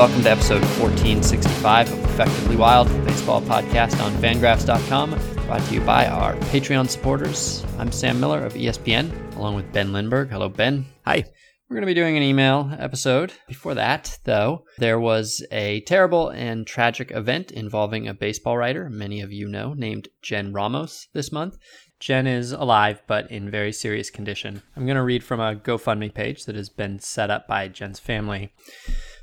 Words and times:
welcome 0.00 0.22
to 0.22 0.30
episode 0.30 0.62
1465 0.80 1.92
of 1.92 2.04
Effectively 2.06 2.56
Wild, 2.56 2.88
the 2.88 2.98
baseball 3.00 3.42
podcast 3.42 4.02
on 4.02 4.10
fangraphs.com, 4.14 5.10
brought 5.44 5.60
to 5.60 5.74
you 5.74 5.82
by 5.82 6.06
our 6.06 6.32
Patreon 6.36 6.88
supporters. 6.88 7.62
I'm 7.76 7.92
Sam 7.92 8.18
Miller 8.18 8.42
of 8.42 8.54
ESPN, 8.54 9.36
along 9.36 9.56
with 9.56 9.70
Ben 9.74 9.92
Lindbergh. 9.92 10.30
Hello, 10.30 10.48
Ben. 10.48 10.86
Hi. 11.04 11.22
We're 11.68 11.74
going 11.74 11.82
to 11.82 11.86
be 11.86 11.92
doing 11.92 12.16
an 12.16 12.22
email 12.22 12.74
episode. 12.78 13.34
Before 13.46 13.74
that, 13.74 14.18
though, 14.24 14.64
there 14.78 14.98
was 14.98 15.44
a 15.52 15.82
terrible 15.82 16.30
and 16.30 16.66
tragic 16.66 17.10
event 17.10 17.50
involving 17.50 18.08
a 18.08 18.14
baseball 18.14 18.56
writer 18.56 18.88
many 18.88 19.20
of 19.20 19.34
you 19.34 19.48
know 19.48 19.74
named 19.74 20.08
Jen 20.22 20.54
Ramos 20.54 21.08
this 21.12 21.30
month. 21.30 21.58
Jen 21.98 22.26
is 22.26 22.52
alive, 22.52 23.02
but 23.06 23.30
in 23.30 23.50
very 23.50 23.70
serious 23.70 24.08
condition. 24.08 24.62
I'm 24.74 24.86
going 24.86 24.96
to 24.96 25.02
read 25.02 25.22
from 25.22 25.40
a 25.40 25.56
GoFundMe 25.56 26.14
page 26.14 26.46
that 26.46 26.56
has 26.56 26.70
been 26.70 27.00
set 27.00 27.30
up 27.30 27.46
by 27.46 27.68
Jen's 27.68 27.98
family. 27.98 28.54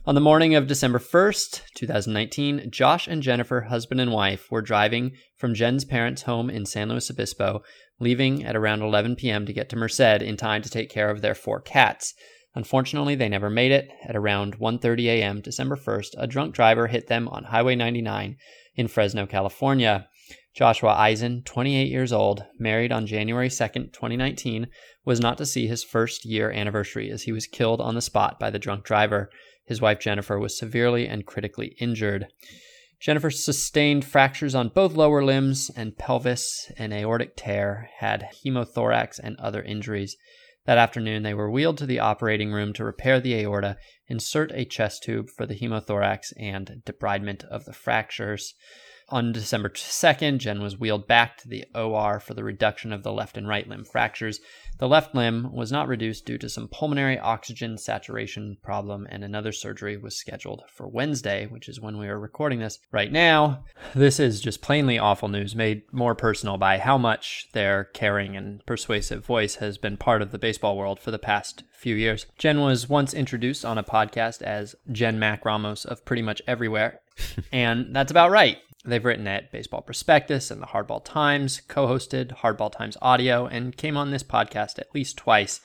On 0.07 0.15
the 0.15 0.21
morning 0.21 0.55
of 0.55 0.67
December 0.67 0.99
1st, 0.99 1.63
2019, 1.75 2.71
Josh 2.71 3.09
and 3.09 3.21
Jennifer, 3.21 3.59
husband 3.63 3.99
and 3.99 4.13
wife, 4.13 4.49
were 4.49 4.61
driving 4.61 5.11
from 5.35 5.53
Jen's 5.53 5.83
parents' 5.83 6.21
home 6.21 6.49
in 6.49 6.65
San 6.65 6.87
Luis 6.87 7.11
Obispo, 7.11 7.61
leaving 7.99 8.45
at 8.45 8.55
around 8.55 8.81
11 8.81 9.17
p.m. 9.17 9.45
to 9.45 9.51
get 9.51 9.67
to 9.67 9.75
Merced 9.75 9.99
in 9.99 10.37
time 10.37 10.61
to 10.61 10.69
take 10.69 10.89
care 10.89 11.09
of 11.09 11.19
their 11.19 11.35
four 11.35 11.59
cats. 11.59 12.13
Unfortunately, 12.55 13.15
they 13.15 13.27
never 13.27 13.49
made 13.49 13.73
it. 13.73 13.89
At 14.07 14.15
around 14.15 14.59
1:30 14.59 15.07
a.m. 15.07 15.41
December 15.41 15.75
1st, 15.75 16.11
a 16.17 16.25
drunk 16.25 16.55
driver 16.55 16.87
hit 16.87 17.07
them 17.07 17.27
on 17.27 17.43
Highway 17.43 17.75
99 17.75 18.37
in 18.77 18.87
Fresno, 18.87 19.25
California. 19.25 20.07
Joshua 20.55 20.93
Eisen, 20.93 21.43
28 21.43 21.89
years 21.89 22.13
old, 22.13 22.45
married 22.57 22.93
on 22.93 23.07
January 23.07 23.49
2nd, 23.49 23.91
2019, 23.91 24.67
was 25.03 25.19
not 25.19 25.37
to 25.37 25.45
see 25.45 25.67
his 25.67 25.83
first 25.83 26.23
year 26.23 26.49
anniversary 26.49 27.11
as 27.11 27.23
he 27.23 27.33
was 27.33 27.45
killed 27.45 27.81
on 27.81 27.93
the 27.93 28.01
spot 28.01 28.39
by 28.39 28.49
the 28.49 28.57
drunk 28.57 28.85
driver. 28.85 29.29
His 29.67 29.81
wife 29.81 29.99
Jennifer 29.99 30.39
was 30.39 30.57
severely 30.57 31.07
and 31.07 31.25
critically 31.25 31.75
injured. 31.79 32.27
Jennifer 32.99 33.29
sustained 33.29 34.05
fractures 34.05 34.55
on 34.55 34.69
both 34.69 34.93
lower 34.93 35.23
limbs 35.23 35.69
and 35.75 35.97
pelvis, 35.97 36.71
an 36.77 36.91
aortic 36.91 37.35
tear, 37.35 37.89
had 37.99 38.29
hemothorax, 38.43 39.19
and 39.19 39.37
other 39.37 39.61
injuries. 39.61 40.17
That 40.65 40.79
afternoon, 40.79 41.23
they 41.23 41.33
were 41.33 41.51
wheeled 41.51 41.77
to 41.77 41.85
the 41.85 41.99
operating 41.99 42.51
room 42.51 42.73
to 42.73 42.83
repair 42.83 43.19
the 43.19 43.35
aorta, 43.35 43.77
insert 44.07 44.51
a 44.53 44.65
chest 44.65 45.03
tube 45.03 45.29
for 45.29 45.45
the 45.45 45.55
hemothorax, 45.55 46.33
and 46.37 46.81
debridement 46.85 47.45
of 47.45 47.65
the 47.65 47.73
fractures. 47.73 48.55
On 49.09 49.31
December 49.31 49.69
2nd, 49.69 50.39
Jen 50.39 50.61
was 50.61 50.77
wheeled 50.77 51.07
back 51.07 51.37
to 51.37 51.47
the 51.47 51.65
OR 51.73 52.19
for 52.19 52.33
the 52.33 52.43
reduction 52.43 52.91
of 52.91 53.03
the 53.03 53.13
left 53.13 53.37
and 53.37 53.47
right 53.47 53.65
limb 53.65 53.85
fractures. 53.85 54.41
The 54.79 54.87
left 54.87 55.15
limb 55.15 55.51
was 55.53 55.71
not 55.71 55.87
reduced 55.87 56.25
due 56.25 56.37
to 56.37 56.49
some 56.49 56.67
pulmonary 56.67 57.17
oxygen 57.17 57.77
saturation 57.77 58.57
problem, 58.61 59.07
and 59.09 59.23
another 59.23 59.51
surgery 59.51 59.97
was 59.97 60.15
scheduled 60.15 60.63
for 60.71 60.87
Wednesday, 60.87 61.47
which 61.47 61.67
is 61.67 61.81
when 61.81 61.97
we 61.97 62.07
are 62.07 62.19
recording 62.19 62.59
this 62.59 62.79
right 62.91 63.11
now. 63.11 63.63
This 63.95 64.19
is 64.19 64.39
just 64.39 64.61
plainly 64.61 64.99
awful 64.99 65.29
news, 65.29 65.55
made 65.55 65.81
more 65.91 66.13
personal 66.13 66.57
by 66.57 66.77
how 66.77 66.97
much 66.97 67.47
their 67.53 67.85
caring 67.85 68.37
and 68.37 68.63
persuasive 68.67 69.25
voice 69.25 69.55
has 69.55 69.79
been 69.79 69.97
part 69.97 70.21
of 70.21 70.31
the 70.31 70.37
baseball 70.37 70.77
world 70.77 70.99
for 70.99 71.09
the 71.09 71.17
past 71.17 71.63
few 71.71 71.95
years. 71.95 72.27
Jen 72.37 72.61
was 72.61 72.87
once 72.87 73.13
introduced 73.13 73.65
on 73.65 73.77
a 73.79 73.83
podcast 73.83 74.43
as 74.43 74.75
Jen 74.91 75.17
Mac 75.17 75.43
Ramos 75.43 75.85
of 75.85 76.05
pretty 76.05 76.21
much 76.21 76.41
everywhere, 76.47 77.01
and 77.51 77.95
that's 77.95 78.11
about 78.11 78.29
right. 78.29 78.57
They've 78.87 79.03
written 79.03 79.27
at 79.27 79.51
Baseball 79.51 79.81
Prospectus 79.81 80.49
and 80.49 80.61
the 80.61 80.67
Hardball 80.67 81.03
Times, 81.03 81.61
co 81.67 81.87
hosted 81.87 82.37
Hardball 82.37 82.71
Times 82.71 82.95
Audio, 83.01 83.45
and 83.45 83.75
came 83.75 83.97
on 83.97 84.11
this 84.11 84.23
podcast 84.23 84.79
at 84.79 84.95
least 84.95 85.17
twice. 85.17 85.59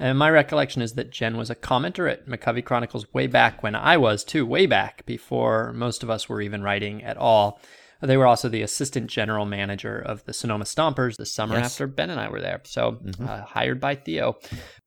And 0.00 0.18
my 0.18 0.28
recollection 0.28 0.82
is 0.82 0.94
that 0.94 1.12
Jen 1.12 1.36
was 1.36 1.48
a 1.48 1.54
commenter 1.54 2.10
at 2.10 2.26
McCovey 2.26 2.64
Chronicles 2.64 3.12
way 3.14 3.28
back 3.28 3.62
when 3.62 3.76
I 3.76 3.96
was, 3.96 4.24
too, 4.24 4.44
way 4.44 4.66
back 4.66 5.06
before 5.06 5.72
most 5.72 6.02
of 6.02 6.10
us 6.10 6.28
were 6.28 6.40
even 6.40 6.64
writing 6.64 7.04
at 7.04 7.16
all. 7.16 7.60
They 8.02 8.16
were 8.16 8.26
also 8.26 8.48
the 8.48 8.62
assistant 8.62 9.08
general 9.10 9.46
manager 9.46 9.98
of 9.98 10.24
the 10.24 10.32
Sonoma 10.32 10.64
Stompers 10.64 11.16
the 11.16 11.26
summer 11.26 11.56
Yes. 11.56 11.72
after 11.72 11.86
Ben 11.86 12.10
and 12.10 12.20
I 12.20 12.28
were 12.28 12.40
there. 12.40 12.60
So, 12.64 12.98
Mhm. 13.04 13.26
uh, 13.28 13.44
hired 13.44 13.80
by 13.80 13.94
Theo. 13.94 14.36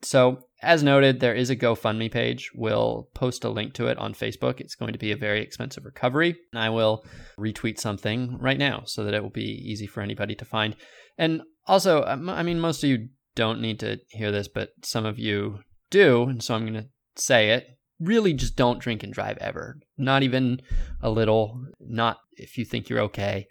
So, 0.02 0.44
as 0.62 0.84
noted, 0.84 1.20
there 1.20 1.34
is 1.34 1.50
a 1.50 1.56
GoFundMe 1.56 2.12
page. 2.12 2.52
We'll 2.54 3.08
post 3.14 3.44
a 3.46 3.50
link 3.50 3.74
to 3.76 3.88
it 3.88 3.98
on 3.98 4.14
Facebook. 4.14 4.60
It's 4.60 4.76
going 4.76 4.94
to 4.94 5.00
be 5.00 5.12
a 5.12 5.16
very 5.18 5.42
expensive 5.42 5.86
recovery. 5.86 6.36
And 6.54 6.62
I 6.62 6.70
will 6.70 7.06
retweet 7.40 7.80
something 7.80 8.38
right 8.40 8.58
now 8.58 8.84
so 8.86 9.04
that 9.04 9.14
it 9.14 9.24
will 9.24 9.30
be 9.30 9.64
easy 9.66 9.88
for 9.88 10.02
anybody 10.02 10.36
to 10.36 10.46
find. 10.46 10.76
And 11.18 11.42
also, 11.68 12.04
um, 12.06 12.30
I 12.30 12.44
mean, 12.44 12.60
most 12.60 12.84
of 12.84 12.90
you 12.90 13.10
don't 13.36 13.62
need 13.62 13.80
to 13.80 14.00
hear 14.10 14.32
this, 14.32 14.48
but 14.48 14.72
some 14.84 15.06
of 15.06 15.18
you 15.18 15.60
do. 15.90 16.24
And 16.24 16.44
so 16.44 16.56
I'm 16.56 16.62
going 16.68 16.74
to 16.84 16.90
say 17.16 17.52
it. 17.52 17.66
Really, 18.00 18.34
just 18.34 18.56
don't 18.56 18.80
drink 18.80 19.04
and 19.04 19.14
drive 19.14 19.38
ever. 19.40 19.78
Not 19.98 20.24
even 20.24 20.62
a 21.02 21.10
little. 21.10 21.62
Not 21.80 22.18
if 22.38 22.58
you 22.58 22.66
think 22.66 22.88
you're 22.90 23.02
okay. 23.02 23.48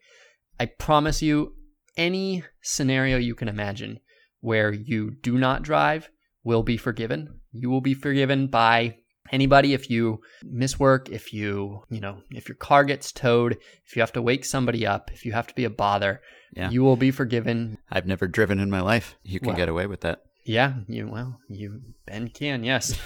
I 0.59 0.67
promise 0.67 1.21
you, 1.23 1.55
any 1.97 2.45
scenario 2.63 3.19
you 3.19 3.35
can 3.35 3.49
imagine 3.49 4.01
where 4.41 4.73
you 4.73 5.11
do 5.23 5.37
not 5.37 5.63
drive 5.63 6.09
will 6.45 6.63
be 6.63 6.77
forgiven. 6.77 7.41
You 7.53 7.69
will 7.71 7.81
be 7.81 7.95
forgiven 7.95 8.47
by 8.47 8.97
anybody 9.31 9.75
if 9.75 9.91
you 9.91 10.21
miss 10.43 10.79
work, 10.79 11.11
if 11.11 11.33
you, 11.35 11.83
you 11.91 12.01
know, 12.01 12.23
if 12.31 12.49
your 12.49 12.57
car 12.57 12.85
gets 12.85 13.13
towed, 13.13 13.59
if 13.85 13.95
you 13.97 14.01
have 14.01 14.13
to 14.13 14.23
wake 14.23 14.45
somebody 14.45 14.87
up, 14.87 15.11
if 15.13 15.25
you 15.27 15.33
have 15.33 15.47
to 15.49 15.55
be 15.55 15.65
a 15.65 15.71
bother, 15.71 16.21
Yeah. 16.57 16.71
you 16.71 16.83
will 16.83 16.97
be 16.97 17.11
forgiven. 17.11 17.77
I've 17.91 18.07
never 18.07 18.27
driven 18.27 18.59
in 18.59 18.71
my 18.71 18.81
life. 18.81 19.17
You 19.23 19.39
can 19.41 19.49
Well. 19.49 19.57
get 19.57 19.69
away 19.69 19.87
with 19.87 20.01
that. 20.01 20.23
Yeah, 20.49 20.77
you 20.89 21.07
well, 21.07 21.39
you 21.51 21.83
Ben 22.07 22.29
can, 22.29 22.65
yes. 22.65 22.99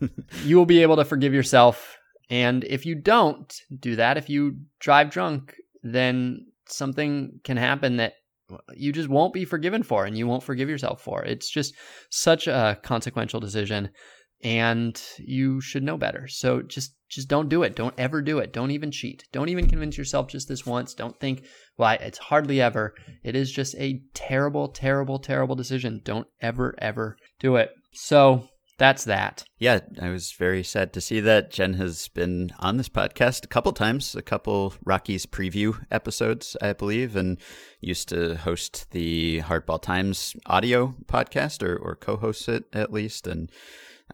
you 0.44 0.56
will 0.56 0.66
be 0.66 0.82
able 0.82 0.96
to 0.96 1.04
forgive 1.04 1.32
yourself. 1.32 1.96
And 2.28 2.64
if 2.64 2.84
you 2.84 2.96
don't 2.96 3.54
do 3.78 3.94
that, 3.94 4.18
if 4.18 4.28
you 4.28 4.56
drive 4.80 5.10
drunk, 5.10 5.54
then 5.84 6.46
something 6.66 7.38
can 7.44 7.56
happen 7.56 7.98
that 7.98 8.14
you 8.74 8.92
just 8.92 9.08
won't 9.08 9.32
be 9.32 9.44
forgiven 9.44 9.84
for 9.84 10.06
and 10.06 10.18
you 10.18 10.26
won't 10.26 10.42
forgive 10.42 10.68
yourself 10.68 11.00
for. 11.00 11.22
It's 11.24 11.48
just 11.48 11.74
such 12.10 12.48
a 12.48 12.76
consequential 12.82 13.38
decision 13.38 13.90
and 14.42 15.00
you 15.18 15.60
should 15.60 15.84
know 15.84 15.98
better. 15.98 16.26
So 16.26 16.62
just 16.62 16.96
just 17.08 17.28
don't 17.28 17.48
do 17.48 17.62
it. 17.62 17.74
Don't 17.74 17.94
ever 17.98 18.20
do 18.20 18.38
it. 18.38 18.52
Don't 18.52 18.70
even 18.70 18.90
cheat. 18.90 19.24
Don't 19.32 19.48
even 19.48 19.68
convince 19.68 19.96
yourself 19.96 20.28
just 20.28 20.48
this 20.48 20.66
once. 20.66 20.94
Don't 20.94 21.18
think, 21.18 21.44
well, 21.76 21.96
it's 22.00 22.18
hardly 22.18 22.60
ever. 22.60 22.94
It 23.24 23.34
is 23.34 23.50
just 23.50 23.74
a 23.76 24.02
terrible, 24.14 24.68
terrible, 24.68 25.18
terrible 25.18 25.56
decision. 25.56 26.02
Don't 26.04 26.26
ever, 26.40 26.74
ever 26.78 27.16
do 27.40 27.56
it. 27.56 27.70
So 27.92 28.48
that's 28.78 29.04
that. 29.04 29.42
yeah, 29.58 29.80
I 30.00 30.10
was 30.10 30.30
very 30.32 30.62
sad 30.62 30.92
to 30.92 31.00
see 31.00 31.18
that 31.20 31.50
Jen 31.50 31.74
has 31.74 32.06
been 32.08 32.52
on 32.60 32.76
this 32.76 32.88
podcast 32.88 33.44
a 33.44 33.48
couple 33.48 33.72
times, 33.72 34.14
a 34.14 34.22
couple 34.22 34.74
Rockies 34.84 35.26
preview 35.26 35.84
episodes, 35.90 36.56
I 36.62 36.74
believe, 36.74 37.16
and 37.16 37.38
used 37.80 38.08
to 38.10 38.36
host 38.36 38.90
the 38.92 39.40
Hardball 39.40 39.82
Times 39.82 40.36
audio 40.46 40.94
podcast 41.06 41.66
or, 41.66 41.76
or 41.76 41.96
co-host 41.96 42.48
it 42.48 42.66
at 42.72 42.92
least. 42.92 43.26
And 43.26 43.50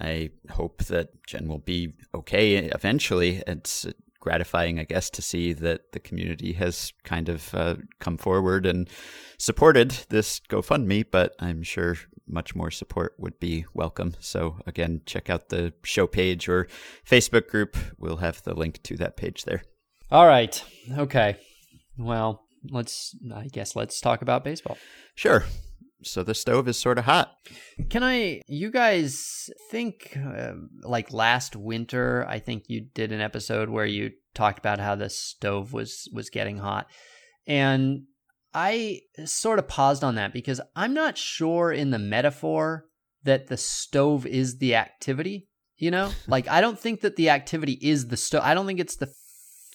I 0.00 0.30
hope 0.50 0.84
that 0.84 1.24
Jen 1.26 1.48
will 1.48 1.58
be 1.58 1.94
okay 2.14 2.56
eventually. 2.56 3.42
It's 3.46 3.86
gratifying, 4.20 4.80
I 4.80 4.84
guess, 4.84 5.10
to 5.10 5.22
see 5.22 5.52
that 5.52 5.92
the 5.92 6.00
community 6.00 6.54
has 6.54 6.92
kind 7.04 7.28
of 7.28 7.54
uh, 7.54 7.76
come 8.00 8.16
forward 8.16 8.64
and 8.66 8.88
supported 9.38 9.90
this 10.08 10.40
GoFundMe, 10.48 11.04
but 11.10 11.34
I'm 11.38 11.62
sure 11.62 11.96
much 12.26 12.54
more 12.54 12.70
support 12.70 13.14
would 13.18 13.38
be 13.38 13.66
welcome. 13.74 14.14
So, 14.20 14.56
again, 14.66 15.02
check 15.04 15.28
out 15.28 15.50
the 15.50 15.74
show 15.82 16.06
page 16.06 16.48
or 16.48 16.68
Facebook 17.06 17.48
group. 17.48 17.76
We'll 17.98 18.16
have 18.16 18.42
the 18.42 18.54
link 18.54 18.82
to 18.84 18.96
that 18.96 19.18
page 19.18 19.44
there. 19.44 19.62
All 20.10 20.26
right. 20.26 20.62
Okay. 20.96 21.36
Well, 21.98 22.46
let's, 22.70 23.14
I 23.34 23.48
guess, 23.48 23.76
let's 23.76 24.00
talk 24.00 24.22
about 24.22 24.42
baseball. 24.42 24.78
Sure. 25.14 25.44
So, 26.02 26.22
the 26.22 26.34
stove 26.34 26.68
is 26.68 26.78
sort 26.78 26.98
of 26.98 27.04
hot. 27.04 27.32
Can 27.88 28.02
I, 28.02 28.42
you 28.46 28.70
guys 28.70 29.48
think 29.70 30.16
uh, 30.16 30.52
like 30.82 31.12
last 31.12 31.56
winter, 31.56 32.26
I 32.28 32.38
think 32.40 32.64
you 32.68 32.86
did 32.94 33.12
an 33.12 33.20
episode 33.20 33.68
where 33.68 33.86
you 33.86 34.10
talked 34.34 34.58
about 34.58 34.80
how 34.80 34.94
the 34.94 35.08
stove 35.08 35.72
was 35.72 36.08
was 36.12 36.30
getting 36.30 36.58
hot. 36.58 36.86
And 37.46 38.02
I 38.52 39.00
sort 39.24 39.58
of 39.58 39.68
paused 39.68 40.04
on 40.04 40.16
that 40.16 40.32
because 40.32 40.60
I'm 40.76 40.94
not 40.94 41.18
sure 41.18 41.72
in 41.72 41.90
the 41.90 41.98
metaphor 41.98 42.86
that 43.24 43.46
the 43.46 43.56
stove 43.56 44.26
is 44.26 44.58
the 44.58 44.74
activity, 44.74 45.48
you 45.76 45.90
know? 45.90 46.10
like 46.28 46.48
I 46.48 46.60
don't 46.60 46.78
think 46.78 47.00
that 47.00 47.16
the 47.16 47.30
activity 47.30 47.78
is 47.80 48.08
the 48.08 48.16
stove. 48.16 48.42
I 48.44 48.54
don't 48.54 48.66
think 48.66 48.80
it's 48.80 48.96
the 48.96 49.12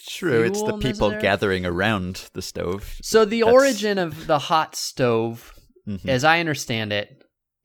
True. 0.08 0.44
It's 0.44 0.62
the 0.64 0.78
people 0.78 1.10
necessary. 1.10 1.22
gathering 1.22 1.66
around 1.66 2.30
the 2.34 2.42
stove. 2.42 2.96
So 3.02 3.26
the 3.26 3.42
That's- 3.42 3.54
origin 3.54 3.98
of 3.98 4.28
the 4.28 4.40
hot 4.40 4.76
stove 4.76 5.54
Mhm. 5.88 6.08
as 6.08 6.24
I 6.24 6.40
understand 6.40 6.92
it, 6.94 7.10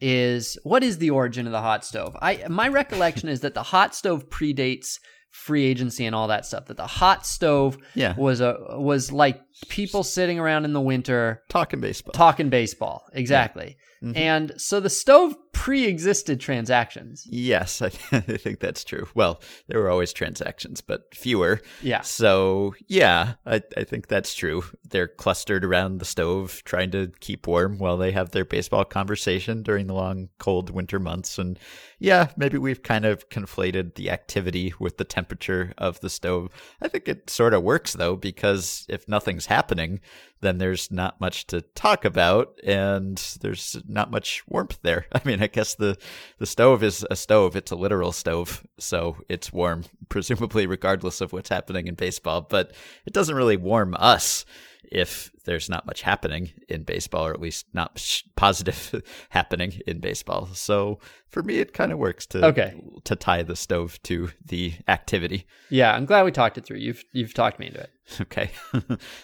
is 0.01 0.59
what 0.65 0.83
is 0.83 0.99
the 0.99 1.11
origin 1.11 1.47
of 1.47 1.53
the 1.53 1.61
hot 1.61 1.85
stove? 1.85 2.17
I 2.21 2.45
my 2.49 2.69
recollection 2.69 3.29
is 3.29 3.41
that 3.41 3.55
the 3.55 3.63
hot 3.63 3.95
stove 3.95 4.29
predates 4.29 4.99
free 5.31 5.65
agency 5.65 6.05
and 6.07 6.15
all 6.15 6.29
that 6.29 6.47
stuff. 6.47 6.67
That 6.67 6.77
the 6.77 6.87
hot 6.87 7.27
stove 7.27 7.77
Yeah. 7.95 8.15
was 8.17 8.41
a 8.41 8.57
was 8.79 9.11
like 9.13 9.41
people 9.69 10.03
sitting 10.05 10.39
around 10.39 10.65
in 10.65 10.73
the 10.73 10.81
winter 10.81 11.43
Talking 11.49 11.81
baseball. 11.81 12.13
talking 12.13 12.51
baseball. 12.51 13.03
Exactly. 13.15 13.77
Mm-hmm. 14.05 14.17
And 14.19 14.53
so 14.59 14.81
the 14.81 14.91
stove 14.91 15.35
pre 15.55 15.87
existed 15.87 16.41
transactions. 16.41 17.27
Yes, 17.31 17.81
I, 17.81 17.87
I, 18.13 18.21
think 18.21 18.61
that's 18.61 18.85
true. 18.85 19.09
Well, 19.15 19.41
there 19.67 19.81
were 19.81 19.89
always 19.89 20.13
transactions, 20.13 20.83
but 20.83 21.15
fewer. 21.15 21.63
Yeah. 21.81 22.03
So, 22.03 22.75
yeah, 22.87 23.35
I, 23.47 23.63
I 23.77 23.85
think 23.85 24.09
that's 24.09 24.35
true. 24.35 24.65
They're 24.87 25.09
clustered 25.09 25.65
around 25.65 25.99
the 25.99 26.05
stove 26.05 26.63
trying 26.67 26.91
to 26.91 27.13
keep 27.21 27.47
warm 27.47 27.79
while 27.79 27.97
they 27.97 28.13
have 28.13 28.33
their 28.33 28.45
baseball 28.45 28.85
conversation 28.85 29.63
during 29.63 29.87
the 29.87 29.95
long, 29.95 30.29
cold 30.39 30.69
winter 30.69 30.99
months. 30.99 31.39
And 31.39 31.59
yeah, 31.99 32.29
maybe 32.37 32.59
we've 32.59 32.83
kind 32.83 33.07
of 33.07 33.31
conflated 33.31 33.95
the 33.95 34.11
activity 34.11 34.75
with 34.79 34.99
the 34.99 35.05
temperature 35.05 35.73
of 35.79 36.01
the 36.01 36.11
stove. 36.11 36.51
I 36.83 36.89
think 36.89 37.09
it 37.09 37.31
sort 37.31 37.55
of 37.55 37.63
works, 37.63 37.95
though, 37.95 38.17
because 38.17 38.85
if 38.91 39.09
nothing's 39.09 39.47
happening, 39.47 40.01
then 40.45 40.59
there's 40.59 40.91
not 40.91 41.21
much 41.21 41.47
to 41.49 41.61
talk 41.61 42.05
about 42.05 42.59
and 42.65 43.17
there's 43.41 43.77
not 43.89 44.11
much 44.11 44.43
warmth 44.47 44.79
there. 44.83 45.07
I 45.13 45.21
mean, 45.25 45.43
I 45.43 45.47
guess 45.47 45.75
the, 45.75 45.97
the 46.39 46.47
stove 46.47 46.83
is 46.83 47.07
a 47.11 47.17
stove. 47.17 47.57
It's 47.57 47.71
a 47.71 47.77
literal 47.77 48.13
stove. 48.13 48.67
So 48.79 49.17
it's 49.29 49.53
warm, 49.53 49.85
presumably 50.09 50.67
regardless 50.67 51.21
of 51.21 51.33
what's 51.33 51.49
happening 51.49 51.87
in 51.87 51.95
baseball, 51.95 52.43
but 52.43 52.73
it 53.07 53.13
doesn't 53.13 53.35
really 53.35 53.57
warm 53.57 53.95
us 53.99 54.45
if 54.91 55.31
there's 55.45 55.69
not 55.69 55.87
much 55.87 56.03
happening 56.03 56.53
in 56.69 56.85
baseball, 56.85 57.27
or 57.27 57.33
at 57.33 57.41
least 57.41 57.67
not 57.73 58.23
positive 58.37 59.03
happening 59.31 59.81
in 59.87 60.01
baseball. 60.01 60.47
So 60.53 60.99
for 61.29 61.43
me, 61.43 61.59
it 61.59 61.73
kind 61.73 61.93
of 61.93 61.99
works 61.99 62.27
to 62.27 62.47
okay. 62.47 62.81
to 63.05 63.17
tie 63.17 63.43
the 63.43 63.57
stove 63.57 64.01
to 64.05 64.31
the 64.45 64.75
activity. 64.89 65.47
Yeah, 65.71 65.95
I'm 65.95 66.07
glad 66.07 66.25
we 66.25 66.31
talked 66.31 66.59
it 66.59 66.65
through. 66.65 66.79
You've 66.79 67.05
you've 67.13 67.35
talked 67.35 67.59
me 67.59 67.67
into 67.67 67.81
it. 67.81 67.91
Okay, 68.21 68.51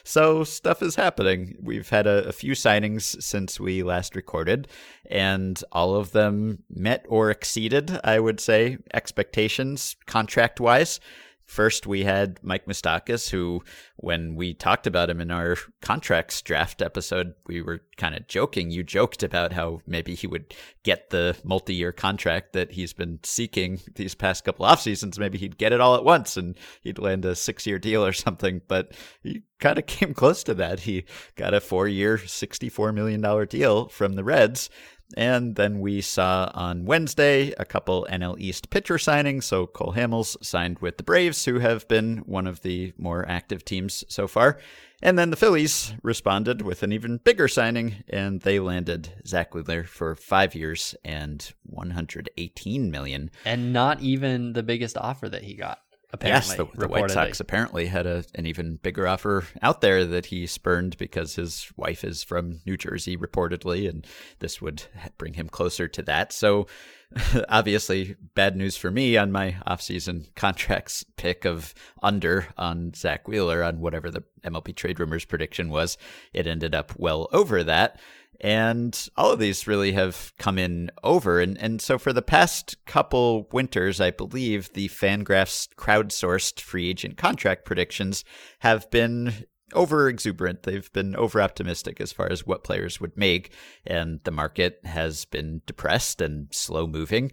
so 0.04 0.42
stuff 0.42 0.82
is 0.82 0.94
happening. 0.94 1.54
We've 1.60 1.90
had 1.90 2.06
a, 2.06 2.28
a 2.28 2.32
few 2.32 2.52
signings 2.52 3.22
since 3.22 3.60
we 3.60 3.82
last 3.82 4.16
recorded, 4.16 4.68
and 5.10 5.62
all 5.70 5.94
of 5.96 6.12
them 6.12 6.62
met 6.70 7.04
or 7.06 7.30
exceeded, 7.30 8.00
I 8.02 8.18
would 8.20 8.40
say, 8.40 8.78
expectations 8.94 9.96
contract 10.06 10.60
wise. 10.60 10.98
First, 11.50 11.84
we 11.84 12.04
had 12.04 12.38
Mike 12.44 12.66
Moustakas, 12.66 13.30
who, 13.30 13.64
when 13.96 14.36
we 14.36 14.54
talked 14.54 14.86
about 14.86 15.10
him 15.10 15.20
in 15.20 15.32
our 15.32 15.56
contracts 15.82 16.40
draft 16.42 16.80
episode, 16.80 17.34
we 17.44 17.60
were 17.60 17.80
kind 17.96 18.14
of 18.14 18.28
joking. 18.28 18.70
You 18.70 18.84
joked 18.84 19.24
about 19.24 19.52
how 19.52 19.80
maybe 19.84 20.14
he 20.14 20.28
would 20.28 20.54
get 20.84 21.10
the 21.10 21.36
multi 21.42 21.74
year 21.74 21.90
contract 21.90 22.52
that 22.52 22.70
he's 22.70 22.92
been 22.92 23.18
seeking 23.24 23.80
these 23.96 24.14
past 24.14 24.44
couple 24.44 24.64
off 24.64 24.80
seasons. 24.80 25.18
Maybe 25.18 25.38
he'd 25.38 25.58
get 25.58 25.72
it 25.72 25.80
all 25.80 25.96
at 25.96 26.04
once 26.04 26.36
and 26.36 26.56
he'd 26.82 27.00
land 27.00 27.24
a 27.24 27.34
six 27.34 27.66
year 27.66 27.80
deal 27.80 28.06
or 28.06 28.12
something. 28.12 28.60
But 28.68 28.92
he 29.20 29.42
kind 29.58 29.76
of 29.76 29.86
came 29.86 30.14
close 30.14 30.44
to 30.44 30.54
that. 30.54 30.78
He 30.78 31.04
got 31.34 31.52
a 31.52 31.60
four 31.60 31.88
year, 31.88 32.16
$64 32.16 32.94
million 32.94 33.46
deal 33.48 33.88
from 33.88 34.12
the 34.12 34.22
Reds. 34.22 34.70
And 35.16 35.56
then 35.56 35.80
we 35.80 36.00
saw 36.00 36.50
on 36.54 36.84
Wednesday 36.84 37.52
a 37.58 37.64
couple 37.64 38.06
NL 38.10 38.38
East 38.38 38.70
pitcher 38.70 38.96
signings. 38.96 39.44
So 39.44 39.66
Cole 39.66 39.94
Hamels 39.94 40.36
signed 40.44 40.78
with 40.78 40.96
the 40.96 41.02
Braves, 41.02 41.44
who 41.44 41.58
have 41.58 41.88
been 41.88 42.18
one 42.18 42.46
of 42.46 42.62
the 42.62 42.92
more 42.96 43.28
active 43.28 43.64
teams 43.64 44.04
so 44.08 44.28
far. 44.28 44.58
And 45.02 45.18
then 45.18 45.30
the 45.30 45.36
Phillies 45.36 45.94
responded 46.02 46.60
with 46.60 46.82
an 46.82 46.92
even 46.92 47.18
bigger 47.18 47.48
signing, 47.48 48.04
and 48.08 48.42
they 48.42 48.60
landed 48.60 49.14
Zack 49.26 49.54
Wheeler 49.54 49.84
for 49.84 50.14
five 50.14 50.54
years 50.54 50.94
and 51.04 51.52
118 51.62 52.90
million. 52.90 53.30
And 53.46 53.72
not 53.72 54.00
even 54.00 54.52
the 54.52 54.62
biggest 54.62 54.98
offer 54.98 55.28
that 55.30 55.42
he 55.42 55.54
got. 55.54 55.80
Apparently, 56.12 56.56
yes, 56.56 56.56
the, 56.56 56.78
the 56.78 56.88
White 56.88 57.10
Sox 57.10 57.38
apparently 57.38 57.86
had 57.86 58.04
a, 58.06 58.24
an 58.34 58.46
even 58.46 58.76
bigger 58.76 59.06
offer 59.06 59.44
out 59.62 59.80
there 59.80 60.04
that 60.04 60.26
he 60.26 60.46
spurned 60.46 60.96
because 60.98 61.36
his 61.36 61.70
wife 61.76 62.02
is 62.02 62.24
from 62.24 62.60
New 62.66 62.76
Jersey, 62.76 63.16
reportedly, 63.16 63.88
and 63.88 64.06
this 64.40 64.60
would 64.60 64.82
bring 65.18 65.34
him 65.34 65.48
closer 65.48 65.86
to 65.86 66.02
that. 66.02 66.32
So, 66.32 66.66
obviously, 67.48 68.16
bad 68.34 68.56
news 68.56 68.76
for 68.76 68.90
me 68.90 69.16
on 69.16 69.30
my 69.30 69.56
offseason 69.66 70.26
contracts 70.34 71.04
pick 71.16 71.44
of 71.44 71.74
under 72.02 72.48
on 72.56 72.92
Zack 72.94 73.28
Wheeler 73.28 73.62
on 73.62 73.80
whatever 73.80 74.10
the 74.10 74.24
MLB 74.44 74.74
trade 74.74 74.98
rumors 74.98 75.24
prediction 75.24 75.68
was. 75.70 75.96
It 76.32 76.46
ended 76.46 76.74
up 76.74 76.92
well 76.96 77.28
over 77.32 77.62
that. 77.64 78.00
And 78.40 79.08
all 79.16 79.32
of 79.32 79.38
these 79.38 79.66
really 79.66 79.92
have 79.92 80.32
come 80.38 80.58
in 80.58 80.90
over. 81.04 81.40
And, 81.40 81.58
and 81.58 81.80
so 81.80 81.98
for 81.98 82.12
the 82.12 82.22
past 82.22 82.76
couple 82.86 83.48
winters, 83.52 84.00
I 84.00 84.10
believe 84.10 84.72
the 84.72 84.88
Fangraphs 84.88 85.68
crowdsourced 85.76 86.60
free 86.60 86.88
agent 86.88 87.16
contract 87.16 87.64
predictions 87.64 88.24
have 88.60 88.90
been 88.90 89.44
over 89.72 90.08
exuberant. 90.08 90.62
They've 90.62 90.92
been 90.92 91.14
over 91.16 91.40
optimistic 91.40 92.00
as 92.00 92.12
far 92.12 92.30
as 92.30 92.46
what 92.46 92.64
players 92.64 93.00
would 93.00 93.16
make. 93.16 93.52
And 93.86 94.20
the 94.24 94.30
market 94.30 94.80
has 94.84 95.24
been 95.24 95.62
depressed 95.66 96.20
and 96.20 96.48
slow 96.52 96.86
moving. 96.86 97.32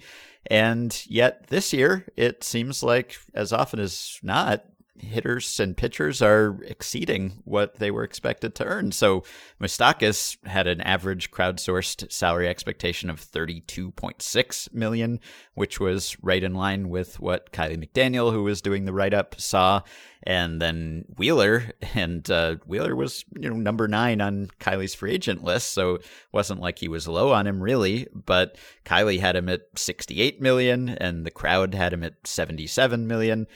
And 0.50 1.01
yet 1.07 1.48
this 1.48 1.74
year, 1.74 2.06
it 2.15 2.44
seems 2.44 2.83
like 2.83 3.18
as 3.33 3.51
often 3.51 3.80
as 3.80 4.19
not, 4.21 4.65
hitters 4.99 5.59
and 5.59 5.77
pitchers 5.77 6.21
are 6.21 6.57
exceeding 6.63 7.41
what 7.45 7.75
they 7.75 7.91
were 7.91 8.03
expected 8.03 8.55
to 8.55 8.65
earn. 8.65 8.91
So 8.91 9.23
Moustakas 9.61 10.38
had 10.45 10.67
an 10.67 10.81
average 10.81 11.31
crowdsourced 11.31 12.11
salary 12.11 12.47
expectation 12.47 13.09
of 13.09 13.21
32.6 13.21 14.73
million, 14.73 15.19
which 15.53 15.79
was 15.79 16.17
right 16.21 16.44
in 16.44 16.53
line 16.53 16.89
with 16.89 17.19
what 17.19 17.51
Kiley 17.51 17.77
McDaniel, 17.77 18.31
who 18.31 18.44
was 18.44 18.61
doing 18.61 18.85
the 18.85 18.94
write 18.94 19.13
up, 19.13 19.39
saw. 19.39 19.81
And 20.23 20.61
then 20.61 21.05
Wheeler, 21.17 21.71
and 21.94 22.29
uh, 22.29 22.55
Wheeler 22.65 22.95
was 22.95 23.23
you 23.39 23.49
know 23.49 23.55
number 23.55 23.88
nine 23.88 24.21
on 24.21 24.49
Kiley's 24.59 24.95
free 24.95 25.13
agent 25.13 25.44
list, 25.44 25.71
so 25.71 25.95
it 25.95 26.05
wasn't 26.31 26.59
like 26.59 26.79
he 26.79 26.88
was 26.88 27.07
low 27.07 27.31
on 27.31 27.47
him 27.47 27.61
really. 27.61 28.07
But 28.13 28.57
Kiley 28.85 29.19
had 29.19 29.35
him 29.35 29.49
at 29.49 29.61
68 29.75 30.41
million, 30.41 30.89
and 30.89 31.25
the 31.25 31.31
crowd 31.31 31.73
had 31.73 31.94
him 31.94 32.03
at 32.03 32.15
77 32.25 33.07
million. 33.07 33.47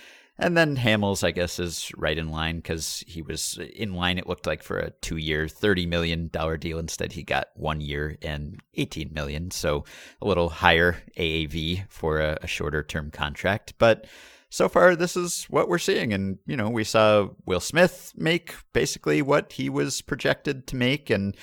And 0.41 0.57
then 0.57 0.75
Hamels, 0.75 1.23
I 1.23 1.29
guess, 1.29 1.59
is 1.59 1.91
right 1.95 2.17
in 2.17 2.31
line 2.31 2.55
because 2.57 3.03
he 3.05 3.21
was 3.21 3.59
in 3.75 3.93
line, 3.93 4.17
it 4.17 4.27
looked 4.27 4.47
like, 4.47 4.63
for 4.63 4.79
a 4.79 4.89
two 4.89 5.17
year, 5.17 5.45
$30 5.45 5.87
million 5.87 6.27
deal. 6.29 6.79
Instead, 6.79 7.13
he 7.13 7.21
got 7.21 7.49
one 7.55 7.79
year 7.79 8.17
and 8.23 8.59
18 8.73 9.13
million. 9.13 9.51
So 9.51 9.85
a 10.19 10.25
little 10.25 10.49
higher 10.49 10.97
AAV 11.15 11.87
for 11.89 12.19
a, 12.19 12.39
a 12.41 12.47
shorter 12.47 12.81
term 12.81 13.11
contract. 13.11 13.75
But 13.77 14.07
so 14.49 14.67
far, 14.67 14.95
this 14.95 15.15
is 15.15 15.45
what 15.45 15.69
we're 15.69 15.77
seeing. 15.77 16.11
And, 16.11 16.39
you 16.47 16.57
know, 16.57 16.71
we 16.71 16.85
saw 16.85 17.29
Will 17.45 17.59
Smith 17.59 18.11
make 18.17 18.55
basically 18.73 19.21
what 19.21 19.53
he 19.53 19.69
was 19.69 20.01
projected 20.01 20.65
to 20.67 20.75
make. 20.75 21.11
And 21.11 21.37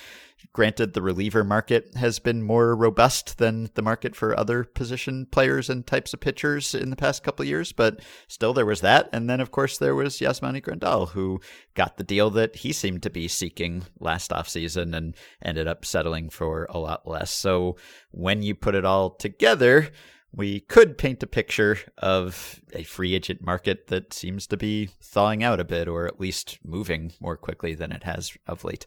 Granted, 0.59 0.91
the 0.91 1.01
reliever 1.01 1.45
market 1.45 1.95
has 1.95 2.19
been 2.19 2.43
more 2.43 2.75
robust 2.75 3.37
than 3.37 3.69
the 3.75 3.81
market 3.81 4.13
for 4.13 4.37
other 4.37 4.65
position 4.65 5.25
players 5.25 5.69
and 5.69 5.87
types 5.87 6.13
of 6.13 6.19
pitchers 6.19 6.75
in 6.75 6.89
the 6.89 6.97
past 6.97 7.23
couple 7.23 7.45
years, 7.45 7.71
but 7.71 8.01
still 8.27 8.53
there 8.53 8.65
was 8.65 8.81
that. 8.81 9.07
And 9.13 9.29
then, 9.29 9.39
of 9.39 9.51
course, 9.51 9.77
there 9.77 9.95
was 9.95 10.19
Yasmani 10.19 10.61
Grandal, 10.61 11.11
who 11.11 11.39
got 11.75 11.95
the 11.95 12.03
deal 12.03 12.29
that 12.31 12.57
he 12.57 12.73
seemed 12.73 13.03
to 13.03 13.09
be 13.09 13.29
seeking 13.29 13.85
last 14.01 14.31
offseason 14.31 14.93
and 14.93 15.15
ended 15.41 15.65
up 15.65 15.85
settling 15.85 16.29
for 16.29 16.67
a 16.69 16.77
lot 16.77 17.07
less. 17.07 17.31
So 17.31 17.77
when 18.11 18.43
you 18.43 18.53
put 18.53 18.75
it 18.75 18.83
all 18.83 19.11
together, 19.11 19.87
we 20.33 20.59
could 20.59 20.97
paint 20.97 21.23
a 21.23 21.27
picture 21.27 21.77
of 21.99 22.59
a 22.73 22.83
free 22.83 23.15
agent 23.15 23.41
market 23.41 23.87
that 23.87 24.13
seems 24.13 24.45
to 24.47 24.57
be 24.57 24.89
thawing 25.01 25.41
out 25.41 25.61
a 25.61 25.63
bit, 25.63 25.87
or 25.87 26.05
at 26.05 26.19
least 26.19 26.59
moving 26.65 27.13
more 27.21 27.37
quickly 27.37 27.75
than 27.75 27.93
it 27.93 28.03
has 28.03 28.33
of 28.45 28.65
late. 28.65 28.85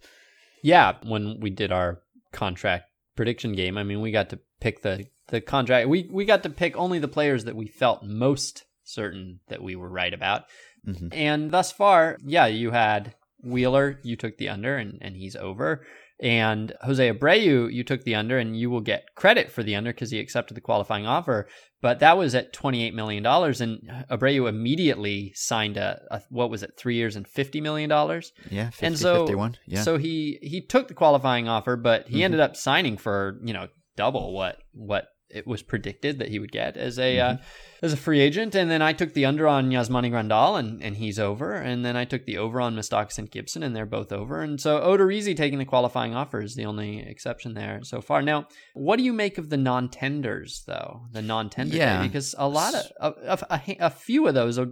Yeah, 0.63 0.95
when 1.03 1.41
we 1.41 1.51
did 1.51 1.73
our 1.73 2.01
contract 2.33 2.87
prediction 3.17 3.53
game, 3.53 3.77
I 3.77 3.83
mean, 3.83 4.01
we 4.01 4.11
got 4.11 4.31
to 4.31 4.39
pick 4.61 4.83
the 4.83 5.07
the 5.29 5.41
contract. 5.41 5.89
We 5.89 6.09
we 6.11 6.25
got 6.25 6.43
to 6.45 6.51
pick 6.51 6.77
only 6.77 6.99
the 6.99 7.09
players 7.09 7.45
that 7.45 7.57
we 7.57 7.67
felt 7.67 8.05
most 8.05 8.65
certain 8.85 9.41
that 9.49 9.63
we 9.63 9.77
were 9.77 9.89
right 9.89 10.13
about. 10.13 10.45
Mm-hmm. 10.87 11.09
And 11.13 11.51
thus 11.51 11.73
far, 11.73 12.19
yeah, 12.25 12.47
you 12.47 12.71
had 12.71 13.15
Wheeler, 13.43 13.99
you 14.03 14.17
took 14.17 14.39
the 14.39 14.49
under, 14.49 14.77
and 14.77 14.99
and 15.01 15.17
he's 15.17 15.37
over. 15.37 15.85
And 16.23 16.73
Jose 16.83 17.13
Abreu, 17.13 17.73
you 17.73 17.83
took 17.83 18.05
the 18.05 18.15
under, 18.15 18.39
and 18.39 18.57
you 18.57 18.71
will 18.71 18.81
get 18.81 19.09
credit 19.17 19.51
for 19.51 19.65
the 19.65 19.75
under 19.75 19.93
because 19.93 20.13
he 20.13 20.21
accepted 20.21 20.57
the 20.57 20.61
qualifying 20.61 21.05
offer. 21.05 21.49
But 21.81 21.99
that 21.99 22.17
was 22.17 22.37
at 22.37 22.53
$28 22.53 22.95
million. 22.95 23.27
And 23.27 24.07
Abreu 24.09 24.49
immediately 24.49 25.33
signed 25.35 25.77
a, 25.77 26.01
a 26.13 26.23
what 26.31 26.49
was 26.49 26.63
it, 26.63 26.75
three 26.79 26.95
years 26.95 27.17
and 27.17 27.27
$50 27.27 27.61
million? 27.61 27.91
Yeah, 27.91 28.71
50, 28.71 28.87
and 28.87 28.99
so, 28.99 29.27
51. 29.27 29.57
Yeah. 29.67 29.83
So 29.83 29.99
he, 29.99 30.39
he 30.43 30.65
took 30.65 30.87
the 30.87 30.95
qualifying 30.95 31.49
offer, 31.49 31.75
but 31.75 32.07
he 32.07 32.19
mm-hmm. 32.19 32.27
ended 32.27 32.41
up 32.41 32.55
signing 32.55 32.99
for, 32.99 33.41
you 33.43 33.53
know, 33.53 33.67
double 33.97 34.33
what, 34.33 34.59
what 34.73 35.09
it 35.33 35.47
was 35.47 35.63
predicted 35.63 36.19
that 36.19 36.29
he 36.29 36.39
would 36.39 36.53
get 36.53 36.77
as 36.77 36.99
a 36.99 37.19
uh, 37.19 37.29
mm-hmm. 37.35 37.43
uh, 37.43 37.47
as 37.83 37.93
a 37.93 37.97
free 37.97 38.21
agent. 38.21 38.55
And 38.55 38.71
then 38.71 38.83
I 38.83 38.93
took 38.93 39.15
the 39.15 39.25
under 39.25 39.49
on 39.49 39.71
Yasmani 39.71 40.11
Grandal, 40.11 40.59
and, 40.59 40.83
and 40.83 40.97
he's 40.97 41.19
over. 41.19 41.55
And 41.55 41.85
then 41.85 41.97
I 41.97 42.05
took 42.05 42.27
the 42.27 42.39
over 42.39 42.61
on 42.61 42.77
Moustakas 42.77 43.19
and 43.19 43.31
Gibson, 43.31 43.63
and 43.63 43.75
they're 43.75 43.87
both 43.87 44.13
over. 44.13 44.41
And 44.41 44.61
so 44.61 44.81
Odorizzi 44.81 45.37
taking 45.37 45.59
the 45.59 45.65
qualifying 45.65 46.15
offer 46.15 46.41
is 46.41 46.55
the 46.55 46.67
only 46.67 47.01
exception 47.01 47.55
there 47.55 47.81
so 47.83 48.01
far. 48.01 48.23
Now, 48.23 48.47
what 48.75 48.99
do 48.99 49.03
you 49.03 49.13
make 49.13 49.39
of 49.39 49.51
the 49.51 49.57
non-tenders, 49.57 50.63
though? 50.67 51.07
The 51.13 51.23
non-tender 51.23 51.77
yeah. 51.77 52.03
because 52.03 52.35
a 52.39 52.49
lot 52.49 52.75
of 52.75 53.15
a, 53.23 53.39
a, 53.51 53.77
a 53.81 53.91
few 53.91 54.29
of 54.29 54.35
those, 54.35 54.59
a, 54.59 54.69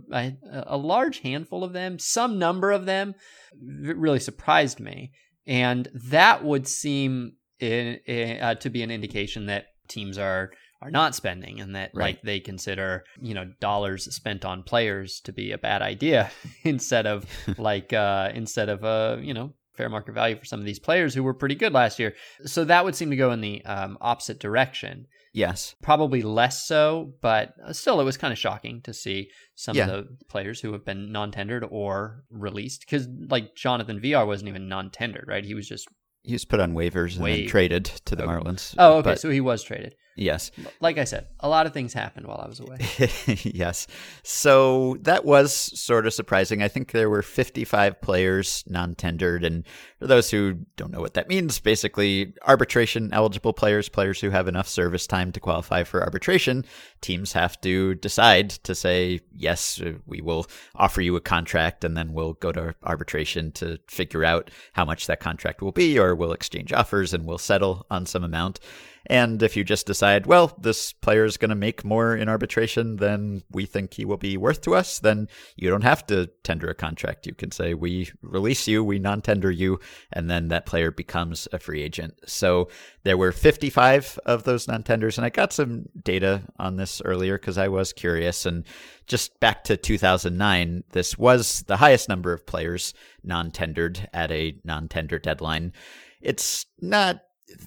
a 0.53 0.77
large 0.77 1.21
handful 1.21 1.65
of 1.65 1.73
them, 1.73 1.99
some 1.99 2.39
number 2.39 2.71
of 2.71 2.87
them, 2.87 3.15
really 3.61 4.21
surprised 4.21 4.79
me. 4.79 5.13
And 5.47 5.89
that 6.11 6.45
would 6.45 6.69
seem 6.69 7.33
in, 7.59 7.99
in, 8.07 8.41
uh, 8.41 8.55
to 8.57 8.71
be 8.71 8.83
an 8.83 8.91
indication 8.91 9.47
that 9.47 9.67
teams 9.91 10.17
are 10.17 10.51
are 10.83 10.91
not 10.91 11.15
spending 11.15 11.61
and 11.61 11.77
that 11.77 11.91
right. 11.93 12.15
like 12.15 12.23
they 12.23 12.41
consider 12.41 13.05
you 13.21 13.35
know 13.35 13.45
dollars 13.61 14.13
spent 14.15 14.45
on 14.45 14.63
players 14.63 15.21
to 15.21 15.33
be 15.33 15.53
a 15.53 15.59
bad 15.59 15.83
idea 15.83 16.31
instead 16.65 17.07
of 17.07 17.27
like 17.59 17.93
uh 17.93 18.31
instead 18.35 18.69
of 18.69 18.85
uh 18.85 19.17
you 19.21 19.35
know 19.35 19.53
fair 19.75 19.89
market 19.89 20.13
value 20.13 20.37
for 20.37 20.45
some 20.45 20.61
of 20.61 20.67
these 20.67 20.79
players 20.79 21.15
who 21.15 21.23
were 21.23 21.35
pretty 21.35 21.55
good 21.55 21.73
last 21.73 21.99
year 21.99 22.15
so 22.45 22.65
that 22.65 22.85
would 22.85 22.95
seem 22.95 23.11
to 23.11 23.17
go 23.17 23.31
in 23.33 23.41
the 23.41 23.65
um, 23.65 23.97
opposite 24.01 24.39
direction 24.39 25.07
yes 25.33 25.75
probably 25.81 26.23
less 26.23 26.67
so 26.67 27.15
but 27.23 27.55
still 27.73 28.01
it 28.01 28.05
was 28.05 28.17
kind 28.17 28.33
of 28.33 28.39
shocking 28.39 28.81
to 28.83 28.93
see 28.93 29.31
some 29.55 29.77
yeah. 29.77 29.89
of 29.89 30.07
the 30.19 30.25
players 30.29 30.61
who 30.61 30.73
have 30.73 30.85
been 30.85 31.13
non-tendered 31.13 31.65
or 31.71 32.25
released 32.31 32.81
because 32.81 33.07
like 33.29 33.55
jonathan 33.55 34.01
villar 34.01 34.27
wasn't 34.27 34.49
even 34.49 34.69
non-tendered 34.69 35.27
right 35.29 35.45
he 35.45 35.55
was 35.55 35.69
just 35.69 35.89
he 36.23 36.33
was 36.33 36.45
put 36.45 36.61
on 36.61 36.75
waivers 36.75 37.17
and 37.17 37.27
then 37.27 37.47
traded 37.47 37.85
to 37.85 38.17
the 38.17 38.25
okay. 38.25 38.33
Marlins. 38.33 38.75
Oh, 38.79 38.99
okay. 38.99 39.11
But, 39.11 39.21
so 39.21 39.31
he 39.31 39.41
was 39.41 39.63
traded. 39.63 39.95
Yes. 40.17 40.51
Like 40.81 40.99
I 40.99 41.05
said, 41.05 41.29
a 41.41 41.49
lot 41.49 41.67
of 41.67 41.73
things 41.73 41.95
happened 41.95 42.27
while 42.27 42.41
I 42.45 42.49
was 42.49 42.61
away. 42.61 42.79
yes. 43.43 43.87
So 44.23 44.97
that 45.03 45.25
was 45.25 45.53
sort 45.55 46.07
of 46.07 46.13
surprising. 46.13 46.63
I 46.63 46.69
think 46.69 46.93
there 46.93 47.09
were 47.09 47.23
55 47.23 48.01
players 48.01 48.65
non 48.67 48.95
tendered. 48.95 49.45
And 49.45 49.65
for 49.99 50.07
those 50.07 50.31
who 50.31 50.59
don't 50.77 50.91
know 50.91 51.01
what 51.01 51.15
that 51.15 51.29
means, 51.29 51.59
basically 51.61 52.35
arbitration 52.47 53.13
eligible 53.13 53.53
players, 53.53 53.89
players 53.89 54.21
who 54.21 54.31
have 54.31 54.49
enough 54.49 54.69
service 54.69 55.07
time 55.07 55.33
to 55.33 55.41
qualify 55.41 55.85
for 55.85 56.03
arbitration, 56.03 56.65
teams 57.01 57.33
have 57.33 57.61
to 57.63 57.95
decide 57.95 58.51
to 58.51 58.75
say, 58.75 59.21
yes, 59.35 59.81
uh, 59.81 59.93
we 60.07 60.21
will 60.21 60.47
offer 60.75 61.01
you 61.01 61.17
a 61.17 61.21
contract 61.21 61.85
and 61.85 61.97
then 61.97 62.13
we'll 62.13 62.35
go 62.35 62.53
to 62.53 62.75
arbitration 62.83 63.53
to 63.53 63.79
figure 63.89 64.25
out 64.25 64.51
how 64.73 64.85
much 64.85 65.07
that 65.07 65.21
contract 65.21 65.63
will 65.63 65.73
be, 65.73 65.99
or 65.99 66.15
we'll 66.15 66.33
exchange 66.33 66.73
offers 66.73 67.15
and 67.15 67.27
we'll 67.27 67.39
settle 67.39 67.87
on 67.91 68.05
some 68.07 68.25
amount. 68.25 68.61
And 69.07 69.43
if 69.43 69.57
you 69.57 69.65
just 69.65 69.87
decide, 69.87 70.27
well, 70.27 70.57
this 70.61 70.93
player 70.93 71.25
is 71.25 71.37
going 71.37 71.49
to 71.49 71.55
make 71.55 71.85
more 71.85 72.15
in 72.15 72.29
arbitration 72.29 72.97
than 72.97 73.43
we 73.51 73.67
think 73.67 73.95
he 73.95 74.05
will 74.05 74.17
be 74.17 74.37
worth 74.37 74.61
to 74.63 74.75
us, 74.75 74.99
then 74.99 75.29
you 75.57 75.71
don't 75.71 75.83
have 75.83 76.07
to 76.09 76.27
tender 76.43 76.69
a 76.69 76.75
contract. 76.75 77.27
You 77.27 77.35
can 77.35 77.51
say, 77.51 77.75
we 77.75 78.11
release 78.23 78.69
you, 78.69 78.85
we 78.85 78.99
non 78.99 79.23
tender 79.23 79.51
you, 79.51 79.81
and 80.13 80.31
then 80.31 80.49
that 80.49 80.67
player 80.67 80.91
becomes 80.91 81.49
a 81.53 81.59
free 81.59 81.83
agent. 81.83 82.19
So 82.27 82.69
there 83.03 83.17
were 83.17 83.33
55 83.33 84.19
of 84.27 84.45
those 84.45 84.69
non 84.69 84.83
tenders. 84.83 85.17
And 85.17 85.25
I 85.25 85.31
got 85.31 85.53
some 85.53 85.87
data 86.03 86.43
on 86.59 86.77
this 86.77 87.01
earlier 87.05 87.39
because 87.39 87.59
I 87.59 87.69
was 87.69 87.93
curious. 87.93 88.45
And 88.45 88.65
just 89.07 89.39
back 89.41 89.65
to 89.65 89.77
2009, 89.77 90.85
this 90.93 91.19
was 91.19 91.63
the 91.63 91.79
highest 91.79 92.09
number 92.09 92.33
of 92.33 92.47
players 92.47 92.95
non 93.25 93.51
tendered 93.51 94.09
at 94.13 94.31
a 94.31 94.57
non 94.65 94.89
tender 94.89 95.19
deadline. 95.19 95.73
It's 96.21 96.67
not 96.81 97.23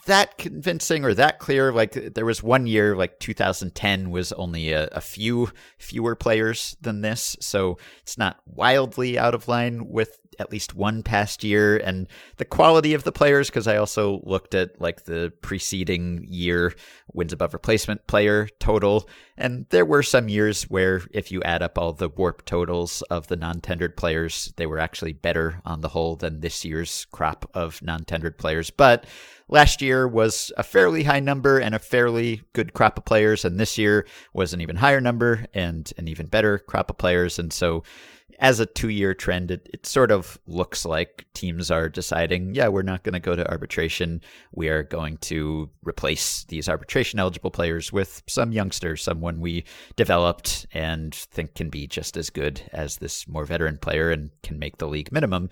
that 0.05 0.37
convincing 0.37 1.05
or 1.05 1.13
that 1.13 1.39
clear. 1.39 1.71
Like 1.71 1.93
there 2.13 2.25
was 2.25 2.43
one 2.43 2.67
year, 2.67 2.95
like 2.95 3.19
2010, 3.19 4.09
was 4.09 4.31
only 4.33 4.71
a, 4.71 4.87
a, 4.87 5.01
few 5.01 5.49
fewer 5.77 6.15
players 6.15 6.75
than 6.81 7.01
this, 7.01 7.35
so 7.39 7.77
it's 8.01 8.17
not 8.17 8.39
wildly 8.45 9.17
out 9.17 9.35
of 9.35 9.47
line 9.47 9.87
with 9.89 10.19
at 10.39 10.51
least 10.51 10.75
one 10.75 11.03
past 11.03 11.43
year 11.43 11.77
and 11.77 12.07
the 12.37 12.45
quality 12.45 12.93
of 12.93 13.03
the 13.03 13.11
players 13.11 13.49
because 13.49 13.67
I 13.67 13.77
also 13.77 14.21
looked 14.23 14.55
at 14.55 14.79
like 14.79 15.05
the 15.05 15.31
preceding 15.41 16.25
year 16.27 16.73
wins 17.13 17.33
above 17.33 17.53
replacement 17.53 18.05
player 18.07 18.47
total. 18.59 19.07
And 19.37 19.65
there 19.69 19.85
were 19.85 20.03
some 20.03 20.29
years 20.29 20.63
where 20.63 21.01
if 21.11 21.31
you 21.31 21.41
add 21.43 21.63
up 21.63 21.77
all 21.77 21.93
the 21.93 22.09
WARP 22.09 22.45
totals 22.45 23.01
of 23.03 23.27
the 23.27 23.35
non-tendered 23.35 23.97
players 23.97 24.53
they 24.57 24.65
were 24.65 24.79
actually 24.79 25.13
better 25.13 25.61
on 25.65 25.81
the 25.81 25.89
whole 25.89 26.15
than 26.15 26.39
this 26.39 26.63
year's 26.63 27.05
crop 27.11 27.49
of 27.53 27.81
non-tendered 27.81 28.37
players. 28.37 28.69
But 28.69 29.05
last 29.47 29.81
year 29.81 30.07
was 30.07 30.51
a 30.57 30.63
fairly 30.63 31.03
high 31.03 31.19
number 31.19 31.59
and 31.59 31.75
a 31.75 31.79
fairly 31.79 32.41
good 32.53 32.73
crop 32.73 32.97
of 32.97 33.05
players 33.05 33.45
and 33.45 33.59
this 33.59 33.77
year 33.77 34.05
was 34.33 34.53
an 34.53 34.61
even 34.61 34.77
higher 34.77 35.01
number 35.01 35.45
and 35.53 35.91
an 35.97 36.07
even 36.07 36.27
better 36.27 36.59
crop 36.59 36.89
of 36.89 36.97
players. 36.97 37.39
And 37.39 37.51
so 37.51 37.83
as 38.39 38.59
a 38.59 38.65
two 38.65 38.89
year 38.89 39.13
trend, 39.13 39.51
it, 39.51 39.69
it 39.73 39.85
sort 39.85 40.11
of 40.11 40.39
looks 40.47 40.85
like 40.85 41.25
teams 41.33 41.71
are 41.71 41.89
deciding, 41.89 42.55
yeah, 42.55 42.67
we're 42.67 42.81
not 42.81 43.03
going 43.03 43.13
to 43.13 43.19
go 43.19 43.35
to 43.35 43.49
arbitration. 43.49 44.21
We 44.51 44.69
are 44.69 44.83
going 44.83 45.17
to 45.17 45.69
replace 45.83 46.43
these 46.45 46.69
arbitration 46.69 47.19
eligible 47.19 47.51
players 47.51 47.91
with 47.91 48.23
some 48.27 48.51
youngster, 48.51 48.97
someone 48.97 49.39
we 49.39 49.65
developed 49.95 50.65
and 50.73 51.13
think 51.13 51.55
can 51.55 51.69
be 51.69 51.87
just 51.87 52.17
as 52.17 52.29
good 52.29 52.61
as 52.71 52.97
this 52.97 53.27
more 53.27 53.45
veteran 53.45 53.77
player 53.77 54.11
and 54.11 54.31
can 54.41 54.59
make 54.59 54.77
the 54.77 54.87
league 54.87 55.11
minimum. 55.11 55.49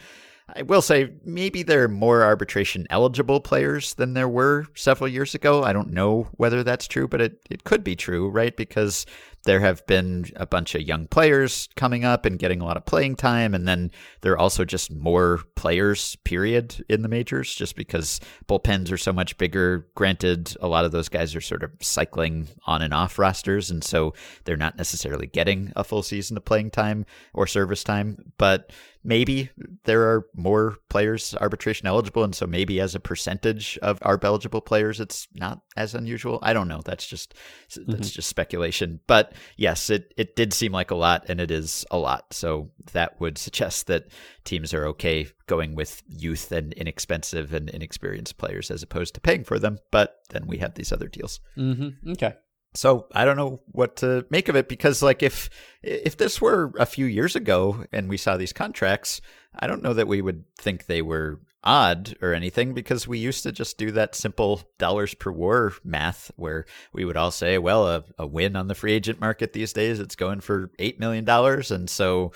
I 0.55 0.63
will 0.63 0.81
say 0.81 1.11
maybe 1.23 1.63
there 1.63 1.83
are 1.83 1.87
more 1.87 2.23
arbitration 2.23 2.87
eligible 2.89 3.39
players 3.39 3.93
than 3.93 4.13
there 4.13 4.27
were 4.27 4.65
several 4.75 5.07
years 5.07 5.35
ago. 5.35 5.63
I 5.63 5.73
don't 5.73 5.91
know 5.91 6.27
whether 6.33 6.63
that's 6.63 6.87
true, 6.87 7.07
but 7.07 7.21
it, 7.21 7.41
it 7.49 7.63
could 7.63 7.83
be 7.83 7.95
true, 7.95 8.29
right? 8.29 8.55
Because 8.55 9.05
there 9.43 9.59
have 9.59 9.85
been 9.87 10.25
a 10.35 10.45
bunch 10.45 10.75
of 10.75 10.81
young 10.81 11.07
players 11.07 11.67
coming 11.75 12.05
up 12.05 12.25
and 12.25 12.37
getting 12.37 12.61
a 12.61 12.65
lot 12.65 12.77
of 12.77 12.85
playing 12.85 13.15
time. 13.15 13.55
And 13.55 13.67
then 13.67 13.91
there 14.21 14.33
are 14.33 14.37
also 14.37 14.65
just 14.65 14.91
more 14.93 15.41
players, 15.55 16.15
period, 16.17 16.83
in 16.89 17.01
the 17.01 17.07
majors, 17.07 17.53
just 17.55 17.75
because 17.75 18.19
bullpens 18.47 18.91
are 18.91 18.97
so 18.97 19.11
much 19.11 19.37
bigger. 19.37 19.87
Granted, 19.95 20.55
a 20.61 20.67
lot 20.67 20.85
of 20.85 20.91
those 20.91 21.09
guys 21.09 21.35
are 21.35 21.41
sort 21.41 21.63
of 21.63 21.71
cycling 21.81 22.49
on 22.65 22.81
and 22.81 22.93
off 22.93 23.17
rosters. 23.17 23.71
And 23.71 23.83
so 23.83 24.13
they're 24.43 24.57
not 24.57 24.77
necessarily 24.77 25.27
getting 25.27 25.73
a 25.75 25.83
full 25.83 26.03
season 26.03 26.37
of 26.37 26.45
playing 26.45 26.71
time 26.71 27.05
or 27.33 27.47
service 27.47 27.83
time. 27.83 28.33
But 28.37 28.71
maybe 29.03 29.49
there 29.85 30.03
are 30.03 30.25
more 30.35 30.77
players 30.89 31.35
arbitration 31.41 31.87
eligible 31.87 32.23
and 32.23 32.35
so 32.35 32.45
maybe 32.45 32.79
as 32.79 32.95
a 32.95 32.99
percentage 32.99 33.77
of 33.81 33.99
ARB 34.01 34.23
eligible 34.23 34.61
players 34.61 34.99
it's 34.99 35.27
not 35.33 35.61
as 35.75 35.95
unusual. 35.95 36.39
I 36.41 36.53
don't 36.53 36.67
know. 36.67 36.81
That's 36.83 37.07
just 37.07 37.33
that's 37.69 37.77
mm-hmm. 37.79 38.01
just 38.01 38.29
speculation. 38.29 38.99
But 39.07 39.33
yes 39.57 39.89
it 39.89 40.13
it 40.17 40.35
did 40.35 40.53
seem 40.53 40.71
like 40.71 40.91
a 40.91 40.95
lot 40.95 41.25
and 41.27 41.39
it 41.39 41.51
is 41.51 41.85
a 41.91 41.97
lot. 41.97 42.33
So 42.33 42.71
that 42.93 43.19
would 43.19 43.37
suggest 43.37 43.87
that 43.87 44.07
teams 44.43 44.73
are 44.73 44.85
okay 44.87 45.27
going 45.47 45.75
with 45.75 46.03
youth 46.07 46.51
and 46.51 46.73
inexpensive 46.73 47.53
and 47.53 47.69
inexperienced 47.69 48.37
players 48.37 48.71
as 48.71 48.83
opposed 48.83 49.13
to 49.15 49.21
paying 49.21 49.43
for 49.43 49.59
them 49.59 49.77
but 49.91 50.17
then 50.29 50.47
we 50.47 50.57
have 50.57 50.75
these 50.75 50.91
other 50.91 51.07
deals. 51.07 51.39
Mm-hmm. 51.57 52.11
okay 52.11 52.35
so 52.73 53.07
I 53.13 53.25
don't 53.25 53.37
know 53.37 53.61
what 53.71 53.97
to 53.97 54.25
make 54.29 54.49
of 54.49 54.55
it 54.55 54.69
because 54.69 55.01
like 55.01 55.23
if 55.23 55.49
if 55.83 56.17
this 56.17 56.39
were 56.39 56.71
a 56.79 56.85
few 56.85 57.05
years 57.05 57.35
ago 57.35 57.85
and 57.91 58.09
we 58.09 58.17
saw 58.17 58.37
these 58.37 58.53
contracts, 58.53 59.21
I 59.57 59.67
don't 59.67 59.83
know 59.83 59.93
that 59.93 60.07
we 60.07 60.21
would 60.21 60.45
think 60.57 60.85
they 60.85 61.01
were 61.01 61.39
odd 61.63 62.15
or 62.21 62.33
anything 62.33 62.73
because 62.73 63.07
we 63.07 63.19
used 63.19 63.43
to 63.43 63.51
just 63.51 63.77
do 63.77 63.91
that 63.91 64.15
simple 64.15 64.61
dollars 64.77 65.13
per 65.13 65.31
war 65.31 65.73
math 65.83 66.31
where 66.35 66.65
we 66.93 67.05
would 67.05 67.17
all 67.17 67.31
say, 67.31 67.57
well, 67.57 67.87
a, 67.87 68.03
a 68.17 68.25
win 68.25 68.55
on 68.55 68.67
the 68.67 68.75
free 68.75 68.93
agent 68.93 69.19
market 69.19 69.53
these 69.53 69.73
days, 69.73 69.99
it's 69.99 70.15
going 70.15 70.39
for 70.39 70.71
$8 70.79 70.99
million. 70.99 71.27
And 71.29 71.89
so 71.89 72.31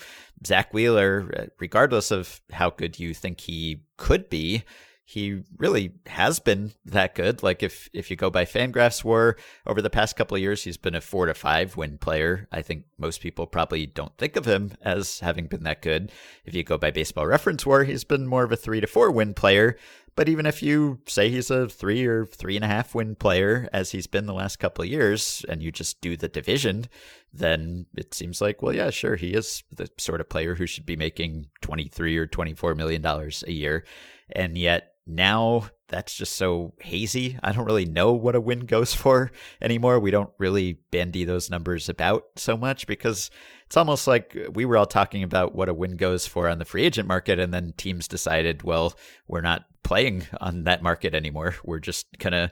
Zack 0.46 0.72
Wheeler, 0.72 1.50
regardless 1.58 2.10
of 2.10 2.40
how 2.52 2.70
good 2.70 2.98
you 2.98 3.14
think 3.14 3.40
he 3.40 3.82
could 3.96 4.30
be, 4.30 4.64
he 5.08 5.44
really 5.56 5.92
has 6.06 6.40
been 6.40 6.72
that 6.84 7.14
good. 7.14 7.40
Like 7.40 7.62
if 7.62 7.88
if 7.92 8.10
you 8.10 8.16
go 8.16 8.28
by 8.28 8.44
Fangraphs 8.44 9.04
WAR 9.04 9.36
over 9.64 9.80
the 9.80 9.88
past 9.88 10.16
couple 10.16 10.34
of 10.34 10.40
years, 10.40 10.64
he's 10.64 10.76
been 10.76 10.96
a 10.96 11.00
four 11.00 11.26
to 11.26 11.34
five 11.34 11.76
win 11.76 11.96
player. 11.96 12.48
I 12.50 12.60
think 12.60 12.86
most 12.98 13.20
people 13.20 13.46
probably 13.46 13.86
don't 13.86 14.16
think 14.18 14.34
of 14.34 14.46
him 14.46 14.72
as 14.82 15.20
having 15.20 15.46
been 15.46 15.62
that 15.62 15.80
good. 15.80 16.10
If 16.44 16.54
you 16.54 16.64
go 16.64 16.76
by 16.76 16.90
Baseball 16.90 17.24
Reference 17.24 17.64
WAR, 17.64 17.84
he's 17.84 18.02
been 18.02 18.26
more 18.26 18.42
of 18.42 18.50
a 18.50 18.56
three 18.56 18.80
to 18.80 18.88
four 18.88 19.12
win 19.12 19.32
player. 19.32 19.78
But 20.16 20.28
even 20.28 20.44
if 20.44 20.60
you 20.60 20.98
say 21.06 21.28
he's 21.28 21.50
a 21.50 21.68
three 21.68 22.04
or 22.04 22.26
three 22.26 22.56
and 22.56 22.64
a 22.64 22.68
half 22.68 22.92
win 22.92 23.14
player, 23.14 23.68
as 23.72 23.92
he's 23.92 24.08
been 24.08 24.26
the 24.26 24.34
last 24.34 24.56
couple 24.56 24.82
of 24.82 24.90
years, 24.90 25.44
and 25.48 25.62
you 25.62 25.70
just 25.70 26.00
do 26.00 26.16
the 26.16 26.26
division, 26.26 26.86
then 27.32 27.86
it 27.96 28.12
seems 28.12 28.40
like, 28.40 28.60
well, 28.60 28.74
yeah, 28.74 28.90
sure, 28.90 29.14
he 29.14 29.34
is 29.34 29.62
the 29.70 29.88
sort 29.98 30.20
of 30.20 30.28
player 30.28 30.56
who 30.56 30.66
should 30.66 30.86
be 30.86 30.96
making 30.96 31.46
23 31.60 32.16
or 32.16 32.26
24 32.26 32.74
million 32.74 33.02
dollars 33.02 33.44
a 33.46 33.52
year. 33.52 33.84
And 34.32 34.58
yet 34.58 34.95
now 35.06 35.68
that's 35.88 36.16
just 36.16 36.34
so 36.34 36.74
hazy. 36.80 37.38
I 37.42 37.52
don't 37.52 37.64
really 37.64 37.84
know 37.84 38.12
what 38.12 38.34
a 38.34 38.40
win 38.40 38.66
goes 38.66 38.94
for 38.94 39.30
anymore. 39.62 40.00
We 40.00 40.10
don't 40.10 40.30
really 40.38 40.78
bandy 40.90 41.24
those 41.24 41.50
numbers 41.50 41.88
about 41.88 42.24
so 42.36 42.56
much 42.56 42.86
because 42.86 43.30
it's 43.66 43.76
almost 43.76 44.06
like 44.06 44.36
we 44.52 44.64
were 44.64 44.76
all 44.76 44.86
talking 44.86 45.22
about 45.22 45.54
what 45.54 45.68
a 45.68 45.74
win 45.74 45.96
goes 45.96 46.26
for 46.26 46.48
on 46.48 46.58
the 46.58 46.64
free 46.64 46.84
agent 46.84 47.08
market, 47.08 47.38
and 47.38 47.52
then 47.52 47.74
teams 47.76 48.06
decided, 48.06 48.62
well, 48.62 48.94
we're 49.26 49.40
not 49.40 49.64
playing 49.82 50.26
on 50.40 50.64
that 50.64 50.82
market 50.82 51.14
anymore. 51.14 51.54
We're 51.64 51.78
just 51.78 52.06
to 52.18 52.50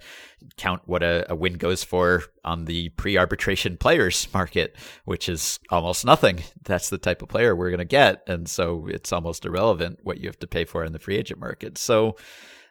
count 0.56 0.82
what 0.86 1.02
a, 1.02 1.26
a, 1.32 1.34
win 1.34 1.54
goes 1.54 1.82
for 1.82 2.22
on 2.44 2.64
the 2.64 2.90
pre 2.90 3.16
arbitration 3.16 3.76
players 3.76 4.28
market, 4.32 4.76
which 5.04 5.28
is 5.28 5.58
almost 5.70 6.04
nothing. 6.04 6.44
That's 6.62 6.90
the 6.90 6.98
type 6.98 7.22
of 7.22 7.28
player 7.28 7.56
we're 7.56 7.70
going 7.70 7.78
to 7.78 7.84
get. 7.84 8.22
And 8.28 8.48
so 8.48 8.86
it's 8.88 9.12
almost 9.12 9.44
irrelevant 9.44 9.98
what 10.02 10.18
you 10.18 10.28
have 10.28 10.38
to 10.40 10.46
pay 10.46 10.64
for 10.64 10.84
in 10.84 10.92
the 10.92 11.00
free 11.00 11.16
agent 11.16 11.40
market. 11.40 11.76
So 11.76 12.16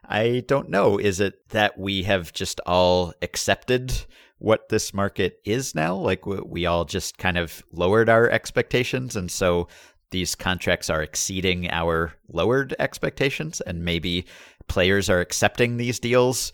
I 0.05 0.43
don't 0.47 0.69
know. 0.69 0.97
Is 0.97 1.19
it 1.19 1.49
that 1.49 1.77
we 1.77 2.03
have 2.03 2.31
just 2.31 2.61
all 2.65 3.13
accepted 3.21 4.05
what 4.43 4.67
this 4.67 4.93
market 4.93 5.39
is 5.45 5.73
now? 5.73 5.95
Like 5.95 6.25
we 6.25 6.65
all 6.65 6.83
just 6.83 7.17
kind 7.17 7.37
of 7.37 7.63
lowered 7.71 8.09
our 8.09 8.29
expectations. 8.29 9.15
And 9.15 9.31
so 9.31 9.69
these 10.11 10.35
contracts 10.35 10.89
are 10.89 11.01
exceeding 11.01 11.71
our 11.71 12.13
lowered 12.27 12.75
expectations 12.77 13.61
and 13.61 13.85
maybe 13.85 14.25
players 14.67 15.09
are 15.09 15.21
accepting 15.21 15.77
these 15.77 15.97
deals 15.97 16.51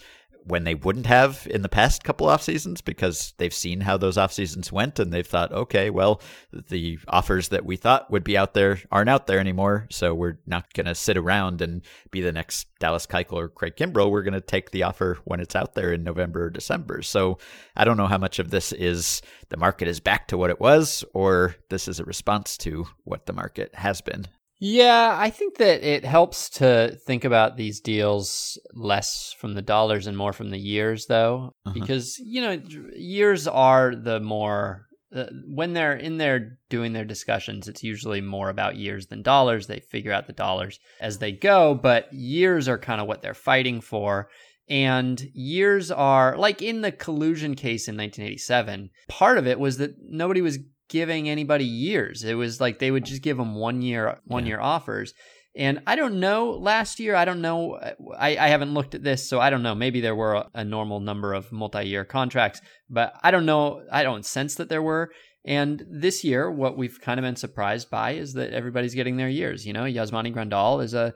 when 0.49 0.63
they 0.63 0.75
wouldn't 0.75 1.05
have 1.05 1.47
in 1.49 1.61
the 1.61 1.69
past 1.69 2.03
couple 2.03 2.27
off 2.27 2.41
seasons 2.41 2.81
because 2.81 3.33
they've 3.37 3.53
seen 3.53 3.81
how 3.81 3.97
those 3.97 4.17
off 4.17 4.33
seasons 4.33 4.71
went 4.71 4.99
and 4.99 5.13
they've 5.13 5.25
thought, 5.25 5.51
okay, 5.51 5.89
well, 5.89 6.21
the 6.51 6.99
offers 7.07 7.49
that 7.49 7.65
we 7.65 7.77
thought 7.77 8.11
would 8.11 8.23
be 8.23 8.37
out 8.37 8.53
there 8.53 8.79
aren't 8.91 9.09
out 9.09 9.27
there 9.27 9.39
anymore. 9.39 9.87
So 9.89 10.13
we're 10.13 10.39
not 10.45 10.73
going 10.73 10.87
to 10.87 10.95
sit 10.95 11.17
around 11.17 11.61
and 11.61 11.81
be 12.11 12.21
the 12.21 12.31
next 12.31 12.67
Dallas 12.79 13.05
Keuchel 13.05 13.33
or 13.33 13.49
Craig 13.49 13.75
Kimbrel. 13.75 14.11
We're 14.11 14.23
going 14.23 14.33
to 14.33 14.41
take 14.41 14.71
the 14.71 14.83
offer 14.83 15.19
when 15.23 15.39
it's 15.39 15.55
out 15.55 15.75
there 15.75 15.93
in 15.93 16.03
November 16.03 16.45
or 16.45 16.49
December. 16.49 17.01
So 17.01 17.37
I 17.75 17.85
don't 17.85 17.97
know 17.97 18.07
how 18.07 18.17
much 18.17 18.39
of 18.39 18.49
this 18.49 18.71
is 18.71 19.21
the 19.49 19.57
market 19.57 19.87
is 19.87 19.99
back 19.99 20.27
to 20.29 20.37
what 20.37 20.49
it 20.49 20.59
was 20.59 21.03
or 21.13 21.55
this 21.69 21.87
is 21.87 21.99
a 21.99 22.05
response 22.05 22.57
to 22.57 22.87
what 23.03 23.25
the 23.25 23.33
market 23.33 23.75
has 23.75 24.01
been. 24.01 24.25
Yeah, 24.59 25.15
I 25.17 25.29
think 25.29 25.57
that 25.57 25.83
it 25.83 26.03
helps 26.03 26.49
to 26.51 26.97
think 27.05 27.23
about 27.23 27.55
these 27.55 27.79
deals 27.79 28.59
less 28.73 29.33
from 29.37 29.53
the 29.53 29.61
dollars 29.61 30.05
and 30.05 30.17
more 30.17 30.33
from 30.33 30.49
the 30.49 30.59
years, 30.59 31.05
though, 31.05 31.53
uh-huh. 31.65 31.73
because, 31.73 32.19
you 32.19 32.41
know, 32.41 32.61
years 32.95 33.47
are 33.47 33.95
the 33.95 34.19
more. 34.19 34.85
Uh, 35.15 35.25
when 35.47 35.73
they're 35.73 35.95
in 35.95 36.17
there 36.17 36.59
doing 36.69 36.93
their 36.93 37.05
discussions, 37.05 37.67
it's 37.67 37.83
usually 37.83 38.21
more 38.21 38.49
about 38.49 38.75
years 38.75 39.07
than 39.07 39.23
dollars. 39.23 39.65
They 39.65 39.79
figure 39.79 40.11
out 40.11 40.27
the 40.27 40.33
dollars 40.33 40.79
as 41.01 41.17
they 41.17 41.31
go, 41.31 41.73
but 41.73 42.13
years 42.13 42.67
are 42.67 42.77
kind 42.77 43.01
of 43.01 43.07
what 43.07 43.23
they're 43.23 43.33
fighting 43.33 43.81
for. 43.81 44.29
And 44.69 45.19
years 45.33 45.89
are 45.89 46.37
like 46.37 46.61
in 46.61 46.81
the 46.81 46.91
collusion 46.91 47.55
case 47.55 47.87
in 47.87 47.97
1987, 47.97 48.91
part 49.07 49.39
of 49.39 49.47
it 49.47 49.59
was 49.59 49.77
that 49.77 49.95
nobody 49.99 50.41
was 50.41 50.59
giving 50.89 51.29
anybody 51.29 51.65
years. 51.65 52.23
It 52.23 52.33
was 52.33 52.59
like 52.59 52.79
they 52.79 52.91
would 52.91 53.05
just 53.05 53.21
give 53.21 53.37
them 53.37 53.55
one 53.55 53.81
year 53.81 54.19
one 54.25 54.45
yeah. 54.45 54.49
year 54.49 54.59
offers. 54.59 55.13
And 55.55 55.81
I 55.87 55.95
don't 55.95 56.19
know 56.19 56.51
last 56.51 56.99
year. 56.99 57.15
I 57.15 57.25
don't 57.25 57.41
know. 57.41 57.73
Uh, 57.73 57.93
I, 58.17 58.37
I 58.37 58.47
haven't 58.49 58.73
looked 58.73 58.95
at 58.95 59.03
this, 59.03 59.27
so 59.27 59.39
I 59.39 59.49
don't 59.49 59.63
know. 59.63 59.75
Maybe 59.75 59.99
there 59.99 60.15
were 60.15 60.35
a, 60.35 60.49
a 60.53 60.65
normal 60.65 60.99
number 60.99 61.33
of 61.33 61.51
multi 61.51 61.83
year 61.83 62.05
contracts, 62.05 62.61
but 62.89 63.13
I 63.23 63.31
don't 63.31 63.45
know. 63.45 63.83
I 63.91 64.03
don't 64.03 64.25
sense 64.25 64.55
that 64.55 64.69
there 64.69 64.83
were. 64.83 65.11
And 65.45 65.83
this 65.89 66.23
year, 66.23 66.51
what 66.51 66.77
we've 66.77 66.99
kind 66.99 67.19
of 67.19 67.23
been 67.23 67.35
surprised 67.35 67.89
by 67.89 68.11
is 68.11 68.33
that 68.33 68.51
everybody's 68.51 68.93
getting 68.93 69.17
their 69.17 69.29
years. 69.29 69.65
You 69.65 69.73
know, 69.73 69.83
Yasmani 69.83 70.33
Grandal 70.33 70.83
is 70.83 70.93
a 70.93 71.13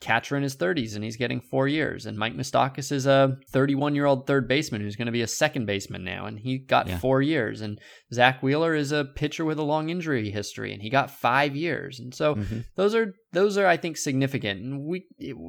catcher 0.00 0.36
in 0.36 0.42
his 0.42 0.56
30s 0.56 0.94
and 0.94 1.02
he's 1.02 1.16
getting 1.16 1.40
four 1.40 1.66
years. 1.66 2.04
And 2.06 2.18
Mike 2.18 2.36
Moustakas 2.36 2.92
is 2.92 3.06
a 3.06 3.36
31 3.50 3.94
year 3.94 4.06
old 4.06 4.26
third 4.26 4.46
baseman 4.46 4.80
who's 4.80 4.96
going 4.96 5.06
to 5.06 5.12
be 5.12 5.22
a 5.22 5.26
second 5.26 5.66
baseman 5.66 6.04
now, 6.04 6.26
and 6.26 6.38
he 6.38 6.58
got 6.58 6.86
yeah. 6.86 6.98
four 6.98 7.22
years. 7.22 7.60
And 7.60 7.80
Zack 8.14 8.42
Wheeler 8.42 8.74
is 8.74 8.92
a 8.92 9.04
pitcher 9.04 9.44
with 9.44 9.58
a 9.58 9.62
long 9.62 9.90
injury 9.90 10.30
history, 10.30 10.72
and 10.72 10.80
he 10.80 10.88
got 10.88 11.10
five 11.10 11.54
years. 11.54 12.00
And 12.00 12.14
so 12.14 12.36
mm-hmm. 12.36 12.60
those 12.76 12.94
are 12.94 13.14
those 13.32 13.58
are 13.58 13.66
I 13.66 13.76
think 13.76 13.96
significant. 13.96 14.60
And 14.60 14.84
we 14.84 15.06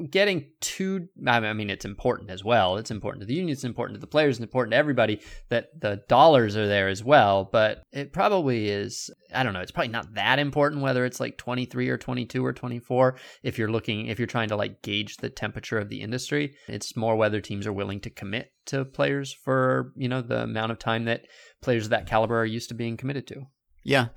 getting 0.10 0.48
too 0.60 1.08
I 1.26 1.54
mean 1.54 1.70
it's 1.70 1.86
important 1.86 2.32
as 2.32 2.44
well. 2.44 2.78
It's 2.78 2.92
important 2.92 3.22
to 3.22 3.28
the 3.28 3.36
union, 3.36 3.54
it's 3.54 3.64
important 3.64 3.96
to 3.96 4.02
the 4.02 4.08
players, 4.08 4.38
it's 4.38 4.44
important 4.44 4.72
to 4.72 4.78
everybody 4.78 5.22
that 5.50 5.80
the 5.80 6.02
dollars 6.10 6.58
are 6.58 6.68
there 6.68 6.90
as 6.90 7.04
well. 7.04 7.48
But 7.52 7.84
it 7.92 8.12
probably 8.12 8.70
is 8.70 9.10
I 9.34 9.44
don't 9.44 9.54
know, 9.54 9.62
it's 9.62 9.72
probably 9.72 9.92
not 9.92 10.14
that 10.16 10.40
important 10.40 10.82
whether 10.82 11.06
it's 11.06 11.20
like 11.20 11.38
23 11.38 11.90
or 11.90 11.98
22 11.98 12.46
or 12.46 12.54
24 12.54 13.16
if 13.44 13.58
you're 13.58 13.72
looking 13.72 14.08
if 14.08 14.20
you're 14.20 14.28
trying 14.28 14.50
to 14.50 14.56
like 14.56 14.82
gauge 14.82 15.18
the 15.18 15.30
temperature 15.30 15.78
of 15.78 15.90
the 15.90 16.02
industry. 16.02 16.56
It's 16.68 16.98
more 16.98 17.16
whether 17.16 17.40
teams 17.40 17.68
are 17.68 17.74
willing 17.74 18.00
to 18.02 18.10
commit 18.10 18.52
to 18.68 18.86
players 18.86 19.34
for, 19.34 19.94
you 19.96 20.08
know, 20.08 20.22
the 20.22 20.44
amount 20.44 20.72
of 20.72 20.80
time 20.80 21.06
that 21.06 21.26
players 21.62 21.86
of 21.86 21.90
that 21.92 22.08
caliber 22.08 22.40
are 22.40 22.46
used 22.46 22.70
to 22.70 22.76
being 22.76 22.98
committed 22.98 23.28
to. 23.28 23.48
Yeah. 23.86 24.08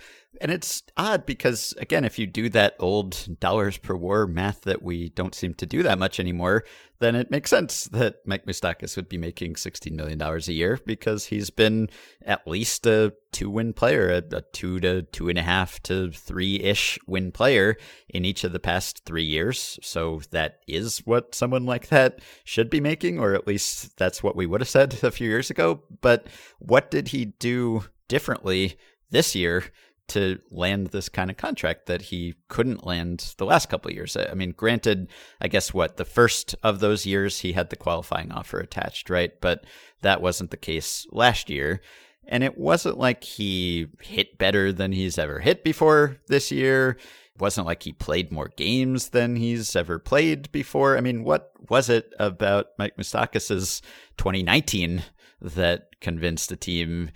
And 0.41 0.51
it's 0.51 0.83
odd 0.97 1.27
because, 1.27 1.75
again, 1.79 2.05
if 2.05 2.19
you 2.19 2.27
do 2.27 2.49
that 2.51 2.77
old 2.79 3.39
dollars 3.41 3.77
per 3.77 3.95
war 3.95 4.27
math 4.27 4.63
that 4.63 4.83
we 4.83 5.11
don't 5.11 5.35
seem 5.35 5.53
to 5.55 5.67
do 5.67 5.83
that 5.83 5.99
much 5.99 6.21
anymore, 6.21 6.65
then 7.01 7.15
it 7.15 7.31
makes 7.31 7.51
sense 7.51 7.85
that 7.85 8.17
Mike 8.25 8.47
Moustakas 8.47 8.97
would 8.97 9.09
be 9.09 9.19
making 9.19 9.55
$16 9.55 9.93
million 9.93 10.21
a 10.21 10.39
year 10.53 10.79
because 10.87 11.27
he's 11.27 11.51
been 11.51 11.91
at 12.25 12.47
least 12.47 12.87
a 12.87 13.13
two 13.33 13.51
win 13.51 13.73
player, 13.73 14.11
a, 14.11 14.37
a 14.37 14.41
two 14.53 14.81
to 14.81 15.03
two 15.03 15.29
and 15.29 15.39
a 15.39 15.43
half 15.43 15.83
to 15.83 16.13
three 16.13 16.61
ish 16.61 16.99
win 17.07 17.31
player 17.33 17.77
in 18.09 18.25
each 18.25 18.45
of 18.45 18.53
the 18.53 18.61
past 18.61 19.05
three 19.05 19.25
years. 19.25 19.79
So 19.83 20.23
that 20.31 20.61
is 20.67 20.99
what 21.05 21.35
someone 21.35 21.67
like 21.67 21.89
that 21.89 22.21
should 22.45 22.71
be 22.71 22.81
making, 22.81 23.19
or 23.19 23.35
at 23.35 23.47
least 23.47 23.99
that's 23.99 24.23
what 24.23 24.37
we 24.37 24.47
would 24.47 24.61
have 24.61 24.69
said 24.69 24.99
a 25.03 25.11
few 25.11 25.29
years 25.29 25.51
ago. 25.51 25.83
But 26.01 26.29
what 26.59 26.91
did 26.91 27.09
he 27.09 27.27
do 27.27 27.85
differently 28.09 28.79
this 29.11 29.35
year 29.35 29.65
to 30.09 30.41
land 30.51 30.89
this 30.89 31.09
kind 31.09 31.31
of 31.31 31.37
contract 31.37 31.87
that 31.87 32.03
he 32.03 32.35
couldn't 32.49 32.87
land 32.87 33.35
the 33.37 33.45
last 33.45 33.69
couple 33.69 33.93
years. 33.93 34.17
I 34.17 34.33
mean, 34.35 34.53
granted, 34.53 35.09
I 35.41 35.49
guess 35.49 35.75
what 35.75 35.99
the 35.99 36.05
first 36.05 36.55
of 36.63 36.81
those 36.81 37.05
years 37.05 37.41
he 37.41 37.53
had 37.53 37.71
the 37.71 37.77
qualifying 37.77 38.33
offer 38.33 38.59
attached, 38.59 39.11
right? 39.11 39.39
But 39.41 39.65
that 40.01 40.23
wasn't 40.23 40.51
the 40.51 40.57
case 40.57 41.07
last 41.13 41.51
year. 41.51 41.83
And 42.27 42.43
it 42.43 42.59
wasn't 42.59 42.99
like 42.99 43.23
he 43.25 43.89
hit 44.01 44.39
better 44.39 44.73
than 44.73 44.93
he's 44.93 45.19
ever 45.19 45.41
hit 45.41 45.63
before 45.63 46.19
this 46.27 46.51
year. 46.51 46.99
It 47.35 47.41
wasn't 47.41 47.67
like 47.67 47.83
he 47.83 47.93
played 47.93 48.33
more 48.33 48.51
games 48.57 49.11
than 49.11 49.37
he's 49.37 49.77
ever 49.77 49.99
played 49.99 50.51
before. 50.53 50.97
I 50.97 51.01
mean, 51.01 51.23
what 51.23 51.53
was 51.69 51.89
it 51.89 52.15
about 52.19 52.69
Mike 52.79 52.97
Moustakas' 52.97 53.83
2019 54.17 55.03
that 55.41 56.01
convinced 56.01 56.49
the 56.49 56.57
team 56.57 57.11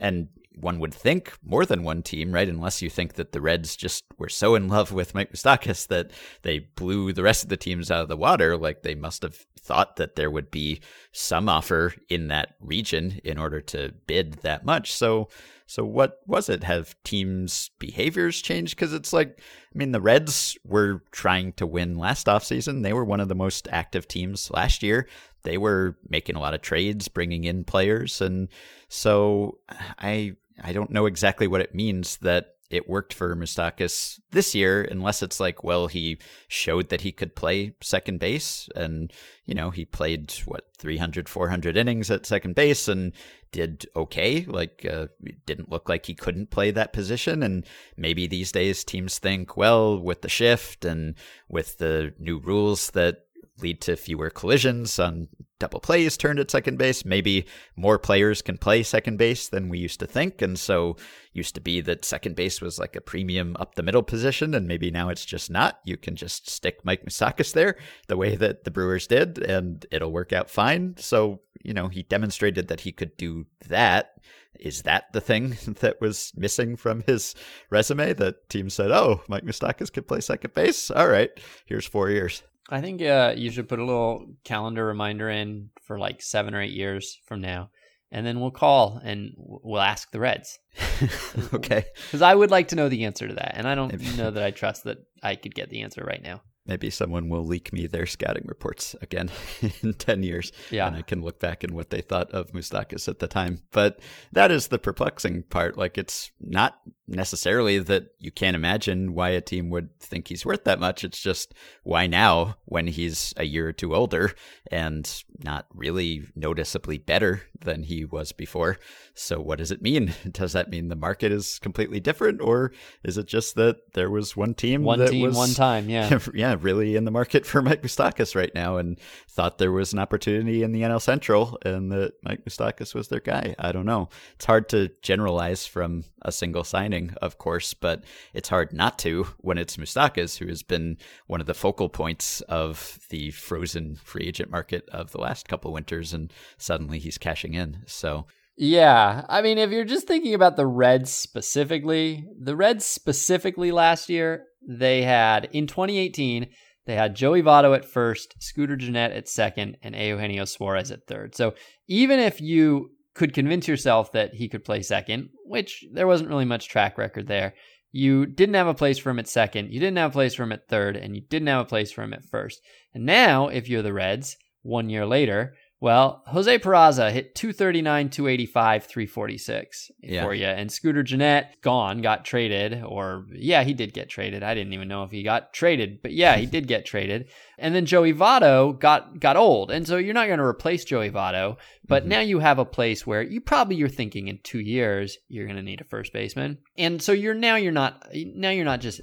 and 0.00 0.28
one 0.60 0.78
would 0.78 0.94
think 0.94 1.32
more 1.42 1.64
than 1.64 1.82
one 1.82 2.02
team, 2.02 2.32
right? 2.32 2.48
Unless 2.48 2.82
you 2.82 2.90
think 2.90 3.14
that 3.14 3.32
the 3.32 3.40
Reds 3.40 3.76
just 3.76 4.04
were 4.18 4.28
so 4.28 4.54
in 4.54 4.68
love 4.68 4.92
with 4.92 5.14
Mike 5.14 5.32
Moustakas 5.32 5.86
that 5.88 6.10
they 6.42 6.58
blew 6.58 7.12
the 7.12 7.22
rest 7.22 7.42
of 7.42 7.48
the 7.48 7.56
teams 7.56 7.90
out 7.90 8.02
of 8.02 8.08
the 8.08 8.16
water. 8.16 8.56
Like 8.56 8.82
they 8.82 8.94
must 8.94 9.22
have 9.22 9.46
thought 9.58 9.96
that 9.96 10.16
there 10.16 10.30
would 10.30 10.50
be 10.50 10.80
some 11.12 11.48
offer 11.48 11.94
in 12.08 12.28
that 12.28 12.54
region 12.60 13.20
in 13.24 13.38
order 13.38 13.60
to 13.60 13.92
bid 14.06 14.34
that 14.34 14.64
much. 14.64 14.92
So, 14.92 15.28
so 15.66 15.84
what 15.84 16.20
was 16.26 16.48
it? 16.48 16.64
Have 16.64 16.94
teams' 17.04 17.70
behaviors 17.78 18.40
changed? 18.40 18.74
Because 18.74 18.94
it's 18.94 19.12
like, 19.12 19.40
I 19.74 19.78
mean, 19.78 19.92
the 19.92 20.00
Reds 20.00 20.56
were 20.64 21.02
trying 21.12 21.52
to 21.54 21.66
win 21.66 21.98
last 21.98 22.26
offseason. 22.26 22.82
They 22.82 22.94
were 22.94 23.04
one 23.04 23.20
of 23.20 23.28
the 23.28 23.34
most 23.34 23.68
active 23.70 24.08
teams 24.08 24.50
last 24.50 24.82
year. 24.82 25.06
They 25.42 25.58
were 25.58 25.96
making 26.08 26.36
a 26.36 26.40
lot 26.40 26.54
of 26.54 26.62
trades, 26.62 27.08
bringing 27.08 27.44
in 27.44 27.64
players, 27.64 28.20
and 28.20 28.48
so 28.88 29.58
I 29.98 30.34
I 30.62 30.72
don't 30.72 30.90
know 30.90 31.06
exactly 31.06 31.46
what 31.46 31.60
it 31.60 31.74
means 31.74 32.16
that 32.18 32.54
it 32.70 32.88
worked 32.88 33.14
for 33.14 33.34
Moustakas 33.34 34.20
this 34.30 34.54
year, 34.54 34.82
unless 34.82 35.22
it's 35.22 35.40
like, 35.40 35.64
well, 35.64 35.86
he 35.86 36.18
showed 36.48 36.90
that 36.90 37.00
he 37.00 37.12
could 37.12 37.34
play 37.34 37.74
second 37.80 38.20
base. 38.20 38.68
And, 38.76 39.10
you 39.46 39.54
know, 39.54 39.70
he 39.70 39.86
played, 39.86 40.32
what, 40.44 40.66
300, 40.76 41.28
400 41.28 41.76
innings 41.78 42.10
at 42.10 42.26
second 42.26 42.54
base 42.54 42.86
and 42.86 43.12
did 43.52 43.86
okay. 43.96 44.44
Like, 44.46 44.86
uh, 44.90 45.06
didn't 45.46 45.70
look 45.70 45.88
like 45.88 46.04
he 46.04 46.14
couldn't 46.14 46.50
play 46.50 46.70
that 46.70 46.92
position. 46.92 47.42
And 47.42 47.64
maybe 47.96 48.26
these 48.26 48.52
days 48.52 48.84
teams 48.84 49.18
think, 49.18 49.56
well, 49.56 49.98
with 49.98 50.20
the 50.20 50.28
shift 50.28 50.84
and 50.84 51.14
with 51.48 51.78
the 51.78 52.12
new 52.18 52.38
rules 52.38 52.90
that 52.90 53.27
lead 53.60 53.80
to 53.82 53.96
fewer 53.96 54.30
collisions 54.30 54.98
on 54.98 55.28
double 55.58 55.80
plays 55.80 56.16
turned 56.16 56.38
at 56.38 56.50
second 56.50 56.78
base. 56.78 57.04
Maybe 57.04 57.46
more 57.76 57.98
players 57.98 58.42
can 58.42 58.58
play 58.58 58.82
second 58.82 59.18
base 59.18 59.48
than 59.48 59.68
we 59.68 59.78
used 59.78 60.00
to 60.00 60.06
think. 60.06 60.40
And 60.40 60.58
so 60.58 60.96
used 61.32 61.54
to 61.56 61.60
be 61.60 61.80
that 61.82 62.04
second 62.04 62.36
base 62.36 62.60
was 62.60 62.78
like 62.78 62.96
a 62.96 63.00
premium 63.00 63.56
up 63.58 63.74
the 63.74 63.82
middle 63.82 64.02
position. 64.02 64.54
And 64.54 64.66
maybe 64.66 64.90
now 64.90 65.08
it's 65.08 65.24
just 65.24 65.50
not. 65.50 65.80
You 65.84 65.96
can 65.96 66.16
just 66.16 66.48
stick 66.48 66.84
Mike 66.84 67.04
Moustakas 67.04 67.52
there 67.52 67.76
the 68.06 68.16
way 68.16 68.36
that 68.36 68.64
the 68.64 68.70
Brewers 68.70 69.06
did, 69.06 69.38
and 69.38 69.84
it'll 69.90 70.12
work 70.12 70.32
out 70.32 70.50
fine. 70.50 70.94
So, 70.98 71.40
you 71.62 71.74
know, 71.74 71.88
he 71.88 72.02
demonstrated 72.02 72.68
that 72.68 72.80
he 72.80 72.92
could 72.92 73.16
do 73.16 73.46
that. 73.68 74.12
Is 74.58 74.82
that 74.82 75.12
the 75.12 75.20
thing 75.20 75.56
that 75.80 76.00
was 76.00 76.32
missing 76.36 76.76
from 76.76 77.02
his 77.06 77.34
resume? 77.70 78.12
That 78.14 78.48
team 78.48 78.70
said, 78.70 78.90
oh, 78.90 79.22
Mike 79.28 79.44
Moustakas 79.44 79.92
could 79.92 80.08
play 80.08 80.20
second 80.20 80.54
base? 80.54 80.90
All 80.90 81.08
right, 81.08 81.30
here's 81.66 81.86
four 81.86 82.10
years. 82.10 82.42
I 82.68 82.80
think 82.80 83.00
uh, 83.02 83.34
you 83.36 83.50
should 83.50 83.68
put 83.68 83.78
a 83.78 83.84
little 83.84 84.26
calendar 84.44 84.84
reminder 84.84 85.30
in 85.30 85.70
for 85.82 85.98
like 85.98 86.20
seven 86.20 86.54
or 86.54 86.60
eight 86.60 86.72
years 86.72 87.18
from 87.24 87.40
now, 87.40 87.70
and 88.12 88.26
then 88.26 88.40
we'll 88.40 88.50
call 88.50 89.00
and 89.02 89.32
we'll 89.36 89.80
ask 89.80 90.10
the 90.10 90.20
Reds. 90.20 90.58
okay. 91.54 91.84
Because 92.06 92.22
I 92.22 92.34
would 92.34 92.50
like 92.50 92.68
to 92.68 92.76
know 92.76 92.88
the 92.88 93.04
answer 93.04 93.28
to 93.28 93.34
that, 93.34 93.52
and 93.54 93.66
I 93.66 93.74
don't 93.74 94.16
know 94.16 94.30
that 94.30 94.42
I 94.42 94.50
trust 94.50 94.84
that 94.84 94.98
I 95.22 95.36
could 95.36 95.54
get 95.54 95.70
the 95.70 95.82
answer 95.82 96.04
right 96.04 96.22
now. 96.22 96.42
Maybe 96.68 96.90
someone 96.90 97.28
will 97.28 97.44
leak 97.44 97.72
me 97.72 97.86
their 97.86 98.06
scouting 98.06 98.44
reports 98.46 98.94
again 99.00 99.30
in 99.82 99.94
10 99.94 100.22
years. 100.22 100.52
Yeah. 100.70 100.86
And 100.86 100.96
I 100.96 101.02
can 101.02 101.22
look 101.22 101.40
back 101.40 101.64
and 101.64 101.72
what 101.72 101.90
they 101.90 102.02
thought 102.02 102.30
of 102.30 102.52
Moustakas 102.52 103.08
at 103.08 103.18
the 103.18 103.26
time. 103.26 103.62
But 103.72 104.00
that 104.32 104.50
is 104.50 104.68
the 104.68 104.78
perplexing 104.78 105.44
part. 105.44 105.78
Like, 105.78 105.98
it's 105.98 106.30
not 106.40 106.78
necessarily 107.08 107.78
that 107.78 108.08
you 108.18 108.30
can't 108.30 108.54
imagine 108.54 109.14
why 109.14 109.30
a 109.30 109.40
team 109.40 109.70
would 109.70 109.98
think 109.98 110.28
he's 110.28 110.44
worth 110.44 110.64
that 110.64 110.78
much. 110.78 111.04
It's 111.04 111.20
just 111.20 111.54
why 111.82 112.06
now 112.06 112.56
when 112.66 112.86
he's 112.86 113.32
a 113.36 113.44
year 113.44 113.68
or 113.68 113.72
two 113.72 113.94
older 113.94 114.32
and 114.70 115.24
not 115.42 115.66
really 115.74 116.26
noticeably 116.36 116.98
better 116.98 117.42
than 117.60 117.84
he 117.84 118.04
was 118.04 118.32
before. 118.32 118.78
So 119.14 119.40
what 119.40 119.58
does 119.58 119.70
it 119.70 119.82
mean? 119.82 120.14
Does 120.30 120.52
that 120.52 120.70
mean 120.70 120.88
the 120.88 120.96
market 120.96 121.32
is 121.32 121.58
completely 121.58 122.00
different 122.00 122.40
or 122.40 122.72
is 123.02 123.18
it 123.18 123.26
just 123.26 123.54
that 123.56 123.76
there 123.94 124.10
was 124.10 124.36
one 124.36 124.54
team 124.54 124.84
one 124.84 125.04
team 125.06 125.26
was, 125.26 125.36
one 125.36 125.54
time, 125.54 125.88
yeah. 125.88 126.18
yeah, 126.34 126.54
really 126.62 126.96
in 126.96 127.04
the 127.04 127.10
market 127.10 127.46
for 127.46 127.62
Mike 127.62 127.82
Moustakas 127.82 128.34
right 128.34 128.54
now 128.54 128.76
and 128.76 128.98
thought 129.28 129.58
there 129.58 129.72
was 129.72 129.92
an 129.92 129.98
opportunity 129.98 130.62
in 130.62 130.72
the 130.72 130.82
NL 130.82 131.00
Central 131.00 131.58
and 131.64 131.90
that 131.92 132.14
Mike 132.22 132.44
Moustakas 132.44 132.94
was 132.94 133.08
their 133.08 133.20
guy. 133.20 133.54
I 133.58 133.72
don't 133.72 133.86
know. 133.86 134.08
It's 134.34 134.44
hard 134.44 134.68
to 134.70 134.90
generalize 135.02 135.66
from 135.66 136.04
a 136.22 136.32
single 136.32 136.64
signing, 136.64 137.14
of 137.22 137.38
course, 137.38 137.74
but 137.74 138.04
it's 138.34 138.48
hard 138.48 138.72
not 138.72 138.98
to 139.00 139.28
when 139.38 139.58
it's 139.58 139.76
Moustakas, 139.76 140.38
who 140.38 140.46
has 140.48 140.62
been 140.62 140.98
one 141.26 141.40
of 141.40 141.46
the 141.46 141.54
focal 141.54 141.88
points 141.88 142.40
of 142.42 142.98
the 143.10 143.30
frozen 143.30 143.96
free 143.96 144.26
agent 144.26 144.50
market 144.50 144.88
of 144.90 145.12
the 145.12 145.20
last 145.20 145.48
couple 145.48 145.72
winters, 145.72 146.12
and 146.12 146.32
suddenly 146.56 146.98
he's 146.98 147.18
cashing 147.18 147.54
in. 147.54 147.78
So 147.86 148.26
yeah, 148.58 149.24
I 149.28 149.40
mean, 149.40 149.56
if 149.56 149.70
you're 149.70 149.84
just 149.84 150.08
thinking 150.08 150.34
about 150.34 150.56
the 150.56 150.66
Reds 150.66 151.12
specifically, 151.12 152.26
the 152.36 152.56
Reds 152.56 152.84
specifically 152.84 153.70
last 153.70 154.08
year, 154.08 154.46
they 154.68 155.02
had 155.02 155.48
in 155.52 155.68
2018 155.68 156.48
they 156.84 156.96
had 156.96 157.14
Joey 157.14 157.42
Votto 157.42 157.76
at 157.76 157.84
first, 157.84 158.34
Scooter 158.42 158.74
Gennett 158.74 159.12
at 159.12 159.28
second, 159.28 159.76
and 159.82 159.94
Eugenio 159.94 160.44
Suarez 160.44 160.90
at 160.90 161.06
third. 161.06 161.36
So 161.36 161.54
even 161.86 162.18
if 162.18 162.40
you 162.40 162.90
could 163.14 163.34
convince 163.34 163.68
yourself 163.68 164.10
that 164.12 164.34
he 164.34 164.48
could 164.48 164.64
play 164.64 164.82
second, 164.82 165.28
which 165.44 165.84
there 165.92 166.06
wasn't 166.06 166.30
really 166.30 166.46
much 166.46 166.68
track 166.68 166.98
record 166.98 167.28
there, 167.28 167.54
you 167.92 168.26
didn't 168.26 168.54
have 168.54 168.66
a 168.66 168.74
place 168.74 168.98
for 168.98 169.10
him 169.10 169.18
at 169.18 169.28
second, 169.28 169.70
you 169.70 169.78
didn't 169.78 169.98
have 169.98 170.10
a 170.10 170.14
place 170.14 170.34
for 170.34 170.42
him 170.44 170.52
at 170.52 170.66
third, 170.66 170.96
and 170.96 171.14
you 171.14 171.20
didn't 171.20 171.48
have 171.48 171.60
a 171.60 171.68
place 171.68 171.92
for 171.92 172.02
him 172.02 172.12
at 172.12 172.24
first. 172.24 172.60
And 172.92 173.06
now, 173.06 173.48
if 173.48 173.68
you're 173.68 173.82
the 173.82 173.92
Reds, 173.92 174.36
one 174.62 174.90
year 174.90 175.06
later, 175.06 175.54
well, 175.80 176.24
Jose 176.26 176.58
Peraza 176.58 177.12
hit 177.12 177.36
239, 177.36 178.10
285, 178.10 178.84
346 178.84 179.90
yeah. 180.02 180.24
for 180.24 180.34
you. 180.34 180.46
And 180.46 180.72
Scooter 180.72 181.04
Gennett, 181.04 181.60
gone, 181.62 182.02
got 182.02 182.24
traded. 182.24 182.82
Or, 182.82 183.26
yeah, 183.32 183.62
he 183.62 183.74
did 183.74 183.92
get 183.92 184.08
traded. 184.08 184.42
I 184.42 184.54
didn't 184.54 184.72
even 184.72 184.88
know 184.88 185.04
if 185.04 185.12
he 185.12 185.22
got 185.22 185.52
traded, 185.52 186.02
but 186.02 186.12
yeah, 186.12 186.36
he 186.36 186.46
did 186.46 186.66
get 186.66 186.84
traded. 186.84 187.28
And 187.58 187.76
then 187.76 187.86
Joey 187.86 188.12
Votto 188.12 188.76
got, 188.76 189.20
got 189.20 189.36
old. 189.36 189.70
And 189.70 189.86
so 189.86 189.98
you're 189.98 190.14
not 190.14 190.26
going 190.26 190.40
to 190.40 190.44
replace 190.44 190.84
Joey 190.84 191.10
Votto, 191.10 191.58
but 191.86 192.02
mm-hmm. 192.02 192.10
now 192.10 192.20
you 192.20 192.40
have 192.40 192.58
a 192.58 192.64
place 192.64 193.06
where 193.06 193.22
you 193.22 193.40
probably 193.40 193.76
you're 193.76 193.88
thinking 193.88 194.26
in 194.26 194.40
two 194.42 194.60
years, 194.60 195.16
you're 195.28 195.46
going 195.46 195.56
to 195.56 195.62
need 195.62 195.80
a 195.80 195.84
first 195.84 196.12
baseman. 196.12 196.58
And 196.76 197.00
so 197.00 197.12
you're 197.12 197.34
now 197.34 197.54
you're 197.54 197.70
not, 197.70 198.04
now 198.12 198.50
you're 198.50 198.64
not 198.64 198.80
just 198.80 199.00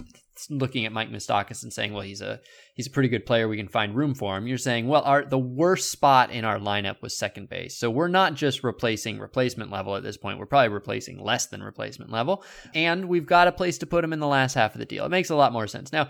looking 0.50 0.86
at 0.86 0.92
Mike 0.92 1.10
Moustakas 1.10 1.64
and 1.64 1.72
saying, 1.72 1.94
well, 1.94 2.02
he's 2.02 2.22
a 2.22 2.40
he's 2.76 2.88
a 2.88 2.92
pretty 2.92 3.10
good 3.10 3.26
player. 3.26 3.48
We 3.48 3.58
can 3.58 3.68
find 3.68 3.96
room 3.96 4.14
for 4.14 4.38
him. 4.38 4.46
You're 4.46 4.58
saying, 4.58 4.88
well, 4.88 5.02
our 5.04 5.26
the 5.26 5.40
worst 5.40 5.92
spot 5.92 6.30
in 6.30 6.46
our 6.46 6.60
lineup 6.60 7.02
was 7.02 7.18
second 7.18 7.50
base. 7.50 7.80
So 7.80 7.90
we're 7.90 8.08
not 8.08 8.36
just 8.36 8.64
replacing 8.64 9.18
replacement 9.18 9.72
level 9.72 9.96
at 9.96 10.04
this 10.04 10.18
point. 10.18 10.38
We're 10.38 10.46
probably 10.46 10.70
replacing 10.70 11.20
less 11.20 11.48
than 11.48 11.64
replacement 11.64 12.12
level, 12.12 12.44
and 12.76 13.06
we've 13.06 13.26
got 13.26 13.48
a 13.48 13.52
place 13.52 13.80
to 13.80 13.88
put 13.88 14.04
him 14.04 14.14
in 14.14 14.20
the 14.20 14.28
last 14.28 14.54
half 14.54 14.76
of 14.76 14.80
the 14.80 14.86
deal. 14.86 15.06
It 15.06 15.10
makes 15.10 15.32
a 15.32 15.36
lot 15.36 15.54
more 15.54 15.68
sense. 15.68 15.92
Now, 15.92 16.10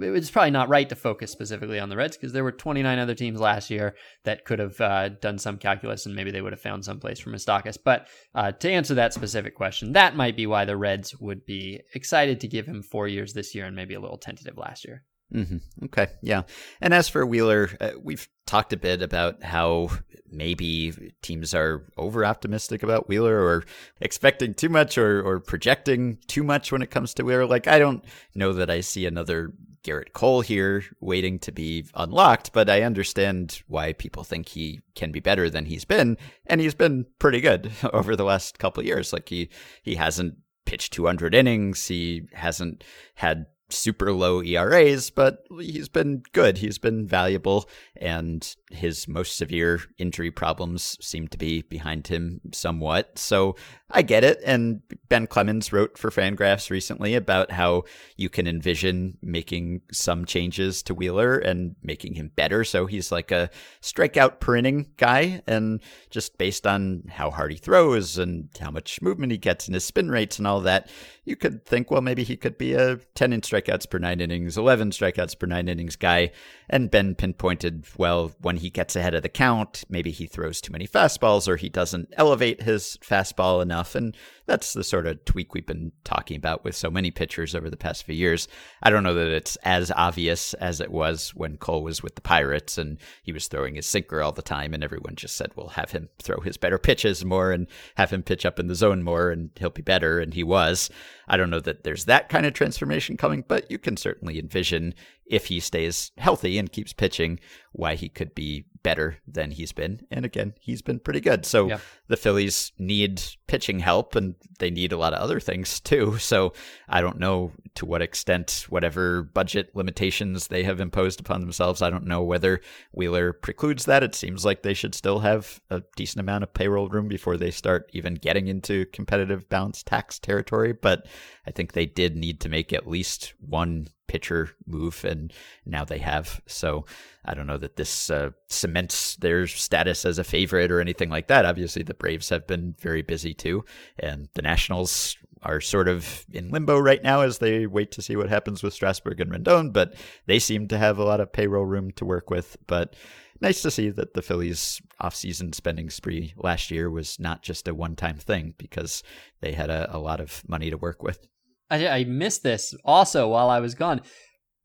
it's 0.00 0.30
probably 0.30 0.50
not 0.50 0.68
right 0.68 0.88
to 0.88 0.96
focus 0.96 1.30
specifically 1.30 1.78
on 1.78 1.88
the 1.88 1.96
Reds 1.96 2.16
because 2.16 2.32
there 2.32 2.42
were 2.42 2.52
29 2.52 2.98
other 2.98 3.14
teams 3.14 3.38
last 3.38 3.70
year 3.70 3.94
that 4.24 4.44
could 4.44 4.58
have 4.58 4.80
uh, 4.80 5.10
done 5.10 5.38
some 5.38 5.58
calculus 5.58 6.06
and 6.06 6.16
maybe 6.16 6.30
they 6.30 6.40
would 6.40 6.52
have 6.52 6.60
found 6.60 6.84
some 6.84 6.98
place 6.98 7.20
for 7.20 7.30
Moustakas. 7.30 7.78
But 7.82 8.08
uh, 8.34 8.52
to 8.52 8.70
answer 8.70 8.94
that 8.94 9.14
specific 9.14 9.54
question, 9.54 9.92
that 9.92 10.16
might 10.16 10.36
be 10.36 10.46
why 10.46 10.64
the 10.64 10.76
Reds 10.76 11.14
would 11.20 11.44
be 11.44 11.80
excited 11.94 12.40
to 12.40 12.48
give 12.48 12.66
him 12.66 12.82
four 12.82 13.06
years 13.06 13.32
this 13.32 13.54
year 13.54 13.66
and 13.66 13.76
maybe 13.76 13.94
a 13.94 14.00
little 14.00 14.18
tentative 14.18 14.58
last 14.58 14.84
year. 14.84 15.04
Mm-hmm. 15.34 15.84
Okay, 15.86 16.08
yeah. 16.22 16.42
And 16.80 16.92
as 16.92 17.08
for 17.08 17.24
Wheeler, 17.24 17.70
uh, 17.80 17.92
we've 18.02 18.28
talked 18.46 18.72
a 18.72 18.76
bit 18.76 19.02
about 19.02 19.42
how 19.42 19.90
maybe 20.30 21.12
teams 21.22 21.54
are 21.54 21.86
over 21.96 22.24
optimistic 22.24 22.82
about 22.82 23.08
Wheeler 23.08 23.40
or 23.40 23.64
expecting 24.00 24.54
too 24.54 24.68
much 24.68 24.98
or, 24.98 25.22
or 25.22 25.40
projecting 25.40 26.18
too 26.26 26.42
much 26.42 26.72
when 26.72 26.82
it 26.82 26.90
comes 26.90 27.14
to 27.14 27.24
Wheeler. 27.24 27.46
Like, 27.46 27.68
I 27.68 27.78
don't 27.78 28.04
know 28.34 28.52
that 28.52 28.70
I 28.70 28.80
see 28.80 29.06
another 29.06 29.52
Gerrit 29.82 30.12
Cole 30.12 30.42
here 30.42 30.84
waiting 31.00 31.38
to 31.40 31.52
be 31.52 31.86
unlocked, 31.94 32.52
but 32.52 32.68
I 32.68 32.82
understand 32.82 33.62
why 33.66 33.92
people 33.92 34.24
think 34.24 34.48
he 34.48 34.80
can 34.94 35.10
be 35.10 35.20
better 35.20 35.48
than 35.48 35.64
he's 35.64 35.84
been, 35.84 36.18
and 36.46 36.60
he's 36.60 36.74
been 36.74 37.06
pretty 37.18 37.40
good 37.40 37.72
over 37.92 38.16
the 38.16 38.24
last 38.24 38.58
couple 38.58 38.84
years. 38.84 39.12
Like 39.12 39.28
he 39.28 39.48
he 39.82 39.94
hasn't 39.94 40.36
pitched 40.66 40.92
200 40.92 41.34
innings, 41.34 41.86
he 41.86 42.28
hasn't 42.32 42.84
had 43.14 43.46
super 43.72 44.12
low 44.12 44.42
ERAs, 44.42 45.10
but 45.10 45.44
he's 45.60 45.88
been 45.88 46.22
good. 46.32 46.58
He's 46.58 46.78
been 46.78 47.06
valuable, 47.06 47.68
and 48.00 48.56
his 48.70 49.06
most 49.08 49.36
severe 49.36 49.80
injury 49.98 50.30
problems 50.30 50.96
seem 51.00 51.28
to 51.28 51.38
be 51.38 51.62
behind 51.62 52.06
him 52.06 52.40
somewhat. 52.52 53.18
So 53.18 53.56
I 53.90 54.02
get 54.02 54.24
it. 54.24 54.40
And 54.44 54.82
Ben 55.08 55.26
Clemens 55.26 55.72
wrote 55.72 55.98
for 55.98 56.10
Fangraphs 56.10 56.70
recently 56.70 57.14
about 57.14 57.50
how 57.50 57.82
you 58.16 58.28
can 58.28 58.46
envision 58.46 59.18
making 59.22 59.82
some 59.92 60.24
changes 60.24 60.82
to 60.84 60.94
Wheeler 60.94 61.38
and 61.38 61.74
making 61.82 62.14
him 62.14 62.30
better. 62.36 62.64
So 62.64 62.86
he's 62.86 63.10
like 63.10 63.32
a 63.32 63.50
strikeout 63.82 64.40
per 64.40 64.56
inning 64.56 64.90
guy. 64.96 65.42
And 65.46 65.82
just 66.10 66.38
based 66.38 66.66
on 66.66 67.04
how 67.08 67.30
hard 67.30 67.52
he 67.52 67.58
throws 67.58 68.18
and 68.18 68.48
how 68.60 68.70
much 68.70 69.02
movement 69.02 69.32
he 69.32 69.38
gets 69.38 69.66
and 69.66 69.74
his 69.74 69.84
spin 69.84 70.10
rates 70.10 70.38
and 70.38 70.46
all 70.46 70.60
that, 70.60 70.88
you 71.24 71.36
could 71.36 71.66
think, 71.66 71.90
well, 71.90 72.00
maybe 72.00 72.22
he 72.24 72.36
could 72.36 72.56
be 72.56 72.74
a 72.74 72.96
10 73.14 73.32
in 73.32 73.40
strikeouts 73.40 73.90
per 73.90 73.98
nine 73.98 74.20
innings, 74.20 74.56
11 74.56 74.90
strikeouts 74.90 75.38
per 75.38 75.46
nine 75.46 75.68
innings 75.68 75.96
guy. 75.96 76.30
And 76.68 76.90
Ben 76.90 77.14
pinpointed, 77.14 77.86
well, 77.96 78.32
when 78.40 78.56
he 78.56 78.70
gets 78.70 78.96
ahead 78.96 79.14
of 79.14 79.22
the 79.22 79.28
count, 79.28 79.84
maybe 79.88 80.10
he 80.10 80.26
throws 80.26 80.60
too 80.60 80.72
many 80.72 80.86
fastballs 80.86 81.48
or 81.48 81.56
he 81.56 81.68
doesn't 81.68 82.12
elevate 82.16 82.62
his 82.62 82.98
fastball 83.02 83.62
enough. 83.62 83.94
And 83.94 84.16
that's 84.50 84.72
the 84.72 84.82
sort 84.82 85.06
of 85.06 85.24
tweak 85.24 85.54
we've 85.54 85.64
been 85.64 85.92
talking 86.02 86.36
about 86.36 86.64
with 86.64 86.74
so 86.74 86.90
many 86.90 87.12
pitchers 87.12 87.54
over 87.54 87.70
the 87.70 87.76
past 87.76 88.02
few 88.02 88.16
years. 88.16 88.48
I 88.82 88.90
don't 88.90 89.04
know 89.04 89.14
that 89.14 89.28
it's 89.28 89.54
as 89.62 89.92
obvious 89.92 90.54
as 90.54 90.80
it 90.80 90.90
was 90.90 91.30
when 91.36 91.56
Cole 91.56 91.84
was 91.84 92.02
with 92.02 92.16
the 92.16 92.20
Pirates 92.20 92.76
and 92.76 92.98
he 93.22 93.30
was 93.30 93.46
throwing 93.46 93.76
his 93.76 93.86
sinker 93.86 94.20
all 94.20 94.32
the 94.32 94.42
time, 94.42 94.74
and 94.74 94.82
everyone 94.82 95.14
just 95.14 95.36
said, 95.36 95.52
"We'll 95.54 95.68
have 95.68 95.92
him 95.92 96.08
throw 96.18 96.40
his 96.40 96.56
better 96.56 96.78
pitches 96.78 97.24
more 97.24 97.52
and 97.52 97.68
have 97.94 98.10
him 98.10 98.24
pitch 98.24 98.44
up 98.44 98.58
in 98.58 98.66
the 98.66 98.74
zone 98.74 99.04
more, 99.04 99.30
and 99.30 99.50
he'll 99.54 99.70
be 99.70 99.82
better." 99.82 100.18
And 100.18 100.34
he 100.34 100.42
was. 100.42 100.90
I 101.28 101.36
don't 101.36 101.50
know 101.50 101.60
that 101.60 101.84
there's 101.84 102.06
that 102.06 102.28
kind 102.28 102.44
of 102.44 102.52
transformation 102.52 103.16
coming, 103.16 103.44
but 103.46 103.70
you 103.70 103.78
can 103.78 103.96
certainly 103.96 104.40
envision 104.40 104.94
if 105.26 105.46
he 105.46 105.60
stays 105.60 106.10
healthy 106.18 106.58
and 106.58 106.72
keeps 106.72 106.92
pitching, 106.92 107.38
why 107.70 107.94
he 107.94 108.08
could 108.08 108.34
be 108.34 108.64
better 108.82 109.18
than 109.26 109.50
he's 109.50 109.72
been. 109.72 110.06
And 110.10 110.24
again, 110.24 110.54
he's 110.60 110.82
been 110.82 110.98
pretty 110.98 111.20
good. 111.20 111.44
So 111.44 111.68
yeah. 111.68 111.78
the 112.08 112.16
Phillies 112.16 112.72
need 112.78 113.22
pitching 113.46 113.80
help 113.80 114.14
and 114.14 114.34
they 114.58 114.70
need 114.70 114.92
a 114.92 114.96
lot 114.96 115.12
of 115.12 115.20
other 115.20 115.40
things 115.40 115.80
too. 115.80 116.18
So 116.18 116.52
I 116.88 117.00
don't 117.00 117.18
know 117.18 117.52
to 117.74 117.86
what 117.86 118.02
extent, 118.02 118.66
whatever 118.68 119.22
budget 119.22 119.74
limitations 119.74 120.48
they 120.48 120.62
have 120.64 120.80
imposed 120.80 121.20
upon 121.20 121.40
themselves, 121.40 121.82
I 121.82 121.90
don't 121.90 122.06
know 122.06 122.22
whether 122.22 122.60
Wheeler 122.92 123.32
precludes 123.32 123.84
that. 123.86 124.02
It 124.02 124.14
seems 124.14 124.44
like 124.44 124.62
they 124.62 124.74
should 124.74 124.94
still 124.94 125.20
have 125.20 125.60
a 125.70 125.82
decent 125.96 126.20
amount 126.20 126.44
of 126.44 126.54
payroll 126.54 126.88
room 126.88 127.08
before 127.08 127.36
they 127.36 127.50
start 127.50 127.90
even 127.92 128.14
getting 128.14 128.48
into 128.48 128.86
competitive 128.86 129.48
balance 129.48 129.82
tax 129.82 130.18
territory. 130.18 130.72
But 130.72 131.06
I 131.46 131.50
think 131.50 131.72
they 131.72 131.86
did 131.86 132.16
need 132.16 132.40
to 132.40 132.48
make 132.48 132.72
at 132.72 132.88
least 132.88 133.34
one 133.40 133.88
pitcher 134.10 134.50
move, 134.66 135.04
and 135.04 135.32
now 135.64 135.84
they 135.84 135.98
have. 135.98 136.40
So 136.46 136.84
I 137.24 137.34
don't 137.34 137.46
know 137.46 137.58
that 137.58 137.76
this 137.76 138.10
uh, 138.10 138.30
cements 138.48 139.14
their 139.16 139.46
status 139.46 140.04
as 140.04 140.18
a 140.18 140.24
favorite 140.24 140.72
or 140.72 140.80
anything 140.80 141.10
like 141.10 141.28
that. 141.28 141.46
Obviously, 141.46 141.84
the 141.84 141.94
Braves 141.94 142.28
have 142.30 142.46
been 142.46 142.74
very 142.80 143.02
busy 143.02 143.34
too, 143.34 143.64
and 144.00 144.28
the 144.34 144.42
Nationals 144.42 145.16
are 145.42 145.60
sort 145.60 145.88
of 145.88 146.26
in 146.32 146.50
limbo 146.50 146.78
right 146.78 147.02
now 147.02 147.20
as 147.20 147.38
they 147.38 147.66
wait 147.66 147.90
to 147.92 148.02
see 148.02 148.16
what 148.16 148.28
happens 148.28 148.62
with 148.62 148.74
Strasburg 148.74 149.20
and 149.20 149.32
Rendon, 149.32 149.72
but 149.72 149.94
they 150.26 150.38
seem 150.38 150.68
to 150.68 150.78
have 150.78 150.98
a 150.98 151.04
lot 151.04 151.20
of 151.20 151.32
payroll 151.32 151.64
room 151.64 151.90
to 151.92 152.04
work 152.04 152.30
with. 152.30 152.56
But 152.66 152.94
nice 153.40 153.62
to 153.62 153.70
see 153.70 153.90
that 153.90 154.14
the 154.14 154.22
Phillies 154.22 154.80
offseason 155.02 155.54
spending 155.54 155.90
spree 155.90 156.34
last 156.36 156.70
year 156.70 156.90
was 156.90 157.18
not 157.18 157.42
just 157.42 157.68
a 157.68 157.74
one 157.74 157.96
time 157.96 158.18
thing 158.18 158.54
because 158.58 159.02
they 159.40 159.52
had 159.52 159.70
a, 159.70 159.94
a 159.94 159.98
lot 159.98 160.20
of 160.20 160.42
money 160.48 160.70
to 160.70 160.76
work 160.76 161.02
with. 161.02 161.26
I, 161.70 161.88
I 161.88 162.04
missed 162.04 162.42
this 162.42 162.74
also 162.84 163.28
while 163.28 163.48
I 163.48 163.60
was 163.60 163.74
gone. 163.74 164.02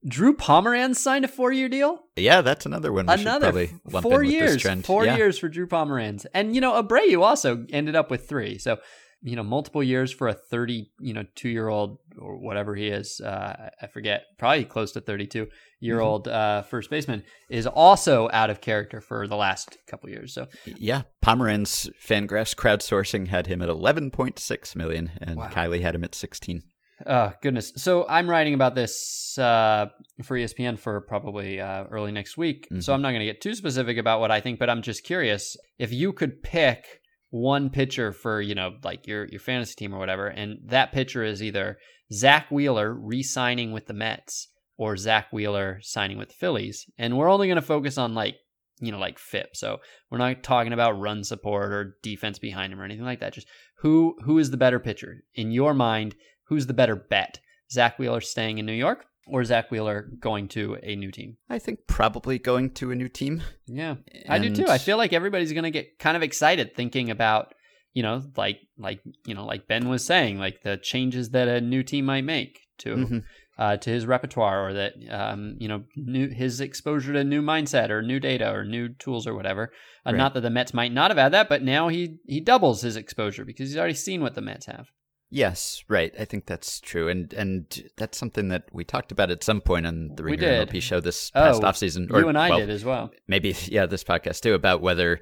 Drew 0.08 0.36
Pomeranz 0.36 0.98
signed 0.98 1.26
a 1.26 1.28
four-year 1.28 1.68
deal. 1.68 2.00
Yeah, 2.16 2.42
that's 2.42 2.68
another 2.68 2.94
one. 2.94 3.10
another 3.10 3.68
four 4.02 4.22
years. 4.24 4.62
Four 4.84 5.06
yeah. 5.06 5.16
years 5.16 5.40
for 5.40 5.50
Drew 5.50 5.68
Pomeranz, 5.68 6.28
and 6.34 6.54
you 6.54 6.62
know 6.62 6.82
Abreu 6.82 7.24
also 7.24 7.66
ended 7.72 7.96
up 7.96 8.12
with 8.12 8.30
three. 8.30 8.60
So 8.60 8.78
you 9.26 9.36
know 9.36 9.44
multiple 9.44 9.84
years 9.84 10.12
for 10.12 10.28
a 10.28 10.34
thirty, 10.34 10.92
you 11.00 11.14
know, 11.14 11.24
two-year-old 11.34 11.98
or 12.20 12.38
whatever 12.38 12.76
he 12.76 12.88
is. 12.88 13.20
Uh, 13.20 13.70
I 13.82 13.88
forget, 13.88 14.24
probably 14.38 14.66
close 14.66 14.92
to 14.94 15.02
thirty-two 15.02 15.48
year 15.80 16.00
old 16.00 16.28
mm-hmm. 16.28 16.60
uh, 16.60 16.62
first 16.62 16.92
baseman 16.92 17.24
is 17.50 17.66
also 17.66 18.30
out 18.32 18.52
of 18.52 18.62
character 18.62 19.02
for 19.02 19.28
the 19.28 19.36
last 19.36 19.78
couple 19.88 20.10
years. 20.10 20.34
So 20.34 20.46
yeah, 20.66 21.04
Pomeranz 21.24 21.90
Fangraphs 22.08 22.56
crowdsourcing 22.56 23.28
had 23.28 23.48
him 23.48 23.64
at 23.64 23.70
eleven 23.70 24.12
point 24.12 24.38
six 24.38 24.76
million, 24.76 25.12
and 25.20 25.38
wow. 25.38 25.50
Kiley 25.50 25.82
had 25.82 25.96
him 25.96 26.04
at 26.04 26.14
sixteen. 26.14 26.62
Oh 27.08 27.34
goodness! 27.42 27.74
So 27.78 28.08
I'm 28.08 28.30
writing 28.30 28.54
about 28.54 28.76
this 28.76 29.38
uh, 29.40 29.88
for 30.24 30.38
ESPN 30.38 30.78
for 30.78 31.02
probably 31.02 31.60
uh, 31.60 31.86
early 31.86 32.12
next 32.12 32.38
week. 32.38 32.68
Mm-hmm. 32.72 32.82
So 32.82 32.94
I'm 32.94 33.02
not 33.02 33.10
going 33.10 33.22
to 33.22 33.26
get 33.26 33.42
too 33.42 33.56
specific 33.56 33.98
about 33.98 34.20
what 34.20 34.30
I 34.30 34.40
think, 34.40 34.60
but 34.60 34.70
I'm 34.70 34.84
just 34.84 35.04
curious 35.04 35.58
if 35.80 35.92
you 35.92 36.14
could 36.14 36.44
pick 36.44 37.02
one 37.36 37.70
pitcher 37.70 38.14
for 38.14 38.40
you 38.40 38.56
know 38.56 38.76
like 38.82 39.06
your 39.08 39.26
your 39.26 39.42
fantasy 39.42 39.76
team 39.76 39.94
or 39.94 40.00
whatever, 40.00 40.28
and 40.28 40.58
that 40.68 40.94
pitcher 40.94 41.22
is 41.22 41.44
either 41.44 41.78
Zack 42.14 42.50
Wheeler 42.50 42.94
re-signing 42.94 43.74
with 43.74 43.88
the 43.88 43.94
Mets 43.94 44.48
or 44.78 44.96
Zack 44.96 45.34
Wheeler 45.34 45.80
signing 45.82 46.18
with 46.18 46.30
the 46.30 46.36
Phillies. 46.36 46.86
And 46.98 47.18
we're 47.18 47.30
only 47.30 47.48
going 47.48 47.56
to 47.58 47.62
focus 47.62 47.98
on 47.98 48.14
like, 48.14 48.36
you 48.80 48.92
know, 48.92 49.00
like 49.00 49.20
FIP. 49.20 49.56
So 49.56 49.80
we're 50.10 50.18
not 50.18 50.44
talking 50.44 50.72
about 50.72 51.00
run 51.00 51.24
support 51.24 51.74
or 51.74 51.98
defense 52.04 52.40
behind 52.40 52.72
him 52.72 52.80
or 52.80 52.86
anything 52.86 53.06
like 53.06 53.20
that. 53.20 53.34
Just 53.34 53.48
who 53.80 54.16
who 54.24 54.38
is 54.40 54.52
the 54.52 54.58
better 54.58 54.80
pitcher 54.80 55.24
in 55.34 55.52
your 55.52 55.74
mind? 55.74 56.16
Who's 56.48 56.68
the 56.68 56.74
better 56.74 56.96
bet? 56.96 57.40
Zack 57.70 58.00
Wheeler 58.00 58.22
staying 58.22 58.60
in 58.60 58.66
New 58.66 58.72
York 58.74 59.06
or 59.28 59.44
Zack 59.44 59.72
Wheeler 59.72 60.10
going 60.20 60.48
to 60.50 60.78
a 60.84 60.96
new 60.96 61.12
team? 61.12 61.38
I 61.50 61.60
think 61.60 61.80
probably 61.88 62.40
going 62.40 62.72
to 62.76 62.92
a 62.92 62.96
new 62.96 63.10
team. 63.10 63.42
Yeah, 63.68 63.96
I 64.30 64.40
do 64.40 64.54
too. 64.54 64.68
I 64.68 64.78
feel 64.78 64.98
like 64.98 65.14
everybody's 65.14 65.54
going 65.54 65.64
to 65.64 65.72
get 65.72 66.00
kind 66.00 66.16
of 66.16 66.24
excited 66.24 66.76
thinking 66.76 67.10
about, 67.10 67.54
you 67.94 68.04
know, 68.04 68.22
like 68.38 68.60
like 68.78 69.02
you 69.26 69.34
know, 69.34 69.46
like 69.46 69.68
Ben 69.68 69.90
was 69.90 70.06
saying, 70.06 70.38
like 70.38 70.62
the 70.62 70.78
changes 70.78 71.30
that 71.32 71.48
a 71.48 71.62
new 71.62 71.84
team 71.84 72.06
might 72.06 72.24
make 72.24 72.60
to 72.80 72.96
mm-hmm. 72.96 73.18
uh, 73.58 73.78
to 73.78 73.90
his 73.90 74.06
repertoire, 74.06 74.70
or 74.70 74.74
that 74.74 74.94
um, 75.10 75.56
you 75.60 75.68
know, 75.68 75.84
new 75.96 76.30
his 76.30 76.62
exposure 76.62 77.14
to 77.14 77.24
new 77.24 77.42
mindset 77.42 77.90
or 77.90 78.02
new 78.02 78.20
data 78.20 78.52
or 78.52 78.64
new 78.64 78.90
tools 78.90 79.26
or 79.26 79.34
whatever. 79.34 79.72
Uh, 80.06 80.12
right. 80.12 80.18
Not 80.18 80.34
that 80.36 80.42
the 80.42 80.50
Mets 80.52 80.74
might 80.74 80.94
not 80.94 81.10
have 81.10 81.18
had 81.18 81.34
that, 81.34 81.50
but 81.50 81.64
now 81.64 81.88
he 81.88 82.18
he 82.28 82.40
doubles 82.40 82.82
his 82.82 82.96
exposure 82.96 83.46
because 83.46 83.70
he's 83.70 83.78
already 83.78 83.96
seen 83.96 84.22
what 84.22 84.36
the 84.36 84.42
Mets 84.42 84.68
have. 84.68 84.88
Yes, 85.32 85.84
right. 85.90 86.14
I 86.20 86.26
think 86.26 86.46
that's 86.46 86.80
true, 86.80 87.10
and 87.10 87.34
and 87.34 87.90
that's 87.98 88.18
something 88.18 88.50
that 88.50 88.66
we 88.72 88.84
talked 88.84 89.12
about 89.12 89.32
at 89.32 89.44
some 89.44 89.60
point 89.60 89.88
on 89.88 90.12
the 90.16 90.24
Ringer 90.24 90.66
MLB 90.66 90.82
show 90.82 91.00
this 91.00 91.32
past 91.32 91.64
oh, 91.64 91.66
offseason. 91.66 92.12
Or, 92.12 92.20
you 92.20 92.30
and 92.30 92.38
I 92.38 92.50
well, 92.52 92.60
did 92.60 92.70
as 92.70 92.86
well. 92.86 93.12
Maybe 93.28 93.56
yeah, 93.66 93.88
this 93.88 94.04
podcast 94.04 94.42
too 94.42 94.54
about 94.54 94.82
whether 94.82 95.20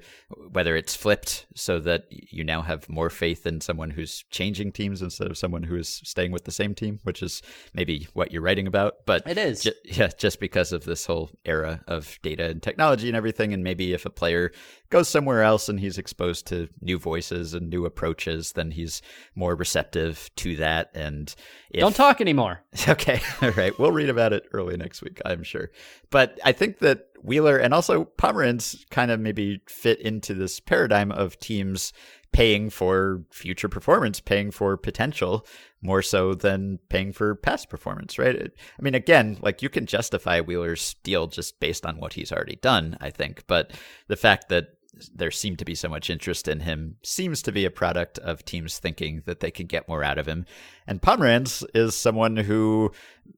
whether 0.52 0.76
it's 0.76 0.94
flipped 0.94 1.46
so 1.54 1.80
that 1.80 2.04
you 2.10 2.44
now 2.44 2.60
have 2.60 2.88
more 2.88 3.08
faith 3.08 3.46
in 3.46 3.62
someone 3.62 3.90
who's 3.90 4.24
changing 4.30 4.72
teams 4.72 5.00
instead 5.00 5.30
of 5.30 5.38
someone 5.38 5.62
who 5.62 5.76
is 5.76 6.02
staying 6.04 6.32
with 6.32 6.44
the 6.44 6.52
same 6.52 6.74
team, 6.74 7.00
which 7.04 7.22
is 7.22 7.40
maybe 7.72 8.06
what 8.12 8.30
you're 8.30 8.42
writing 8.42 8.66
about. 8.66 9.06
But 9.06 9.26
it 9.26 9.38
is 9.38 9.62
ju- 9.62 9.72
yeah, 9.84 10.10
just 10.18 10.38
because 10.38 10.72
of 10.72 10.84
this 10.84 11.06
whole 11.06 11.30
era 11.46 11.82
of 11.88 12.18
data 12.22 12.44
and 12.44 12.62
technology 12.62 13.08
and 13.08 13.16
everything, 13.16 13.54
and 13.54 13.64
maybe 13.64 13.94
if 13.94 14.04
a 14.04 14.10
player 14.10 14.52
goes 14.94 15.08
somewhere 15.08 15.42
else 15.42 15.68
and 15.68 15.80
he's 15.80 15.98
exposed 15.98 16.46
to 16.46 16.68
new 16.80 17.00
voices 17.00 17.52
and 17.52 17.68
new 17.68 17.84
approaches, 17.84 18.52
then 18.52 18.70
he's 18.70 19.02
more 19.34 19.56
receptive 19.56 20.30
to 20.36 20.54
that. 20.54 20.92
And 20.94 21.34
if... 21.68 21.80
don't 21.80 21.96
talk 21.96 22.20
anymore. 22.20 22.62
Okay, 22.88 23.20
all 23.42 23.50
right, 23.52 23.76
we'll 23.78 23.90
read 23.90 24.10
about 24.10 24.32
it 24.32 24.46
early 24.52 24.76
next 24.76 25.02
week, 25.02 25.20
I'm 25.24 25.42
sure. 25.42 25.70
But 26.10 26.38
I 26.44 26.52
think 26.52 26.78
that 26.78 27.08
Wheeler 27.22 27.56
and 27.56 27.74
also 27.74 28.04
Pomeranz 28.04 28.88
kind 28.90 29.10
of 29.10 29.18
maybe 29.18 29.62
fit 29.66 30.00
into 30.00 30.34
this 30.34 30.60
paradigm 30.60 31.10
of 31.10 31.40
teams 31.40 31.92
paying 32.34 32.68
for 32.68 33.22
future 33.30 33.68
performance, 33.68 34.20
paying 34.20 34.50
for 34.50 34.76
potential 34.76 35.46
more 35.80 36.02
so 36.02 36.34
than 36.34 36.78
paying 36.88 37.12
for 37.12 37.36
past 37.36 37.68
performance, 37.68 38.18
right? 38.18 38.36
I 38.36 38.82
mean, 38.82 38.94
again, 38.94 39.38
like 39.40 39.62
you 39.62 39.68
can 39.68 39.86
justify 39.86 40.40
Wheeler's 40.40 40.94
deal 41.04 41.26
just 41.26 41.60
based 41.60 41.86
on 41.86 41.98
what 41.98 42.14
he's 42.14 42.32
already 42.32 42.56
done, 42.56 42.96
I 43.00 43.10
think. 43.10 43.44
But 43.46 43.72
the 44.08 44.16
fact 44.16 44.48
that 44.48 44.73
there 45.14 45.30
seemed 45.30 45.58
to 45.58 45.64
be 45.64 45.74
so 45.74 45.88
much 45.88 46.10
interest 46.10 46.48
in 46.48 46.60
him 46.60 46.96
seems 47.02 47.42
to 47.42 47.52
be 47.52 47.64
a 47.64 47.70
product 47.70 48.18
of 48.18 48.44
teams 48.44 48.78
thinking 48.78 49.22
that 49.26 49.40
they 49.40 49.50
can 49.50 49.66
get 49.66 49.88
more 49.88 50.04
out 50.04 50.18
of 50.18 50.26
him. 50.26 50.46
And 50.86 51.00
Pomeranz 51.00 51.64
is 51.74 51.94
someone 51.94 52.36
who 52.36 52.92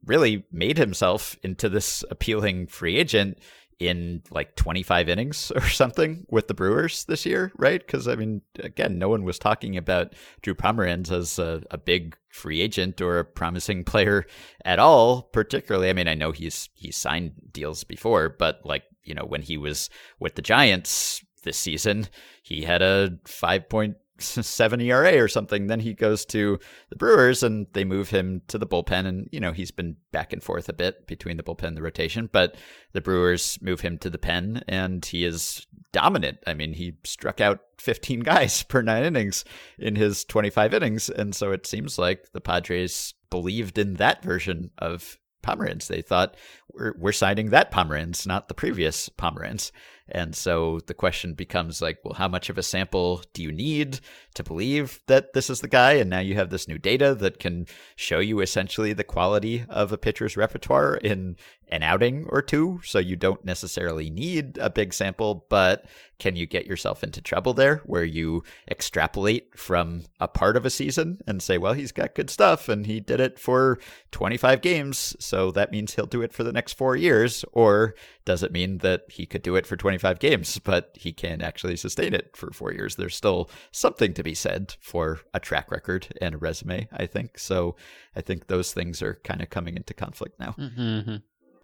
really 0.04 0.44
made 0.50 0.78
himself 0.78 1.36
into 1.42 1.68
this 1.68 2.04
appealing 2.10 2.66
free 2.66 2.96
agent 2.96 3.38
in 3.78 4.22
like 4.30 4.56
25 4.56 5.08
innings 5.08 5.50
or 5.54 5.68
something 5.68 6.26
with 6.30 6.48
the 6.48 6.54
Brewers 6.54 7.04
this 7.04 7.26
year, 7.26 7.52
right? 7.56 7.84
Because, 7.84 8.08
I 8.08 8.16
mean, 8.16 8.42
again, 8.58 8.98
no 8.98 9.08
one 9.08 9.24
was 9.24 9.38
talking 9.38 9.76
about 9.76 10.14
Drew 10.42 10.54
Pomeranz 10.54 11.10
as 11.10 11.38
a, 11.38 11.62
a, 11.70 11.78
big 11.78 12.16
free 12.30 12.60
agent 12.60 13.00
or 13.00 13.18
a 13.18 13.24
promising 13.24 13.84
player 13.84 14.24
at 14.64 14.78
all, 14.78 15.22
particularly. 15.22 15.90
I 15.90 15.92
mean, 15.92 16.08
I 16.08 16.14
know 16.14 16.32
he's 16.32 16.68
he's 16.74 16.96
signed 16.96 17.32
deals 17.52 17.84
before, 17.84 18.30
but 18.30 18.60
like, 18.64 18.84
you 19.04 19.14
know, 19.14 19.24
when 19.24 19.42
he 19.42 19.56
was 19.56 19.90
with 20.18 20.34
the 20.34 20.42
Giants, 20.42 21.22
this 21.46 21.56
season. 21.56 22.08
He 22.42 22.62
had 22.62 22.82
a 22.82 23.18
5.7 23.24 24.82
ERA 24.82 25.22
or 25.22 25.28
something. 25.28 25.66
Then 25.66 25.80
he 25.80 25.94
goes 25.94 26.26
to 26.26 26.58
the 26.90 26.96
Brewers 26.96 27.42
and 27.42 27.66
they 27.72 27.84
move 27.84 28.10
him 28.10 28.42
to 28.48 28.58
the 28.58 28.66
bullpen. 28.66 29.06
And, 29.06 29.28
you 29.32 29.40
know, 29.40 29.52
he's 29.52 29.70
been 29.70 29.96
back 30.12 30.34
and 30.34 30.42
forth 30.42 30.68
a 30.68 30.74
bit 30.74 31.06
between 31.06 31.38
the 31.38 31.42
bullpen 31.42 31.68
and 31.68 31.76
the 31.76 31.82
rotation, 31.82 32.28
but 32.30 32.56
the 32.92 33.00
Brewers 33.00 33.58
move 33.62 33.80
him 33.80 33.96
to 33.98 34.10
the 34.10 34.18
pen 34.18 34.62
and 34.68 35.02
he 35.02 35.24
is 35.24 35.66
dominant. 35.92 36.38
I 36.46 36.52
mean, 36.52 36.74
he 36.74 36.98
struck 37.04 37.40
out 37.40 37.60
15 37.78 38.20
guys 38.24 38.62
per 38.64 38.82
nine 38.82 39.04
innings 39.04 39.46
in 39.78 39.96
his 39.96 40.26
25 40.26 40.74
innings. 40.74 41.08
And 41.08 41.34
so 41.34 41.52
it 41.52 41.66
seems 41.66 41.98
like 41.98 42.32
the 42.32 42.40
Padres 42.42 43.14
believed 43.30 43.78
in 43.78 43.94
that 43.94 44.22
version 44.22 44.70
of 44.76 45.18
Pomeranz. 45.46 45.86
They 45.86 46.02
thought 46.02 46.36
we're, 46.72 46.94
we're 46.98 47.12
signing 47.12 47.50
that 47.50 47.70
Pomeranz, 47.70 48.26
not 48.26 48.48
the 48.48 48.54
previous 48.54 49.08
Pomeranz. 49.08 49.70
And 50.08 50.36
so 50.36 50.80
the 50.86 50.94
question 50.94 51.34
becomes 51.34 51.82
like, 51.82 51.98
well, 52.04 52.14
how 52.14 52.28
much 52.28 52.48
of 52.48 52.58
a 52.58 52.62
sample 52.62 53.22
do 53.32 53.42
you 53.42 53.50
need 53.50 54.00
to 54.34 54.44
believe 54.44 55.00
that 55.06 55.32
this 55.32 55.50
is 55.50 55.60
the 55.60 55.68
guy? 55.68 55.94
And 55.94 56.08
now 56.08 56.20
you 56.20 56.34
have 56.34 56.50
this 56.50 56.68
new 56.68 56.78
data 56.78 57.14
that 57.16 57.40
can 57.40 57.66
show 57.96 58.20
you 58.20 58.40
essentially 58.40 58.92
the 58.92 59.04
quality 59.04 59.64
of 59.68 59.92
a 59.92 59.98
pitcher's 59.98 60.36
repertoire 60.36 60.94
in 60.96 61.36
an 61.68 61.82
outing 61.82 62.26
or 62.28 62.42
two. 62.42 62.80
So 62.84 62.98
you 62.98 63.16
don't 63.16 63.44
necessarily 63.44 64.10
need 64.10 64.58
a 64.58 64.70
big 64.70 64.94
sample, 64.94 65.46
but 65.48 65.86
can 66.18 66.36
you 66.36 66.46
get 66.46 66.66
yourself 66.66 67.04
into 67.04 67.20
trouble 67.20 67.52
there 67.52 67.82
where 67.84 68.04
you 68.04 68.42
extrapolate 68.70 69.58
from 69.58 70.04
a 70.18 70.28
part 70.28 70.56
of 70.56 70.64
a 70.64 70.70
season 70.70 71.20
and 71.26 71.42
say, 71.42 71.58
well, 71.58 71.74
he's 71.74 71.92
got 71.92 72.14
good 72.14 72.30
stuff 72.30 72.68
and 72.68 72.86
he 72.86 73.00
did 73.00 73.20
it 73.20 73.38
for 73.38 73.78
25 74.12 74.60
games. 74.62 75.16
So 75.20 75.50
that 75.50 75.72
means 75.72 75.94
he'll 75.94 76.06
do 76.06 76.22
it 76.22 76.32
for 76.32 76.42
the 76.42 76.52
next 76.52 76.74
four 76.74 76.96
years. 76.96 77.44
Or 77.52 77.94
does 78.24 78.42
it 78.42 78.52
mean 78.52 78.78
that 78.78 79.02
he 79.10 79.26
could 79.26 79.42
do 79.42 79.56
it 79.56 79.66
for 79.66 79.76
25 79.76 80.18
games, 80.18 80.58
but 80.64 80.92
he 80.94 81.12
can't 81.12 81.42
actually 81.42 81.76
sustain 81.76 82.14
it 82.14 82.36
for 82.36 82.50
four 82.50 82.72
years? 82.72 82.96
There's 82.96 83.16
still 83.16 83.50
something 83.72 84.14
to 84.14 84.22
be 84.22 84.34
said 84.34 84.76
for 84.80 85.20
a 85.34 85.40
track 85.40 85.70
record 85.70 86.08
and 86.20 86.34
a 86.34 86.38
resume, 86.38 86.88
I 86.92 87.06
think. 87.06 87.38
So 87.38 87.76
I 88.14 88.22
think 88.22 88.46
those 88.46 88.72
things 88.72 89.02
are 89.02 89.20
kind 89.24 89.42
of 89.42 89.50
coming 89.50 89.76
into 89.76 89.92
conflict 89.92 90.40
now. 90.40 90.54
Mm-hmm. 90.58 91.16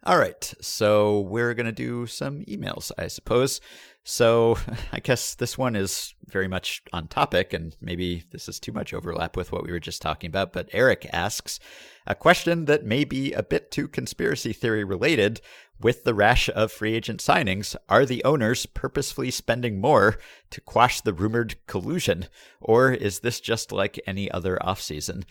All 0.04 0.18
right, 0.18 0.52
so 0.60 1.20
we're 1.20 1.54
going 1.54 1.66
to 1.66 1.70
do 1.70 2.06
some 2.06 2.40
emails, 2.46 2.90
I 2.98 3.06
suppose. 3.06 3.60
So 4.02 4.58
I 4.92 4.98
guess 4.98 5.36
this 5.36 5.56
one 5.56 5.76
is 5.76 6.16
very 6.26 6.48
much 6.48 6.82
on 6.92 7.06
topic, 7.06 7.52
and 7.52 7.76
maybe 7.80 8.24
this 8.32 8.48
is 8.48 8.58
too 8.58 8.72
much 8.72 8.92
overlap 8.92 9.36
with 9.36 9.52
what 9.52 9.62
we 9.62 9.70
were 9.70 9.78
just 9.78 10.02
talking 10.02 10.26
about. 10.26 10.52
But 10.52 10.68
Eric 10.72 11.08
asks 11.12 11.60
a 12.04 12.16
question 12.16 12.64
that 12.64 12.84
may 12.84 13.04
be 13.04 13.32
a 13.32 13.44
bit 13.44 13.70
too 13.70 13.86
conspiracy 13.86 14.52
theory 14.52 14.82
related. 14.82 15.40
With 15.80 16.02
the 16.02 16.14
rash 16.14 16.48
of 16.48 16.72
free 16.72 16.94
agent 16.94 17.20
signings, 17.20 17.76
are 17.88 18.04
the 18.04 18.24
owners 18.24 18.66
purposefully 18.66 19.30
spending 19.30 19.80
more 19.80 20.18
to 20.50 20.60
quash 20.60 21.00
the 21.00 21.12
rumored 21.12 21.64
collusion? 21.68 22.26
Or 22.60 22.92
is 22.92 23.20
this 23.20 23.38
just 23.38 23.70
like 23.70 24.00
any 24.04 24.28
other 24.32 24.58
offseason? 24.62 25.22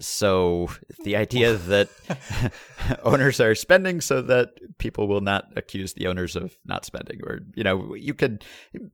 So 0.00 0.68
the 1.04 1.16
idea 1.16 1.54
that 1.54 1.88
owners 3.04 3.40
are 3.40 3.54
spending 3.54 4.00
so 4.00 4.22
that 4.22 4.78
people 4.78 5.08
will 5.08 5.20
not 5.20 5.52
accuse 5.56 5.92
the 5.92 6.06
owners 6.06 6.36
of 6.36 6.56
not 6.64 6.84
spending, 6.84 7.20
or 7.24 7.40
you 7.54 7.64
know, 7.64 7.94
you 7.94 8.14
could 8.14 8.44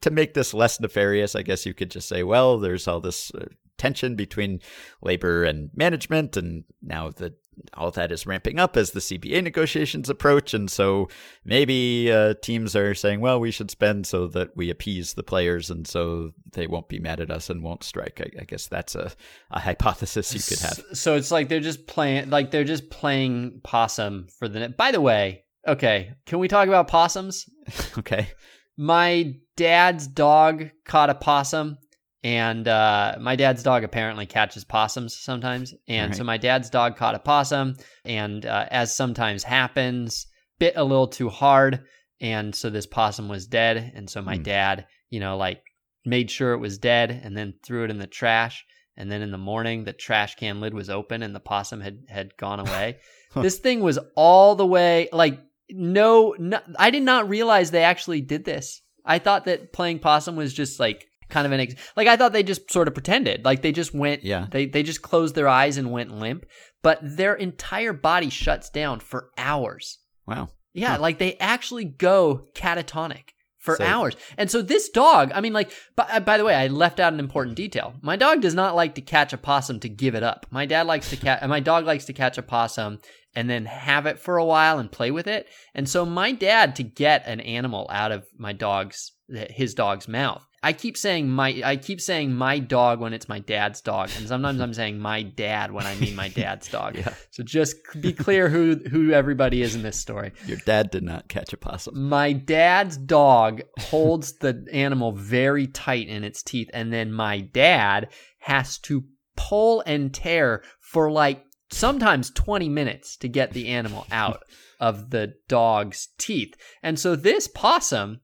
to 0.01 0.11
make 0.11 0.35
this 0.35 0.55
less 0.55 0.81
nefarious. 0.81 1.35
I 1.35 1.43
guess 1.43 1.67
you 1.67 1.75
could 1.75 1.91
just 1.91 2.09
say, 2.09 2.23
well, 2.23 2.59
there's 2.59 2.89
all 2.89 3.01
this 3.01 3.33
uh, 3.35 3.47
tension 3.77 4.17
between 4.17 4.61
labor 5.03 5.45
and 5.45 5.71
management, 5.75 6.37
and 6.37 6.65
now 6.83 7.11
that 7.11 7.35
all 7.75 7.91
that 7.93 8.13
is 8.13 8.27
ramping 8.27 8.59
up 8.59 8.77
as 8.77 8.93
the 8.93 9.01
CBA 9.01 9.43
negotiations 9.43 10.09
approach, 10.09 10.55
and 10.55 10.71
so 10.71 11.09
maybe 11.45 12.11
uh, 12.11 12.35
teams 12.43 12.75
are 12.75 12.95
saying, 12.95 13.21
"Well, 13.21 13.41
we 13.41 13.51
should 13.51 13.71
spend 13.71 14.07
so 14.07 14.27
that 14.29 14.57
we 14.57 14.71
appease 14.71 15.15
the 15.15 15.23
players, 15.23 15.71
and 15.71 15.87
so 15.87 16.33
they 16.53 16.67
won't 16.67 16.89
be 16.89 16.99
mad 16.99 17.21
at 17.21 17.31
us 17.31 17.51
and 17.51 17.63
won't 17.63 17.85
strike." 17.85 18.21
I, 18.21 18.41
I 18.41 18.45
guess 18.45 18.67
that's 18.67 18.95
a, 18.95 19.13
a 19.51 19.61
hypothesis 19.61 20.35
you 20.35 20.41
could 20.41 20.65
have. 20.65 20.83
So 20.97 21.17
it's 21.17 21.31
like 21.31 21.49
they're 21.49 21.61
just 21.61 21.87
playing, 21.87 22.31
like 22.31 22.51
they're 22.51 22.65
just 22.65 22.91
playing 22.91 23.61
possum 23.65 24.27
for 24.39 24.49
the. 24.49 24.69
By 24.69 24.93
the 24.93 25.01
way, 25.01 25.45
okay, 25.67 26.15
can 26.27 26.39
we 26.39 26.49
talk 26.49 26.69
about 26.69 26.89
possums? 26.89 27.49
okay. 27.99 28.29
My 28.77 29.35
dad's 29.57 30.07
dog 30.07 30.71
caught 30.85 31.11
a 31.11 31.15
possum 31.15 31.79
and 32.29 32.69
uh, 32.69 33.17
my 33.19 33.37
dad's 33.37 33.63
dog 33.63 33.85
apparently 33.85 34.27
catches 34.27 34.63
possums 34.63 35.17
sometimes. 35.17 35.73
And 35.89 36.11
right. 36.11 36.17
so 36.17 36.25
my 36.25 36.37
dad's 36.37 36.69
dog 36.69 36.95
caught 36.99 37.15
a 37.15 37.19
possum 37.19 37.79
and 38.05 38.45
uh, 38.45 38.67
as 38.71 38.95
sometimes 38.95 39.43
happens 39.43 40.27
bit 40.59 40.75
a 40.77 40.85
little 40.85 41.09
too 41.09 41.31
hard 41.31 41.85
and 42.21 42.55
so 42.55 42.69
this 42.69 42.85
possum 42.85 43.31
was 43.31 43.47
dead. 43.47 43.93
And 43.95 44.11
so 44.11 44.21
my 44.21 44.37
mm. 44.37 44.43
dad 44.43 44.87
you 45.09 45.21
know 45.21 45.39
like 45.39 45.63
made 46.05 46.31
sure 46.31 46.53
it 46.53 46.59
was 46.59 46.77
dead 46.77 47.19
and 47.25 47.35
then 47.35 47.55
threw 47.65 47.85
it 47.85 47.91
in 47.91 47.99
the 47.99 48.07
trash. 48.07 48.63
And 48.95 49.11
then 49.11 49.23
in 49.23 49.31
the 49.31 49.39
morning 49.39 49.85
the 49.85 49.95
trash 49.95 50.35
can 50.35 50.61
lid 50.61 50.75
was 50.75 50.91
open 50.91 51.23
and 51.23 51.35
the 51.35 51.41
possum 51.41 51.81
had 51.81 52.01
had 52.11 52.37
gone 52.37 52.61
away. 52.61 52.99
This 53.35 53.59
thing 53.59 53.81
was 53.81 53.99
all 54.17 54.55
the 54.55 54.67
way 54.67 55.09
like 55.13 55.39
no, 55.71 56.35
no 56.39 56.61
i 56.79 56.91
did 56.91 57.03
not 57.03 57.29
realize 57.29 57.71
they 57.71 57.85
actually 57.85 58.21
did 58.21 58.45
this. 58.45 58.83
I 59.03 59.19
thought 59.19 59.47
that 59.47 59.73
playing 59.73 60.01
possum 60.01 60.37
was 60.37 60.53
just 60.53 60.79
like 60.79 61.08
kind 61.29 61.47
of 61.47 61.53
an 61.53 61.61
ex- 61.61 61.75
like 61.97 62.09
I 62.09 62.17
thought 62.17 62.33
they 62.33 62.43
just 62.43 62.71
sort 62.71 62.89
of 62.89 62.95
pretended 62.95 63.45
like 63.45 63.63
they 63.63 63.73
just 63.73 63.95
went 63.95 64.25
yeah 64.25 64.47
they 64.51 64.67
they 64.67 64.83
just 64.83 65.03
closed 65.03 65.35
their 65.35 65.49
eyes 65.49 65.77
and 65.77 65.91
went 65.93 66.11
limp 66.11 66.45
but 66.83 66.99
their 67.03 67.35
entire 67.35 67.93
body 67.93 68.31
shuts 68.31 68.71
down 68.71 69.01
for 69.01 69.31
hours. 69.37 69.99
Wow. 70.27 70.51
Yeah, 70.75 70.93
Huh. 70.97 71.01
like 71.01 71.19
they 71.19 71.37
actually 71.39 71.85
go 71.87 72.47
catatonic 72.55 73.31
for 73.59 73.75
So- 73.77 73.85
hours. 73.85 74.15
And 74.37 74.49
so 74.51 74.63
this 74.63 74.89
dog, 74.89 75.33
I 75.35 75.41
mean, 75.41 75.53
like, 75.53 75.73
by, 75.97 76.05
uh, 76.05 76.21
by 76.21 76.39
the 76.39 76.45
way, 76.45 76.55
I 76.55 76.69
left 76.69 77.01
out 77.01 77.13
an 77.13 77.19
important 77.19 77.57
detail. 77.57 77.95
My 78.01 78.15
dog 78.15 78.41
does 78.43 78.55
not 78.55 78.77
like 78.77 78.95
to 78.95 79.01
catch 79.01 79.33
a 79.33 79.39
possum 79.39 79.81
to 79.81 79.89
give 79.89 80.15
it 80.15 80.23
up. 80.23 80.47
My 80.51 80.67
dad 80.67 80.87
likes 80.87 81.11
to 81.11 81.17
catch, 81.17 81.43
my 81.49 81.59
dog 81.61 81.85
likes 81.85 82.05
to 82.05 82.13
catch 82.13 82.39
a 82.39 82.43
possum 82.43 83.01
and 83.35 83.51
then 83.51 83.65
have 83.67 84.07
it 84.07 84.21
for 84.21 84.37
a 84.37 84.45
while 84.45 84.79
and 84.79 84.93
play 84.93 85.11
with 85.11 85.27
it. 85.27 85.49
And 85.75 85.89
so 85.89 86.07
my 86.07 86.31
dad, 86.33 86.77
to 86.77 86.85
get 86.85 87.27
an 87.27 87.41
animal 87.41 87.89
out 87.91 88.13
of 88.13 88.25
my 88.39 88.53
dog's, 88.53 89.13
his 89.51 89.75
dog's 89.75 90.07
mouth, 90.07 90.47
I 90.63 90.73
keep 90.73 90.97
saying 90.97 91.29
my, 91.29 91.61
I 91.65 91.77
keep 91.77 92.01
saying 92.01 92.35
my 92.35 92.59
dog 92.59 93.01
when 93.01 93.13
it's 93.13 93.29
my 93.29 93.39
dad's 93.39 93.81
dog, 93.81 94.11
and 94.17 94.27
sometimes 94.27 94.61
I'm 94.61 94.75
saying 94.75 94.99
my 94.99 95.23
dad 95.23 95.73
when 95.73 95.87
I 95.87 95.95
mean 95.95 96.17
my 96.17 96.29
dad's 96.29 96.69
dog. 96.71 96.97
Yeah. 96.97 97.15
So 97.31 97.45
just 97.45 97.77
be 98.01 98.13
clear 98.13 98.49
who 98.49 98.77
who 98.91 99.13
everybody 99.13 99.63
is 99.63 99.75
in 99.75 99.83
this 99.83 99.99
story. 99.99 100.33
Your 100.47 100.59
dad 100.59 100.91
did 100.91 101.05
not 101.05 101.29
catch 101.29 101.53
a 101.53 101.57
possum. 101.57 102.09
My 102.09 102.33
dad's 102.33 102.97
dog 102.97 103.63
holds 103.79 104.39
the 104.39 104.67
animal 104.73 105.13
very 105.13 105.69
tight 105.69 106.09
in 106.09 106.25
its 106.25 106.43
teeth, 106.43 106.71
and 106.75 106.93
then 106.93 107.13
my 107.13 107.41
dad 107.41 108.09
has 108.41 108.79
to 108.79 109.05
pull 109.37 109.83
and 109.87 110.13
tear 110.13 110.63
for 110.81 111.11
like 111.11 111.45
sometimes 111.71 112.31
20 112.31 112.69
minutes 112.69 113.17
to 113.19 113.29
get 113.29 113.53
the 113.53 113.69
animal 113.69 114.07
out 114.11 114.43
of 114.81 115.11
the 115.11 115.35
dog's 115.49 116.09
teeth. 116.19 116.55
And 116.83 116.99
so 116.99 117.15
this 117.15 117.49
possum 117.49 118.21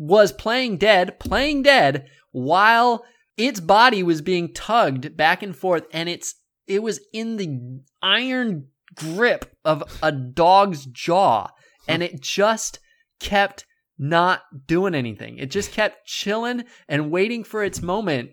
was 0.00 0.32
playing 0.32 0.78
dead, 0.78 1.20
playing 1.20 1.62
dead 1.62 2.08
while 2.32 3.04
its 3.36 3.60
body 3.60 4.02
was 4.02 4.22
being 4.22 4.52
tugged 4.54 5.14
back 5.14 5.42
and 5.42 5.54
forth 5.54 5.86
and 5.92 6.08
it's 6.08 6.34
it 6.66 6.82
was 6.82 7.00
in 7.12 7.36
the 7.36 7.80
iron 8.00 8.66
grip 8.94 9.54
of 9.62 9.84
a 10.02 10.10
dog's 10.10 10.86
jaw 10.86 11.48
and 11.86 12.02
it 12.02 12.20
just 12.22 12.78
kept 13.18 13.66
not 13.98 14.42
doing 14.66 14.94
anything. 14.94 15.36
It 15.36 15.50
just 15.50 15.72
kept 15.72 16.06
chilling 16.06 16.64
and 16.88 17.10
waiting 17.10 17.44
for 17.44 17.62
its 17.62 17.82
moment 17.82 18.30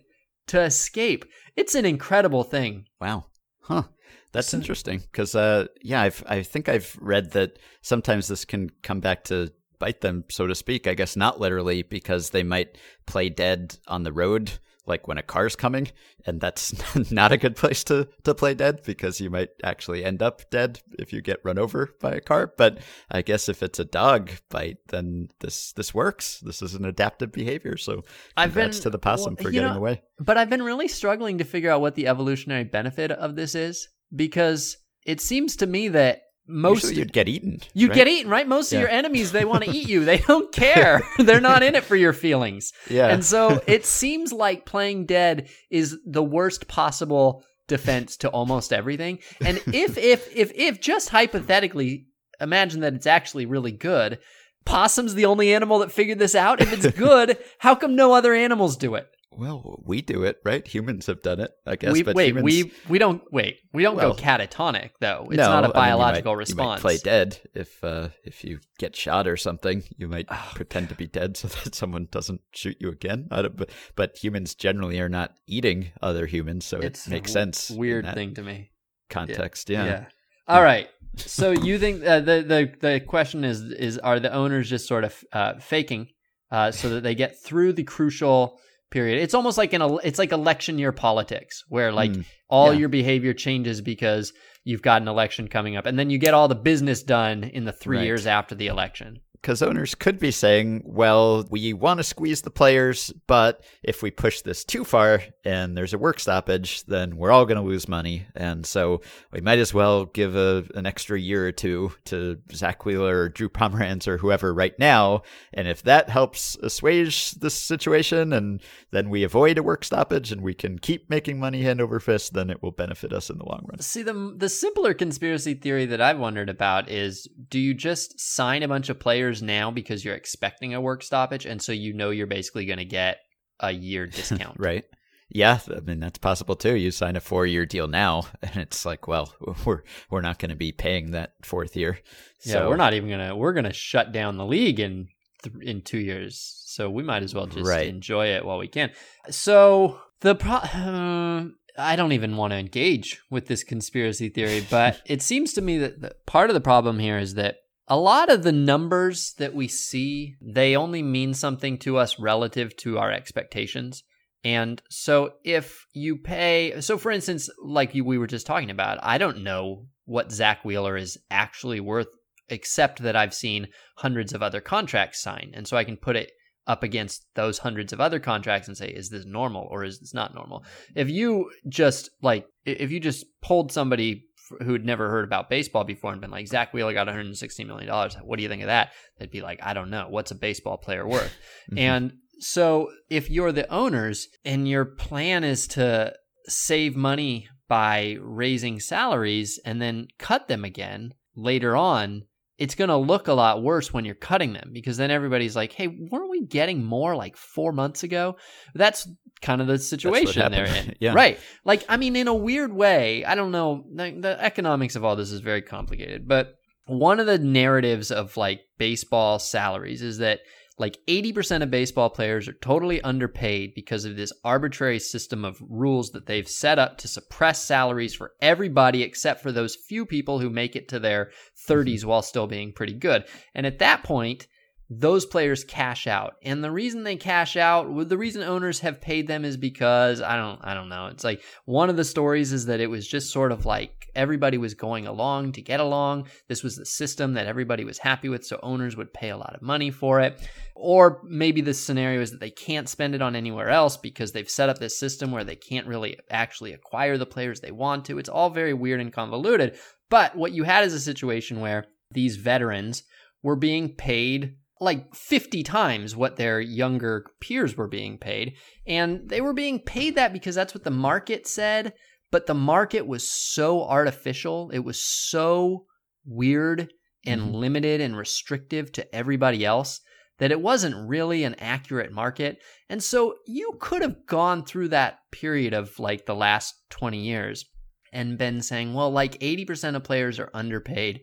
to 0.47 0.61
escape. 0.61 1.25
It's 1.57 1.75
an 1.75 1.85
incredible 1.85 2.43
thing. 2.43 2.85
Wow. 3.01 3.25
Huh. 3.63 3.83
That's 4.31 4.53
interesting 4.53 4.99
because, 4.99 5.35
uh, 5.35 5.67
yeah, 5.81 6.01
I've, 6.01 6.23
I 6.27 6.43
think 6.43 6.69
I've 6.69 6.97
read 7.01 7.31
that 7.31 7.59
sometimes 7.81 8.27
this 8.27 8.45
can 8.45 8.69
come 8.83 8.99
back 8.99 9.23
to 9.25 9.51
bite 9.79 10.01
them, 10.01 10.25
so 10.29 10.47
to 10.47 10.55
speak. 10.55 10.87
I 10.87 10.93
guess 10.93 11.15
not 11.15 11.39
literally 11.39 11.83
because 11.83 12.31
they 12.31 12.43
might 12.43 12.77
play 13.05 13.29
dead 13.29 13.77
on 13.87 14.03
the 14.03 14.13
road, 14.13 14.51
like 14.85 15.07
when 15.07 15.17
a 15.17 15.23
car's 15.23 15.55
coming, 15.55 15.89
and 16.25 16.39
that's 16.39 16.73
not 17.11 17.31
a 17.31 17.37
good 17.37 17.55
place 17.55 17.83
to, 17.85 18.07
to 18.23 18.33
play 18.33 18.53
dead 18.53 18.81
because 18.85 19.19
you 19.19 19.29
might 19.29 19.49
actually 19.63 20.03
end 20.03 20.21
up 20.21 20.49
dead 20.49 20.79
if 20.97 21.11
you 21.11 21.21
get 21.21 21.41
run 21.43 21.59
over 21.59 21.93
by 21.99 22.11
a 22.11 22.21
car. 22.21 22.53
But 22.57 22.79
I 23.11 23.21
guess 23.21 23.49
if 23.49 23.61
it's 23.61 23.79
a 23.79 23.85
dog 23.85 24.31
bite, 24.49 24.79
then 24.87 25.29
this 25.39 25.73
this 25.73 25.93
works. 25.93 26.39
This 26.39 26.61
is 26.61 26.73
an 26.73 26.85
adaptive 26.85 27.31
behavior. 27.31 27.77
So 27.77 28.03
I've 28.35 28.53
been- 28.53 28.71
to 28.71 28.89
the 28.89 28.99
possum 28.99 29.35
well, 29.35 29.43
for 29.43 29.51
getting 29.51 29.69
know, 29.69 29.77
away. 29.77 30.01
But 30.19 30.37
I've 30.37 30.49
been 30.49 30.63
really 30.63 30.87
struggling 30.87 31.37
to 31.39 31.43
figure 31.43 31.71
out 31.71 31.81
what 31.81 31.95
the 31.95 32.07
evolutionary 32.07 32.63
benefit 32.63 33.11
of 33.11 33.35
this 33.35 33.55
is 33.55 33.89
because 34.15 34.77
it 35.05 35.21
seems 35.21 35.55
to 35.57 35.67
me 35.67 35.87
that 35.89 36.23
most 36.47 36.83
Usually 36.83 36.99
you'd 36.99 37.13
get 37.13 37.27
eaten. 37.27 37.59
you 37.73 37.87
right? 37.87 37.95
get 37.95 38.07
eaten, 38.07 38.31
right? 38.31 38.47
Most 38.47 38.71
Yeah. 38.71 38.79
of 38.79 38.81
your 38.83 38.89
enemies 38.91 39.31
they 39.31 39.45
want 39.45 39.63
to 39.65 39.69
eat 39.71 39.87
you. 39.89 40.05
They 40.05 40.19
don't 40.19 40.51
care. 40.53 41.01
They're 41.17 41.41
not 41.41 41.63
in 41.63 41.75
it 41.75 41.83
for 41.83 41.95
your 41.95 42.13
feelings. 42.13 42.71
Yeah. 42.89 43.07
And 43.07 43.23
so 43.25 43.61
it 43.67 43.85
seems 43.85 44.31
like 44.31 44.65
playing 44.65 45.05
dead 45.05 45.49
is 45.69 45.97
the 46.05 46.23
worst 46.23 46.67
possible 46.67 47.43
defense 47.67 48.15
to 48.17 48.29
almost 48.29 48.71
everything. 48.71 49.19
And 49.41 49.57
if 49.67 49.97
if 49.97 50.33
if 50.35 50.51
if 50.55 50.79
just 50.79 51.09
hypothetically 51.09 52.07
imagine 52.39 52.81
that 52.81 52.93
it's 52.93 53.07
actually 53.07 53.45
really 53.45 53.71
good, 53.71 54.19
possum's 54.65 55.15
the 55.15 55.25
only 55.25 55.53
animal 55.53 55.79
that 55.79 55.91
figured 55.91 56.19
this 56.19 56.35
out. 56.35 56.61
If 56.61 56.71
it's 56.71 56.97
good, 56.97 57.37
how 57.59 57.75
come 57.75 57.95
no 57.95 58.13
other 58.13 58.33
animals 58.33 58.77
do 58.77 58.95
it? 58.95 59.07
Well, 59.31 59.81
we 59.85 60.01
do 60.01 60.23
it, 60.23 60.37
right? 60.43 60.65
Humans 60.65 61.05
have 61.07 61.21
done 61.21 61.39
it, 61.39 61.51
I 61.65 61.75
guess. 61.75 61.91
we 61.93 62.01
but 62.01 62.15
wait, 62.15 62.29
humans, 62.29 62.43
we 62.45 62.71
we 62.89 62.97
don't 62.97 63.21
wait. 63.31 63.57
We 63.73 63.83
don't 63.83 63.95
Well, 63.95 64.13
go 64.13 64.19
catatonic 64.21 64.91
though. 64.99 65.27
It's 65.29 65.37
No, 65.37 65.49
not 65.49 65.55
I 65.55 65.57
a 65.57 65.61
mean, 65.61 65.67
you 65.67 65.73
biological 65.73 66.31
might- 66.31 66.35
You 66.35 66.39
response. 66.39 66.81
might 66.83 66.89
play 66.89 66.97
dead 66.97 67.39
if 67.53 67.83
uh, 67.83 68.09
if 68.23 68.43
you 68.43 68.59
get 68.79 68.95
shot 68.95 69.27
or 69.27 69.37
something. 69.37 69.83
You 69.97 70.07
might 70.07 70.27
Oh, 70.31 70.51
pretend 70.55 70.89
to 70.89 70.95
be 70.95 71.07
dead 71.07 71.37
so 71.37 71.47
that 71.63 71.75
someone 71.75 72.07
doesn't 72.09 72.41
shoot 72.53 72.77
you 72.79 72.89
again. 72.89 73.27
I 73.29 73.43
but, 73.47 73.69
but 73.95 74.17
humans 74.17 74.55
generally 74.55 74.99
are 74.99 75.09
not 75.09 75.35
eating 75.45 75.91
other 76.01 76.25
humans, 76.25 76.65
so 76.65 76.79
it's 76.79 77.05
it 77.05 77.11
makes 77.11 77.31
sense. 77.31 77.69
Weird 77.69 78.11
thing 78.13 78.33
to 78.35 78.41
me. 78.43 78.71
context. 79.09 79.69
Yeah. 79.69 80.05
All 80.47 80.63
right. 80.63 80.87
So 81.17 81.51
you 81.51 81.77
think 81.79 82.03
uh, 82.05 82.21
the 82.21 82.43
the 82.43 82.73
the 82.79 82.99
question 83.01 83.43
is 83.43 83.61
is 83.61 83.97
are 83.99 84.19
the 84.19 84.31
owners 84.33 84.69
just 84.69 84.87
sort 84.87 85.03
of 85.03 85.23
uh, 85.33 85.59
faking 85.59 86.07
uh, 86.49 86.71
so 86.71 86.89
that 86.89 87.01
they 87.03 87.13
get 87.15 87.37
through 87.41 87.73
the 87.73 87.83
crucial 87.83 88.59
period? 88.91 89.21
It's 89.21 89.33
almost 89.33 89.57
like 89.57 89.73
an 89.73 89.99
it's 90.03 90.19
like 90.19 90.31
election 90.31 90.77
year 90.79 90.91
politics 90.91 91.63
where 91.69 91.91
like 91.91 92.11
Mm, 92.11 92.25
all 92.49 92.73
yeah. 92.73 92.79
your 92.79 92.89
behavior 92.89 93.33
changes 93.33 93.81
because 93.81 94.33
you've 94.63 94.81
got 94.81 95.01
an 95.01 95.07
election 95.07 95.47
coming 95.47 95.75
up, 95.77 95.85
and 95.85 95.97
then 95.97 96.09
you 96.09 96.17
get 96.17 96.33
all 96.33 96.47
the 96.47 96.55
business 96.55 97.03
done 97.03 97.43
in 97.43 97.65
the 97.65 97.71
three 97.71 97.97
Right. 97.97 98.05
years 98.05 98.27
after 98.27 98.55
the 98.55 98.67
election. 98.67 99.19
Because 99.41 99.61
owners 99.61 99.95
could 99.95 100.19
be 100.19 100.31
saying, 100.31 100.83
well, 100.85 101.45
we 101.49 101.73
want 101.73 101.99
to 101.99 102.03
squeeze 102.03 102.41
the 102.41 102.49
players, 102.49 103.13
but 103.27 103.63
if 103.83 104.01
we 104.03 104.11
push 104.11 104.41
this 104.41 104.65
too 104.65 104.83
far 104.83 105.21
and 105.45 105.77
there's 105.77 105.93
a 105.93 105.97
work 105.97 106.19
stoppage, 106.19 106.83
then 106.85 107.17
we're 107.17 107.31
all 107.31 107.45
going 107.45 107.57
to 107.57 107.63
lose 107.63 107.87
money. 107.87 108.25
And 108.35 108.65
so 108.65 109.01
we 109.31 109.41
might 109.41 109.59
as 109.59 109.73
well 109.73 110.05
give 110.05 110.35
a, 110.35 110.65
an 110.75 110.85
extra 110.85 111.19
year 111.19 111.47
or 111.47 111.51
two 111.51 111.91
to 112.05 112.39
Zack 112.53 112.85
Wheeler 112.85 113.21
or 113.21 113.29
Drew 113.29 113.49
Pomeranz 113.49 114.07
or 114.07 114.17
whoever 114.17 114.53
right 114.53 114.77
now. 114.79 115.21
And 115.53 115.67
if 115.67 115.83
that 115.83 116.09
helps 116.09 116.55
assuage 116.57 117.31
this 117.31 117.53
situation 117.53 118.33
and 118.33 118.61
then 118.91 119.09
we 119.09 119.23
avoid 119.23 119.57
a 119.57 119.63
work 119.63 119.83
stoppage 119.83 120.31
and 120.31 120.41
we 120.41 120.53
can 120.53 120.79
keep 120.79 121.09
making 121.09 121.39
money 121.39 121.61
hand 121.61 121.79
over 121.79 121.99
fist, 121.99 122.33
then 122.33 122.49
it 122.49 122.61
will 122.61 122.71
benefit 122.71 123.13
us 123.13 123.29
in 123.29 123.37
the 123.37 123.45
long 123.45 123.65
run. 123.67 123.79
See, 123.79 124.03
the 124.03 124.33
the 124.35 124.49
simpler 124.49 124.93
conspiracy 124.93 125.53
theory 125.53 125.85
that 125.87 126.01
I've 126.01 126.19
wondered 126.19 126.49
about 126.49 126.89
is: 126.89 127.27
Do 127.49 127.59
you 127.59 127.73
just 127.73 128.19
sign 128.19 128.63
a 128.63 128.67
bunch 128.67 128.89
of 128.89 128.99
players 128.99 129.26
now 129.41 129.71
because 129.71 130.03
you're 130.05 130.15
expecting 130.15 130.73
a 130.73 130.81
work 130.81 131.03
stoppage, 131.03 131.45
and 131.45 131.61
so 131.61 131.71
you 131.71 131.93
know 131.93 132.09
you're 132.09 132.27
basically 132.27 132.65
going 132.65 132.79
to 132.79 132.85
get 132.85 133.19
a 133.59 133.71
year 133.71 134.05
discount? 134.17 134.55
Right. 134.59 134.85
Yeah, 135.29 135.59
I 135.75 135.81
mean 135.81 135.99
that's 135.99 136.19
possible 136.19 136.55
too. 136.55 136.75
You 136.77 136.89
sign 136.91 137.17
a 137.17 137.19
four-year 137.19 137.65
deal 137.65 137.87
now, 137.87 138.23
and 138.41 138.55
it's 138.57 138.85
like, 138.85 139.07
well, 139.07 139.33
we're 139.65 139.81
we're 140.09 140.21
not 140.21 140.39
going 140.39 140.51
to 140.51 140.55
be 140.55 140.71
paying 140.71 141.11
that 141.11 141.33
fourth 141.43 141.75
year. 141.75 141.99
Yeah, 142.45 142.53
So- 142.53 142.69
we're 142.69 142.77
not 142.77 142.93
even 142.93 143.09
gonna 143.09 143.35
we're 143.35 143.53
gonna 143.53 143.73
shut 143.73 144.11
down 144.13 144.37
the 144.37 144.45
league 144.45 144.79
in 144.79 145.09
th- 145.43 145.55
in 145.61 145.81
two 145.81 145.99
years, 145.99 146.39
so 146.65 146.89
we 146.89 147.03
might 147.03 147.23
as 147.23 147.33
well 147.35 147.45
just 147.45 147.67
Right. 147.69 147.87
enjoy 147.87 148.27
it 148.27 148.45
while 148.45 148.57
we 148.57 148.67
can. 148.69 148.91
So 149.29 149.99
the 150.21 150.35
pro. 150.35 150.53
uh, 150.53 151.43
I 151.79 151.95
don't 151.95 152.13
even 152.13 152.37
want 152.37 152.53
to 152.53 152.57
engage 152.57 153.21
with 153.29 153.45
this 153.45 153.63
conspiracy 153.63 154.29
theory, 154.29 154.65
but 154.67 154.99
it 155.05 155.21
seems 155.21 155.53
to 155.53 155.61
me 155.61 155.77
that 155.77 156.01
the, 156.01 156.15
part 156.25 156.49
of 156.49 156.55
the 156.55 156.59
problem 156.61 156.97
here 156.97 157.19
is 157.19 157.35
that 157.35 157.57
a 157.87 157.97
lot 157.97 158.29
of 158.29 158.43
the 158.43 158.51
numbers 158.51 159.33
that 159.37 159.53
we 159.53 159.67
see 159.67 160.35
they 160.41 160.75
only 160.75 161.01
mean 161.01 161.33
something 161.33 161.77
to 161.79 161.97
us 161.97 162.19
relative 162.19 162.75
to 162.77 162.97
our 162.97 163.11
expectations. 163.11 164.03
And 164.43 164.81
so 164.89 165.31
if 165.43 165.85
you 165.93 166.17
pay, 166.17 166.79
so 166.81 166.97
for 166.97 167.11
instance, 167.11 167.49
like 167.63 167.93
we 167.93 168.17
were 168.17 168.27
just 168.27 168.45
talking 168.45 168.69
about, 168.69 168.99
I 169.01 169.17
don't 169.17 169.43
know 169.43 169.87
what 170.05 170.31
Zack 170.31 170.63
Wheeler 170.63 170.95
is 170.95 171.17
actually 171.29 171.79
worth, 171.79 172.07
except 172.49 173.01
that 173.01 173.15
I've 173.15 173.33
seen 173.33 173.67
hundreds 173.97 174.33
of 174.33 174.41
other 174.41 174.61
contracts 174.61 175.21
signed. 175.21 175.53
And 175.53 175.67
so 175.67 175.75
I 175.75 175.83
can 175.83 175.97
put 175.97 176.15
it 176.15 176.31
up 176.65 176.83
against 176.83 177.25
those 177.35 177.59
hundreds 177.59 177.93
of 177.93 177.99
other 177.99 178.19
contracts 178.19 178.67
and 178.67 178.77
say, 178.77 178.89
is 178.89 179.09
this 179.09 179.25
normal 179.25 179.67
or 179.71 179.83
is 179.83 179.99
this 179.99 180.13
not 180.13 180.35
normal? 180.35 180.63
If 180.95 181.09
you 181.09 181.49
just 181.67 182.09
like, 182.21 182.45
if 182.65 182.91
you 182.91 182.99
just 182.99 183.25
pulled 183.41 183.71
somebody 183.71 184.26
f- 184.51 184.65
who 184.65 184.73
had 184.73 184.85
never 184.85 185.09
heard 185.09 185.23
about 185.25 185.49
baseball 185.49 185.83
before 185.83 186.11
and 186.11 186.21
been 186.21 186.31
like, 186.31 186.47
Zack 186.47 186.73
Wheeler 186.73 186.93
got 186.93 187.07
$160 187.07 187.65
million. 187.65 187.89
What 188.23 188.37
do 188.37 188.43
you 188.43 188.49
think 188.49 188.61
of 188.63 188.67
that? 188.67 188.91
They'd 189.19 189.31
be 189.31 189.41
like, 189.41 189.59
I 189.63 189.73
don't 189.73 189.89
know. 189.89 190.07
What's 190.09 190.31
a 190.31 190.35
baseball 190.35 190.77
player 190.77 191.07
worth? 191.07 191.33
Mhm. 191.71 191.79
And 191.79 192.13
so 192.39 192.91
if 193.09 193.29
you're 193.29 193.51
the 193.51 193.69
owners 193.73 194.27
and 194.45 194.67
your 194.69 194.85
plan 194.85 195.43
is 195.43 195.67
to 195.69 196.13
save 196.45 196.95
money 196.95 197.47
by 197.67 198.17
raising 198.21 198.79
salaries 198.79 199.59
and 199.65 199.81
then 199.81 200.07
cut 200.17 200.47
them 200.47 200.63
again 200.63 201.13
later 201.35 201.75
on, 201.75 202.23
it's 202.57 202.75
going 202.75 202.89
to 202.89 202.95
look 202.97 203.27
a 203.27 203.33
lot 203.33 203.61
worse 203.61 203.91
when 203.91 204.05
you're 204.05 204.15
cutting 204.15 204.53
them 204.53 204.69
because 204.71 204.97
then 204.97 205.11
everybody's 205.11 205.55
like, 205.55 205.73
hey, 205.73 205.87
weren't 205.87 206.29
we 206.29 206.45
getting 206.45 206.83
more 206.83 207.15
like 207.15 207.35
four 207.35 207.71
months 207.71 208.03
ago? 208.03 208.37
That's 208.73 209.07
kind 209.41 209.61
of 209.61 209.67
the 209.67 209.77
situation 209.77 210.51
they're 210.51 210.65
in. 210.65 210.95
Yeah. 210.99 211.13
Right. 211.13 211.39
Like, 211.63 211.83
I 211.89 211.97
mean, 211.97 212.15
in 212.15 212.27
a 212.27 212.33
weird 212.33 212.73
way, 212.73 213.23
I 213.25 213.35
don't 213.35 213.51
know. 213.51 213.85
The, 213.93 214.17
the 214.19 214.43
economics 214.43 214.95
of 214.95 215.03
all 215.03 215.15
this 215.15 215.31
is 215.31 215.41
very 215.41 215.61
complicated, 215.61 216.27
but 216.27 216.55
one 216.87 217.19
of 217.19 217.25
the 217.25 217.37
narratives 217.37 218.11
of 218.11 218.37
like 218.37 218.61
baseball 218.77 219.39
salaries 219.39 220.01
is 220.01 220.19
that 220.19 220.39
like 220.79 220.97
80% 221.07 221.63
of 221.63 221.71
baseball 221.71 222.09
players 222.09 222.47
are 222.47 222.53
totally 222.53 223.01
underpaid 223.01 223.73
because 223.73 224.05
of 224.05 224.15
this 224.15 224.31
arbitrary 224.43 224.99
system 224.99 225.43
of 225.43 225.61
rules 225.67 226.11
that 226.11 226.27
they've 226.27 226.47
set 226.47 226.77
up 226.77 226.99
to 226.99 227.07
suppress 227.07 227.63
salaries 227.63 228.13
for 228.13 228.33
everybody 228.41 229.01
except 229.01 229.41
for 229.41 229.51
those 229.51 229.75
few 229.75 230.05
people 230.05 230.39
who 230.39 230.49
make 230.49 230.75
it 230.75 230.87
to 230.89 230.99
their 230.99 231.31
30s 231.67 232.05
while 232.05 232.21
still 232.21 232.47
being 232.47 232.71
pretty 232.71 232.93
good. 232.93 233.25
And 233.55 233.65
at 233.65 233.79
that 233.79 234.03
point, 234.03 234.47
those 234.89 235.25
players 235.25 235.63
cash 235.63 236.07
out. 236.07 236.35
And 236.43 236.63
the 236.63 236.71
reason 236.71 237.03
they 237.03 237.17
cash 237.17 237.57
out, 237.57 238.07
the 238.07 238.17
reason 238.17 238.41
owners 238.43 238.79
have 238.79 239.01
paid 239.01 239.27
them 239.27 239.43
is 239.43 239.57
because 239.57 240.21
I 240.21 240.37
don't 240.37 240.59
I 240.63 240.73
don't 240.73 240.89
know. 240.89 241.07
It's 241.07 241.23
like 241.23 241.43
one 241.65 241.89
of 241.89 241.97
the 241.97 242.05
stories 242.05 242.53
is 242.53 242.67
that 242.67 242.79
it 242.79 242.89
was 242.89 243.07
just 243.07 243.31
sort 243.31 243.51
of 243.51 243.65
like 243.65 244.09
everybody 244.15 244.57
was 244.57 244.73
going 244.73 245.05
along 245.05 245.51
to 245.53 245.61
get 245.61 245.79
along. 245.79 246.27
This 246.47 246.63
was 246.63 246.77
the 246.77 246.85
system 246.85 247.33
that 247.33 247.47
everybody 247.47 247.83
was 247.83 247.97
happy 247.97 248.29
with, 248.29 248.45
so 248.45 248.59
owners 248.63 248.95
would 248.95 249.13
pay 249.13 249.29
a 249.29 249.37
lot 249.37 249.55
of 249.55 249.61
money 249.61 249.91
for 249.91 250.21
it. 250.21 250.39
Or 250.73 251.21
maybe 251.23 251.61
the 251.61 251.73
scenario 251.73 252.21
is 252.21 252.31
that 252.31 252.39
they 252.39 252.51
can't 252.51 252.87
spend 252.87 253.13
it 253.13 253.21
on 253.21 253.35
anywhere 253.35 253.69
else 253.69 253.97
because 253.97 254.31
they've 254.31 254.49
set 254.49 254.69
up 254.69 254.79
this 254.79 254.97
system 254.97 255.31
where 255.31 255.43
they 255.43 255.55
can't 255.55 255.87
really 255.87 256.17
actually 256.29 256.73
acquire 256.73 257.17
the 257.17 257.25
players 257.25 257.59
they 257.59 257.71
want 257.71 258.05
to. 258.05 258.19
It's 258.19 258.29
all 258.29 258.49
very 258.49 258.73
weird 258.73 259.01
and 259.01 259.11
convoluted. 259.11 259.77
But 260.09 260.35
what 260.35 260.53
you 260.53 260.63
had 260.63 260.85
is 260.85 260.93
a 260.93 260.99
situation 260.99 261.59
where 261.59 261.85
these 262.11 262.37
veterans 262.37 263.03
were 263.43 263.55
being 263.55 263.89
paid 263.89 264.55
like 264.79 265.13
50 265.15 265.63
times 265.63 266.15
what 266.15 266.35
their 266.35 266.59
younger 266.59 267.25
peers 267.41 267.75
were 267.75 267.87
being 267.87 268.17
paid. 268.17 268.55
And 268.85 269.29
they 269.29 269.41
were 269.41 269.53
being 269.53 269.79
paid 269.79 270.15
that 270.15 270.33
because 270.33 270.55
that's 270.55 270.73
what 270.73 270.83
the 270.83 270.91
market 270.91 271.47
said. 271.47 271.93
But 272.31 272.45
the 272.45 272.53
market 272.53 273.07
was 273.07 273.31
so 273.31 273.83
artificial, 273.83 274.69
it 274.73 274.79
was 274.79 275.01
so 275.01 275.85
weird 276.25 276.91
and 277.25 277.41
mm-hmm. 277.41 277.55
limited 277.55 278.01
and 278.01 278.17
restrictive 278.17 278.91
to 278.93 279.15
everybody 279.15 279.65
else 279.65 280.01
that 280.39 280.51
it 280.51 280.61
wasn't 280.61 281.07
really 281.07 281.43
an 281.43 281.55
accurate 281.55 282.11
market. 282.11 282.59
And 282.89 283.03
so 283.03 283.35
you 283.47 283.77
could 283.79 284.01
have 284.01 284.25
gone 284.27 284.65
through 284.65 284.89
that 284.89 285.19
period 285.31 285.73
of 285.73 285.97
like 285.99 286.25
the 286.25 286.35
last 286.35 286.75
20 286.89 287.19
years 287.19 287.65
and 288.13 288.37
been 288.37 288.61
saying, 288.61 288.93
well, 288.93 289.11
like 289.11 289.39
80% 289.39 289.95
of 289.95 290.03
players 290.03 290.39
are 290.39 290.51
underpaid. 290.53 291.21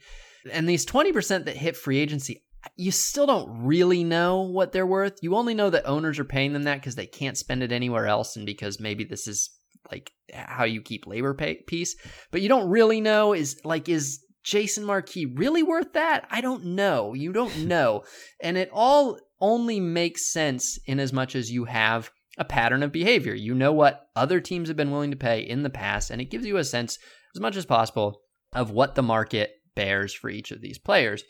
And 0.52 0.68
these 0.68 0.84
20% 0.84 1.44
that 1.44 1.56
hit 1.56 1.76
free 1.76 1.98
agency, 1.98 2.43
you 2.76 2.90
still 2.90 3.26
don't 3.26 3.64
really 3.64 4.04
know 4.04 4.42
what 4.42 4.72
they're 4.72 4.86
worth. 4.86 5.18
You 5.22 5.36
only 5.36 5.54
know 5.54 5.70
that 5.70 5.86
owners 5.86 6.18
are 6.18 6.24
paying 6.24 6.52
them 6.52 6.64
that 6.64 6.76
because 6.80 6.94
they 6.94 7.06
can't 7.06 7.38
spend 7.38 7.62
it 7.62 7.72
anywhere 7.72 8.06
else 8.06 8.36
and 8.36 8.46
because 8.46 8.80
maybe 8.80 9.04
this 9.04 9.26
is 9.26 9.50
like 9.90 10.10
how 10.32 10.64
you 10.64 10.80
keep 10.80 11.06
labor 11.06 11.34
pay- 11.34 11.62
peace. 11.66 11.94
But 12.30 12.40
you 12.40 12.48
don't 12.48 12.68
really 12.68 13.00
know 13.00 13.32
is 13.32 13.60
like, 13.64 13.88
is 13.88 14.24
Jason 14.42 14.84
Marquis 14.84 15.26
really 15.26 15.62
worth 15.62 15.92
that? 15.92 16.26
I 16.30 16.40
don't 16.40 16.64
know. 16.64 17.14
You 17.14 17.32
don't 17.32 17.56
know. 17.66 18.04
and 18.42 18.56
it 18.56 18.70
all 18.72 19.18
only 19.40 19.80
makes 19.80 20.32
sense 20.32 20.78
in 20.86 20.98
as 20.98 21.12
much 21.12 21.36
as 21.36 21.50
you 21.50 21.64
have 21.64 22.10
a 22.38 22.44
pattern 22.44 22.82
of 22.82 22.92
behavior. 22.92 23.34
You 23.34 23.54
know 23.54 23.72
what 23.72 24.06
other 24.16 24.40
teams 24.40 24.68
have 24.68 24.76
been 24.76 24.90
willing 24.90 25.10
to 25.10 25.16
pay 25.16 25.40
in 25.40 25.62
the 25.62 25.70
past, 25.70 26.10
and 26.10 26.20
it 26.20 26.30
gives 26.30 26.46
you 26.46 26.56
a 26.56 26.64
sense, 26.64 26.98
as 27.34 27.40
much 27.40 27.56
as 27.56 27.66
possible, 27.66 28.20
of 28.52 28.70
what 28.70 28.94
the 28.94 29.02
market 29.02 29.50
bears 29.74 30.14
for 30.14 30.30
each 30.30 30.50
of 30.50 30.60
these 30.60 30.78
players. 30.78 31.24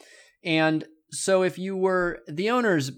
And 0.44 0.84
so 1.14 1.42
if 1.42 1.58
you 1.58 1.76
were 1.76 2.20
the 2.28 2.50
owners, 2.50 2.92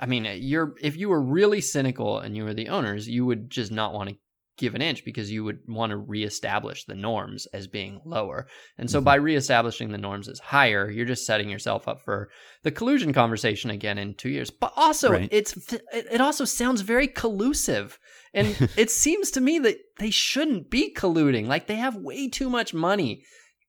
I 0.00 0.06
mean, 0.06 0.26
you're 0.36 0.74
if 0.80 0.96
you 0.96 1.08
were 1.08 1.20
really 1.20 1.60
cynical 1.60 2.18
and 2.18 2.36
you 2.36 2.44
were 2.44 2.54
the 2.54 2.68
owners, 2.68 3.08
you 3.08 3.26
would 3.26 3.50
just 3.50 3.72
not 3.72 3.92
want 3.92 4.10
to 4.10 4.16
give 4.56 4.74
an 4.74 4.82
inch 4.82 5.04
because 5.04 5.32
you 5.32 5.42
would 5.42 5.58
want 5.66 5.90
to 5.90 5.96
reestablish 5.96 6.84
the 6.84 6.94
norms 6.94 7.46
as 7.46 7.66
being 7.66 8.00
lower. 8.04 8.46
And 8.78 8.88
so 8.88 8.98
mm-hmm. 8.98 9.04
by 9.04 9.14
reestablishing 9.16 9.90
the 9.90 9.98
norms 9.98 10.28
as 10.28 10.38
higher, 10.38 10.88
you're 10.88 11.06
just 11.06 11.26
setting 11.26 11.48
yourself 11.48 11.88
up 11.88 12.02
for 12.02 12.30
the 12.62 12.70
collusion 12.70 13.12
conversation 13.12 13.70
again 13.70 13.98
in 13.98 14.14
2 14.14 14.28
years. 14.28 14.50
But 14.50 14.72
also 14.76 15.12
right. 15.12 15.28
it's 15.32 15.72
it 15.92 16.20
also 16.20 16.44
sounds 16.44 16.82
very 16.82 17.08
collusive. 17.08 17.98
And 18.32 18.56
it 18.76 18.90
seems 18.90 19.30
to 19.32 19.40
me 19.40 19.58
that 19.60 19.78
they 19.98 20.10
shouldn't 20.10 20.70
be 20.70 20.94
colluding. 20.94 21.46
Like 21.46 21.66
they 21.66 21.76
have 21.76 21.96
way 21.96 22.28
too 22.28 22.48
much 22.48 22.72
money 22.72 23.24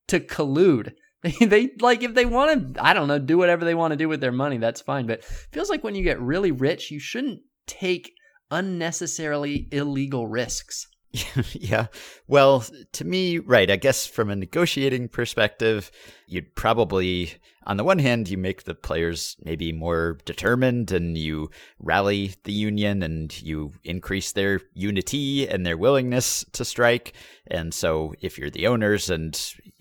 to 0.07 0.19
collude. 0.19 0.93
They, 1.39 1.71
like 1.79 2.03
if 2.03 2.13
they 2.13 2.25
want 2.25 2.75
to, 2.75 2.85
I 2.85 2.93
don't 2.93 3.07
know, 3.07 3.17
do 3.19 3.37
whatever 3.37 3.65
they 3.65 3.75
want 3.75 3.91
to 3.91 3.97
do 3.97 4.07
with 4.07 4.21
their 4.21 4.31
money, 4.31 4.57
that's 4.57 4.81
fine. 4.81 5.07
But 5.07 5.23
feels 5.23 5.69
like 5.69 5.83
when 5.83 5.95
you 5.95 6.03
get 6.03 6.21
really 6.21 6.51
rich, 6.51 6.91
you 6.91 6.99
shouldn't 6.99 7.41
take 7.67 8.11
unnecessarily 8.51 9.67
illegal 9.71 10.27
risks. 10.27 10.87
yeah. 11.53 11.87
Well, 12.27 12.65
to 12.93 13.05
me, 13.05 13.39
right, 13.39 13.69
I 13.69 13.75
guess 13.75 14.05
from 14.05 14.29
a 14.29 14.35
negotiating 14.35 15.09
perspective, 15.09 15.91
you'd 16.27 16.55
probably, 16.55 17.33
on 17.65 17.77
the 17.77 17.83
one 17.83 17.99
hand, 17.99 18.29
you 18.29 18.37
make 18.37 18.63
the 18.63 18.75
players 18.75 19.35
maybe 19.43 19.71
more 19.71 20.17
determined 20.25 20.91
and 20.91 21.17
you 21.17 21.49
rally 21.79 22.35
the 22.43 22.51
union 22.51 23.01
and 23.03 23.41
you 23.41 23.73
increase 23.83 24.31
their 24.31 24.61
unity 24.73 25.47
and 25.47 25.65
their 25.65 25.77
willingness 25.77 26.43
to 26.53 26.65
strike. 26.65 27.13
And 27.47 27.73
so 27.73 28.13
if 28.21 28.37
you're 28.37 28.49
the 28.49 28.67
owners 28.67 29.09
and 29.09 29.35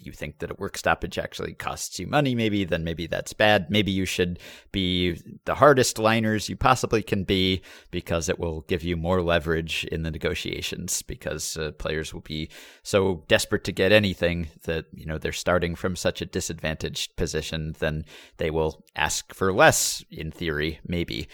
you 0.05 0.13
think 0.13 0.39
that 0.39 0.51
a 0.51 0.55
work 0.55 0.77
stoppage 0.77 1.19
actually 1.19 1.55
costs 1.55 1.99
you 1.99 2.07
money, 2.07 2.35
maybe, 2.35 2.65
then 2.65 2.85
maybe 2.85 3.07
that's 3.07 3.33
bad. 3.33 3.71
Maybe 3.71 3.91
you 3.91 4.05
should 4.05 4.39
be 4.73 5.21
the 5.45 5.55
hardest 5.55 5.99
liners 5.99 6.49
you 6.49 6.57
possibly 6.57 7.03
can 7.03 7.25
be 7.25 7.63
because 7.91 8.29
it 8.29 8.39
will 8.39 8.63
give 8.63 8.83
you 8.83 8.97
more 8.97 9.23
leverage 9.23 9.85
in 9.85 10.03
the 10.03 10.11
negotiations 10.11 11.03
because 11.03 11.57
uh, 11.57 11.73
players 11.73 12.13
will 12.13 12.21
be 12.21 12.49
so 12.83 13.25
desperate 13.29 13.65
to 13.65 13.73
get 13.73 13.93
anything 13.93 14.49
that, 14.65 14.87
you 14.93 15.07
know, 15.07 15.19
they're 15.19 15.33
starting 15.33 15.75
from 15.75 15.97
such 15.97 16.21
a 16.21 16.27
disadvantaged 16.27 17.17
position, 17.17 17.75
then 17.79 18.05
they 18.37 18.51
will 18.51 18.85
ask 18.97 19.35
for 19.35 19.53
less 19.53 20.05
in 20.11 20.31
theory, 20.31 20.81
maybe. 20.87 21.29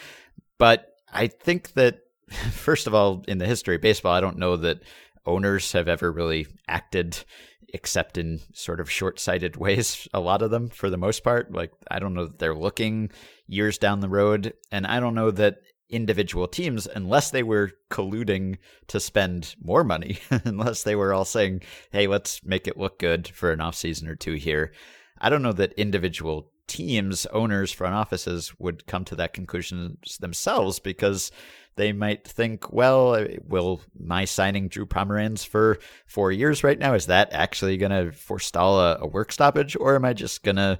But 0.58 0.94
I 1.12 1.26
think 1.26 1.72
that, 1.72 2.00
first 2.52 2.86
of 2.86 2.94
all, 2.94 3.24
in 3.26 3.38
the 3.38 3.46
history 3.46 3.76
of 3.76 3.80
baseball, 3.80 4.12
I 4.12 4.20
don't 4.20 4.38
know 4.38 4.56
that 4.56 4.82
owners 5.26 5.72
have 5.72 5.88
ever 5.88 6.10
really 6.10 6.46
acted 6.68 7.24
except 7.72 8.18
in 8.18 8.40
sort 8.52 8.80
of 8.80 8.90
short-sighted 8.90 9.56
ways 9.64 10.08
a 10.12 10.20
lot 10.20 10.42
of 10.42 10.50
them 10.50 10.68
for 10.68 10.90
the 10.90 10.96
most 10.96 11.22
part. 11.24 11.52
Like 11.52 11.72
i 11.90 11.98
don't 11.98 12.14
know 12.14 12.26
that 12.26 12.38
they're 12.38 12.54
looking 12.54 13.10
years 13.46 13.78
down 13.78 14.00
the 14.00 14.08
road 14.08 14.54
and 14.70 14.86
i 14.86 15.00
don't 15.00 15.14
know 15.14 15.30
that 15.30 15.62
individual 15.90 16.46
teams 16.46 16.86
unless 16.86 17.30
they 17.30 17.42
were 17.42 17.72
colluding 17.90 18.56
to 18.86 19.00
spend 19.00 19.56
more 19.60 19.82
money 19.82 20.18
unless 20.44 20.84
they 20.84 20.94
were 20.94 21.12
all 21.12 21.24
saying 21.24 21.60
hey 21.90 22.06
let's 22.06 22.44
make 22.44 22.68
it 22.68 22.78
look 22.78 22.98
good 22.98 23.26
for 23.28 23.50
an 23.50 23.60
off 23.60 23.74
season 23.74 24.06
or 24.08 24.14
two 24.14 24.34
here 24.34 24.72
i 25.18 25.28
don't 25.28 25.42
know 25.42 25.52
that 25.52 25.72
individual 25.72 26.50
teams 26.68 27.26
owners 27.26 27.72
front 27.72 27.94
offices 27.94 28.52
would 28.60 28.86
come 28.86 29.04
to 29.04 29.16
that 29.16 29.32
conclusion 29.32 29.98
themselves 30.20 30.78
because 30.78 31.32
they 31.80 31.92
might 31.92 32.28
think, 32.28 32.70
well, 32.72 33.26
will 33.46 33.80
my 33.98 34.26
signing 34.26 34.68
Drew 34.68 34.84
Pomeranz 34.84 35.46
for 35.46 35.78
four 36.06 36.30
years 36.30 36.62
right 36.62 36.78
now, 36.78 36.92
is 36.92 37.06
that 37.06 37.32
actually 37.32 37.78
going 37.78 37.90
to 37.90 38.12
forestall 38.12 38.78
a, 38.78 38.98
a 39.00 39.06
work 39.06 39.32
stoppage? 39.32 39.76
Or 39.80 39.96
am 39.96 40.04
I 40.04 40.12
just 40.12 40.42
going 40.42 40.56
to 40.56 40.78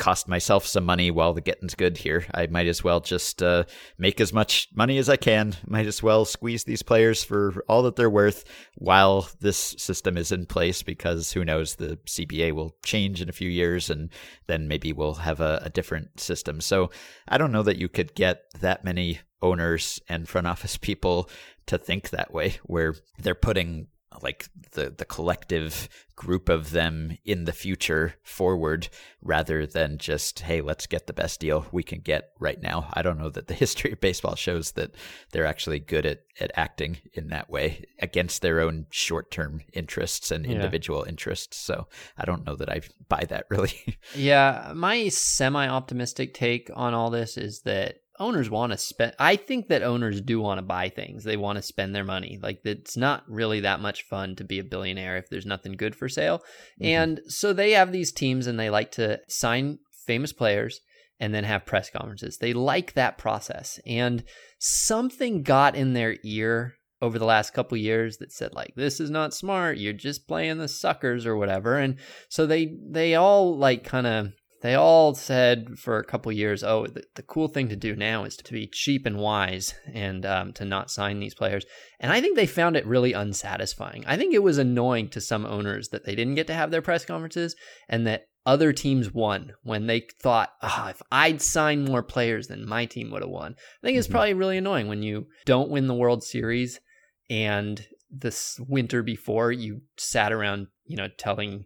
cost 0.00 0.26
myself 0.26 0.66
some 0.66 0.84
money 0.84 1.10
while 1.10 1.34
the 1.34 1.42
getting's 1.42 1.74
good 1.74 1.98
here. 1.98 2.24
I 2.34 2.46
might 2.46 2.66
as 2.66 2.82
well 2.82 3.00
just 3.00 3.42
uh, 3.42 3.64
make 3.98 4.18
as 4.18 4.32
much 4.32 4.68
money 4.74 4.96
as 4.96 5.10
I 5.10 5.16
can. 5.16 5.54
Might 5.66 5.86
as 5.86 6.02
well 6.02 6.24
squeeze 6.24 6.64
these 6.64 6.82
players 6.82 7.22
for 7.22 7.62
all 7.68 7.82
that 7.82 7.96
they're 7.96 8.08
worth 8.08 8.44
while 8.76 9.28
this 9.40 9.58
system 9.58 10.16
is 10.16 10.32
in 10.32 10.46
place 10.46 10.82
because 10.82 11.32
who 11.32 11.44
knows, 11.44 11.74
the 11.74 11.98
CBA 12.06 12.52
will 12.52 12.74
change 12.82 13.20
in 13.20 13.28
a 13.28 13.32
few 13.32 13.50
years 13.50 13.90
and 13.90 14.08
then 14.46 14.66
maybe 14.66 14.92
we'll 14.94 15.14
have 15.16 15.40
a, 15.40 15.60
a 15.64 15.70
different 15.70 16.18
system. 16.18 16.62
So 16.62 16.90
I 17.28 17.36
don't 17.36 17.52
know 17.52 17.62
that 17.62 17.76
you 17.76 17.90
could 17.90 18.14
get 18.14 18.44
that 18.60 18.82
many 18.84 19.20
owners 19.42 20.00
and 20.08 20.28
front 20.28 20.46
office 20.46 20.76
people 20.76 21.28
to 21.66 21.78
think 21.78 22.10
that 22.10 22.32
way, 22.32 22.58
where 22.64 22.94
they're 23.18 23.34
putting 23.34 23.88
like 24.22 24.48
the 24.72 24.90
the 24.90 25.04
collective 25.04 25.88
group 26.16 26.48
of 26.48 26.70
them 26.72 27.16
in 27.24 27.44
the 27.44 27.52
future 27.52 28.14
forward 28.22 28.88
rather 29.22 29.66
than 29.66 29.96
just 29.96 30.40
hey 30.40 30.60
let's 30.60 30.86
get 30.86 31.06
the 31.06 31.12
best 31.12 31.40
deal 31.40 31.64
we 31.72 31.82
can 31.82 32.00
get 32.00 32.30
right 32.38 32.60
now. 32.60 32.88
I 32.92 33.02
don't 33.02 33.18
know 33.18 33.30
that 33.30 33.46
the 33.46 33.54
history 33.64 33.92
of 33.92 34.00
baseball 34.00 34.34
shows 34.34 34.72
that 34.72 34.94
they're 35.32 35.46
actually 35.46 35.78
good 35.78 36.04
at 36.06 36.22
at 36.40 36.50
acting 36.54 36.98
in 37.14 37.28
that 37.28 37.50
way 37.50 37.84
against 38.00 38.42
their 38.42 38.60
own 38.60 38.86
short-term 38.90 39.62
interests 39.72 40.30
and 40.30 40.44
individual 40.44 41.02
yeah. 41.04 41.10
interests. 41.10 41.56
So 41.56 41.86
i 42.18 42.24
don't 42.24 42.44
know 42.44 42.56
that 42.56 42.70
i 42.70 42.80
buy 43.08 43.24
that 43.28 43.46
really. 43.48 43.72
Yeah 44.14 44.72
my 44.74 45.08
semi 45.08 45.68
optimistic 45.68 46.34
take 46.34 46.70
on 46.74 46.94
all 46.94 47.10
this 47.10 47.36
is 47.36 47.62
that 47.62 48.00
owners 48.20 48.50
want 48.50 48.70
to 48.70 48.78
spend 48.78 49.14
i 49.18 49.34
think 49.34 49.68
that 49.68 49.82
owners 49.82 50.20
do 50.20 50.40
want 50.40 50.58
to 50.58 50.62
buy 50.62 50.88
things. 50.88 51.24
They 51.24 51.36
want 51.36 51.56
to 51.56 51.62
spend 51.62 51.94
their 51.94 52.04
money. 52.04 52.38
Like 52.42 52.60
it's 52.64 52.96
not 52.96 53.24
really 53.28 53.60
that 53.60 53.80
much 53.80 54.02
fun 54.02 54.36
to 54.36 54.44
be 54.44 54.58
a 54.58 54.64
billionaire 54.64 55.16
if 55.16 55.28
there's 55.28 55.46
nothing 55.46 55.72
good 55.72 55.96
for 55.96 56.08
sale. 56.08 56.38
Mm-hmm. 56.80 56.84
and 56.84 57.20
so 57.26 57.52
they 57.52 57.72
have 57.72 57.92
these 57.92 58.12
teams 58.12 58.46
and 58.46 58.58
they 58.58 58.70
like 58.70 58.92
to 58.92 59.20
sign 59.28 59.78
famous 60.06 60.32
players 60.32 60.80
and 61.18 61.34
then 61.34 61.44
have 61.44 61.66
press 61.66 61.90
conferences. 61.90 62.38
They 62.38 62.54
like 62.54 62.94
that 62.94 63.18
process. 63.18 63.78
And 63.86 64.24
something 64.58 65.42
got 65.42 65.76
in 65.76 65.92
their 65.92 66.16
ear 66.24 66.76
over 67.02 67.18
the 67.18 67.26
last 67.26 67.52
couple 67.52 67.76
years 67.78 68.18
that 68.18 68.32
said 68.32 68.54
like 68.54 68.74
this 68.76 69.00
is 69.00 69.10
not 69.10 69.34
smart. 69.34 69.78
You're 69.78 69.92
just 69.92 70.28
playing 70.28 70.58
the 70.58 70.68
suckers 70.68 71.26
or 71.26 71.36
whatever. 71.36 71.78
And 71.78 71.96
so 72.28 72.46
they 72.46 72.76
they 72.90 73.14
all 73.14 73.56
like 73.56 73.84
kind 73.84 74.06
of 74.06 74.32
they 74.62 74.74
all 74.74 75.14
said 75.14 75.78
for 75.78 75.98
a 75.98 76.04
couple 76.04 76.30
years, 76.32 76.62
oh, 76.62 76.86
the, 76.86 77.02
the, 77.14 77.22
cool 77.22 77.48
thing 77.48 77.68
to 77.68 77.76
do 77.76 77.96
now 77.96 78.24
is 78.24 78.36
to 78.36 78.52
be 78.52 78.66
cheap 78.66 79.06
and 79.06 79.16
wise 79.16 79.74
and 79.92 80.26
um, 80.26 80.52
to 80.54 80.64
not 80.64 80.90
sign 80.90 81.18
these 81.18 81.34
players. 81.34 81.64
And 81.98 82.12
I 82.12 82.20
think 82.20 82.36
they 82.36 82.46
found 82.46 82.76
it 82.76 82.86
really 82.86 83.12
unsatisfying. 83.12 84.04
I 84.06 84.16
think 84.16 84.34
it 84.34 84.42
was 84.42 84.58
annoying 84.58 85.08
to 85.10 85.20
some 85.20 85.46
owners 85.46 85.88
that 85.88 86.04
they 86.04 86.14
didn't 86.14 86.34
get 86.34 86.46
to 86.48 86.54
have 86.54 86.70
their 86.70 86.82
press 86.82 87.04
conferences 87.04 87.56
and 87.88 88.06
that 88.06 88.26
other 88.46 88.72
teams 88.72 89.12
won 89.12 89.52
when 89.62 89.86
they 89.86 90.06
thought, 90.22 90.50
oh, 90.62 90.86
if 90.90 91.00
I'd 91.10 91.42
signed 91.42 91.86
more 91.86 92.02
players, 92.02 92.48
then 92.48 92.66
my 92.66 92.86
team 92.86 93.10
would 93.10 93.22
have 93.22 93.30
won. 93.30 93.54
I 93.54 93.86
think 93.86 93.98
it's 93.98 94.06
mm-hmm. 94.06 94.12
probably 94.12 94.34
really 94.34 94.58
annoying 94.58 94.88
when 94.88 95.02
you 95.02 95.26
don't 95.46 95.70
win 95.70 95.86
the 95.86 95.94
World 95.94 96.22
Series 96.22 96.80
and 97.28 97.86
this 98.10 98.58
winter 98.68 99.02
before 99.02 99.52
you 99.52 99.82
sat 99.96 100.32
around, 100.32 100.66
you 100.86 100.96
know, 100.96 101.08
telling 101.16 101.64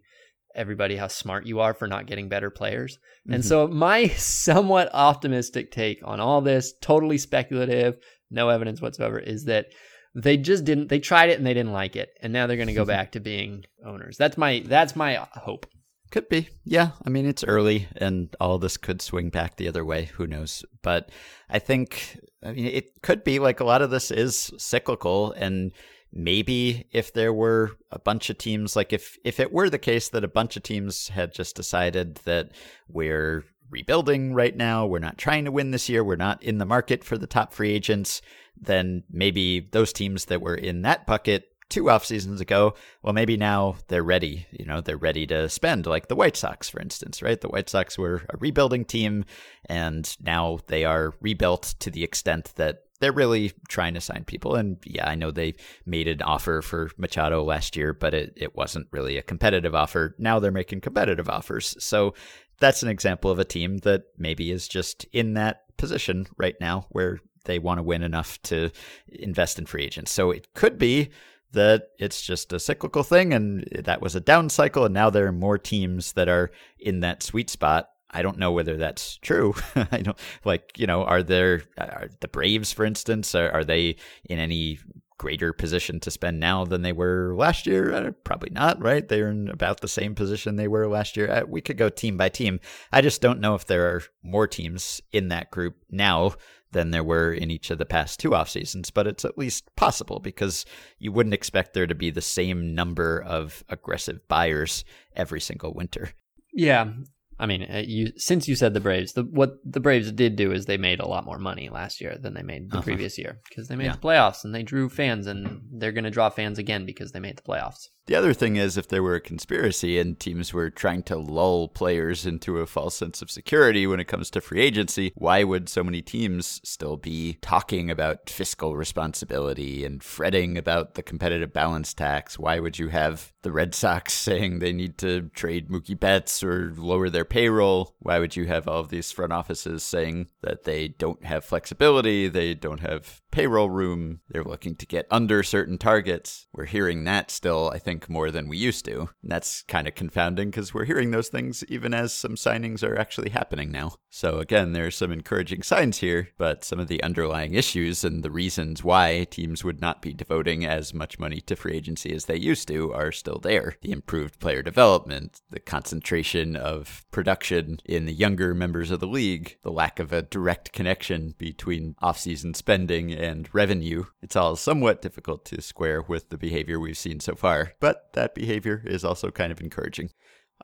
everybody 0.55 0.95
how 0.95 1.07
smart 1.07 1.45
you 1.45 1.59
are 1.59 1.73
for 1.73 1.87
not 1.87 2.05
getting 2.05 2.29
better 2.29 2.49
players. 2.49 2.97
Mm-hmm. 2.97 3.33
And 3.33 3.45
so 3.45 3.67
my 3.67 4.07
somewhat 4.17 4.89
optimistic 4.93 5.71
take 5.71 5.99
on 6.03 6.19
all 6.19 6.41
this, 6.41 6.73
totally 6.81 7.17
speculative, 7.17 7.97
no 8.31 8.49
evidence 8.49 8.81
whatsoever, 8.81 9.19
is 9.19 9.45
that 9.45 9.67
they 10.15 10.37
just 10.37 10.63
didn't 10.63 10.87
they 10.87 10.99
tried 10.99 11.29
it 11.29 11.37
and 11.37 11.45
they 11.45 11.53
didn't 11.53 11.73
like 11.73 11.97
it 11.97 12.09
and 12.21 12.31
now 12.31 12.47
they're 12.47 12.55
going 12.55 12.67
to 12.67 12.73
go 12.73 12.85
back 12.85 13.11
to 13.11 13.19
being 13.19 13.65
owners. 13.85 14.15
That's 14.17 14.37
my 14.37 14.63
that's 14.65 14.95
my 14.95 15.15
hope. 15.33 15.65
Could 16.11 16.29
be. 16.29 16.49
Yeah. 16.63 16.91
I 17.05 17.09
mean, 17.09 17.25
it's 17.25 17.43
early 17.43 17.87
and 17.97 18.33
all 18.39 18.57
this 18.57 18.77
could 18.77 19.01
swing 19.01 19.29
back 19.29 19.57
the 19.57 19.67
other 19.67 19.83
way. 19.83 20.05
Who 20.15 20.27
knows? 20.27 20.63
But 20.81 21.09
I 21.49 21.59
think, 21.59 22.19
I 22.43 22.53
mean, 22.53 22.67
it 22.67 23.01
could 23.01 23.23
be 23.23 23.39
like 23.39 23.59
a 23.59 23.65
lot 23.65 23.81
of 23.81 23.89
this 23.89 24.11
is 24.11 24.53
cyclical 24.57 25.33
and 25.33 25.71
maybe 26.15 26.87
if 26.91 27.13
there 27.13 27.33
were 27.33 27.71
a 27.91 27.99
bunch 27.99 28.29
of 28.29 28.37
teams 28.37 28.75
like 28.75 28.93
if 28.93 29.17
if 29.25 29.39
it 29.39 29.51
were 29.51 29.69
the 29.69 29.77
case 29.77 30.09
that 30.09 30.23
a 30.23 30.29
bunch 30.29 30.55
of 30.55 30.63
teams 30.63 31.09
had 31.09 31.33
just 31.33 31.55
decided 31.55 32.15
that 32.23 32.51
we're 32.87 33.43
rebuilding 33.69 34.33
right 34.33 34.55
now 34.55 34.85
we're 34.85 34.97
not 34.97 35.17
trying 35.17 35.43
to 35.43 35.51
win 35.51 35.71
this 35.71 35.89
year 35.89 36.03
we're 36.03 36.15
not 36.15 36.41
in 36.41 36.57
the 36.57 36.65
market 36.65 37.03
for 37.03 37.17
the 37.17 37.27
top 37.27 37.53
free 37.53 37.71
agents 37.71 38.21
then 38.59 39.03
maybe 39.11 39.59
those 39.71 39.91
teams 39.91 40.25
that 40.25 40.41
were 40.41 40.55
in 40.55 40.83
that 40.83 41.05
bucket 41.05 41.49
two 41.67 41.89
off 41.89 42.05
seasons 42.05 42.39
ago 42.39 42.73
well 43.01 43.11
maybe 43.13 43.35
now 43.35 43.75
they're 43.87 44.03
ready 44.03 44.45
you 44.51 44.65
know 44.65 44.79
they're 44.79 44.95
ready 44.95 45.25
to 45.25 45.49
spend 45.49 45.85
like 45.85 46.07
the 46.07 46.15
white 46.15 46.37
sox 46.37 46.69
for 46.69 46.79
instance 46.79 47.21
right? 47.21 47.41
The 47.41 47.49
white 47.49 47.69
sox 47.69 47.97
were 47.97 48.21
a 48.29 48.37
rebuilding 48.37 48.85
team 48.85 49.25
and 49.65 50.15
now 50.21 50.59
they 50.67 50.85
are 50.85 51.13
rebuilt 51.19 51.75
to 51.79 51.89
the 51.89 52.03
extent 52.03 52.53
that 52.55 52.84
they're 52.99 53.11
really 53.11 53.51
trying 53.67 53.93
to 53.93 54.01
sign 54.01 54.23
people. 54.23 54.55
And 54.55 54.77
yeah, 54.85 55.09
I 55.09 55.15
know 55.15 55.31
they 55.31 55.55
made 55.85 56.07
an 56.07 56.21
offer 56.21 56.61
for 56.61 56.89
Machado 56.97 57.43
last 57.43 57.75
year, 57.75 57.93
but 57.93 58.13
it, 58.13 58.33
it 58.35 58.55
wasn't 58.55 58.87
really 58.91 59.17
a 59.17 59.23
competitive 59.23 59.75
offer. 59.75 60.15
Now 60.17 60.39
they're 60.39 60.51
making 60.51 60.81
competitive 60.81 61.29
offers. 61.29 61.75
So 61.83 62.13
that's 62.59 62.83
an 62.83 62.89
example 62.89 63.31
of 63.31 63.39
a 63.39 63.43
team 63.43 63.79
that 63.79 64.03
maybe 64.17 64.51
is 64.51 64.67
just 64.67 65.05
in 65.11 65.33
that 65.33 65.63
position 65.77 66.27
right 66.37 66.55
now 66.61 66.85
where 66.89 67.19
they 67.45 67.59
want 67.59 67.79
to 67.79 67.83
win 67.83 68.01
enough 68.01 68.41
to 68.43 68.71
invest 69.07 69.59
in 69.59 69.65
free 69.65 69.83
agents. 69.83 70.11
So 70.11 70.31
it 70.31 70.53
could 70.53 70.77
be 70.77 71.09
that 71.51 71.89
it's 71.99 72.21
just 72.21 72.53
a 72.53 72.59
cyclical 72.59 73.03
thing 73.03 73.33
and 73.33 73.67
that 73.85 74.01
was 74.01 74.15
a 74.15 74.19
down 74.19 74.49
cycle 74.49 74.85
and 74.85 74.93
now 74.93 75.09
there 75.09 75.27
are 75.27 75.31
more 75.31 75.57
teams 75.57 76.13
that 76.13 76.27
are 76.27 76.51
in 76.79 76.99
that 76.99 77.23
sweet 77.23 77.49
spot 77.49 77.89
I 78.15 78.21
don't 78.21 78.37
know 78.37 78.53
whether 78.53 78.77
that's 78.77 79.17
true. 79.17 79.53
I 79.91 79.97
don't 80.01 80.17
like, 80.45 80.71
you 80.77 80.87
know, 80.87 81.03
are 81.03 81.21
there 81.21 81.63
are 81.77 82.07
the 82.21 82.29
Braves, 82.29 82.71
for 82.71 82.85
instance, 82.85 83.35
are, 83.35 83.51
are, 83.51 83.65
they 83.65 83.97
in 84.29 84.39
any 84.39 84.79
greater 85.17 85.51
position 85.51 85.99
to 85.99 86.09
spend 86.09 86.39
now 86.39 86.63
than 86.63 86.81
they 86.81 86.93
were 86.93 87.35
last 87.35 87.67
year? 87.67 87.91
Uh, 87.91 88.11
probably 88.23 88.51
not, 88.51 88.81
right? 88.81 89.05
They're 89.05 89.29
in 89.29 89.49
about 89.49 89.81
the 89.81 89.89
same 89.89 90.15
position 90.15 90.55
they 90.55 90.69
were 90.69 90.87
last 90.87 91.17
year. 91.17 91.29
Uh, 91.29 91.43
we 91.45 91.59
could 91.59 91.77
go 91.77 91.89
team 91.89 92.15
by 92.15 92.29
team. 92.29 92.61
I 92.89 93.01
just 93.01 93.21
don't 93.21 93.41
know 93.41 93.53
if 93.53 93.65
there 93.65 93.87
are 93.87 94.03
more 94.23 94.47
teams 94.47 95.01
in 95.11 95.27
that 95.27 95.51
group 95.51 95.75
now 95.91 96.35
than 96.71 96.91
there 96.91 97.03
were 97.03 97.33
in 97.33 97.51
each 97.51 97.69
of 97.69 97.79
the 97.79 97.85
past 97.85 98.21
two 98.21 98.33
off 98.33 98.49
seasons, 98.49 98.91
but 98.91 99.07
it's 99.07 99.25
at 99.25 99.37
least 99.37 99.75
possible 99.75 100.19
because 100.19 100.65
you 100.99 101.11
wouldn't 101.11 101.33
expect 101.33 101.73
there 101.73 101.87
to 101.87 101.95
be 101.95 102.11
the 102.11 102.21
same 102.21 102.73
number 102.73 103.21
of 103.21 103.61
aggressive 103.67 104.25
buyers 104.29 104.85
every 105.17 105.41
single 105.41 105.73
winter. 105.73 106.11
Yeah, 106.53 106.91
I 107.37 107.45
mean, 107.45 107.63
uh, 107.63 107.83
you 107.85 108.11
since 108.15 108.47
you 108.47 108.55
said 108.55 108.73
the 108.73 108.79
Braves, 108.79 109.13
the 109.13 109.23
what 109.23 109.57
the 109.65 109.79
Braves 109.79 110.11
did 110.11 110.35
do 110.35 110.51
is 110.51 110.65
they 110.65 110.77
made 110.77 110.99
a 110.99 111.07
lot 111.07 111.25
more 111.25 111.37
money 111.37 111.69
last 111.69 111.99
year 111.99 112.17
than 112.17 112.33
they 112.33 112.43
made 112.43 112.71
the 112.71 112.77
uh-huh. 112.77 112.83
previous 112.83 113.17
year 113.17 113.39
because 113.49 113.67
they 113.67 113.75
made 113.75 113.85
yeah. 113.85 113.91
the 113.93 113.97
playoffs 113.97 114.43
and 114.43 114.55
they 114.55 114.63
drew 114.63 114.87
fans 114.87 115.27
and 115.27 115.61
they're 115.71 115.91
going 115.91 116.05
to 116.05 116.11
draw 116.11 116.29
fans 116.29 116.57
again 116.57 116.85
because 116.85 117.11
they 117.11 117.19
made 117.19 117.37
the 117.37 117.41
playoffs. 117.41 117.89
The 118.07 118.15
other 118.15 118.33
thing 118.33 118.55
is, 118.55 118.77
if 118.77 118.87
there 118.87 119.01
were 119.01 119.15
a 119.15 119.19
conspiracy 119.19 119.97
and 119.97 120.19
teams 120.19 120.53
were 120.53 120.69
trying 120.69 121.01
to 121.03 121.17
lull 121.17 121.67
players 121.67 122.23
into 122.27 122.59
a 122.59 122.67
false 122.67 122.93
sense 122.93 123.23
of 123.23 123.31
security 123.31 123.87
when 123.87 123.99
it 123.99 124.07
comes 124.07 124.29
to 124.31 124.41
free 124.41 124.61
agency, 124.61 125.11
why 125.15 125.43
would 125.43 125.67
so 125.67 125.83
many 125.83 126.03
teams 126.03 126.61
still 126.63 126.97
be 126.97 127.39
talking 127.41 127.89
about 127.89 128.29
fiscal 128.29 128.75
responsibility 128.75 129.83
and 129.83 130.03
fretting 130.03 130.55
about 130.55 130.93
the 130.93 131.01
competitive 131.01 131.51
balance 131.51 131.95
tax? 131.95 132.37
Why 132.37 132.59
would 132.59 132.77
you 132.77 132.89
have 132.89 133.33
the 133.41 133.51
Red 133.51 133.73
Sox 133.73 134.13
saying 134.25 134.59
they 134.59 134.73
need 134.73 134.99
to 134.99 135.29
trade 135.29 135.69
Mookie 135.69 135.99
Betts 135.99 136.43
or 136.43 136.73
lower 136.77 137.09
their 137.09 137.25
payroll? 137.25 137.95
Why 137.97 138.19
would 138.19 138.35
you 138.35 138.45
have 138.45 138.67
all 138.67 138.81
of 138.81 138.89
these 138.89 139.11
front 139.11 139.33
offices 139.33 139.81
saying 139.81 140.27
that 140.41 140.63
they 140.63 140.89
don't 140.89 141.25
have 141.25 141.43
flexibility, 141.43 142.27
they 142.27 142.53
don't 142.53 142.81
have 142.81 143.23
payroll 143.31 143.71
room, 143.71 144.19
they're 144.29 144.43
looking 144.43 144.75
to 144.75 144.85
get 144.85 145.07
under 145.09 145.41
certain 145.41 145.79
targets? 145.79 146.45
We're 146.53 146.65
hearing 146.65 147.03
that 147.05 147.31
still, 147.31 147.71
I 147.73 147.79
think 147.79 147.94
think 147.95 148.09
more 148.09 148.29
than 148.29 148.49
we 148.49 148.57
used 148.57 148.83
to. 148.85 149.09
And 149.21 149.31
that's 149.31 149.63
kind 149.63 149.87
of 149.87 149.95
confounding 149.95 150.49
because 150.49 150.73
we're 150.73 150.85
hearing 150.85 151.11
those 151.11 151.29
things 151.29 151.63
even 151.69 151.93
as 151.93 152.13
some 152.13 152.35
signings 152.35 152.83
are 152.83 152.97
actually 152.97 153.29
happening 153.29 153.71
now. 153.71 153.93
So 154.09 154.39
again, 154.39 154.73
there's 154.73 154.97
some 154.97 155.11
encouraging 155.11 155.63
signs 155.63 155.99
here, 155.99 156.29
but 156.37 156.65
some 156.65 156.79
of 156.79 156.87
the 156.87 157.01
underlying 157.03 157.53
issues 157.53 158.03
and 158.03 158.23
the 158.23 158.31
reasons 158.31 158.83
why 158.83 159.25
teams 159.29 159.63
would 159.63 159.79
not 159.79 160.01
be 160.01 160.13
devoting 160.13 160.65
as 160.65 160.93
much 160.93 161.19
money 161.19 161.39
to 161.41 161.55
free 161.55 161.73
agency 161.73 162.13
as 162.13 162.25
they 162.25 162.37
used 162.37 162.67
to 162.67 162.93
are 162.93 163.11
still 163.11 163.39
there. 163.39 163.77
The 163.81 163.91
improved 163.91 164.39
player 164.39 164.61
development, 164.61 165.41
the 165.49 165.59
concentration 165.59 166.55
of 166.55 167.05
production 167.11 167.79
in 167.85 168.05
the 168.05 168.13
younger 168.13 168.53
members 168.53 168.91
of 168.91 168.99
the 168.99 169.07
league, 169.07 169.57
the 169.63 169.71
lack 169.71 169.99
of 169.99 170.11
a 170.11 170.21
direct 170.21 170.73
connection 170.73 171.33
between 171.37 171.95
offseason 172.01 172.55
spending 172.55 173.13
and 173.13 173.49
revenue. 173.53 174.05
It's 174.21 174.35
all 174.35 174.57
somewhat 174.57 175.01
difficult 175.01 175.45
to 175.45 175.61
square 175.61 176.01
with 176.01 176.29
the 176.29 176.37
behavior 176.37 176.79
we've 176.79 176.97
seen 176.97 177.19
so 177.19 177.35
far 177.35 177.73
but 177.85 178.11
that 178.13 178.33
behavior 178.33 178.81
is 178.83 179.05
also 179.05 179.29
kind 179.29 179.51
of 179.51 179.61
encouraging. 179.61 180.09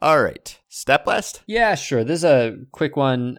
All 0.01 0.23
right, 0.23 0.57
stat 0.69 1.05
blast? 1.05 1.43
Yeah, 1.45 1.75
sure. 1.75 2.03
This 2.03 2.21
is 2.21 2.23
a 2.23 2.57
quick 2.71 2.97
one. 2.97 3.37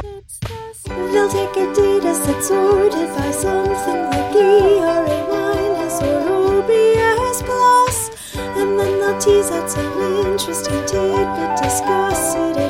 They'll 0.00 1.28
take 1.28 1.54
a 1.54 1.74
data 1.74 2.14
set 2.14 2.42
sorted 2.42 3.10
by 3.14 3.30
something 3.30 4.04
like 4.08 4.34
ERA 4.34 5.18
minus 5.28 6.00
or 6.00 6.62
OPS 6.62 7.42
plus, 7.42 8.36
and 8.56 8.78
then 8.78 9.00
they'll 9.00 9.18
tease 9.20 9.50
out 9.50 9.68
some 9.68 10.24
interesting 10.24 10.86
tidbit, 10.86 11.62
discuss 11.62 12.36
it 12.36 12.67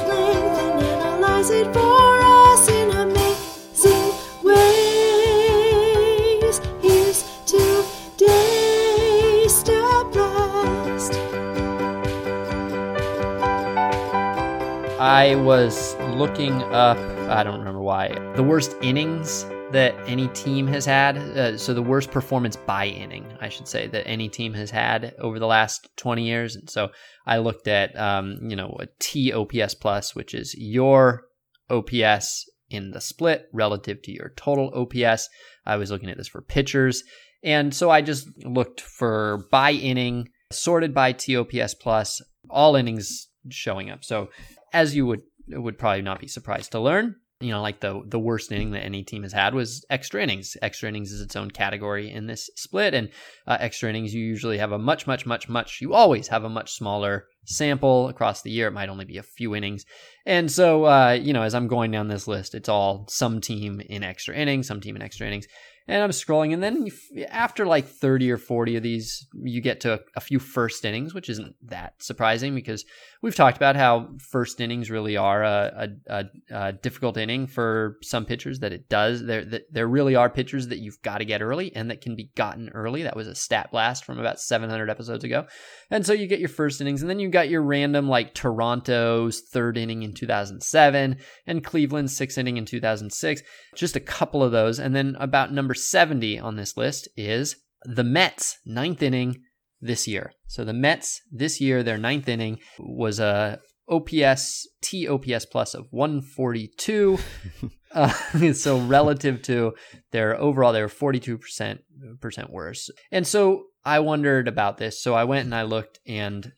I 15.09 15.36
was 15.36 15.96
looking 16.16 16.52
up, 16.64 16.98
I 17.30 17.42
don't 17.42 17.61
remember 17.61 17.80
why, 17.80 18.09
the 18.36 18.42
worst 18.42 18.76
innings 18.82 19.44
that 19.72 19.94
any 20.06 20.28
team 20.28 20.66
has 20.66 20.84
had. 20.84 21.16
Uh, 21.16 21.56
so 21.56 21.72
the 21.72 21.80
worst 21.80 22.11
performance 22.11 22.56
by 22.56 22.88
inning, 22.88 23.24
I 23.40 23.48
should 23.48 23.66
say, 23.66 23.86
that 23.86 24.06
any 24.06 24.28
team 24.28 24.52
has 24.52 24.70
had 24.70 25.14
over 25.18 25.38
the 25.38 25.46
last 25.46 25.88
20 25.96 26.26
years. 26.26 26.56
And 26.56 26.68
so 26.68 26.90
I 27.26 27.38
looked 27.38 27.68
at, 27.68 27.98
um, 27.98 28.38
you 28.42 28.54
know, 28.54 28.76
a 28.80 28.86
T 29.00 29.32
OPS 29.32 29.76
plus, 29.76 30.14
which 30.14 30.34
is 30.34 30.54
your 30.59 31.22
OPS 31.70 32.44
in 32.68 32.90
the 32.90 33.00
split 33.00 33.46
relative 33.50 34.02
to 34.02 34.12
your 34.12 34.34
total 34.36 34.70
OPS. 34.74 35.30
I 35.64 35.76
was 35.76 35.90
looking 35.90 36.11
at 36.11 36.18
this 36.18 36.28
for 36.28 36.42
pitchers. 36.42 37.02
And 37.42 37.74
so 37.74 37.88
I 37.88 38.02
just 38.02 38.28
looked 38.44 38.82
for 38.82 39.46
by 39.50 39.72
inning, 39.72 40.28
sorted 40.52 40.92
by 40.92 41.12
TOPS 41.12 41.76
plus, 41.76 42.20
all 42.50 42.76
innings 42.76 43.28
showing 43.48 43.88
up. 43.88 44.04
So 44.04 44.28
as 44.72 44.94
you 44.94 45.06
would 45.06 45.22
would 45.48 45.78
probably 45.78 46.02
not 46.02 46.20
be 46.20 46.28
surprised 46.28 46.72
to 46.72 46.80
learn, 46.80 47.16
you 47.40 47.50
know, 47.50 47.62
like 47.62 47.80
the 47.80 48.02
the 48.04 48.18
worst 48.18 48.50
inning 48.50 48.72
that 48.72 48.84
any 48.84 49.04
team 49.04 49.22
has 49.22 49.32
had 49.32 49.54
was 49.54 49.84
extra 49.90 50.22
innings. 50.22 50.56
Extra 50.60 50.88
innings 50.88 51.12
is 51.12 51.20
its 51.20 51.36
own 51.36 51.50
category 51.50 52.10
in 52.10 52.26
this 52.26 52.50
split, 52.56 52.94
and 52.94 53.10
uh, 53.46 53.56
extra 53.60 53.88
innings 53.88 54.12
you 54.12 54.24
usually 54.24 54.58
have 54.58 54.72
a 54.72 54.78
much, 54.78 55.06
much, 55.06 55.24
much, 55.24 55.48
much. 55.48 55.80
You 55.80 55.94
always 55.94 56.28
have 56.28 56.42
a 56.42 56.48
much 56.48 56.72
smaller 56.72 57.26
sample 57.44 58.08
across 58.08 58.42
the 58.42 58.50
year. 58.50 58.66
It 58.66 58.72
might 58.72 58.88
only 58.88 59.04
be 59.04 59.18
a 59.18 59.22
few 59.22 59.54
innings, 59.54 59.84
and 60.26 60.50
so 60.50 60.84
uh, 60.86 61.12
you 61.12 61.32
know, 61.32 61.42
as 61.42 61.54
I'm 61.54 61.68
going 61.68 61.92
down 61.92 62.08
this 62.08 62.26
list, 62.26 62.56
it's 62.56 62.68
all 62.68 63.06
some 63.08 63.40
team 63.40 63.80
in 63.80 64.02
extra 64.02 64.34
innings, 64.34 64.66
some 64.66 64.80
team 64.80 64.96
in 64.96 65.02
extra 65.02 65.26
innings, 65.28 65.46
and 65.86 66.02
I'm 66.02 66.10
scrolling, 66.10 66.52
and 66.52 66.62
then 66.62 66.88
after 67.30 67.66
like 67.66 67.86
30 67.86 68.32
or 68.32 68.36
40 68.36 68.76
of 68.76 68.82
these, 68.82 69.28
you 69.32 69.62
get 69.62 69.80
to 69.82 69.94
a, 69.94 70.00
a 70.16 70.20
few 70.20 70.40
first 70.40 70.84
innings, 70.84 71.14
which 71.14 71.30
isn't 71.30 71.54
that 71.62 71.94
surprising 72.02 72.54
because 72.54 72.84
we've 73.22 73.34
talked 73.34 73.56
about 73.56 73.76
how 73.76 74.08
first 74.18 74.60
innings 74.60 74.90
really 74.90 75.16
are 75.16 75.42
a, 75.42 75.88
a, 76.08 76.14
a, 76.14 76.24
a 76.50 76.72
difficult 76.72 77.16
inning 77.16 77.46
for 77.46 77.96
some 78.02 78.24
pitchers. 78.24 78.60
That 78.60 78.72
it 78.72 78.88
does. 78.88 79.24
There 79.24 79.44
there 79.70 79.88
really 79.88 80.14
are 80.14 80.30
pitchers 80.30 80.68
that 80.68 80.78
you've 80.78 81.00
got 81.02 81.18
to 81.18 81.24
get 81.24 81.42
early 81.42 81.74
and 81.74 81.90
that 81.90 82.00
can 82.00 82.16
be 82.16 82.30
gotten 82.34 82.68
early. 82.70 83.02
That 83.02 83.16
was 83.16 83.26
a 83.26 83.34
stat 83.34 83.70
blast 83.70 84.04
from 84.04 84.18
about 84.18 84.40
700 84.40 84.90
episodes 84.90 85.24
ago. 85.24 85.46
And 85.90 86.04
so 86.04 86.12
you 86.12 86.26
get 86.26 86.40
your 86.40 86.48
first 86.48 86.80
innings, 86.80 87.02
and 87.02 87.10
then 87.10 87.20
you 87.20 87.28
got 87.28 87.48
your 87.48 87.62
random 87.62 88.08
like 88.08 88.34
Toronto's 88.34 89.40
third 89.40 89.76
inning 89.76 90.02
in 90.02 90.14
2007 90.14 91.16
and 91.46 91.64
Cleveland's 91.64 92.16
sixth 92.16 92.38
inning 92.38 92.56
in 92.56 92.64
2006. 92.64 93.42
Just 93.74 93.96
a 93.96 94.00
couple 94.00 94.42
of 94.42 94.52
those, 94.52 94.78
and 94.78 94.94
then 94.94 95.16
about 95.18 95.52
number 95.52 95.74
70 95.74 96.38
on 96.38 96.56
this 96.56 96.76
list 96.76 97.08
is 97.16 97.56
the 97.84 98.04
Mets 98.04 98.58
ninth 98.64 99.02
inning 99.02 99.42
this 99.81 100.09
year. 100.09 100.33
So 100.47 100.64
the 100.64 100.72
Mets 100.72 101.20
this 101.31 101.61
year, 101.61 101.83
their 101.83 101.99
ninth 101.99 102.29
inning 102.29 102.59
was 102.79 103.20
a 103.20 103.61
OPS 103.89 104.68
T 104.83 105.09
OPS 105.09 105.47
plus 105.47 105.74
of 105.74 105.87
142. 105.91 107.18
uh, 107.93 108.09
so 108.53 108.79
relative 108.79 109.43
to 109.43 109.74
their 110.12 110.39
overall, 110.39 110.72
they 110.72 110.83
were 110.83 110.89
42 110.89 111.39
percent 111.39 111.81
percent 112.20 112.51
worse. 112.51 112.91
And 113.11 113.26
so 113.26 113.64
I 113.85 114.01
wondered 114.01 114.49
about 114.49 114.79
this. 114.79 115.03
So 115.03 115.14
I 115.14 115.24
went 115.24 115.47
and 115.47 115.55
I 115.55 115.62
looked, 115.62 116.01
and 116.07 116.53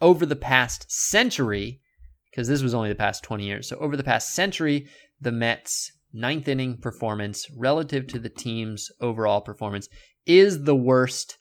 over 0.00 0.26
the 0.26 0.36
past 0.36 0.90
century, 0.90 1.80
because 2.30 2.48
this 2.48 2.62
was 2.62 2.74
only 2.74 2.88
the 2.88 2.94
past 2.94 3.24
20 3.24 3.44
years. 3.44 3.68
So 3.68 3.76
over 3.78 3.96
the 3.96 4.04
past 4.04 4.34
century, 4.34 4.88
the 5.20 5.32
Mets 5.32 5.92
ninth 6.12 6.48
inning 6.48 6.76
performance 6.76 7.46
relative 7.56 8.06
to 8.08 8.18
the 8.18 8.28
team's 8.28 8.90
overall 9.00 9.40
performance 9.40 9.88
is 10.26 10.64
the 10.64 10.76
worst 10.76 11.38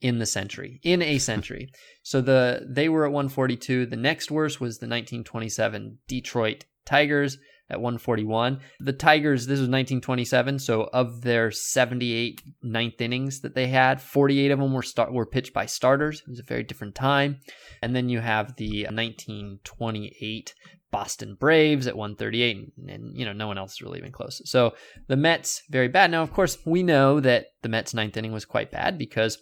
in 0.00 0.18
the 0.18 0.26
century, 0.26 0.80
in 0.82 1.02
a 1.02 1.18
century. 1.18 1.70
So 2.02 2.20
the 2.20 2.66
they 2.68 2.88
were 2.88 3.04
at 3.04 3.12
142. 3.12 3.86
The 3.86 3.96
next 3.96 4.30
worst 4.30 4.60
was 4.60 4.78
the 4.78 4.86
1927 4.86 5.98
Detroit 6.06 6.64
Tigers 6.84 7.38
at 7.70 7.80
141. 7.80 8.60
The 8.80 8.92
Tigers, 8.92 9.46
this 9.46 9.60
was 9.60 9.68
1927, 9.68 10.58
so 10.58 10.88
of 10.92 11.20
their 11.22 11.50
78 11.50 12.42
ninth 12.62 13.00
innings 13.00 13.40
that 13.40 13.54
they 13.54 13.66
had, 13.66 14.00
48 14.00 14.50
of 14.52 14.58
them 14.58 14.72
were 14.72 14.82
start, 14.82 15.12
were 15.12 15.26
pitched 15.26 15.52
by 15.52 15.66
starters. 15.66 16.20
It 16.20 16.30
was 16.30 16.40
a 16.40 16.44
very 16.44 16.62
different 16.62 16.94
time. 16.94 17.40
And 17.82 17.94
then 17.94 18.08
you 18.08 18.20
have 18.20 18.56
the 18.56 18.84
1928 18.84 20.54
Boston 20.90 21.36
Braves 21.38 21.86
at 21.86 21.96
138, 21.96 22.56
and, 22.56 22.90
and, 22.90 23.16
you 23.16 23.26
know 23.26 23.34
no 23.34 23.46
one 23.46 23.58
else 23.58 23.72
is 23.72 23.82
really 23.82 23.98
even 23.98 24.12
close. 24.12 24.40
So 24.46 24.74
the 25.06 25.16
Mets 25.16 25.62
very 25.68 25.88
bad. 25.88 26.10
Now, 26.10 26.22
of 26.22 26.32
course, 26.32 26.56
we 26.64 26.82
know 26.82 27.20
that 27.20 27.48
the 27.60 27.68
Mets 27.68 27.92
ninth 27.92 28.16
inning 28.16 28.32
was 28.32 28.46
quite 28.46 28.70
bad 28.70 28.96
because 28.96 29.36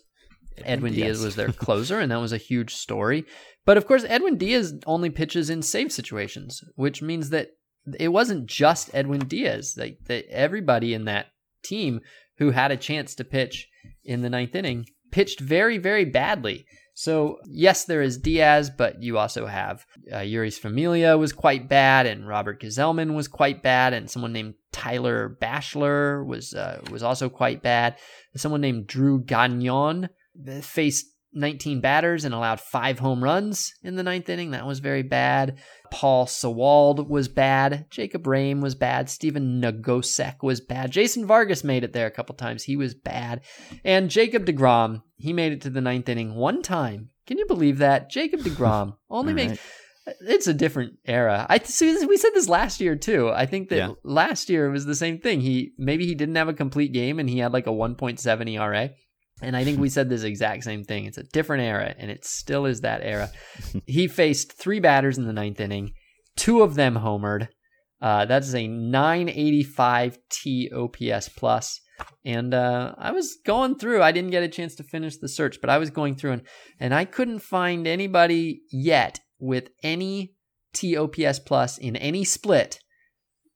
Edwin 0.64 0.94
Diaz 0.94 1.22
was 1.22 1.36
their 1.36 1.52
closer, 1.52 2.00
and 2.00 2.11
that 2.11 2.20
was 2.20 2.32
a 2.32 2.38
huge 2.38 2.74
story. 2.74 3.24
But 3.64 3.76
of 3.76 3.86
course, 3.86 4.04
Edwin 4.09 4.36
Diaz 4.36 4.74
only 4.86 5.11
pitches 5.11 5.50
in 5.50 5.62
save 5.62 5.92
situations, 5.92 6.62
which 6.76 7.02
means 7.02 7.30
that 7.30 7.50
it 7.98 8.09
wasn't 8.09 8.46
just 8.46 8.90
Edwin 8.94 9.26
Diaz. 9.26 9.74
Like 9.76 9.98
that, 10.07 10.26
everybody 10.30 10.94
in 10.94 11.04
that 11.04 11.26
team 11.62 12.00
who 12.38 12.50
had 12.50 12.70
a 12.70 12.76
chance 12.76 13.14
to 13.16 13.24
pitch 13.24 13.68
in 14.04 14.22
the 14.22 14.30
ninth 14.30 14.54
inning 14.54 14.86
pitched 15.11 15.40
very, 15.40 15.78
very 15.78 16.04
badly. 16.04 16.66
So 16.94 17.38
yes, 17.44 17.84
there 17.84 18.00
is 18.00 18.16
Diaz, 18.16 18.70
but 18.70 19.02
you 19.02 19.18
also 19.18 19.46
have 19.46 19.84
uh, 20.11 20.18
Jeurys 20.18 20.59
Familia 20.59 21.18
was 21.18 21.32
quite 21.32 21.68
bad, 21.68 22.07
and 22.07 22.26
Robert 22.26 22.62
Gsellman 22.62 23.14
was 23.14 23.28
quite 23.28 23.62
bad, 23.62 23.92
and 23.92 24.11
someone 24.11 24.32
named 24.32 24.54
Tyler 24.72 25.36
Bashlor 25.40 26.24
was 26.26 26.54
uh, 26.54 26.80
was 26.90 27.02
also 27.02 27.28
quite 27.28 27.62
bad. 27.62 27.96
Someone 28.34 28.62
named 28.62 28.86
Drew 28.86 29.22
Gagnon 29.22 30.09
faced 30.62 31.07
19 31.37 31.80
batters 31.80 32.24
and 32.24 32.34
allowed 32.34 32.61
five 32.61 32.99
home 32.99 33.22
runs 33.22 33.74
in 33.82 33.95
the 33.95 34.03
ninth 34.03 34.28
inning. 34.28 34.53
That 34.53 34.66
was 34.66 34.78
very 34.78 35.03
bad. 35.03 35.59
Paul 35.91 36.26
Sewald 36.26 37.09
was 37.09 37.28
bad. 37.28 37.87
Jacob 37.91 38.24
Rhame 38.24 38.61
was 38.61 38.74
bad. 38.74 39.11
Stephen 39.11 39.61
Nogosek 39.61 40.43
was 40.43 40.61
bad. 40.61 40.91
Jason 40.91 41.26
Vargas 41.26 41.62
made 41.62 41.84
it 41.84 41.93
there 41.93 42.07
a 42.07 42.11
couple 42.11 42.34
times. 42.34 42.64
He 42.64 42.76
was 42.76 42.95
bad. 42.95 43.43
And 43.84 44.11
Jacob 44.11 44.47
DeGrom, 44.47 45.03
he 45.16 45.32
made 45.32 45.53
it 45.53 45.61
to 45.62 45.70
the 45.70 45.80
ninth 45.80 46.09
inning 46.09 46.34
one 46.34 46.62
time. 46.62 47.11
Can 47.26 47.39
you 47.39 47.47
believe 47.47 47.78
that? 47.78 48.11
Jacob 48.11 48.41
DeGrom 48.41 48.97
only 49.11 49.34
makes. 49.34 49.51
Right. 49.51 49.61
It's 50.20 50.47
a 50.47 50.55
different 50.55 50.99
era. 51.05 51.47
I 51.51 51.59
we 51.59 52.16
said 52.16 52.30
this 52.32 52.49
last 52.49 52.80
year 52.80 52.95
too. 52.95 53.28
I 53.28 53.45
think 53.45 53.70
that 53.70 53.76
yeah. 53.76 53.91
last 54.05 54.49
year 54.49 54.66
it 54.66 54.70
was 54.70 54.87
the 54.87 54.95
same 54.95 55.18
thing. 55.18 55.41
He 55.41 55.72
maybe 55.78 56.07
he 56.07 56.14
didn't 56.14 56.37
have 56.37 56.49
a 56.49 56.55
complete 56.55 56.93
game 56.93 57.18
and 57.18 57.28
he 57.28 57.41
had 57.41 57.53
like 57.53 57.66
a 57.66 57.70
1.7 57.70 58.51
ERA 58.53 58.91
and 59.43 59.57
I 59.57 59.64
think 59.64 59.78
we 59.78 59.89
said 59.89 60.09
this 60.09 60.22
exact 60.22 60.64
same 60.64 60.82
thing. 60.82 61.05
It's 61.05 61.18
a 61.18 61.22
different 61.22 61.62
era, 61.62 61.95
and 61.99 62.11
it 62.11 62.24
still 62.24 62.66
is 62.66 62.80
that 62.80 63.03
era. 63.03 63.30
he 63.87 64.09
faced 64.09 64.53
three 64.53 64.80
batters 64.80 65.18
in 65.18 65.26
the 65.26 65.32
ninth 65.32 65.61
inning, 65.61 65.93
two 66.37 66.62
of 66.62 66.74
them 66.74 66.97
homered. 66.97 67.49
Uh, 68.01 68.24
that's 68.26 68.55
a 68.55 68.66
985 68.66 70.18
T 70.30 70.70
OPS 70.74 71.30
plus. 71.30 71.80
And 72.24 72.53
uh, 72.53 72.95
I 72.99 73.12
was 73.12 73.39
going 73.47 73.78
through. 73.78 74.03
I 74.03 74.12
didn't 74.12 74.30
get 74.30 74.43
a 74.43 74.49
chance 74.49 74.74
to 74.76 74.82
finish 74.82 75.16
the 75.16 75.28
search, 75.28 75.61
but 75.61 75.70
I 75.70 75.78
was 75.78 75.91
going 75.91 76.14
through, 76.14 76.32
and 76.32 76.43
and 76.78 76.95
I 76.95 77.07
couldn't 77.07 77.39
find 77.39 77.87
anybody 77.87 78.61
yet 78.70 79.20
with 79.39 79.70
any 79.82 80.34
TOPS 80.74 81.39
plus 81.39 81.78
in 81.78 81.97
any 81.97 82.24
split 82.24 82.80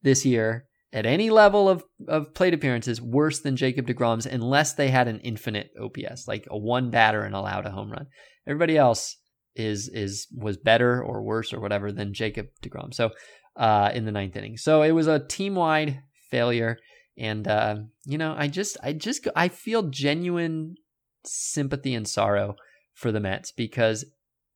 this 0.02 0.24
year 0.24 0.69
at 0.92 1.06
any 1.06 1.30
level 1.30 1.68
of, 1.68 1.84
of 2.08 2.34
plate 2.34 2.54
appearances 2.54 3.00
worse 3.00 3.40
than 3.40 3.56
Jacob 3.56 3.86
DeGrom's 3.86 4.26
unless 4.26 4.74
they 4.74 4.88
had 4.88 5.08
an 5.08 5.20
infinite 5.20 5.70
OPS, 5.80 6.26
like 6.26 6.46
a 6.50 6.58
one 6.58 6.90
batter 6.90 7.22
and 7.22 7.34
allowed 7.34 7.66
a 7.66 7.70
home 7.70 7.90
run. 7.90 8.06
Everybody 8.46 8.76
else 8.76 9.16
is 9.54 9.88
is 9.88 10.28
was 10.36 10.56
better 10.56 11.02
or 11.02 11.22
worse 11.22 11.52
or 11.52 11.60
whatever 11.60 11.92
than 11.92 12.14
Jacob 12.14 12.46
DeGrom. 12.62 12.94
So 12.94 13.10
uh, 13.56 13.90
in 13.94 14.04
the 14.04 14.12
ninth 14.12 14.36
inning. 14.36 14.56
So 14.56 14.82
it 14.82 14.92
was 14.92 15.06
a 15.06 15.24
team 15.24 15.54
wide 15.54 16.02
failure. 16.30 16.78
And 17.18 17.46
uh, 17.46 17.76
you 18.04 18.18
know, 18.18 18.34
I 18.36 18.48
just 18.48 18.76
I 18.82 18.92
just 18.92 19.26
I 19.36 19.48
feel 19.48 19.82
genuine 19.84 20.76
sympathy 21.24 21.94
and 21.94 22.08
sorrow 22.08 22.56
for 22.94 23.12
the 23.12 23.20
Mets 23.20 23.52
because 23.52 24.04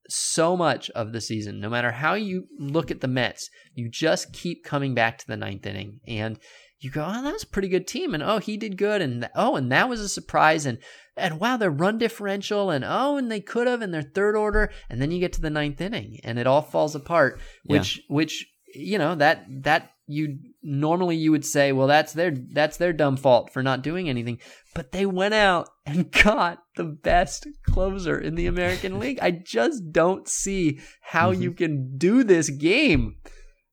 so 0.09 0.55
much 0.55 0.89
of 0.91 1.11
the 1.11 1.21
season, 1.21 1.59
no 1.59 1.69
matter 1.69 1.91
how 1.91 2.13
you 2.13 2.47
look 2.57 2.91
at 2.91 3.01
the 3.01 3.07
Mets, 3.07 3.49
you 3.73 3.89
just 3.89 4.33
keep 4.33 4.63
coming 4.63 4.93
back 4.93 5.17
to 5.17 5.27
the 5.27 5.37
ninth 5.37 5.65
inning 5.65 5.99
and 6.07 6.39
you 6.79 6.91
go, 6.91 7.03
oh, 7.03 7.23
that 7.23 7.33
was 7.33 7.43
a 7.43 7.47
pretty 7.47 7.67
good 7.67 7.87
team. 7.87 8.13
And 8.13 8.21
oh, 8.21 8.37
he 8.37 8.57
did 8.57 8.77
good. 8.77 9.01
And 9.01 9.29
oh, 9.35 9.55
and 9.55 9.71
that 9.71 9.89
was 9.89 10.01
a 10.01 10.09
surprise. 10.09 10.65
And, 10.65 10.77
and 11.17 11.39
wow, 11.39 11.57
their 11.57 11.71
run 11.71 11.97
differential. 11.97 12.69
And 12.69 12.85
oh, 12.85 13.17
and 13.17 13.31
they 13.31 13.39
could 13.39 13.67
have 13.67 13.81
in 13.81 13.91
their 13.91 14.03
third 14.03 14.35
order. 14.35 14.71
And 14.89 15.01
then 15.01 15.11
you 15.11 15.19
get 15.19 15.33
to 15.33 15.41
the 15.41 15.49
ninth 15.49 15.81
inning 15.81 16.19
and 16.23 16.37
it 16.37 16.47
all 16.47 16.61
falls 16.61 16.93
apart, 16.93 17.39
which, 17.63 17.97
yeah. 17.97 18.03
which, 18.09 18.45
you 18.73 18.97
know, 18.97 19.15
that, 19.15 19.45
that 19.63 19.94
you 20.07 20.37
normally 20.61 21.15
you 21.15 21.31
would 21.31 21.45
say, 21.45 21.71
well, 21.71 21.87
that's 21.87 22.13
their 22.13 22.31
that's 22.31 22.77
their 22.77 22.93
dumb 22.93 23.17
fault 23.17 23.51
for 23.51 23.63
not 23.63 23.81
doing 23.81 24.09
anything. 24.09 24.39
But 24.73 24.91
they 24.91 25.05
went 25.05 25.33
out 25.33 25.69
and 25.85 26.11
got 26.23 26.59
the 26.75 26.83
best 26.83 27.47
closer 27.67 28.19
in 28.19 28.35
the 28.35 28.45
American 28.45 28.99
League. 28.99 29.19
I 29.21 29.31
just 29.31 29.91
don't 29.91 30.27
see 30.27 30.79
how 31.01 31.31
mm-hmm. 31.31 31.41
you 31.41 31.51
can 31.53 31.97
do 31.97 32.23
this 32.23 32.49
game. 32.49 33.15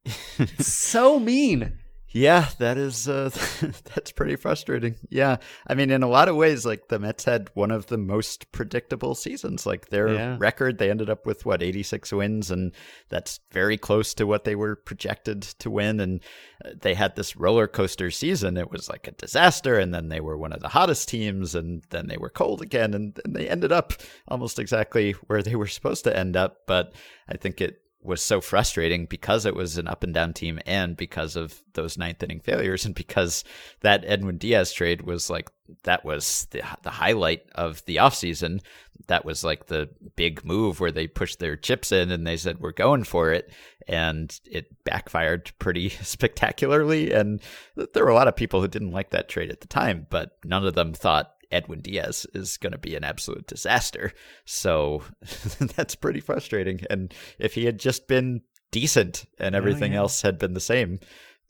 so 0.59 1.21
mean. 1.21 1.79
Yeah, 2.13 2.49
that 2.59 2.77
is 2.77 3.09
uh, 3.09 3.31
that's 3.95 4.13
pretty 4.13 4.37
frustrating. 4.37 4.97
Yeah, 5.09 5.39
I 5.67 5.75
mean, 5.75 5.91
in 5.91 6.03
a 6.03 6.09
lot 6.09 6.29
of 6.29 6.37
ways, 6.37 6.67
like 6.67 6.89
the 6.89 6.99
Mets 6.99 7.25
had 7.25 7.51
one 7.55 7.71
of 7.71 7.87
the 7.87 7.97
most 7.97 8.53
predictable 8.53 9.15
seasons. 9.15 9.65
Like 9.65 9.89
their 9.89 10.09
yeah. 10.13 10.37
record, 10.39 10.77
they 10.77 10.91
ended 10.91 11.09
up 11.09 11.25
with 11.25 11.47
what 11.47 11.63
eighty 11.63 11.83
six 11.83 12.13
wins, 12.13 12.51
and 12.51 12.73
that's 13.09 13.41
very 13.51 13.79
close 13.79 14.13
to 14.15 14.27
what 14.27 14.45
they 14.45 14.55
were 14.55 14.77
projected 14.77 15.43
to 15.43 15.71
win. 15.71 16.01
And 16.01 16.21
uh, 16.65 16.71
they 16.81 16.95
had 16.95 17.17
this 17.17 17.35
roller 17.35 17.67
coaster 17.67 18.11
season. 18.11 18.59
It 18.59 18.71
was 18.71 18.91
like 18.91 19.09
a 19.09 19.13
disaster, 19.13 19.79
and 19.79 19.95
then 19.95 20.09
they 20.09 20.21
were 20.21 20.37
one 20.37 20.53
of 20.53 20.61
the 20.61 20.69
hottest 20.69 21.09
teams, 21.09 21.55
and 21.55 21.83
then 21.89 22.09
they 22.09 22.19
were 22.19 22.31
cold 22.31 22.61
again, 22.61 22.93
and, 22.93 23.19
and 23.25 23.35
they 23.35 23.49
ended 23.49 23.73
up 23.73 23.95
almost 24.29 24.59
exactly 24.59 25.13
where 25.29 25.43
they 25.43 25.57
were 25.57 25.67
supposed 25.67 26.05
to 26.05 26.17
end 26.17 26.37
up. 26.37 26.67
But 26.67 26.93
I 27.27 27.39
think 27.39 27.63
it 27.63 27.82
was 28.03 28.23
so 28.23 28.41
frustrating 28.41 29.07
because 29.07 29.47
it 29.47 29.55
was 29.55 29.79
an 29.79 29.87
up 29.87 30.03
and 30.03 30.13
down 30.13 30.33
team 30.33 30.59
and 30.67 30.97
because 30.97 31.37
of 31.37 31.63
those 31.75 31.97
ninth 31.97 32.23
inning 32.23 32.41
failures 32.41 32.85
and 32.85 32.95
because 32.95 33.45
that 33.81 34.05
Edwin 34.05 34.39
Diaz 34.39 34.73
trade 34.73 35.03
was 35.03 35.31
like 35.31 35.51
that 35.85 36.05
was 36.05 36.47
the 36.51 36.63
the 36.83 36.91
highlight 36.91 37.45
of 37.55 37.85
the 37.87 37.97
offseason. 37.97 38.61
That 39.07 39.25
was 39.25 39.45
like 39.45 39.67
the 39.67 39.89
big 40.17 40.45
move 40.45 40.81
where 40.81 40.93
they 40.93 41.07
pushed 41.07 41.39
their 41.39 41.57
chips 41.57 41.93
in 41.93 42.11
and 42.11 42.27
they 42.27 42.37
said 42.37 42.61
we're 42.61 42.73
going 42.73 43.05
for 43.05 43.33
it 43.33 43.51
and 43.89 44.39
it 44.51 44.85
backfired 44.85 45.53
pretty 45.59 45.89
spectacularly 46.03 47.13
and 47.13 47.41
there 47.95 48.05
were 48.05 48.11
a 48.11 48.15
lot 48.15 48.29
of 48.29 48.37
people 48.37 48.61
who 48.61 48.69
didn't 48.69 48.93
like 48.93 49.11
that 49.11 49.29
trade 49.29 49.51
at 49.51 49.61
the 49.61 49.67
time 49.67 50.07
but 50.09 50.39
none 50.45 50.65
of 50.65 50.75
them 50.75 50.93
thought 50.93 51.35
Edwin 51.53 51.81
Diaz 51.81 52.27
is 52.35 52.57
going 52.57 52.73
to 52.73 52.79
be 52.79 52.97
an 52.97 53.05
absolute 53.05 53.47
disaster. 53.47 54.13
So 54.45 55.03
that's 55.77 55.95
pretty 55.95 56.21
frustrating. 56.21 56.81
And 56.91 57.13
if 57.39 57.55
he 57.55 57.67
had 57.67 57.79
just 57.79 58.09
been 58.09 58.43
decent 58.71 59.27
and 59.39 59.55
everything 59.55 59.93
oh, 59.93 59.95
yeah. 59.95 60.01
else 60.01 60.23
had 60.23 60.39
been 60.39 60.55
the 60.55 60.61
same, 60.61 60.99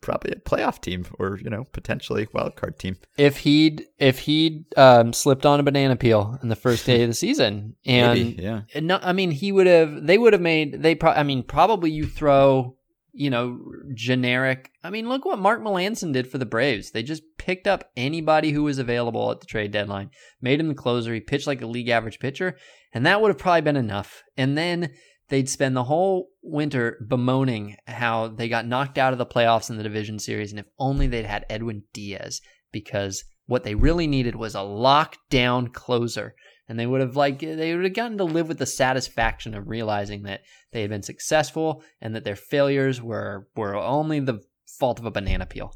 probably 0.03 0.31
a 0.31 0.35
playoff 0.35 0.79
team 0.81 1.05
or 1.17 1.39
you 1.41 1.49
know 1.49 1.63
potentially 1.71 2.27
wild 2.33 2.55
card 2.55 2.77
team. 2.77 2.97
If 3.17 3.37
he'd 3.37 3.85
if 3.97 4.19
he'd 4.19 4.65
um, 4.77 5.13
slipped 5.13 5.45
on 5.45 5.59
a 5.59 5.63
banana 5.63 5.95
peel 5.95 6.37
in 6.43 6.49
the 6.49 6.55
first 6.55 6.85
day 6.85 7.01
of 7.01 7.09
the 7.09 7.15
season, 7.15 7.75
and 7.85 8.19
Maybe, 8.19 8.41
yeah, 8.41 8.61
no, 8.79 8.99
I 9.01 9.13
mean 9.13 9.31
he 9.31 9.51
would 9.51 9.67
have. 9.67 10.05
They 10.05 10.19
would 10.19 10.33
have 10.33 10.41
made. 10.41 10.83
They. 10.83 10.93
Pro- 10.93 11.11
I 11.11 11.23
mean, 11.23 11.41
probably 11.41 11.89
you 11.89 12.05
throw. 12.05 12.75
You 13.15 13.29
know, 13.29 13.59
generic. 13.93 14.71
I 14.83 14.89
mean, 14.89 15.07
look 15.07 15.23
what 15.23 15.37
Mark 15.37 15.61
Melancon 15.61 16.13
did 16.13 16.27
for 16.27 16.39
the 16.39 16.47
Braves. 16.47 16.91
They 16.91 17.03
just 17.03 17.21
picked 17.37 17.67
up 17.67 17.91
anybody 17.95 18.51
who 18.51 18.63
was 18.63 18.79
available 18.79 19.29
at 19.29 19.39
the 19.39 19.45
trade 19.45 19.71
deadline, 19.71 20.09
made 20.41 20.59
him 20.59 20.67
the 20.67 20.73
closer. 20.73 21.13
He 21.13 21.19
pitched 21.19 21.45
like 21.45 21.61
a 21.61 21.67
league 21.67 21.89
average 21.89 22.19
pitcher, 22.19 22.57
and 22.91 23.05
that 23.05 23.21
would 23.21 23.29
have 23.29 23.37
probably 23.37 23.61
been 23.61 23.75
enough. 23.75 24.23
And 24.35 24.57
then 24.57 24.89
they'd 25.29 25.47
spend 25.47 25.75
the 25.75 25.83
whole 25.83 26.29
winter 26.41 27.05
bemoaning 27.07 27.75
how 27.85 28.29
they 28.29 28.49
got 28.49 28.65
knocked 28.65 28.97
out 28.97 29.13
of 29.13 29.19
the 29.19 29.25
playoffs 29.25 29.69
in 29.69 29.77
the 29.77 29.83
division 29.83 30.17
series, 30.17 30.51
and 30.51 30.59
if 30.59 30.65
only 30.79 31.05
they'd 31.05 31.25
had 31.25 31.45
Edwin 31.49 31.83
Diaz, 31.93 32.41
because 32.71 33.23
what 33.45 33.63
they 33.63 33.75
really 33.75 34.07
needed 34.07 34.35
was 34.35 34.55
a 34.55 34.59
lockdown 34.59 35.71
closer. 35.71 36.33
And 36.69 36.79
they 36.79 36.85
would 36.87 37.01
have 37.01 37.15
like 37.17 37.39
they 37.39 37.75
would 37.75 37.83
have 37.83 37.93
gotten 37.93 38.17
to 38.19 38.23
live 38.23 38.47
with 38.47 38.57
the 38.57 38.65
satisfaction 38.65 39.53
of 39.53 39.67
realizing 39.67 40.23
that 40.23 40.41
they 40.71 40.81
had 40.81 40.89
been 40.89 41.03
successful 41.03 41.83
and 42.01 42.15
that 42.15 42.23
their 42.23 42.35
failures 42.37 43.01
were 43.01 43.47
were 43.55 43.75
only 43.75 44.19
the 44.21 44.39
fault 44.79 44.99
of 44.99 45.05
a 45.05 45.11
banana 45.11 45.45
peel. 45.45 45.75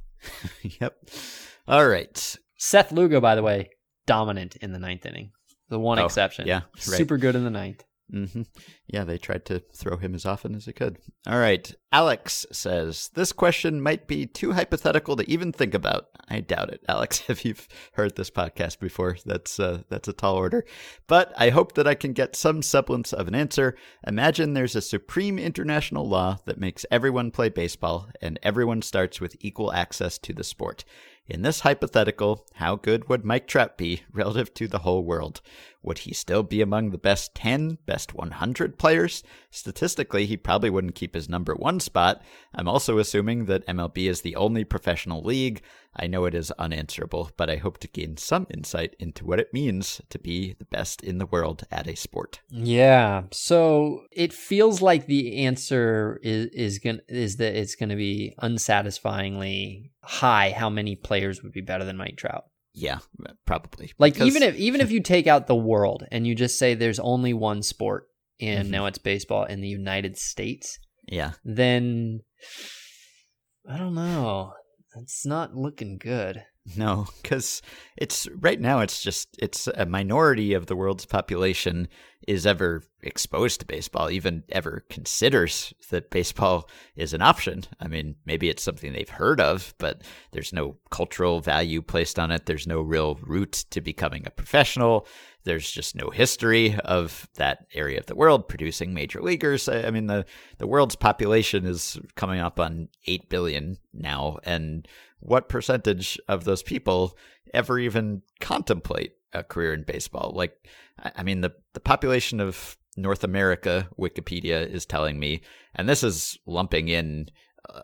yep. 0.82 0.96
All 1.68 1.88
right. 1.88 2.36
Seth 2.58 2.92
Lugo, 2.92 3.20
by 3.20 3.36
the 3.36 3.44
way, 3.44 3.70
dominant 4.06 4.56
in 4.58 4.72
the 4.72 4.80
ninth 4.80 5.06
inning. 5.06 5.32
The 5.70 5.78
one 5.80 6.00
Oh, 6.00 6.06
exception. 6.06 6.48
yeah, 6.48 6.62
right. 6.76 6.80
Super 6.98 7.18
good 7.18 7.36
in 7.36 7.44
the 7.44 7.50
ninth. 7.50 7.84
Hmm 8.10 8.44
Yeah, 8.88 9.04
they 9.04 9.18
tried 9.18 9.46
to 9.46 9.60
throw 9.74 9.98
him 9.98 10.16
as 10.16 10.26
often 10.26 10.56
as 10.56 10.66
they 10.66 10.74
could. 10.74 10.98
All 11.28 11.40
right. 11.40 11.74
Alex 11.92 12.46
says, 12.52 13.10
This 13.14 13.32
question 13.32 13.82
might 13.82 14.08
be 14.08 14.26
too 14.26 14.54
hypothetical 14.54 15.16
to 15.18 15.30
even 15.30 15.52
think 15.52 15.74
about. 15.74 16.08
I 16.30 16.42
doubt 16.42 16.70
it, 16.70 16.84
Alex, 16.88 17.24
if 17.30 17.44
you've 17.44 17.68
heard 17.94 18.16
this 18.16 18.30
podcast 18.30 18.80
before. 18.80 19.18
That's, 19.26 19.60
uh, 19.60 19.84
that's 19.90 20.08
a 20.08 20.14
tall 20.14 20.36
order. 20.36 20.66
But 21.08 21.34
I 21.38 21.50
hope 21.50 21.74
that 21.74 21.88
I 21.88 21.96
can 21.96 22.14
get 22.14 22.36
some 22.36 22.62
semblance 22.62 23.14
of 23.14 23.28
an 23.28 23.36
answer. 23.36 23.76
Imagine 24.06 24.54
there's 24.54 24.76
a 24.76 24.82
supreme 24.82 25.38
international 25.38 26.08
law 26.08 26.38
that 26.46 26.60
makes 26.60 26.86
everyone 26.92 27.32
play 27.32 27.50
baseball, 27.50 28.10
and 28.22 28.40
everyone 28.44 28.82
starts 28.82 29.20
with 29.20 29.36
equal 29.40 29.74
access 29.74 30.18
to 30.20 30.34
the 30.34 30.44
sport. 30.44 30.86
In 31.30 31.42
this 31.42 31.60
hypothetical, 31.60 32.46
how 32.54 32.78
good 32.78 33.10
would 33.10 33.26
Mike 33.26 33.48
Trout 33.48 33.78
be 33.78 34.04
relative 34.14 34.54
to 34.54 34.68
the 34.68 34.80
whole 34.80 35.04
world? 35.04 35.42
Would 35.84 36.00
he 36.00 36.14
still 36.14 36.42
be 36.42 36.62
among 36.62 36.92
the 36.92 36.98
best 36.98 37.36
10, 37.36 37.80
best 37.86 38.14
100 38.14 38.78
players? 38.78 39.24
Statistically, 39.52 40.26
he 40.26 40.38
probably 40.38 40.70
wouldn't 40.70 40.96
keep 40.96 41.16
his 41.16 41.28
number 41.28 41.54
one 41.54 41.82
spot. 41.82 42.22
I'm 42.54 42.70
also 42.70 42.98
assuming 42.98 43.46
that 43.46 43.68
MLB 43.68 44.10
is 44.10 44.22
the 44.22 44.38
only 44.38 44.64
professional 44.64 45.22
league. 45.22 45.62
I 46.00 46.08
know 46.08 46.26
it 46.26 46.36
is 46.36 46.52
unanswerable, 46.52 47.32
but 47.38 47.50
I 47.50 47.56
hope 47.56 47.80
to 47.80 47.88
gain 47.88 48.18
some 48.18 48.46
insight 48.54 48.96
into 49.00 49.26
what 49.26 49.40
it 49.40 49.52
means 49.54 50.00
to 50.10 50.20
be 50.20 50.54
the 50.60 50.66
best 50.66 51.02
in 51.04 51.18
the 51.18 51.26
world 51.26 51.64
at 51.72 51.88
a 51.88 51.96
sport. 51.96 52.40
Yeah. 52.50 53.24
So 53.32 54.04
it 54.12 54.32
feels 54.32 54.82
like 54.82 55.08
the 55.08 55.46
answer 55.46 56.20
is 56.22 56.48
is 56.54 56.80
going 56.80 57.00
is 57.10 57.38
that 57.38 57.56
it's 57.56 57.76
going 57.76 57.90
to 57.90 57.96
be 57.96 58.36
unsatisfyingly 58.40 59.92
high. 60.02 60.52
How 60.52 60.70
many 60.70 60.96
players 60.96 61.42
would 61.44 61.52
be 61.52 61.62
better 61.62 61.84
than 61.86 61.98
Mike 61.98 62.18
Trout? 62.18 62.46
Yeah, 62.74 63.00
probably. 63.46 63.92
Like 63.98 64.14
Because- 64.14 64.28
even 64.28 64.44
if 64.44 64.56
even 64.68 64.82
if 64.82 64.92
you 64.92 65.02
take 65.02 65.28
out 65.28 65.48
the 65.48 65.56
world 65.56 66.04
and 66.12 66.28
you 66.28 66.36
just 66.36 66.60
say 66.60 66.74
there's 66.76 67.00
only 67.00 67.34
one 67.34 67.64
sport 67.64 68.08
and 68.40 68.68
Mhm. 68.68 68.72
now 68.72 68.86
it's 68.86 69.00
baseball 69.00 69.46
in 69.46 69.62
the 69.62 69.68
United 69.68 70.16
States, 70.18 70.78
Yeah. 71.08 71.32
then 71.44 72.22
I 73.68 73.78
don't 73.78 73.96
know. 73.96 74.54
It's 75.02 75.26
not 75.26 75.56
looking 75.56 75.98
good. 75.98 76.44
No, 76.76 77.08
because 77.22 77.62
it's 77.96 78.28
right 78.40 78.60
now. 78.60 78.82
It's 78.82 79.02
just 79.02 79.30
it's 79.40 79.68
a 79.68 79.86
minority 79.86 80.54
of 80.54 80.66
the 80.66 80.76
world's 80.76 81.06
population 81.06 81.88
is 82.28 82.46
ever 82.46 82.84
exposed 83.02 83.62
to 83.62 83.66
baseball, 83.66 84.10
even 84.10 84.44
ever 84.50 84.84
considers 84.90 85.74
that 85.90 86.10
baseball 86.10 86.70
is 86.96 87.14
an 87.14 87.22
option. 87.22 87.64
I 87.80 87.88
mean, 87.88 88.16
maybe 88.26 88.50
it's 88.50 88.64
something 88.64 88.92
they've 88.92 89.08
heard 89.08 89.40
of, 89.40 89.74
but 89.78 90.02
there's 90.32 90.52
no 90.52 90.76
cultural 90.92 91.40
value 91.40 91.82
placed 91.82 92.20
on 92.20 92.32
it. 92.32 92.46
There's 92.46 92.68
no 92.68 92.82
real 92.82 93.16
route 93.22 93.66
to 93.70 93.80
becoming 93.80 94.24
a 94.26 94.32
professional. 94.32 95.08
There's 95.48 95.72
just 95.72 95.96
no 95.96 96.10
history 96.10 96.78
of 96.80 97.28
that 97.36 97.66
area 97.74 98.00
of 98.00 98.06
the 98.06 98.16
world 98.16 98.50
producing 98.50 98.94
major 98.94 99.22
leaguers. 99.22 99.70
I 99.70 99.90
mean, 99.92 100.08
the 100.08 100.26
the 100.58 100.68
world's 100.68 100.98
population 100.98 101.66
is 101.66 101.98
coming 102.16 102.42
up 102.42 102.60
on 102.60 102.90
eight 103.06 103.30
billion 103.30 103.78
now, 103.94 104.40
and 104.44 104.88
what 105.20 105.50
percentage 105.50 106.20
of 106.28 106.44
those 106.44 106.64
people 106.64 107.18
ever 107.54 107.80
even 107.80 108.24
contemplate 108.40 109.14
a 109.34 109.44
career 109.44 109.74
in 109.74 109.84
baseball? 109.84 110.34
Like, 110.36 110.68
I 111.16 111.24
mean, 111.24 111.42
the, 111.42 111.54
the 111.74 111.80
population 111.80 112.40
of 112.40 112.78
North 112.96 113.24
America, 113.24 113.88
Wikipedia 113.98 114.68
is 114.68 114.86
telling 114.86 115.20
me, 115.20 115.42
and 115.76 115.88
this 115.88 116.04
is 116.04 116.38
lumping 116.46 116.88
in 116.90 117.30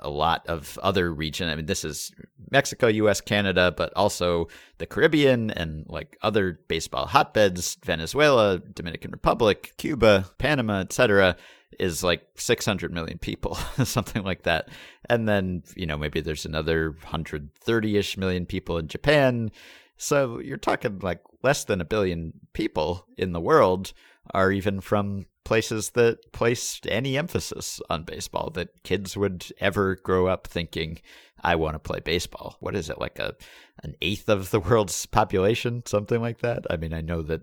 a 0.01 0.09
lot 0.09 0.45
of 0.47 0.77
other 0.81 1.13
region. 1.13 1.49
I 1.49 1.55
mean, 1.55 1.65
this 1.65 1.83
is 1.83 2.11
Mexico, 2.51 2.87
US, 2.87 3.21
Canada, 3.21 3.73
but 3.75 3.93
also 3.95 4.47
the 4.77 4.85
Caribbean 4.85 5.51
and 5.51 5.85
like 5.87 6.17
other 6.21 6.59
baseball 6.67 7.05
hotbeds, 7.05 7.77
Venezuela, 7.83 8.59
Dominican 8.59 9.11
Republic, 9.11 9.73
Cuba, 9.77 10.25
Panama, 10.37 10.79
etc 10.79 11.35
is 11.79 12.03
like 12.03 12.23
600 12.35 12.91
million 12.91 13.17
people, 13.17 13.55
something 13.83 14.23
like 14.23 14.43
that. 14.43 14.69
And 15.09 15.27
then, 15.27 15.63
you 15.75 15.85
know, 15.85 15.97
maybe 15.97 16.21
there's 16.21 16.45
another 16.45 16.91
130 16.91 17.97
ish 17.97 18.17
million 18.17 18.45
people 18.45 18.77
in 18.77 18.87
Japan. 18.87 19.51
So 19.97 20.39
you're 20.39 20.57
talking 20.57 20.99
like 20.99 21.21
less 21.43 21.65
than 21.65 21.81
a 21.81 21.85
billion 21.85 22.33
people 22.53 23.05
in 23.17 23.31
the 23.31 23.41
world 23.41 23.93
are 24.33 24.51
even 24.51 24.81
from 24.81 25.25
places 25.43 25.91
that 25.91 26.31
place 26.31 26.79
any 26.87 27.17
emphasis 27.17 27.81
on 27.89 28.03
baseball, 28.03 28.49
that 28.51 28.83
kids 28.83 29.17
would 29.17 29.45
ever 29.59 29.95
grow 29.95 30.27
up 30.27 30.47
thinking, 30.47 30.99
I 31.41 31.55
want 31.55 31.75
to 31.75 31.79
play 31.79 31.99
baseball. 31.99 32.55
What 32.59 32.75
is 32.75 32.89
it, 32.89 32.99
like 32.99 33.19
a 33.19 33.35
an 33.83 33.95
eighth 34.01 34.29
of 34.29 34.51
the 34.51 34.59
world's 34.69 35.05
population, 35.05 35.83
something 35.85 36.21
like 36.21 36.39
that? 36.39 36.65
I 36.69 36.77
mean, 36.77 36.93
I 36.93 37.01
know 37.01 37.21
that 37.23 37.41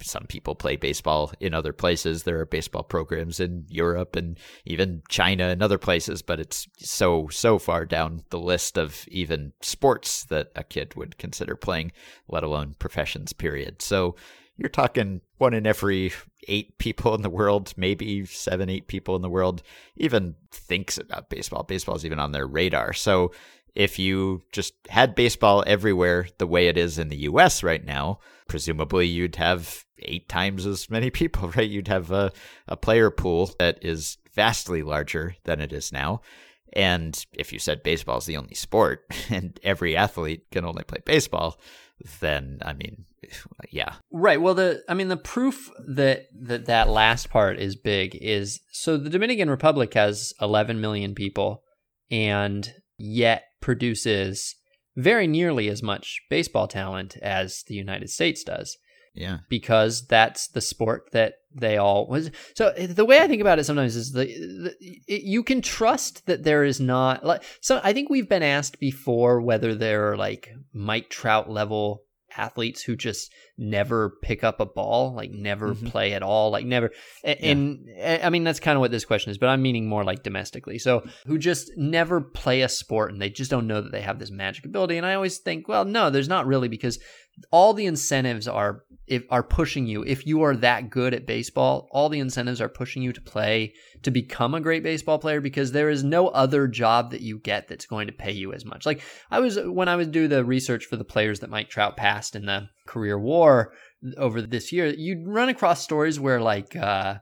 some 0.00 0.24
people 0.26 0.54
play 0.54 0.76
baseball 0.76 1.32
in 1.40 1.54
other 1.54 1.72
places. 1.72 2.22
There 2.22 2.38
are 2.38 2.46
baseball 2.46 2.84
programs 2.84 3.40
in 3.40 3.64
Europe 3.68 4.14
and 4.14 4.38
even 4.64 5.02
China 5.08 5.44
and 5.44 5.62
other 5.62 5.78
places, 5.78 6.22
but 6.22 6.38
it's 6.38 6.68
so, 6.78 7.28
so 7.28 7.58
far 7.58 7.84
down 7.84 8.22
the 8.30 8.38
list 8.38 8.78
of 8.78 9.04
even 9.08 9.52
sports 9.60 10.24
that 10.26 10.52
a 10.54 10.62
kid 10.62 10.94
would 10.94 11.18
consider 11.18 11.56
playing, 11.56 11.92
let 12.28 12.44
alone 12.44 12.76
professions, 12.78 13.32
period. 13.32 13.82
So 13.82 14.14
you're 14.58 14.68
talking 14.68 15.20
one 15.38 15.54
in 15.54 15.66
every 15.66 16.12
eight 16.48 16.76
people 16.78 17.14
in 17.14 17.22
the 17.22 17.30
world, 17.30 17.72
maybe 17.76 18.26
seven, 18.26 18.68
eight 18.68 18.88
people 18.88 19.14
in 19.16 19.22
the 19.22 19.30
world, 19.30 19.62
even 19.96 20.34
thinks 20.50 20.98
about 20.98 21.30
baseball. 21.30 21.62
Baseball 21.62 21.94
is 21.94 22.04
even 22.04 22.18
on 22.18 22.32
their 22.32 22.46
radar. 22.46 22.92
So 22.92 23.32
if 23.74 23.98
you 23.98 24.42
just 24.50 24.74
had 24.88 25.14
baseball 25.14 25.62
everywhere 25.66 26.28
the 26.38 26.46
way 26.46 26.66
it 26.66 26.76
is 26.76 26.98
in 26.98 27.08
the 27.08 27.18
US 27.18 27.62
right 27.62 27.84
now, 27.84 28.18
presumably 28.48 29.06
you'd 29.06 29.36
have 29.36 29.84
eight 30.00 30.28
times 30.28 30.66
as 30.66 30.90
many 30.90 31.10
people, 31.20 31.50
right? 31.50 31.70
You'd 31.70 31.88
have 31.88 32.10
a, 32.10 32.32
a 32.66 32.76
player 32.76 33.10
pool 33.10 33.52
that 33.60 33.78
is 33.82 34.18
vastly 34.34 34.82
larger 34.82 35.36
than 35.44 35.60
it 35.60 35.72
is 35.72 35.92
now. 35.92 36.20
And 36.72 37.24
if 37.32 37.52
you 37.52 37.60
said 37.60 37.82
baseball 37.84 38.18
is 38.18 38.26
the 38.26 38.36
only 38.36 38.54
sport 38.54 39.04
and 39.30 39.58
every 39.62 39.96
athlete 39.96 40.50
can 40.50 40.64
only 40.64 40.82
play 40.82 40.98
baseball, 41.04 41.60
then 42.20 42.58
I 42.64 42.72
mean, 42.72 43.04
yeah. 43.70 43.94
Right. 44.12 44.40
Well, 44.40 44.54
the 44.54 44.82
I 44.88 44.94
mean 44.94 45.08
the 45.08 45.16
proof 45.16 45.70
that 45.86 46.26
that 46.40 46.66
that 46.66 46.88
last 46.88 47.30
part 47.30 47.58
is 47.58 47.76
big 47.76 48.16
is 48.20 48.60
so 48.72 48.96
the 48.96 49.10
Dominican 49.10 49.50
Republic 49.50 49.94
has 49.94 50.32
11 50.40 50.80
million 50.80 51.14
people 51.14 51.62
and 52.10 52.72
yet 52.96 53.44
produces 53.60 54.54
very 54.96 55.26
nearly 55.26 55.68
as 55.68 55.82
much 55.82 56.20
baseball 56.30 56.66
talent 56.66 57.16
as 57.22 57.62
the 57.68 57.74
United 57.74 58.10
States 58.10 58.42
does 58.42 58.76
Yeah. 59.14 59.38
because 59.48 60.06
that's 60.06 60.48
the 60.48 60.60
sport 60.60 61.10
that 61.12 61.34
they 61.54 61.76
all 61.76 62.08
was. 62.08 62.30
So 62.54 62.72
the 62.72 63.04
way 63.04 63.20
I 63.20 63.28
think 63.28 63.40
about 63.40 63.58
it 63.58 63.64
sometimes 63.64 63.94
is 63.96 64.12
the, 64.12 64.24
the 64.26 64.74
it, 65.06 65.22
you 65.22 65.42
can 65.42 65.60
trust 65.62 66.26
that 66.26 66.42
there 66.44 66.64
is 66.64 66.80
not 66.80 67.24
like 67.24 67.42
so. 67.60 67.80
I 67.84 67.92
think 67.92 68.10
we've 68.10 68.28
been 68.28 68.42
asked 68.42 68.78
before 68.80 69.40
whether 69.40 69.74
there 69.74 70.10
are 70.10 70.16
like 70.16 70.50
Mike 70.72 71.10
Trout 71.10 71.48
level 71.50 72.02
athletes 72.36 72.82
who 72.82 72.94
just 72.96 73.32
never 73.56 74.10
pick 74.22 74.44
up 74.44 74.60
a 74.60 74.66
ball, 74.66 75.14
like 75.14 75.30
never 75.30 75.74
Mhm. 75.74 75.90
play 75.90 76.12
at 76.12 76.22
all, 76.22 76.50
like 76.50 76.66
never. 76.66 76.90
a- 77.24 77.36
Yeah. 77.40 77.50
And 77.52 77.88
I 78.22 78.30
mean 78.30 78.44
that's 78.44 78.60
kind 78.60 78.76
of 78.76 78.80
what 78.80 78.90
this 78.90 79.04
question 79.04 79.30
is, 79.30 79.38
but 79.38 79.48
I'm 79.48 79.62
meaning 79.62 79.88
more 79.88 80.04
like 80.04 80.22
domestically. 80.22 80.78
So 80.78 81.04
who 81.26 81.38
just 81.38 81.70
never 81.76 82.20
play 82.20 82.62
a 82.62 82.68
sport 82.68 83.12
and 83.12 83.20
they 83.20 83.30
just 83.30 83.50
don't 83.50 83.66
know 83.66 83.80
that 83.80 83.92
they 83.92 84.02
have 84.02 84.18
this 84.18 84.30
magic 84.30 84.64
ability. 84.66 84.96
And 84.96 85.06
I 85.06 85.14
always 85.14 85.38
think, 85.38 85.68
well, 85.68 85.84
no, 85.84 86.10
there's 86.10 86.28
not 86.28 86.46
really 86.46 86.68
because 86.68 86.98
all 87.50 87.74
the 87.74 87.86
incentives 87.86 88.48
are 88.48 88.84
if 89.06 89.24
are 89.30 89.42
pushing 89.42 89.86
you. 89.86 90.04
If 90.04 90.26
you 90.26 90.42
are 90.42 90.54
that 90.56 90.90
good 90.90 91.14
at 91.14 91.26
baseball 91.26 91.88
all 91.92 92.08
the 92.08 92.18
incentives 92.18 92.60
are 92.60 92.68
pushing 92.68 93.02
you 93.02 93.12
to 93.12 93.20
play 93.20 93.72
to 94.02 94.10
become 94.10 94.54
a 94.54 94.60
great 94.60 94.82
baseball 94.82 95.18
player 95.18 95.40
because 95.40 95.72
there 95.72 95.88
is 95.88 96.04
no 96.04 96.28
other 96.28 96.68
job 96.68 97.10
that 97.12 97.22
you 97.22 97.38
get 97.38 97.68
that's 97.68 97.86
going 97.86 98.06
to 98.06 98.12
pay 98.12 98.32
you 98.32 98.52
as 98.52 98.64
much. 98.64 98.84
Like 98.86 99.02
i 99.30 99.40
was 99.40 99.58
when 99.58 99.88
i 99.88 99.96
was 99.96 100.08
do 100.08 100.28
the 100.28 100.44
research 100.44 100.84
for 100.84 100.96
the 100.96 101.04
players 101.04 101.40
that 101.40 101.50
mike 101.50 101.68
trout 101.68 101.96
passed 101.96 102.36
in 102.36 102.46
the 102.46 102.68
career 102.86 103.18
war 103.18 103.72
over 104.16 104.40
this 104.42 104.72
year 104.72 104.86
you'd 104.86 105.26
run 105.26 105.48
across 105.48 105.82
stories 105.82 106.20
where 106.20 106.40
like 106.40 106.76
uh 106.76 107.16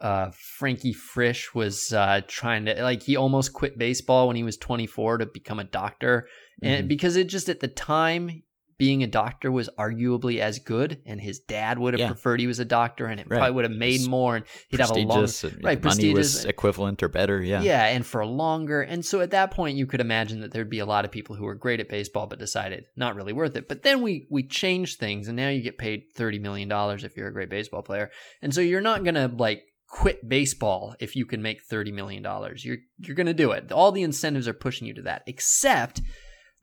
uh, 0.00 0.30
Frankie 0.32 0.94
Frisch 0.94 1.54
was 1.54 1.92
uh, 1.92 2.22
trying 2.26 2.64
to 2.64 2.82
like 2.82 3.02
he 3.02 3.16
almost 3.16 3.52
quit 3.52 3.76
baseball 3.76 4.28
when 4.28 4.36
he 4.36 4.42
was 4.42 4.56
24 4.56 5.18
to 5.18 5.26
become 5.26 5.58
a 5.58 5.64
doctor, 5.64 6.26
and 6.62 6.86
Mhm. 6.86 6.88
because 6.88 7.16
it 7.16 7.26
just 7.28 7.50
at 7.50 7.60
the 7.60 7.68
time 7.68 8.42
being 8.80 9.04
a 9.04 9.06
doctor 9.06 9.52
was 9.52 9.68
arguably 9.78 10.38
as 10.40 10.58
good, 10.58 11.00
and 11.06 11.20
his 11.20 11.38
dad 11.38 11.78
would 11.78 11.94
have 11.94 12.00
Yeah. 12.00 12.06
preferred 12.08 12.40
he 12.40 12.48
was 12.48 12.58
a 12.58 12.64
doctor, 12.64 13.06
and 13.06 13.20
it 13.20 13.28
Right. 13.28 13.38
probably 13.38 13.54
would 13.54 13.64
have 13.66 13.76
made 13.78 14.08
more, 14.08 14.34
and 14.36 14.44
he'd 14.68 14.80
have 14.80 14.90
a 14.90 14.94
long 14.94 15.18
and 15.22 15.64
right, 15.64 15.80
the 15.80 15.88
money 15.88 16.08
was 16.12 16.32
prestigious. 16.32 16.44
equivalent 16.46 17.02
or 17.02 17.08
better. 17.08 17.40
Yeah. 17.42 17.62
Yeah, 17.62 17.84
and 17.86 18.04
for 18.04 18.26
longer. 18.26 18.82
And 18.82 19.04
so 19.04 19.20
at 19.20 19.30
that 19.30 19.52
point, 19.52 19.76
you 19.76 19.86
could 19.86 20.00
imagine 20.00 20.40
that 20.40 20.50
there'd 20.52 20.68
be 20.68 20.80
a 20.80 20.86
lot 20.86 21.04
of 21.04 21.12
people 21.12 21.36
who 21.36 21.44
were 21.44 21.54
great 21.54 21.78
at 21.78 21.88
baseball 21.88 22.26
but 22.26 22.38
decided 22.40 22.86
not 22.96 23.14
really 23.14 23.32
worth 23.32 23.54
it. 23.54 23.68
But 23.68 23.82
then 23.82 24.02
we 24.02 24.26
we 24.30 24.42
changed 24.42 24.98
things, 24.98 25.28
and 25.28 25.36
now 25.36 25.50
you 25.50 25.62
get 25.62 25.78
paid 25.78 26.04
thirty 26.16 26.38
million 26.40 26.68
dollars 26.68 27.04
if 27.04 27.16
you're 27.16 27.28
a 27.28 27.32
great 27.32 27.50
baseball 27.50 27.82
player, 27.82 28.10
and 28.42 28.54
so 28.54 28.60
you're 28.60 28.80
not 28.80 29.04
gonna 29.04 29.30
like 29.38 29.62
quit 29.88 30.28
baseball 30.28 30.94
if 31.00 31.16
you 31.16 31.26
can 31.26 31.42
make 31.42 31.60
thirty 31.62 31.92
million 31.92 32.22
dollars. 32.22 32.64
You're 32.64 32.78
you're 32.98 33.16
gonna 33.16 33.34
do 33.34 33.50
it. 33.52 33.70
All 33.72 33.92
the 33.92 34.02
incentives 34.02 34.48
are 34.48 34.52
pushing 34.54 34.86
you 34.86 34.94
to 34.94 35.02
that, 35.02 35.22
except 35.26 36.00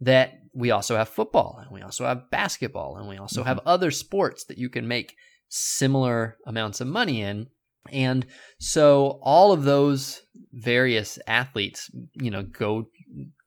that 0.01 0.39
we 0.53 0.71
also 0.71 0.95
have 0.95 1.09
football 1.09 1.59
and 1.61 1.71
we 1.71 1.81
also 1.81 2.05
have 2.05 2.29
basketball 2.31 2.97
and 2.97 3.07
we 3.07 3.17
also 3.17 3.43
have 3.43 3.57
mm-hmm. 3.57 3.67
other 3.67 3.91
sports 3.91 4.45
that 4.45 4.57
you 4.57 4.69
can 4.69 4.87
make 4.87 5.15
similar 5.49 6.37
amounts 6.45 6.81
of 6.81 6.87
money 6.87 7.21
in 7.21 7.47
and 7.91 8.25
so 8.59 9.19
all 9.21 9.51
of 9.51 9.63
those 9.63 10.21
various 10.53 11.19
athletes, 11.27 11.89
you 12.13 12.31
know, 12.31 12.43
go 12.43 12.87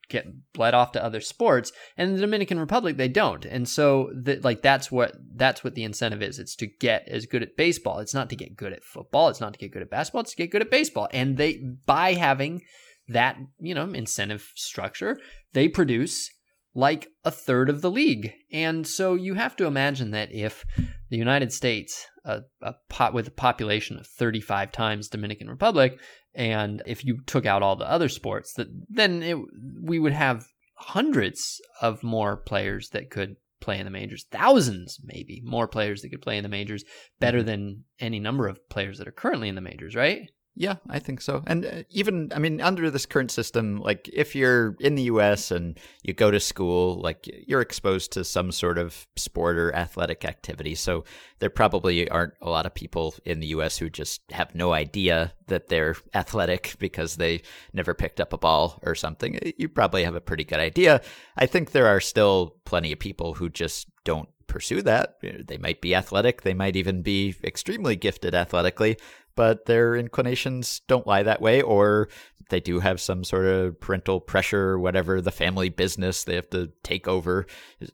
get 0.09 0.27
bled 0.53 0.75
off 0.75 0.91
to 0.91 1.05
other 1.05 1.21
sports 1.21 1.71
and 1.97 2.09
in 2.09 2.15
the 2.17 2.21
Dominican 2.21 2.59
Republic 2.59 2.97
they 2.97 3.09
don't. 3.09 3.45
And 3.45 3.69
so 3.69 4.11
that 4.25 4.45
like 4.45 4.61
that's 4.63 4.91
what 4.91 5.15
that's 5.37 5.63
what 5.63 5.75
the 5.75 5.85
incentive 5.85 6.23
is. 6.23 6.39
It's 6.39 6.57
to 6.57 6.67
get 6.67 7.07
as 7.09 7.27
good 7.27 7.43
at 7.43 7.57
baseball. 7.57 8.01
It's 8.01 8.15
not 8.15 8.29
to 8.31 8.37
get 8.37 8.57
good 8.57 8.73
at 8.73 8.85
football, 8.85 9.29
it's 9.29 9.41
not 9.41 9.53
to 9.53 9.59
get 9.59 9.73
good 9.73 9.83
at 9.83 9.91
basketball, 9.91 10.23
it's 10.23 10.33
to 10.33 10.37
get 10.37 10.51
good 10.51 10.63
at 10.63 10.71
baseball. 10.71 11.09
And 11.13 11.37
they 11.37 11.61
by 11.87 12.15
having 12.15 12.63
that, 13.09 13.37
you 13.61 13.75
know, 13.75 13.85
incentive 13.85 14.53
structure, 14.57 15.19
they 15.53 15.69
produce 15.69 16.31
like 16.75 17.09
a 17.25 17.31
third 17.31 17.69
of 17.69 17.83
the 17.83 17.91
league. 17.91 18.33
And 18.53 18.87
so 18.87 19.15
you 19.15 19.35
have 19.35 19.57
to 19.57 19.67
imagine 19.67 20.13
that 20.13 20.33
if 20.33 20.65
the 21.11 21.17
United 21.17 21.53
States, 21.53 22.07
a, 22.25 22.43
a 22.63 22.75
pot 22.89 23.13
with 23.13 23.29
a 23.29 23.33
population 23.33 23.99
of 23.99 24.07
35 24.07 24.71
times 24.71 25.09
Dominican 25.09 25.49
Republic, 25.49 25.99
and 26.35 26.83
if 26.87 27.05
you 27.05 27.21
took 27.27 27.45
out 27.45 27.63
all 27.63 27.77
the 27.77 27.91
other 27.91 28.09
sports, 28.09 28.53
that 28.55 28.69
then 28.89 29.23
it, 29.23 29.37
we 29.83 29.99
would 29.99 30.13
have 30.13 30.47
hundreds 30.77 31.61
of 31.81 32.03
more 32.03 32.37
players 32.37 32.91
that 32.91 33.11
could 33.11 33.37
play 33.61 33.79
in 33.79 33.85
the 33.85 33.91
majors, 33.91 34.25
thousands 34.31 34.99
maybe 35.05 35.43
more 35.45 35.69
players 35.69 36.03
that 36.03 36.09
could 36.09 36.23
play 36.23 36.37
in 36.37 36.43
the 36.43 36.49
majors, 36.49 36.85
better 37.19 37.39
mm-hmm. 37.39 37.47
than 37.47 37.85
any 37.99 38.19
number 38.19 38.49
of 38.49 38.69
players 38.71 38.99
that 38.99 39.09
are 39.09 39.13
currently 39.13 39.49
in 39.49 39.55
the 39.55 39.61
majors, 39.61 39.95
right? 39.95 40.31
Yeah, 40.57 40.77
I 40.89 40.99
think 40.99 41.21
so. 41.21 41.43
And 41.47 41.65
uh, 41.65 41.83
even, 41.91 42.33
I 42.35 42.39
mean, 42.39 42.61
under 42.61 42.91
this 42.91 43.07
current 43.07 43.31
system, 43.31 43.81
like 43.81 44.11
if 44.13 44.35
you're 44.35 44.77
in 44.81 44.95
the 44.95 45.05
US 45.05 45.51
and 45.51 45.79
you 46.03 46.13
go 46.13 46.31
to 46.31 46.41
school, 46.41 47.01
like 47.01 47.29
you're 47.47 47.61
exposed 47.61 48.13
to 48.13 48.25
some 48.25 48.51
sort 48.51 48.77
of 48.77 49.07
sport 49.17 49.57
or 49.57 49.75
athletic 49.75 50.25
activity. 50.25 50.75
So 50.75 51.05
there 51.39 51.51
probably 51.51 52.09
aren't 52.11 52.35
a 52.43 52.51
lot 52.51 52.67
of 52.67 52.75
people 52.75 53.15
in 53.25 53.41
the 53.41 53.47
US 53.49 53.79
who 53.79 53.89
just 53.89 54.23
have 54.33 54.55
no 54.55 54.73
idea 54.73 55.33
that 55.47 55.69
they're 55.69 55.97
athletic 56.15 56.75
because 56.79 57.17
they 57.17 57.43
never 57.73 57.95
picked 57.95 58.21
up 58.21 58.33
a 58.33 58.39
ball 58.39 58.81
or 58.83 58.95
something. 58.95 59.39
You 59.57 59.69
probably 59.69 60.05
have 60.05 60.17
a 60.17 60.21
pretty 60.21 60.45
good 60.45 60.61
idea. 60.61 61.01
I 61.37 61.47
think 61.47 61.71
there 61.71 61.87
are 61.87 62.01
still 62.01 62.57
plenty 62.65 62.93
of 62.93 62.99
people 62.99 63.35
who 63.35 63.49
just 63.49 63.89
don't 64.05 64.29
pursue 64.51 64.83
that. 64.83 65.17
They 65.23 65.57
might 65.57 65.81
be 65.81 65.95
athletic, 65.95 66.43
they 66.43 66.55
might 66.55 66.77
even 66.77 67.03
be 67.03 67.35
extremely 67.45 67.97
gifted 67.97 68.35
athletically, 68.35 68.99
but 69.35 69.67
their 69.67 69.97
inclinations 69.97 70.81
don't 70.87 71.07
lie 71.07 71.23
that 71.23 71.41
way, 71.41 71.63
or 71.63 72.09
they 72.51 72.61
do 72.61 72.81
have 72.81 73.01
some 73.01 73.25
sort 73.25 73.47
of 73.47 73.81
parental 73.81 74.21
pressure, 74.21 74.79
whatever 74.79 75.21
the 75.21 75.31
family 75.31 75.69
business 75.69 76.25
they 76.25 76.35
have 76.35 76.51
to 76.51 76.71
take 76.83 77.09
over, 77.09 77.47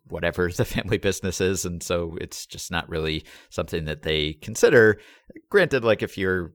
whatever 0.09 0.51
the 0.57 0.64
family 0.64 0.99
business 0.99 1.41
is. 1.41 1.64
And 1.64 1.82
so 1.82 2.16
it's 2.20 2.47
just 2.47 2.70
not 2.70 2.89
really 2.89 3.24
something 3.51 3.84
that 3.84 4.03
they 4.03 4.34
consider. 4.34 4.99
Granted, 5.51 5.84
like 5.84 6.03
if 6.03 6.18
you're 6.18 6.53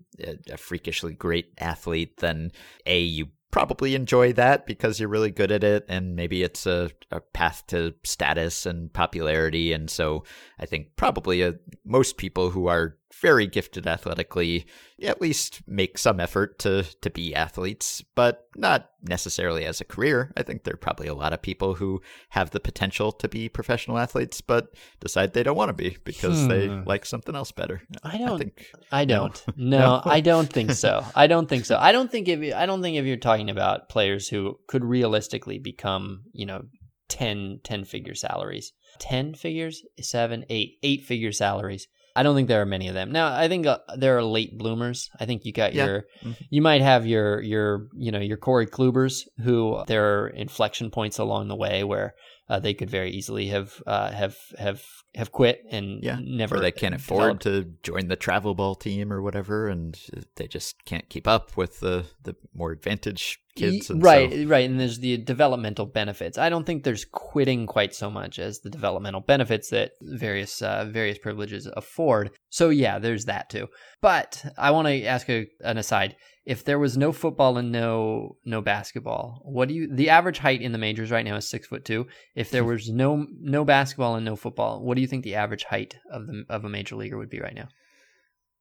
a 0.50 0.58
freakishly 0.58 1.14
great 1.14 1.54
athlete, 1.58 2.18
then 2.18 2.52
A, 2.86 3.00
you 3.00 3.28
probably 3.52 3.96
enjoy 3.96 4.34
that 4.34 4.66
because 4.66 5.00
you're 5.00 5.10
really 5.10 5.30
good 5.30 5.52
at 5.52 5.64
it 5.64 5.86
and 5.90 6.16
maybe 6.16 6.42
it's 6.42 6.66
a, 6.66 6.90
a 7.12 7.20
path 7.20 7.64
to 7.68 7.94
status 8.04 8.66
and 8.66 8.92
popularity 8.94 9.74
and 9.74 9.90
so 9.90 10.24
i 10.58 10.66
think 10.66 10.88
probably 10.96 11.42
a, 11.42 11.54
most 11.84 12.16
people 12.16 12.50
who 12.50 12.68
are 12.68 12.96
very 13.22 13.46
gifted 13.48 13.86
athletically 13.88 14.66
at 15.04 15.22
least 15.22 15.62
make 15.68 15.98
some 15.98 16.20
effort 16.20 16.58
to 16.60 16.84
to 17.02 17.10
be 17.10 17.34
athletes 17.36 18.04
but 18.16 18.48
not 18.56 18.90
necessarily 19.04 19.64
as 19.66 19.80
a 19.80 19.86
career 19.86 20.32
i 20.38 20.44
think 20.44 20.64
there 20.64 20.74
are 20.74 20.78
probably 20.78 21.08
a 21.08 21.14
lot 21.14 21.32
of 21.34 21.42
people 21.42 21.76
who 21.76 22.02
have 22.30 22.50
the 22.52 22.60
potential 22.60 23.12
to 23.12 23.28
be 23.30 23.48
professional 23.48 23.98
athletes 23.98 24.42
but 24.42 24.74
decide 25.00 25.34
they 25.34 25.44
don't 25.44 25.56
want 25.58 25.70
to 25.70 25.74
be 25.74 25.98
because 26.04 26.48
they 26.48 26.68
Hmm. 26.68 26.84
like 26.86 27.06
something 27.06 27.36
else 27.36 27.52
better 27.52 27.82
I 28.04 28.18
don't 28.18 28.38
think 28.40 28.66
I 28.92 29.06
don't. 29.06 29.44
No, 29.56 29.80
No. 29.80 30.02
I 30.06 30.20
don't 30.22 30.52
think 30.52 30.72
so. 30.86 31.06
I 31.16 31.28
don't 31.28 31.48
think 31.48 31.66
so. 31.66 31.78
I 31.78 31.92
don't 31.92 32.10
think 32.12 32.28
if 32.28 32.40
you, 32.42 32.54
I 32.54 32.66
don't 32.66 32.82
think 32.82 32.98
if 32.98 33.06
you're 33.06 33.18
talking 33.18 33.50
about 33.50 33.90
players 33.90 34.28
who 34.28 34.60
could 34.68 34.84
realistically 34.84 35.60
become, 35.60 36.24
you 36.34 36.46
know, 36.46 36.64
10, 37.10 37.60
10 37.64 37.84
figure 37.86 38.16
salaries, 38.16 38.74
10 39.00 39.34
figures, 39.36 39.84
seven, 40.00 40.46
eight, 40.50 40.78
eight 40.84 41.04
figure 41.04 41.32
salaries. 41.32 41.88
I 42.16 42.24
don't 42.24 42.36
think 42.36 42.48
there 42.48 42.62
are 42.62 42.66
many 42.66 42.88
of 42.88 42.94
them. 42.94 43.12
Now, 43.12 43.34
I 43.34 43.48
think 43.48 43.66
uh, 43.66 43.80
there 43.96 44.18
are 44.18 44.24
late 44.24 44.58
bloomers. 44.58 45.10
I 45.20 45.26
think 45.26 45.46
you 45.46 45.54
got 45.54 45.74
Yeah. 45.74 45.86
your, 45.86 46.06
Mhm. 46.24 46.36
you 46.50 46.62
might 46.62 46.82
have 46.82 47.06
your, 47.06 47.42
your, 47.42 47.88
you 47.98 48.12
know, 48.12 48.20
your 48.20 48.38
Corey 48.38 48.66
Klubers, 48.66 49.28
who 49.44 49.82
there 49.88 50.24
are 50.24 50.28
inflection 50.28 50.92
points 50.92 51.18
along 51.20 51.48
the 51.48 51.56
way 51.56 51.84
where 51.84 52.14
uh, 52.50 52.60
they 52.60 52.74
could 52.74 52.90
very 52.90 53.12
easily 53.12 53.48
have, 53.48 53.82
uh, 53.88 54.12
have, 54.12 54.36
have, 54.60 54.84
have 55.16 55.32
quit 55.32 55.64
and 55.72 56.04
Yeah, 56.04 56.20
never. 56.22 56.58
or 56.58 56.60
they 56.60 56.72
can't 56.72 56.94
developed. 56.98 57.46
afford 57.46 57.66
to 57.66 57.74
join 57.84 58.08
the 58.10 58.18
travel 58.18 58.56
ball 58.56 58.76
team 58.76 59.12
or 59.14 59.22
whatever, 59.22 59.70
and 59.70 59.98
they 60.36 60.48
just 60.48 60.76
can't 60.86 61.08
keep 61.08 61.28
up 61.30 61.56
with 61.56 61.80
the 61.80 62.06
the 62.24 62.36
more 62.54 62.72
advantaged 62.72 63.40
kids. 63.56 63.90
And 63.90 64.04
right, 64.04 64.32
so, 64.32 64.46
right, 64.46 64.70
and 64.70 64.80
there's 64.80 65.00
the 65.00 65.18
developmental 65.18 65.86
benefits. 65.86 66.38
I 66.38 66.50
don't 66.50 66.66
think 66.66 66.84
there's 66.84 67.06
quitting 67.06 67.68
quite 67.68 67.94
so 67.94 68.10
much 68.10 68.40
as 68.40 68.60
the 68.60 68.70
developmental 68.70 69.22
benefits 69.22 69.70
that 69.70 69.92
various 70.02 70.62
uh, 70.62 70.86
various 70.86 71.18
privileges 71.18 71.68
afford. 71.76 72.32
So 72.50 72.70
yeah, 72.70 73.00
there's 73.00 73.26
that 73.26 73.50
too. 73.50 73.68
But 74.02 74.44
I 74.58 74.72
want 74.72 74.88
to 74.88 75.04
ask 75.06 75.30
a, 75.30 75.48
an 75.62 75.78
aside. 75.78 76.16
If 76.44 76.66
there 76.66 76.80
was 76.80 76.98
no 76.98 77.12
football 77.12 77.58
and 77.58 77.72
no 77.72 78.38
no 78.46 78.62
basketball, 78.62 79.42
what 79.44 79.68
do 79.68 79.76
you? 79.76 79.94
The 79.94 80.10
average 80.10 80.40
height 80.40 80.62
in 80.62 80.72
the 80.72 80.80
majors 80.80 81.12
right 81.12 81.26
now 81.26 81.36
is 81.36 81.48
six 81.48 81.68
foot 81.68 81.86
two. 81.86 82.08
If 82.36 82.50
there 82.50 82.64
was 82.64 82.90
no 82.90 83.28
no 83.40 83.64
basketball 83.64 84.16
and 84.16 84.26
no 84.26 84.36
football, 84.36 84.84
what 84.84 84.96
do 84.96 85.02
you 85.02 85.08
think 85.08 85.24
the 85.24 85.36
average 85.36 85.66
height 85.66 85.98
of 86.12 86.28
the 86.28 86.44
of 86.50 86.66
a 86.66 86.70
major 86.70 86.96
leaguer 86.96 87.18
would 87.18 87.30
be 87.30 87.40
right 87.40 87.56
now? 87.56 87.68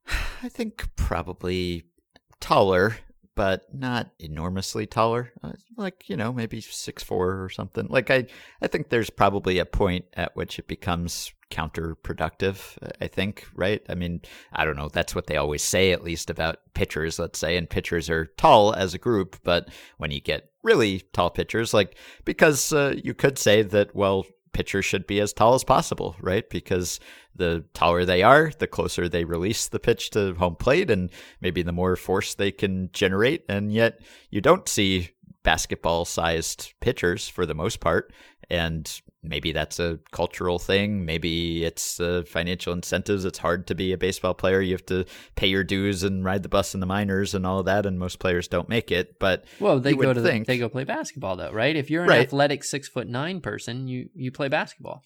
I 0.43 0.49
think 0.49 0.95
probably 0.97 1.84
taller, 2.41 2.97
but 3.35 3.72
not 3.74 4.11
enormously 4.18 4.87
taller. 4.87 5.33
Uh, 5.43 5.53
like 5.76 6.09
you 6.09 6.16
know, 6.16 6.33
maybe 6.33 6.61
six 6.61 7.03
four 7.03 7.43
or 7.43 7.49
something. 7.49 7.87
Like 7.89 8.11
I, 8.11 8.26
I 8.61 8.66
think 8.66 8.89
there's 8.89 9.11
probably 9.11 9.59
a 9.59 9.64
point 9.64 10.05
at 10.14 10.35
which 10.37 10.59
it 10.59 10.66
becomes 10.66 11.33
counterproductive. 11.51 12.76
I 13.01 13.07
think, 13.09 13.47
right? 13.55 13.83
I 13.89 13.95
mean, 13.95 14.22
I 14.53 14.64
don't 14.64 14.76
know. 14.76 14.89
That's 14.89 15.14
what 15.14 15.26
they 15.26 15.37
always 15.37 15.62
say, 15.62 15.93
at 15.93 16.05
least 16.05 16.31
about 16.31 16.59
pitchers. 16.74 17.18
Let's 17.18 17.39
say, 17.39 17.57
and 17.57 17.68
pitchers 17.68 18.09
are 18.09 18.26
tall 18.37 18.72
as 18.74 18.95
a 18.95 18.99
group, 18.99 19.39
but 19.43 19.68
when 19.99 20.11
you 20.11 20.20
get 20.20 20.51
really 20.62 21.01
tall 21.12 21.31
pitchers, 21.31 21.74
like 21.74 21.97
because 22.24 22.72
uh, 22.72 22.95
you 23.03 23.14
could 23.14 23.39
say 23.39 23.62
that, 23.62 23.95
well, 23.95 24.26
pitchers 24.53 24.84
should 24.84 25.07
be 25.07 25.20
as 25.20 25.32
tall 25.32 25.55
as 25.55 25.64
possible, 25.64 26.16
right? 26.20 26.48
Because 26.48 27.01
the 27.34 27.64
taller 27.74 28.05
they 28.05 28.22
are, 28.22 28.53
the 28.59 28.66
closer 28.66 29.09
they 29.09 29.24
release 29.24 29.68
the 29.68 29.78
pitch 29.78 30.11
to 30.11 30.34
home 30.34 30.57
plate, 30.57 30.90
and 30.90 31.11
maybe 31.40 31.62
the 31.62 31.72
more 31.72 31.96
force 31.96 32.34
they 32.34 32.51
can 32.51 32.90
generate. 32.92 33.44
And 33.48 33.72
yet, 33.72 34.01
you 34.30 34.40
don't 34.40 34.68
see 34.68 35.11
basketball 35.42 36.05
sized 36.05 36.74
pitchers 36.80 37.28
for 37.28 37.46
the 37.46 37.55
most 37.55 37.80
part. 37.80 38.12
And 38.51 38.90
maybe 39.22 39.53
that's 39.53 39.78
a 39.78 40.01
cultural 40.11 40.59
thing. 40.59 41.05
Maybe 41.05 41.64
it's 41.64 41.96
the 41.98 42.26
financial 42.28 42.72
incentives. 42.72 43.24
It's 43.24 43.38
hard 43.38 43.66
to 43.68 43.74
be 43.74 43.92
a 43.92 43.98
baseball 43.98 44.34
player. 44.34 44.61
You 44.61 44.72
have 44.72 44.86
to 44.86 45.05
pay 45.36 45.46
your 45.46 45.62
dues 45.62 46.03
and 46.03 46.24
ride 46.24 46.42
the 46.42 46.48
bus 46.48 46.74
in 46.74 46.80
the 46.80 46.86
minors 46.86 47.32
and 47.34 47.46
all 47.46 47.61
of 47.61 47.66
that. 47.66 47.86
And 47.86 47.98
most 47.98 48.18
players 48.18 48.48
don't 48.48 48.68
make 48.68 48.90
it. 48.90 49.18
But 49.20 49.44
Well, 49.61 49.78
they 49.78 49.94
go 49.94 50.12
to 50.12 50.20
think. 50.20 50.46
the, 50.46 50.53
they 50.55 50.59
go 50.59 50.68
play 50.68 50.84
basketball 50.84 51.36
though, 51.36 51.53
right? 51.53 51.76
If 51.76 51.90
you're 51.90 52.03
an 52.03 52.09
Right. 52.09 52.26
athletic 52.26 52.64
six 52.64 52.88
foot 52.88 53.07
nine 53.09 53.40
person, 53.40 53.86
you 53.86 54.09
you 54.14 54.32
play 54.32 54.48
basketball. 54.48 55.03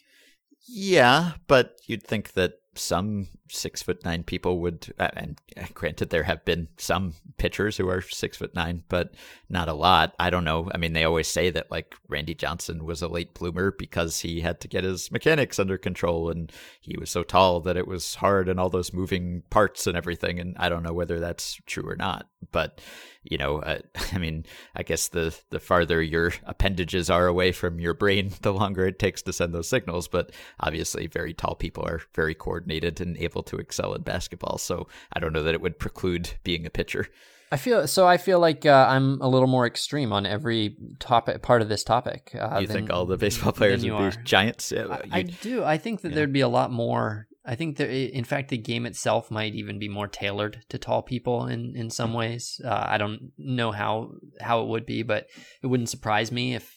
Yeah, 0.67 1.33
but 1.47 1.77
you'd 1.87 2.03
think 2.03 2.33
that 2.33 2.55
some 2.75 3.29
six 3.49 3.83
foot 3.83 4.05
nine 4.05 4.23
people 4.23 4.61
would, 4.61 4.93
uh, 4.99 5.11
and 5.15 5.41
granted, 5.75 6.11
there 6.11 6.23
have 6.23 6.45
been 6.45 6.69
some 6.79 7.15
pitchers 7.37 7.77
who 7.77 7.89
are 7.89 8.01
six 8.01 8.37
foot 8.37 8.55
nine, 8.55 8.83
but 8.89 9.15
not 9.49 9.69
a 9.69 9.75
lot. 9.75 10.15
I 10.19 10.31
don't 10.31 10.45
know. 10.45 10.71
I 10.75 10.79
mean, 10.79 10.93
they 10.93 11.05
always 11.05 11.29
say 11.29 11.51
that 11.51 11.71
like 11.71 11.95
Randy 12.09 12.35
Johnson 12.35 12.85
was 12.85 13.03
a 13.03 13.09
late 13.09 13.35
bloomer 13.35 13.71
because 13.71 14.21
he 14.21 14.41
had 14.41 14.61
to 14.61 14.69
get 14.69 14.85
his 14.85 15.11
mechanics 15.11 15.59
under 15.59 15.79
control 15.79 16.31
and 16.31 16.51
he 16.81 16.97
was 16.99 17.11
so 17.11 17.23
tall 17.23 17.61
that 17.61 17.77
it 17.77 17.87
was 17.87 18.17
hard 18.17 18.49
and 18.49 18.59
all 18.59 18.71
those 18.71 18.93
moving 18.93 19.43
parts 19.51 19.87
and 19.87 19.97
everything. 19.97 20.39
And 20.39 20.57
I 20.59 20.69
don't 20.69 20.83
know 20.83 20.93
whether 20.93 21.21
that's 21.21 21.61
true 21.67 21.89
or 21.89 21.97
not, 21.97 22.29
but 22.51 22.81
you 23.25 23.39
know, 23.39 23.59
uh, 23.59 23.79
I 24.13 24.19
mean, 24.19 24.45
I 24.75 24.83
guess 24.83 25.09
the 25.09 25.37
the 25.51 25.59
farther 25.59 26.03
your 26.03 26.33
appendages 26.45 27.11
are 27.11 27.27
away 27.27 27.53
from 27.53 27.81
your 27.81 27.95
brain, 27.95 28.33
the 28.43 28.53
longer 28.53 28.87
it 28.87 28.99
takes 28.99 29.23
to 29.23 29.33
send 29.33 29.55
those 29.55 29.69
signals. 29.69 30.09
But 30.09 30.33
obviously, 30.61 31.07
very 31.07 31.35
tall 31.35 31.55
people 31.55 31.85
are 31.87 32.03
very 32.15 32.35
coordinated 32.35 33.01
and 33.01 33.17
able 33.17 33.34
to 33.43 33.57
excel 33.57 33.95
at 33.95 34.05
basketball. 34.05 34.59
So 34.59 34.89
I 35.13 35.21
don't 35.21 35.33
know 35.33 35.43
that 35.43 35.55
it 35.55 35.61
would 35.61 35.79
preclude 35.79 36.31
being 36.45 36.65
a 36.65 36.71
pitcher. 36.71 37.09
I 37.53 37.57
feel 37.57 37.87
so. 37.87 38.07
I 38.07 38.17
feel 38.17 38.41
like 38.41 38.67
uh, 38.67 38.87
I'm 38.89 39.21
a 39.21 39.29
little 39.29 39.47
more 39.47 39.67
extreme 39.67 40.13
on 40.13 40.27
every 40.27 40.77
topic 40.99 41.43
part 41.43 41.63
of 41.63 41.69
this 41.69 41.85
topic. 41.85 42.35
Uh, 42.35 42.59
you 42.61 42.67
than, 42.67 42.77
think 42.77 42.91
all 42.91 43.07
the 43.07 43.17
baseball 43.17 43.53
players 43.53 43.85
would 43.85 44.17
be 44.17 44.23
giants? 44.25 44.73
I, 44.73 45.01
I, 45.13 45.23
do. 45.23 45.63
I 45.63 45.79
think 45.79 46.01
that 46.01 46.09
yeah. 46.09 46.15
there'd 46.17 46.33
be 46.33 46.41
a 46.41 46.49
lot 46.49 46.73
more 46.73 47.29
I 47.47 47.57
think 47.57 47.77
that, 47.77 47.91
in 47.91 48.25
fact, 48.25 48.49
the 48.49 48.57
game 48.57 48.87
itself 48.87 49.31
might 49.31 49.55
even 49.55 49.79
be 49.79 49.89
more 49.89 50.09
tailored 50.09 50.65
to 50.71 50.79
tall 50.79 51.03
people 51.03 51.47
in, 51.47 51.77
in 51.77 51.91
some 51.91 52.15
ways. 52.15 52.59
Uh, 52.65 52.85
I 52.89 52.97
don't 52.97 53.33
know 53.37 53.71
how 53.71 54.13
how 54.41 54.63
it 54.63 54.69
would 54.69 54.87
be, 54.87 55.03
but 55.03 55.27
it 55.63 55.67
wouldn't 55.67 55.91
surprise 55.91 56.33
me 56.33 56.55
if 56.55 56.75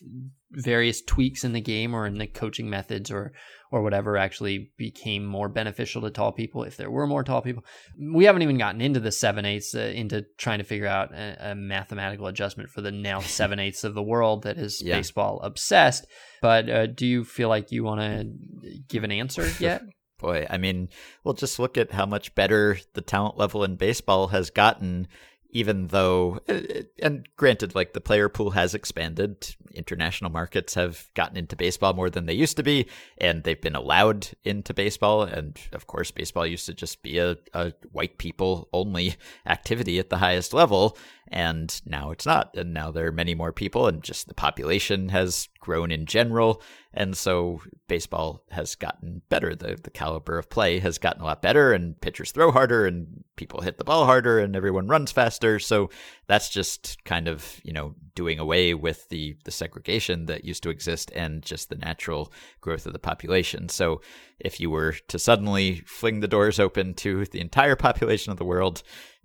various 0.52 1.02
tweaks 1.02 1.46
in 1.46 1.54
the 1.54 1.62
game 1.62 1.94
or 1.94 2.06
in 2.06 2.18
the 2.18 2.28
coaching 2.28 2.70
methods 2.70 3.12
or 3.12 3.32
or 3.72 3.82
whatever 3.82 4.18
actually 4.18 4.72
became 4.78 5.26
more 5.26 5.50
beneficial 5.50 6.02
to 6.02 6.10
tall 6.10 6.32
people 6.32 6.64
if 6.64 6.78
there 6.78 6.90
were 6.90 7.08
more 7.08 7.24
tall 7.24 7.42
people. 7.42 7.66
We 8.00 8.26
haven't 8.26 8.42
even 8.42 8.58
gotten 8.58 8.82
into 8.82 9.00
the 9.00 9.12
seven 9.12 9.46
eighths 9.46 9.76
uh, 9.76 9.80
into 9.80 10.26
trying 10.38 10.60
to 10.60 10.64
figure 10.64 10.88
out 10.88 11.14
a, 11.14 11.52
a, 11.52 11.56
mathematical 11.56 12.28
adjustment 12.28 12.70
for 12.70 12.82
the 12.82 12.92
now 12.92 13.20
seven 13.22 13.60
eighths 13.60 13.84
of 13.84 13.94
the 13.94 14.04
world 14.04 14.44
that 14.44 14.58
is 14.58 14.82
yeah. 14.82 14.96
baseball 14.96 15.40
obsessed. 15.42 16.08
But 16.42 16.70
uh, 16.70 16.86
do 16.88 17.06
you 17.06 17.24
feel 17.26 17.50
like 17.50 17.72
you 17.72 17.84
want 17.84 18.02
to 18.02 18.80
give 18.88 19.04
an 19.04 19.12
answer 19.12 19.50
yet? 19.60 19.82
Boy, 20.20 20.48
I 20.50 20.58
mean, 20.58 20.90
well, 21.24 21.36
just 21.36 21.60
look 21.60 21.78
at 21.78 21.92
how 21.92 22.06
much 22.06 22.34
better 22.34 22.80
the 22.94 23.02
talent 23.02 23.38
level 23.38 23.64
in 23.64 23.76
baseball 23.76 24.30
has 24.30 24.50
gotten, 24.50 25.08
even 25.52 25.88
though, 25.88 26.40
uh, 26.50 26.62
and 27.04 27.28
granted, 27.36 27.76
like 27.76 27.94
the 27.94 28.02
player 28.02 28.28
pool 28.28 28.52
has 28.52 28.74
expanded. 28.74 29.56
International 29.78 30.32
markets 30.32 30.74
have 30.74 31.10
gotten 31.14 31.38
into 31.38 31.56
baseball 31.56 31.94
more 31.94 32.10
than 32.10 32.26
they 32.26 32.34
used 32.34 32.58
to 32.58 32.64
be, 32.64 32.88
and 33.18 33.44
they've 33.44 33.62
been 33.62 33.76
allowed 33.76 34.30
into 34.44 34.74
baseball. 34.74 35.24
And 35.24 35.58
of 35.74 35.88
course, 35.88 36.12
baseball 36.12 36.46
used 36.46 36.66
to 36.66 36.74
just 36.74 37.04
be 37.04 37.18
a, 37.20 37.38
a 37.54 37.74
white 37.92 38.18
people 38.18 38.68
only 38.74 39.16
activity 39.46 40.00
at 40.00 40.10
the 40.10 40.18
highest 40.18 40.54
level 40.54 40.98
and 41.30 41.82
now 41.86 42.12
it's 42.12 42.26
not. 42.26 42.56
And 42.56 42.74
now 42.74 42.92
there 42.92 43.08
are 43.08 43.12
many 43.12 43.36
more 43.36 43.52
people 43.52 43.88
and 43.88 44.02
just 44.02 44.28
the 44.28 44.34
population 44.34 45.10
has 45.10 45.50
grown 45.60 45.92
in 45.92 46.06
general. 46.06 46.62
And 46.94 47.18
so 47.18 47.62
baseball 47.88 48.44
has 48.52 48.76
gotten 48.76 49.22
better. 49.30 49.54
The 49.54 49.78
the 49.82 49.92
caliber 49.92 50.38
of 50.38 50.50
play 50.50 50.80
has 50.80 50.98
gotten 50.98 51.22
a 51.22 51.26
lot 51.26 51.42
better 51.42 51.74
and 51.74 52.00
pitchers 52.00 52.32
throw 52.32 52.52
harder 52.52 52.86
and 52.86 53.24
people 53.36 53.62
hit 53.62 53.78
the 53.78 53.84
ball 53.84 54.06
harder 54.06 54.40
and 54.40 54.56
everyone 54.56 54.88
runs 54.88 55.12
faster. 55.12 55.60
So 55.60 55.90
that's 56.28 56.50
just 56.50 57.04
kind 57.04 57.28
of 57.28 57.60
you 57.64 57.74
know 57.74 57.96
doing 58.16 58.40
away 58.40 58.74
with 58.74 59.10
the 59.10 59.36
the 59.44 59.52
segregation 59.68 60.26
that 60.26 60.46
used 60.46 60.64
to 60.64 60.70
exist 60.70 61.12
and 61.16 61.44
just 61.44 61.70
the 61.70 61.76
natural 61.76 62.32
growth 62.62 62.86
of 62.86 62.94
the 62.94 63.00
population 63.00 63.70
so 63.70 64.02
if 64.40 64.60
you 64.60 64.70
were 64.70 64.94
to 65.08 65.20
suddenly 65.20 65.84
fling 65.86 66.20
the 66.20 66.28
doors 66.28 66.60
open 66.60 66.94
to 66.94 67.26
the 67.26 67.42
entire 67.42 67.76
population 67.76 68.32
of 68.32 68.38
the 68.38 68.46
world 68.46 68.84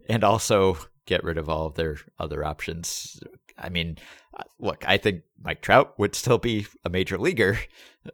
and 0.08 0.24
also 0.24 0.76
get 1.06 1.24
rid 1.24 1.38
of 1.38 1.48
all 1.48 1.66
of 1.66 1.74
their 1.74 1.98
other 2.18 2.44
options. 2.44 3.20
I 3.58 3.68
mean, 3.68 3.98
uh, 4.36 4.44
look, 4.58 4.84
I 4.86 4.96
think 4.96 5.22
Mike 5.42 5.60
Trout 5.60 5.98
would 5.98 6.14
still 6.14 6.38
be 6.38 6.66
a 6.84 6.90
major 6.90 7.18
leaguer. 7.18 7.58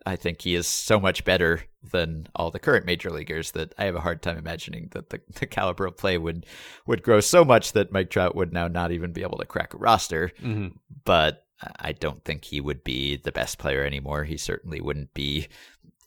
I 0.05 0.17
think 0.17 0.43
he 0.43 0.55
is 0.55 0.67
so 0.67 0.99
much 0.99 1.25
better 1.25 1.63
than 1.93 2.29
all 2.35 2.51
the 2.51 2.59
current 2.59 2.87
major 2.87 3.11
leaguers 3.11 3.53
that 3.53 3.73
I 3.79 3.85
have 3.85 3.95
a 3.95 4.01
hard 4.01 4.23
time 4.23 4.37
imagining 4.37 4.89
that 4.93 5.11
the, 5.11 5.21
the 5.35 5.47
caliber 5.47 5.87
of 5.87 5.97
play 5.97 6.19
would 6.19 6.47
would 6.87 7.03
grow 7.03 7.21
so 7.21 7.45
much 7.45 7.73
that 7.73 7.93
Mike 7.93 8.11
Trout 8.11 8.35
would 8.35 8.53
now 8.53 8.69
not 8.69 8.93
even 8.93 9.13
be 9.13 9.23
able 9.23 9.39
to 9.39 9.47
crack 9.47 9.75
a 9.75 9.79
roster. 9.79 10.33
Mm-hmm. 10.43 10.77
But 11.05 11.45
I 11.81 11.93
don't 11.93 12.25
think 12.25 12.45
he 12.45 12.61
would 12.61 12.85
be 12.85 13.17
the 13.17 13.33
best 13.33 13.59
player 13.59 13.85
anymore. 13.85 14.25
He 14.25 14.37
certainly 14.37 14.81
wouldn't 14.81 15.15
be 15.15 15.49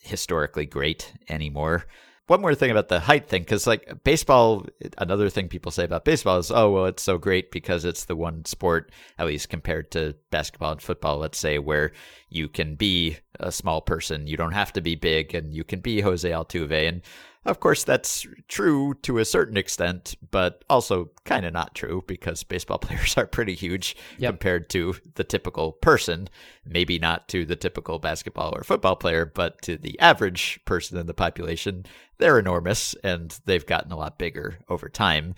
historically 0.01 0.65
great 0.65 1.13
anymore 1.29 1.85
one 2.31 2.39
more 2.39 2.55
thing 2.55 2.71
about 2.71 2.87
the 2.87 3.01
height 3.01 3.27
thing, 3.27 3.41
because 3.41 3.67
like 3.67 4.05
baseball, 4.05 4.65
another 4.97 5.29
thing 5.29 5.49
people 5.49 5.69
say 5.69 5.83
about 5.83 6.05
baseball 6.05 6.37
is, 6.37 6.49
oh, 6.49 6.71
well, 6.71 6.85
it's 6.85 7.03
so 7.03 7.17
great 7.17 7.51
because 7.51 7.83
it's 7.83 8.05
the 8.05 8.15
one 8.15 8.45
sport, 8.45 8.89
at 9.17 9.27
least 9.27 9.49
compared 9.49 9.91
to 9.91 10.15
basketball 10.29 10.71
and 10.71 10.81
football, 10.81 11.17
let's 11.17 11.37
say, 11.37 11.59
where 11.59 11.91
you 12.29 12.47
can 12.47 12.75
be 12.75 13.17
a 13.41 13.51
small 13.51 13.81
person. 13.81 14.27
You 14.27 14.37
don't 14.37 14.53
have 14.53 14.71
to 14.73 14.81
be 14.81 14.95
big 14.95 15.35
and 15.35 15.53
you 15.53 15.65
can 15.65 15.81
be 15.81 15.99
Jose 15.99 16.29
Altuve. 16.29 16.87
And 16.87 17.01
of 17.43 17.59
course, 17.59 17.83
that's 17.83 18.27
true 18.47 18.93
to 19.01 19.17
a 19.17 19.25
certain 19.25 19.57
extent, 19.57 20.15
but 20.29 20.63
also 20.69 21.09
kind 21.25 21.43
of 21.43 21.53
not 21.53 21.73
true 21.73 22.03
because 22.05 22.43
baseball 22.43 22.77
players 22.79 23.17
are 23.17 23.25
pretty 23.25 23.55
huge 23.55 23.95
yep. 24.19 24.31
compared 24.31 24.69
to 24.71 24.95
the 25.15 25.23
typical 25.23 25.71
person. 25.71 26.29
Maybe 26.65 26.99
not 26.99 27.27
to 27.29 27.45
the 27.45 27.55
typical 27.55 27.97
basketball 27.97 28.55
or 28.55 28.63
football 28.63 28.95
player, 28.95 29.25
but 29.25 29.61
to 29.63 29.75
the 29.75 29.99
average 29.99 30.59
person 30.65 30.97
in 30.97 31.07
the 31.07 31.15
population, 31.15 31.85
they're 32.19 32.37
enormous 32.37 32.93
and 33.03 33.37
they've 33.45 33.65
gotten 33.65 33.91
a 33.91 33.97
lot 33.97 34.19
bigger 34.19 34.59
over 34.69 34.87
time. 34.87 35.33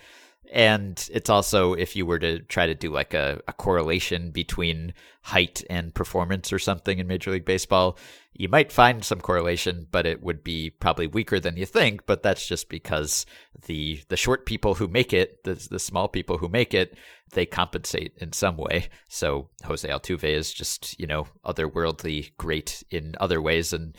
And 0.53 1.09
it's 1.11 1.31
also, 1.31 1.73
if 1.73 1.95
you 1.95 2.05
were 2.05 2.19
to 2.19 2.37
try 2.41 2.67
to 2.67 2.75
do 2.75 2.91
like 2.91 3.15
a, 3.15 3.41
a, 3.47 3.53
correlation 3.53 4.29
between 4.29 4.93
height 5.23 5.63
and 5.67 5.95
performance 5.95 6.53
or 6.53 6.59
something 6.59 6.99
in 6.99 7.07
Major 7.07 7.31
League 7.31 7.43
Baseball, 7.43 7.97
you 8.33 8.47
might 8.47 8.71
find 8.71 9.03
some 9.03 9.19
correlation, 9.19 9.87
but 9.89 10.05
it 10.05 10.21
would 10.21 10.43
be 10.43 10.69
probably 10.69 11.07
weaker 11.07 11.39
than 11.39 11.57
you 11.57 11.65
think. 11.65 12.05
But 12.05 12.21
that's 12.21 12.45
just 12.47 12.69
because 12.69 13.25
the 13.65 14.03
the 14.09 14.17
short 14.17 14.45
people 14.45 14.75
who 14.75 14.87
make 14.87 15.11
it, 15.11 15.43
the, 15.43 15.55
the 15.55 15.79
small 15.79 16.07
people 16.07 16.37
who 16.37 16.49
make 16.49 16.75
it, 16.75 16.95
they 17.31 17.47
compensate 17.47 18.13
in 18.17 18.31
some 18.31 18.55
way. 18.55 18.89
So 19.09 19.49
Jose 19.63 19.89
Altuve 19.89 20.23
is 20.23 20.53
just, 20.53 20.99
you 20.99 21.07
know, 21.07 21.25
otherworldly 21.43 22.37
great 22.37 22.83
in 22.91 23.15
other 23.19 23.41
ways 23.41 23.73
and 23.73 23.97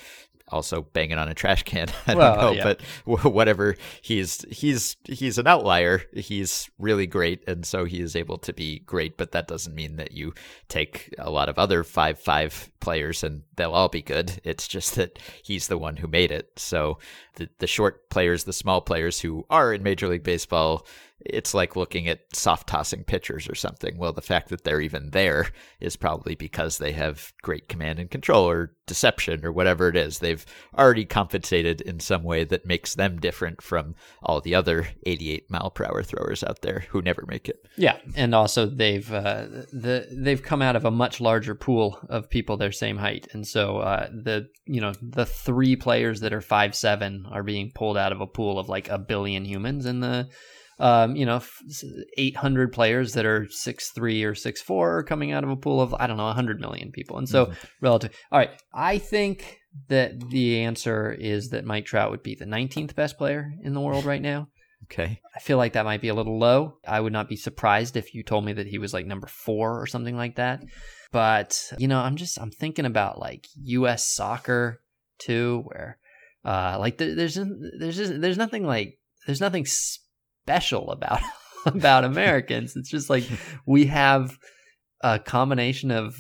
also 0.49 0.83
banging 0.83 1.19
on 1.19 1.29
a 1.29 1.35
trash 1.35 1.63
can. 1.63 1.89
I 2.07 2.15
well, 2.15 2.35
don't 2.35 2.45
know, 2.45 2.53
yeah. 2.53 2.75
but 3.07 3.25
whatever. 3.33 3.77
He's 4.03 4.45
he's 4.51 4.97
he's 5.05 5.39
an 5.39 5.47
outlier. 5.47 6.03
He's 6.13 6.71
really 6.79 7.07
great, 7.07 7.47
and 7.49 7.65
so 7.65 7.85
he 7.85 8.01
is 8.01 8.17
able 8.17 8.39
to 8.39 8.53
be 8.53 8.81
great. 8.81 9.17
But 9.17 9.33
that 9.33 9.49
doesn't 9.49 9.75
mean 9.75 9.97
that 9.97 10.13
you 10.13 10.35
take 10.69 11.15
a 11.19 11.31
lot 11.31 11.49
of 11.49 11.59
other 11.59 11.85
five 11.85 12.19
five 12.19 12.71
players 12.81 13.25
and 13.25 13.43
they'll 13.57 13.73
all 13.73 13.89
be 13.89 14.03
good. 14.03 14.41
It's 14.45 14.69
just 14.69 14.95
that 14.97 15.19
he's 15.43 15.69
the 15.69 15.79
one 15.79 15.97
who 15.97 16.07
made 16.07 16.31
it. 16.31 16.53
So 16.57 16.99
the 17.35 17.49
the 17.59 17.67
short 17.67 18.11
players, 18.11 18.45
the 18.45 18.53
small 18.53 18.81
players 18.81 19.21
who 19.21 19.47
are 19.51 19.73
in 19.73 19.83
Major 19.83 20.09
League 20.09 20.23
Baseball 20.23 20.87
it's 21.21 21.55
like 21.55 21.77
looking 21.77 22.09
at 22.09 22.21
soft 22.35 22.69
tossing 22.69 23.05
pitchers 23.05 23.49
or 23.49 23.55
something. 23.55 23.97
Well, 23.97 24.13
the 24.13 24.21
fact 24.21 24.49
that 24.49 24.65
they're 24.65 24.81
even 24.81 25.11
there 25.11 25.49
is 25.81 25.97
probably 25.97 26.35
because 26.35 26.79
they 26.79 26.93
have 26.93 27.33
great 27.43 27.69
command 27.69 27.99
and 27.99 28.11
control 28.11 28.49
or 28.49 28.75
deception 28.87 29.45
or 29.45 29.53
whatever 29.53 29.89
it 29.89 29.97
is. 29.97 30.19
They've 30.19 30.45
already 30.77 31.05
compensated 31.05 31.81
in 31.81 32.01
some 32.01 32.23
way 32.23 32.45
that 32.45 32.67
makes 32.67 32.95
them 32.95 33.19
different 33.19 33.63
from 33.63 33.95
all 34.23 34.41
the 34.41 34.55
other 34.55 34.89
88 35.07 35.51
mile 35.51 35.71
per 35.71 35.85
hour 35.85 36.03
throwers 36.03 36.45
out 36.45 36.61
there 36.63 36.87
who 36.91 37.01
never 37.01 37.25
make 37.27 37.49
it. 37.49 37.67
Yeah, 37.77 37.97
and 38.15 38.35
also 38.35 38.67
they've 38.67 39.11
uh, 39.11 39.47
the 39.73 40.09
they've 40.11 40.43
come 40.43 40.63
out 40.63 40.77
of 40.77 40.85
a 40.85 40.91
much 40.91 41.21
larger 41.21 41.55
pool 41.55 41.99
of 42.09 42.29
people 42.29 42.57
their 42.57 42.73
same 42.73 42.99
height, 42.99 43.29
and 43.33 43.47
so 43.47 43.79
uh, 43.79 44.09
the 44.11 44.49
you 44.67 44.81
know 44.81 44.93
the 45.01 45.27
three 45.27 45.77
players 45.77 46.21
that 46.21 46.33
are 46.33 46.41
five 46.41 46.75
seven 46.75 47.27
are 47.31 47.43
being 47.43 47.73
pulled 47.75 47.97
out 47.97 48.13
of 48.13 48.21
a 48.21 48.27
pool 48.27 48.59
of 48.59 48.69
like 48.69 48.89
a 48.89 48.99
billion 48.99 49.45
humans, 49.45 49.87
and 49.87 50.03
the 50.03 50.29
um, 50.79 51.17
you 51.17 51.27
know, 51.27 51.41
800 52.17 52.73
players 52.73 53.13
that 53.13 53.27
are 53.27 53.47
six 53.49 53.91
three 53.91 54.25
or 54.25 54.35
six 54.35 54.61
four 54.61 55.03
coming 55.05 55.33
out 55.33 55.45
of 55.45 55.51
a 55.51 55.57
pool 55.57 55.81
of, 55.81 55.95
I 55.95 56.07
don't 56.07 56.17
know, 56.17 56.25
100 56.25 56.61
million 56.61 56.91
people. 56.93 57.19
And 57.19 57.29
so, 57.29 57.47
mm-hmm. 57.47 57.67
relative. 57.81 58.13
All 58.33 58.39
right. 58.39 58.51
I 58.73 58.99
think 58.99 59.59
that 59.89 60.31
the 60.31 60.61
answer 60.61 61.13
is 61.13 61.51
that 61.51 61.65
Mike 61.65 61.87
Trout 61.87 62.11
would 62.11 62.23
be 62.23 62.35
the 62.35 62.45
19th 62.45 62.95
best 62.95 63.19
player 63.19 63.53
in 63.63 63.75
the 63.75 63.81
world 63.81 64.05
right 64.05 64.23
now. 64.23 64.49
Okay. 64.93 65.19
I 65.35 65.39
feel 65.39 65.57
like 65.57 65.73
that 65.73 65.87
might 65.87 66.03
be 66.03 66.09
a 66.09 66.15
little 66.15 66.39
low. 66.39 66.77
I 66.87 67.01
would 67.01 67.13
not 67.15 67.27
be 67.27 67.37
surprised 67.37 67.97
if 67.97 68.13
you 68.13 68.23
told 68.23 68.45
me 68.45 68.53
that 68.53 68.67
he 68.67 68.77
was 68.77 68.93
like 68.93 69.07
number 69.07 69.27
four 69.27 69.81
or 69.81 69.87
something 69.87 70.15
like 70.15 70.37
that. 70.37 70.63
But, 71.11 71.73
you 71.79 71.89
know, 71.89 72.01
I'm 72.01 72.17
just, 72.17 72.39
I'm 72.39 72.51
thinking 72.51 72.85
about 72.85 73.19
like 73.19 73.47
US 73.63 74.15
soccer 74.15 74.83
too, 75.19 75.63
where, 75.65 75.99
uh, 76.45 76.77
like 76.79 76.99
there's, 76.99 77.39
there's, 77.79 77.97
just, 77.97 78.21
there's 78.21 78.37
nothing 78.37 78.67
like, 78.67 78.99
there's 79.27 79.41
nothing 79.41 79.65
special 80.45 80.91
about 80.91 81.21
about 81.67 82.05
Americans. 82.05 82.77
It's 82.77 82.91
just 82.91 83.09
like 83.09 83.25
we 83.67 83.87
have 83.87 84.37
a 85.01 85.19
combination 85.19 85.91
of 85.91 86.17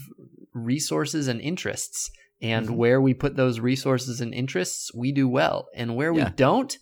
resources 0.54 1.28
and 1.28 1.40
interests. 1.40 2.10
And 2.42 2.66
mm-hmm. 2.66 2.76
where 2.76 3.00
we 3.00 3.14
put 3.14 3.36
those 3.36 3.60
resources 3.60 4.20
and 4.20 4.34
interests, 4.34 4.90
we 4.94 5.12
do 5.12 5.28
well. 5.28 5.68
And 5.74 5.96
where 5.96 6.12
yeah. 6.12 6.24
we 6.24 6.30
don't, 6.32 6.76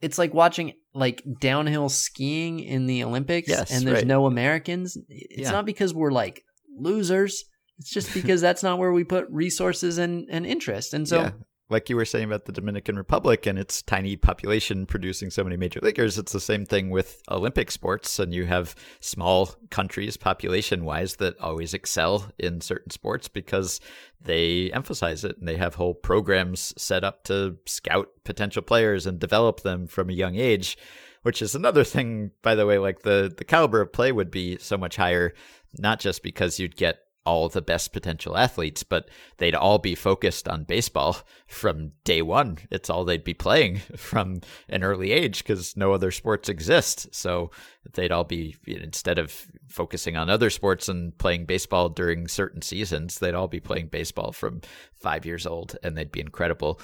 it's 0.00 0.18
like 0.18 0.32
watching 0.32 0.74
like 0.94 1.22
downhill 1.40 1.88
skiing 1.88 2.60
in 2.60 2.86
the 2.86 3.02
Olympics 3.04 3.48
Yes, 3.48 3.70
and 3.70 3.86
there's 3.86 3.98
right. 3.98 4.06
no 4.06 4.26
Americans. 4.26 4.96
It's 5.08 5.42
Yeah. 5.42 5.50
not 5.50 5.66
because 5.66 5.92
we're 5.92 6.12
like 6.12 6.42
losers. 6.78 7.44
It's 7.78 7.90
just 7.90 8.14
because 8.14 8.40
that's 8.40 8.62
not 8.62 8.78
where 8.78 8.92
we 8.92 9.04
put 9.04 9.28
resources 9.30 9.98
and, 9.98 10.26
and 10.30 10.46
interest. 10.46 10.94
And 10.94 11.08
so 11.08 11.22
yeah. 11.22 11.30
Like 11.70 11.88
you 11.88 11.96
were 11.96 12.04
saying 12.04 12.26
about 12.26 12.44
the 12.44 12.52
Dominican 12.52 12.96
Republic 12.96 13.46
and 13.46 13.58
its 13.58 13.80
tiny 13.80 14.16
population 14.16 14.84
producing 14.84 15.30
so 15.30 15.42
many 15.42 15.56
major 15.56 15.80
leaguers, 15.82 16.18
it's 16.18 16.32
the 16.32 16.40
same 16.40 16.66
thing 16.66 16.90
with 16.90 17.22
Olympic 17.30 17.70
sports. 17.70 18.18
And 18.18 18.34
you 18.34 18.44
have 18.44 18.74
small 19.00 19.54
countries, 19.70 20.18
population 20.18 20.84
wise, 20.84 21.16
that 21.16 21.40
always 21.40 21.72
excel 21.72 22.30
in 22.38 22.60
certain 22.60 22.90
sports 22.90 23.28
because 23.28 23.80
they 24.20 24.70
emphasize 24.72 25.24
it 25.24 25.38
and 25.38 25.48
they 25.48 25.56
have 25.56 25.76
whole 25.76 25.94
programs 25.94 26.74
set 26.76 27.02
up 27.02 27.24
to 27.24 27.56
scout 27.64 28.10
potential 28.24 28.62
players 28.62 29.06
and 29.06 29.18
develop 29.18 29.60
them 29.60 29.86
from 29.86 30.10
a 30.10 30.14
young 30.14 30.36
age. 30.36 30.76
Which 31.22 31.40
is 31.40 31.54
another 31.54 31.84
thing, 31.84 32.32
by 32.42 32.54
the 32.54 32.66
way, 32.66 32.76
like 32.76 33.00
the, 33.00 33.32
the 33.34 33.44
caliber 33.44 33.80
of 33.80 33.94
play 33.94 34.12
would 34.12 34.30
be 34.30 34.58
so 34.58 34.76
much 34.76 34.96
higher, 34.96 35.32
not 35.78 35.98
just 35.98 36.22
because 36.22 36.60
you'd 36.60 36.76
get 36.76 37.03
all 37.26 37.48
the 37.48 37.62
best 37.62 37.92
potential 37.92 38.36
athletes, 38.36 38.82
but 38.82 39.08
they'd 39.38 39.54
all 39.54 39.78
be 39.78 39.94
focused 39.94 40.46
on 40.46 40.64
baseball 40.64 41.18
from 41.46 41.92
day 42.04 42.20
one. 42.20 42.58
It's 42.70 42.90
all 42.90 43.04
they'd 43.04 43.24
be 43.24 43.34
playing 43.34 43.76
from 43.96 44.40
an 44.68 44.84
early 44.84 45.12
age 45.12 45.38
because 45.38 45.76
no 45.76 45.92
other 45.92 46.10
sports 46.10 46.48
exist. 46.48 47.14
So 47.14 47.50
they'd 47.94 48.12
all 48.12 48.24
be, 48.24 48.56
instead 48.66 49.18
of 49.18 49.46
focusing 49.68 50.16
on 50.16 50.28
other 50.28 50.50
sports 50.50 50.88
and 50.88 51.16
playing 51.16 51.46
baseball 51.46 51.88
during 51.88 52.28
certain 52.28 52.62
seasons, 52.62 53.18
they'd 53.18 53.34
all 53.34 53.48
be 53.48 53.60
playing 53.60 53.88
baseball 53.88 54.32
from 54.32 54.60
five 54.94 55.24
years 55.24 55.46
old 55.46 55.76
and 55.82 55.96
they'd 55.96 56.12
be 56.12 56.20
incredible. 56.20 56.80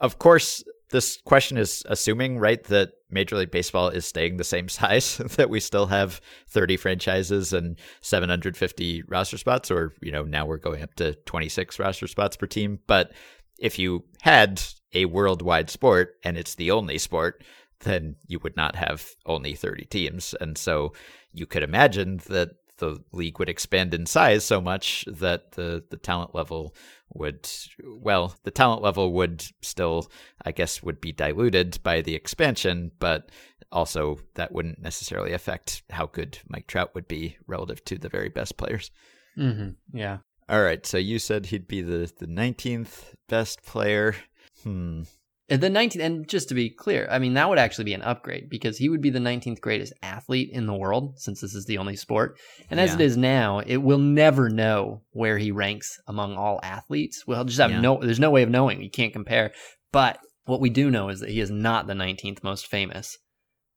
Of 0.00 0.18
course, 0.18 0.64
this 0.90 1.18
question 1.24 1.56
is 1.58 1.82
assuming, 1.86 2.38
right, 2.38 2.62
that 2.64 2.92
Major 3.14 3.36
League 3.36 3.50
Baseball 3.50 3.88
is 3.88 4.04
staying 4.04 4.36
the 4.36 4.44
same 4.44 4.68
size, 4.68 5.16
that 5.36 5.48
we 5.48 5.60
still 5.60 5.86
have 5.86 6.20
30 6.48 6.76
franchises 6.76 7.52
and 7.52 7.78
750 8.02 9.04
roster 9.08 9.38
spots, 9.38 9.70
or, 9.70 9.94
you 10.02 10.12
know, 10.12 10.24
now 10.24 10.44
we're 10.44 10.58
going 10.58 10.82
up 10.82 10.94
to 10.96 11.14
26 11.14 11.78
roster 11.78 12.06
spots 12.06 12.36
per 12.36 12.46
team. 12.46 12.80
But 12.86 13.12
if 13.58 13.78
you 13.78 14.04
had 14.20 14.62
a 14.92 15.06
worldwide 15.06 15.70
sport 15.70 16.16
and 16.22 16.36
it's 16.36 16.56
the 16.56 16.70
only 16.70 16.98
sport, 16.98 17.42
then 17.80 18.16
you 18.26 18.38
would 18.40 18.56
not 18.56 18.76
have 18.76 19.14
only 19.26 19.54
30 19.54 19.84
teams. 19.86 20.34
And 20.40 20.58
so 20.58 20.92
you 21.32 21.46
could 21.46 21.62
imagine 21.62 22.20
that 22.28 22.50
the 22.78 22.98
league 23.12 23.38
would 23.38 23.48
expand 23.48 23.94
in 23.94 24.06
size 24.06 24.44
so 24.44 24.60
much 24.60 25.04
that 25.06 25.52
the, 25.52 25.84
the 25.90 25.96
talent 25.96 26.34
level 26.34 26.74
would 27.12 27.48
well 27.84 28.34
the 28.42 28.50
talent 28.50 28.82
level 28.82 29.12
would 29.12 29.44
still 29.62 30.10
i 30.44 30.50
guess 30.50 30.82
would 30.82 31.00
be 31.00 31.12
diluted 31.12 31.78
by 31.82 32.00
the 32.00 32.14
expansion 32.14 32.90
but 32.98 33.30
also 33.70 34.18
that 34.34 34.50
wouldn't 34.52 34.80
necessarily 34.82 35.32
affect 35.32 35.82
how 35.90 36.06
good 36.06 36.38
mike 36.48 36.66
trout 36.66 36.94
would 36.94 37.06
be 37.06 37.36
relative 37.46 37.84
to 37.84 37.96
the 37.98 38.08
very 38.08 38.28
best 38.28 38.56
players 38.56 38.90
Mhm. 39.38 39.76
yeah. 39.92 40.18
all 40.48 40.62
right 40.62 40.84
so 40.86 40.96
you 40.98 41.18
said 41.18 41.46
he'd 41.46 41.68
be 41.68 41.82
the, 41.82 42.10
the 42.18 42.26
19th 42.26 43.14
best 43.28 43.62
player 43.64 44.14
hmm 44.62 45.02
the 45.48 45.56
19th, 45.68 46.00
and 46.00 46.28
just 46.28 46.48
to 46.48 46.54
be 46.54 46.70
clear, 46.70 47.06
I 47.10 47.18
mean, 47.18 47.34
that 47.34 47.48
would 47.48 47.58
actually 47.58 47.84
be 47.84 47.94
an 47.94 48.02
upgrade 48.02 48.48
because 48.48 48.78
he 48.78 48.88
would 48.88 49.02
be 49.02 49.10
the 49.10 49.18
19th 49.18 49.60
greatest 49.60 49.92
athlete 50.02 50.48
in 50.52 50.66
the 50.66 50.74
world 50.74 51.18
since 51.18 51.40
this 51.40 51.54
is 51.54 51.66
the 51.66 51.78
only 51.78 51.96
sport. 51.96 52.38
And 52.70 52.80
as 52.80 52.90
Yeah. 52.90 52.94
it 52.96 53.00
is 53.02 53.16
now, 53.16 53.58
it 53.60 53.76
will 53.78 53.98
never 53.98 54.48
know 54.48 55.02
where 55.10 55.36
he 55.38 55.50
ranks 55.50 55.98
among 56.06 56.36
all 56.36 56.60
athletes. 56.62 57.24
We'll 57.26 57.44
just 57.44 57.60
have 57.60 57.70
Yeah. 57.70 57.80
no, 57.80 57.98
there's 58.00 58.20
no 58.20 58.30
way 58.30 58.42
of 58.42 58.48
knowing. 58.50 58.82
You 58.82 58.90
can't 58.90 59.12
compare. 59.12 59.52
But 59.92 60.18
what 60.46 60.60
we 60.60 60.70
do 60.70 60.90
know 60.90 61.08
is 61.10 61.20
that 61.20 61.30
he 61.30 61.40
is 61.40 61.50
not 61.50 61.86
the 61.86 61.94
19th 61.94 62.42
most 62.42 62.66
famous, 62.66 63.18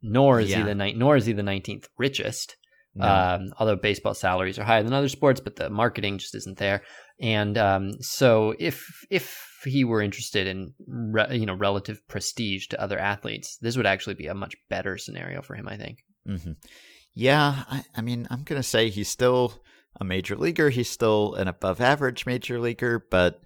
nor 0.01 0.39
is 0.39 0.49
Yeah. 0.49 0.59
he 0.59 0.63
the 0.63 0.75
ni- 0.75 0.93
nor 0.93 1.15
is 1.17 1.25
he 1.25 1.33
the 1.33 1.43
19th 1.43 1.87
richest. 1.97 2.55
no. 2.95 3.05
Um, 3.05 3.53
although 3.59 3.75
baseball 3.75 4.15
salaries 4.15 4.57
are 4.57 4.63
higher 4.63 4.81
than 4.81 4.91
other 4.93 5.07
sports, 5.09 5.39
but 5.39 5.55
the 5.55 5.69
marketing 5.69 6.17
just 6.17 6.33
isn't 6.33 6.57
there. 6.57 6.81
And 7.21 7.55
um, 7.55 7.91
so, 8.01 8.55
if 8.57 8.87
if 9.11 9.46
he 9.63 9.83
were 9.83 10.01
interested 10.01 10.47
in 10.47 10.73
re- 10.87 11.35
you 11.37 11.45
know 11.45 11.53
relative 11.55 12.05
prestige 12.07 12.67
to 12.67 12.81
other 12.81 12.97
athletes, 12.99 13.57
this 13.61 13.77
would 13.77 13.85
actually 13.85 14.15
be 14.15 14.27
a 14.27 14.33
much 14.35 14.55
better 14.69 14.97
scenario 14.97 15.41
for 15.41 15.55
him. 15.55 15.67
I 15.67 15.77
think. 15.77 16.03
hmm 16.25 16.51
Yeah, 17.13 17.63
I, 17.69 17.83
I 17.95 18.01
mean, 18.01 18.27
I'm 18.29 18.43
going 18.43 18.61
to 18.61 18.67
say 18.67 18.89
he's 18.89 19.09
still 19.09 19.53
a 19.99 20.03
major 20.03 20.35
leaguer. 20.35 20.69
He's 20.69 20.89
still 20.89 21.33
an 21.35 21.47
above 21.47 21.81
average 21.81 22.25
major 22.25 22.59
leaguer, 22.59 23.03
but 23.09 23.41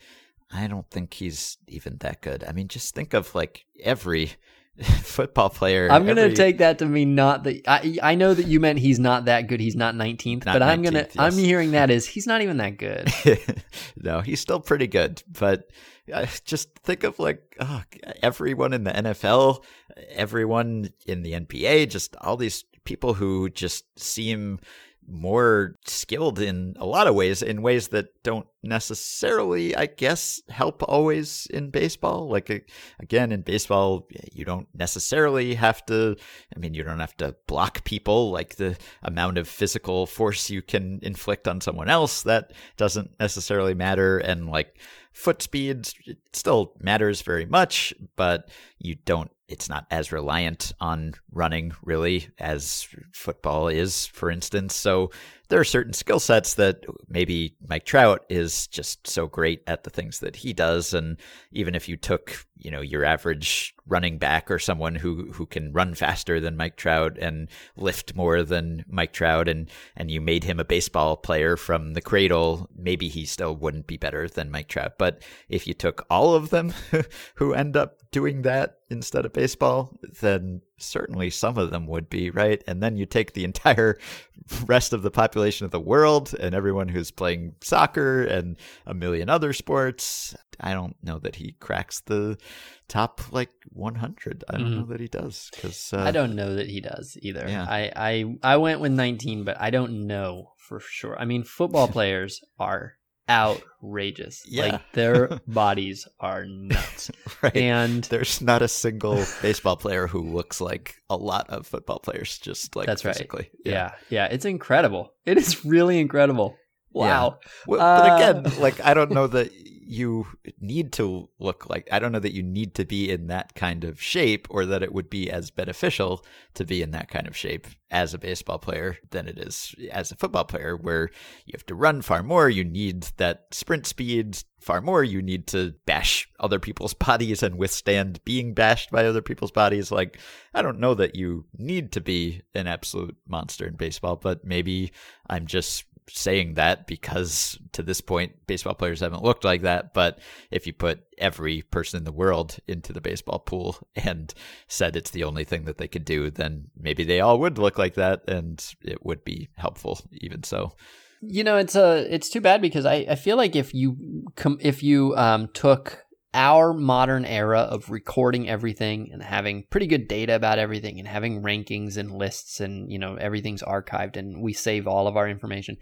I 0.53 0.67
don't 0.67 0.89
think 0.91 1.13
he's 1.13 1.57
even 1.67 1.97
that 2.01 2.21
good. 2.21 2.43
I 2.43 2.51
mean, 2.51 2.67
just 2.67 2.93
think 2.93 3.13
of 3.13 3.33
like 3.33 3.63
every 3.81 4.31
football 5.01 5.49
player. 5.49 5.87
I'm 5.89 6.05
gonna 6.05 6.21
every- 6.21 6.35
take 6.35 6.57
that 6.57 6.79
to 6.79 6.85
mean 6.85 7.15
not 7.15 7.43
that 7.45 7.61
I 7.67 7.97
I 8.01 8.15
know 8.15 8.33
that 8.33 8.47
you 8.47 8.59
meant 8.59 8.79
he's 8.79 8.99
not 8.99 9.25
that 9.25 9.47
good. 9.47 9.59
He's 9.59 9.75
not 9.75 9.95
19th, 9.95 10.45
Not 10.45 10.53
but 10.53 10.61
I'm 10.63 10.81
gonna 10.81 11.03
19th, 11.03 11.19
I'm 11.19 11.37
hearing 11.37 11.71
that 11.71 11.89
is 11.89 12.05
he's 12.05 12.27
not 12.27 12.41
even 12.41 12.57
that 12.57 12.77
good. 12.77 13.09
no, 13.95 14.21
he's 14.21 14.39
still 14.41 14.59
pretty 14.59 14.87
good, 14.87 15.23
but 15.29 15.69
uh, 16.11 16.25
just 16.45 16.73
think 16.79 17.03
of 17.03 17.19
like 17.19 17.55
oh, 17.59 17.83
everyone 18.21 18.73
in 18.73 18.83
the 18.83 18.91
NFL, 18.91 19.63
everyone 20.09 20.89
in 21.05 21.23
the 21.23 21.33
NBA, 21.33 21.89
just 21.89 22.15
all 22.21 22.37
these 22.37 22.65
people 22.83 23.13
who 23.13 23.49
just 23.49 23.99
seem 23.99 24.59
more 25.07 25.75
skilled 25.85 26.39
in 26.39 26.75
a 26.79 26.85
lot 26.85 27.07
of 27.07 27.15
ways, 27.15 27.41
in 27.41 27.61
ways 27.61 27.89
that 27.89 28.23
don't 28.23 28.47
necessarily, 28.63 29.75
I 29.75 29.87
guess, 29.87 30.41
help 30.49 30.83
always 30.87 31.47
in 31.47 31.69
baseball. 31.69 32.29
Like, 32.29 32.69
again, 32.99 33.31
in 33.31 33.41
baseball, 33.41 34.07
you 34.31 34.45
don't 34.45 34.67
necessarily 34.73 35.55
have 35.55 35.85
to, 35.87 36.15
I 36.55 36.59
mean, 36.59 36.73
you 36.73 36.83
don't 36.83 36.99
have 36.99 37.17
to 37.17 37.35
block 37.47 37.83
people, 37.83 38.31
like 38.31 38.55
the 38.55 38.77
amount 39.03 39.37
of 39.37 39.47
physical 39.47 40.05
force 40.05 40.49
you 40.49 40.61
can 40.61 40.99
inflict 41.01 41.47
on 41.47 41.61
someone 41.61 41.89
else, 41.89 42.23
that 42.23 42.53
doesn't 42.77 43.11
necessarily 43.19 43.73
matter. 43.73 44.19
And 44.19 44.49
like, 44.49 44.77
foot 45.11 45.41
speed 45.41 45.89
still 46.31 46.73
matters 46.79 47.21
very 47.21 47.45
much, 47.45 47.93
but 48.15 48.49
you 48.79 48.95
don't 48.95 49.31
it's 49.51 49.69
not 49.69 49.85
as 49.91 50.11
reliant 50.11 50.71
on 50.79 51.13
running 51.31 51.73
really 51.83 52.29
as 52.39 52.87
football 53.11 53.67
is, 53.67 54.05
for 54.07 54.31
instance. 54.31 54.73
So 54.75 55.11
there 55.49 55.59
are 55.59 55.65
certain 55.65 55.93
skill 55.93 56.19
sets 56.19 56.53
that 56.55 56.85
maybe 57.09 57.55
Mike 57.67 57.85
Trout 57.85 58.25
is 58.29 58.67
just 58.67 59.07
so 59.07 59.27
great 59.27 59.61
at 59.67 59.83
the 59.83 59.89
things 59.89 60.19
that 60.19 60.37
he 60.37 60.53
does. 60.53 60.93
And 60.93 61.17
even 61.51 61.75
if 61.75 61.89
you 61.89 61.97
took, 61.97 62.45
you 62.61 62.71
know, 62.71 62.81
your 62.81 63.03
average 63.03 63.75
running 63.87 64.17
back 64.17 64.49
or 64.51 64.59
someone 64.59 64.95
who, 64.95 65.31
who 65.33 65.45
can 65.45 65.73
run 65.73 65.95
faster 65.95 66.39
than 66.39 66.55
Mike 66.55 66.77
Trout 66.77 67.17
and 67.19 67.49
lift 67.75 68.15
more 68.15 68.43
than 68.43 68.85
Mike 68.87 69.13
Trout 69.13 69.47
and, 69.47 69.69
and 69.97 70.11
you 70.11 70.21
made 70.21 70.43
him 70.43 70.59
a 70.59 70.65
baseball 70.65 71.17
player 71.17 71.57
from 71.57 71.93
the 71.93 72.01
cradle, 72.01 72.69
maybe 72.75 73.07
he 73.07 73.25
still 73.25 73.55
wouldn't 73.55 73.87
be 73.87 73.97
better 73.97 74.27
than 74.27 74.51
Mike 74.51 74.67
Trout. 74.67 74.93
But 74.97 75.23
if 75.49 75.67
you 75.67 75.73
took 75.73 76.05
all 76.09 76.35
of 76.35 76.51
them 76.51 76.73
who 77.35 77.53
end 77.53 77.75
up 77.75 77.97
doing 78.11 78.43
that 78.43 78.77
instead 78.89 79.25
of 79.25 79.33
baseball, 79.33 79.97
then 80.19 80.61
certainly 80.77 81.29
some 81.29 81.57
of 81.57 81.71
them 81.71 81.87
would 81.87 82.09
be, 82.09 82.29
right? 82.29 82.61
And 82.67 82.83
then 82.83 82.97
you 82.97 83.05
take 83.05 83.33
the 83.33 83.45
entire 83.45 83.97
rest 84.65 84.93
of 84.93 85.01
the 85.01 85.11
population 85.11 85.65
of 85.65 85.71
the 85.71 85.79
world 85.79 86.35
and 86.39 86.53
everyone 86.53 86.89
who's 86.89 87.11
playing 87.11 87.55
soccer 87.61 88.23
and 88.23 88.57
a 88.85 88.93
million 88.93 89.29
other 89.29 89.53
sports. 89.53 90.35
I 90.59 90.73
don't 90.73 90.95
know 91.01 91.19
that 91.19 91.37
he 91.37 91.55
cracks 91.59 92.01
the 92.01 92.37
top 92.87 93.21
like 93.31 93.51
100. 93.71 94.43
I 94.49 94.57
don't 94.57 94.67
Mhm. 94.67 94.75
know 94.79 94.85
that 94.87 94.99
he 94.99 95.07
does 95.07 95.49
because 95.55 95.93
uh, 95.93 96.01
I 96.01 96.11
don't 96.11 96.35
know 96.35 96.55
that 96.55 96.67
he 96.67 96.81
does 96.81 97.17
either. 97.21 97.45
Yeah. 97.47 97.65
I, 97.67 97.91
I 97.95 98.35
I 98.43 98.57
went 98.57 98.79
with 98.81 98.91
19, 98.91 99.43
but 99.43 99.59
I 99.59 99.69
don't 99.69 100.07
know 100.07 100.51
for 100.57 100.79
sure. 100.79 101.17
I 101.19 101.25
mean, 101.25 101.43
football 101.43 101.87
players 101.97 102.41
are 102.59 102.93
outrageous. 103.29 104.43
Yeah. 104.47 104.63
Like 104.63 104.91
their 104.93 105.27
bodies 105.47 106.07
are 106.19 106.45
nuts. 106.45 107.11
right. 107.41 107.55
And 107.55 108.03
There's 108.05 108.41
not 108.41 108.61
a 108.61 108.67
single 108.67 109.23
baseball 109.41 109.77
player 109.77 110.07
who 110.07 110.21
looks 110.21 110.59
like 110.61 110.95
a 111.09 111.15
lot 111.15 111.49
of 111.49 111.67
football 111.67 111.99
players, 111.99 112.37
just 112.39 112.75
like 112.75 112.87
That's 112.87 113.05
right. 113.05 113.15
physically. 113.15 113.49
yeah, 113.65 113.91
yeah, 114.09 114.25
it's 114.25 114.45
incredible. 114.45 115.13
It 115.25 115.37
is 115.37 115.63
really 115.65 115.99
incredible. 115.99 116.57
Wow. 116.91 117.39
Well, 117.67 117.79
but 117.79 118.11
Uh, 118.11 118.15
again, 118.15 118.59
like 118.59 118.81
I 118.81 118.93
don't 118.93 119.11
know 119.11 119.27
that 119.27 119.49
you 119.91 120.25
need 120.61 120.93
to 120.93 121.27
look 121.37 121.69
like 121.69 121.85
I 121.91 121.99
don't 121.99 122.13
know 122.13 122.19
that 122.19 122.33
you 122.33 122.41
need 122.41 122.75
to 122.75 122.85
be 122.85 123.11
in 123.11 123.27
that 123.27 123.55
kind 123.55 123.83
of 123.83 124.01
shape 124.01 124.47
or 124.49 124.65
that 124.65 124.81
it 124.81 124.93
would 124.93 125.09
be 125.09 125.29
as 125.29 125.51
beneficial 125.51 126.23
to 126.53 126.63
be 126.63 126.81
in 126.81 126.91
that 126.91 127.09
kind 127.09 127.27
of 127.27 127.35
shape 127.35 127.67
as 127.89 128.13
a 128.13 128.17
baseball 128.17 128.57
player 128.57 128.97
than 129.09 129.27
it 129.27 129.37
is 129.37 129.75
as 129.91 130.09
a 130.09 130.15
football 130.15 130.45
player 130.45 130.77
where 130.77 131.09
you 131.45 131.51
have 131.51 131.65
to 131.65 131.75
run 131.75 132.01
far 132.01 132.23
more, 132.23 132.49
you 132.49 132.63
need 132.63 133.03
that 133.17 133.47
sprint 133.51 133.85
speed 133.85 134.41
far 134.61 134.79
more, 134.79 135.03
you 135.03 135.21
need 135.21 135.45
to 135.47 135.73
bash 135.85 136.29
other 136.39 136.57
people's 136.57 136.93
bodies 137.09 137.43
and 137.43 137.57
withstand 137.57 138.23
being 138.23 138.53
bashed 138.53 138.91
by 138.91 139.05
other 139.05 139.21
people's 139.21 139.51
bodies. 139.51 139.91
Like 139.91 140.19
I 140.53 140.61
don't 140.61 140.79
know 140.79 140.93
that 140.93 141.15
you 141.15 141.43
need 141.57 141.91
to 141.91 141.99
be 141.99 142.43
an 142.55 142.65
absolute 142.65 143.17
monster 143.27 143.67
in 143.67 143.75
baseball, 143.75 144.15
but 144.15 144.45
maybe 144.45 144.93
I'm 145.29 145.47
just 145.47 145.83
saying 146.09 146.55
that 146.55 146.87
because 146.87 147.57
to 147.73 147.83
this 147.83 148.01
point, 148.01 148.33
baseball 148.47 148.73
players 148.73 148.99
haven't 148.99 149.23
looked 149.23 149.43
like 149.43 149.61
that. 149.61 149.93
But 149.93 150.19
if 150.49 150.67
you 150.67 150.73
put 150.73 151.03
every 151.17 151.61
person 151.61 151.97
in 151.97 152.03
the 152.03 152.11
world 152.11 152.57
into 152.67 152.93
the 152.93 153.01
baseball 153.01 153.39
pool 153.39 153.77
and 153.95 154.33
said 154.67 154.95
it's 154.95 155.11
the 155.11 155.23
only 155.23 155.43
thing 155.43 155.65
that 155.65 155.77
they 155.77 155.87
could 155.87 156.05
do, 156.05 156.29
then 156.29 156.65
maybe 156.77 157.03
they 157.03 157.21
all 157.21 157.39
would 157.39 157.57
look 157.57 157.77
like 157.77 157.95
that 157.95 158.23
and 158.27 158.75
it 158.81 159.05
would 159.05 159.23
be 159.23 159.49
helpful, 159.55 159.99
even 160.11 160.43
so. 160.43 160.73
You 161.21 161.43
know, 161.43 161.57
it's 161.57 161.75
a 161.75 161.85
uh, 161.85 162.05
it's 162.09 162.29
too 162.29 162.41
bad 162.41 162.61
because 162.61 162.85
I, 162.85 163.05
I 163.09 163.15
feel 163.15 163.37
like 163.37 163.55
if 163.55 163.75
you 163.75 164.25
com- 164.35 164.57
if 164.59 164.81
you 164.81 165.15
um, 165.15 165.49
took 165.53 166.03
our 166.33 166.73
modern 166.73 167.25
era 167.25 167.59
of 167.59 167.89
recording 167.89 168.47
everything 168.47 169.09
and 169.11 169.21
having 169.21 169.65
pretty 169.69 169.87
good 169.87 170.07
data 170.07 170.33
about 170.33 170.59
everything 170.59 170.97
and 170.97 171.07
having 171.07 171.43
rankings 171.43 171.97
and 171.97 172.11
lists 172.11 172.59
and 172.59 172.89
you 172.91 172.97
know 172.97 173.15
everything's 173.15 173.63
archived 173.63 174.15
and 174.15 174.41
we 174.41 174.53
save 174.53 174.87
all 174.87 175.07
of 175.07 175.17
our 175.17 175.27
information 175.27 175.77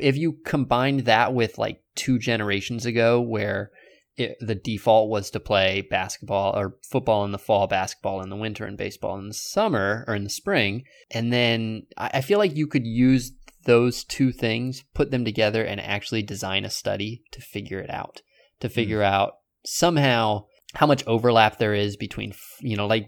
if 0.00 0.16
you 0.16 0.38
combined 0.44 1.00
that 1.00 1.34
with 1.34 1.58
like 1.58 1.80
two 1.94 2.18
generations 2.18 2.86
ago 2.86 3.20
where 3.20 3.70
it, 4.16 4.36
the 4.40 4.54
default 4.54 5.10
was 5.10 5.30
to 5.30 5.40
play 5.40 5.82
basketball 5.82 6.58
or 6.58 6.76
football 6.82 7.24
in 7.24 7.32
the 7.32 7.38
fall, 7.38 7.66
basketball 7.66 8.22
in 8.22 8.30
the 8.30 8.36
winter, 8.36 8.64
and 8.64 8.78
baseball 8.78 9.18
in 9.18 9.28
the 9.28 9.34
summer 9.34 10.04
or 10.08 10.14
in 10.14 10.24
the 10.24 10.30
spring. 10.30 10.84
And 11.10 11.32
then 11.32 11.82
I 11.96 12.22
feel 12.22 12.38
like 12.38 12.56
you 12.56 12.66
could 12.66 12.86
use 12.86 13.32
those 13.64 14.04
two 14.04 14.32
things, 14.32 14.84
put 14.94 15.10
them 15.10 15.24
together, 15.24 15.64
and 15.64 15.80
actually 15.80 16.22
design 16.22 16.64
a 16.64 16.70
study 16.70 17.22
to 17.32 17.40
figure 17.40 17.80
it 17.80 17.90
out, 17.90 18.22
to 18.60 18.68
figure 18.68 19.00
mm. 19.00 19.06
out 19.06 19.34
somehow 19.66 20.44
how 20.74 20.86
much 20.86 21.06
overlap 21.06 21.58
there 21.58 21.74
is 21.74 21.96
between 21.96 22.34
you 22.60 22.76
know 22.76 22.86
like 22.86 23.06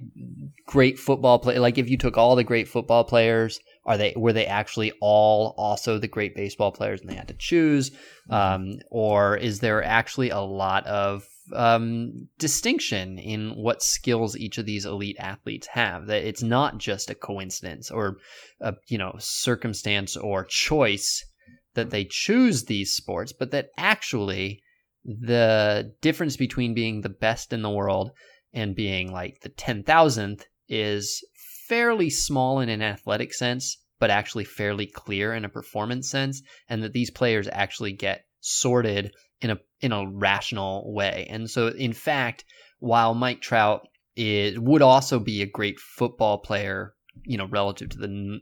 great 0.66 0.98
football 0.98 1.38
play 1.38 1.58
like 1.58 1.78
if 1.78 1.88
you 1.88 1.96
took 1.96 2.16
all 2.16 2.36
the 2.36 2.44
great 2.44 2.68
football 2.68 3.04
players 3.04 3.60
are 3.88 3.96
they 3.96 4.12
were 4.14 4.34
they 4.34 4.44
actually 4.44 4.92
all 5.00 5.54
also 5.56 5.98
the 5.98 6.06
great 6.06 6.36
baseball 6.36 6.70
players 6.70 7.00
and 7.00 7.08
they 7.08 7.14
had 7.14 7.28
to 7.28 7.34
choose? 7.34 7.90
Um, 8.28 8.80
or 8.90 9.38
is 9.38 9.60
there 9.60 9.82
actually 9.82 10.28
a 10.28 10.40
lot 10.40 10.86
of 10.86 11.26
um, 11.54 12.28
distinction 12.38 13.18
in 13.18 13.52
what 13.52 13.82
skills 13.82 14.36
each 14.36 14.58
of 14.58 14.66
these 14.66 14.84
elite 14.84 15.16
athletes 15.18 15.68
have? 15.68 16.06
That 16.08 16.22
it's 16.22 16.42
not 16.42 16.76
just 16.76 17.08
a 17.08 17.14
coincidence 17.14 17.90
or 17.90 18.18
a 18.60 18.74
you 18.88 18.98
know 18.98 19.14
circumstance 19.18 20.18
or 20.18 20.44
choice 20.44 21.24
that 21.72 21.88
they 21.88 22.04
choose 22.04 22.64
these 22.64 22.92
sports 22.92 23.32
but 23.32 23.52
that 23.52 23.68
actually 23.78 24.62
the 25.08 25.94
difference 26.02 26.36
between 26.36 26.74
being 26.74 27.00
the 27.00 27.08
best 27.08 27.54
in 27.54 27.62
the 27.62 27.70
world 27.70 28.10
and 28.52 28.76
being 28.76 29.10
like 29.10 29.40
the 29.40 29.48
10,000th 29.48 30.44
is 30.68 31.24
fairly 31.66 32.10
small 32.10 32.60
in 32.60 32.68
an 32.68 32.82
athletic 32.82 33.32
sense, 33.32 33.78
but 33.98 34.10
actually 34.10 34.44
fairly 34.44 34.86
clear 34.86 35.32
in 35.32 35.46
a 35.46 35.48
performance 35.48 36.10
sense, 36.10 36.42
and 36.68 36.82
that 36.82 36.92
these 36.92 37.10
players 37.10 37.48
actually 37.50 37.92
get 37.92 38.24
sorted 38.40 39.12
in 39.40 39.50
a 39.50 39.58
in 39.80 39.92
a 39.92 40.06
rational 40.10 40.92
way. 40.92 41.26
And 41.30 41.48
so, 41.48 41.68
in 41.68 41.94
fact, 41.94 42.44
while 42.78 43.14
Mike 43.14 43.40
Trout 43.40 43.88
is, 44.16 44.58
would 44.58 44.82
also 44.82 45.18
be 45.18 45.40
a 45.40 45.46
great 45.46 45.78
football 45.78 46.38
player, 46.38 46.94
you 47.24 47.38
know, 47.38 47.46
relative 47.46 47.88
to 47.90 47.98
the 47.98 48.40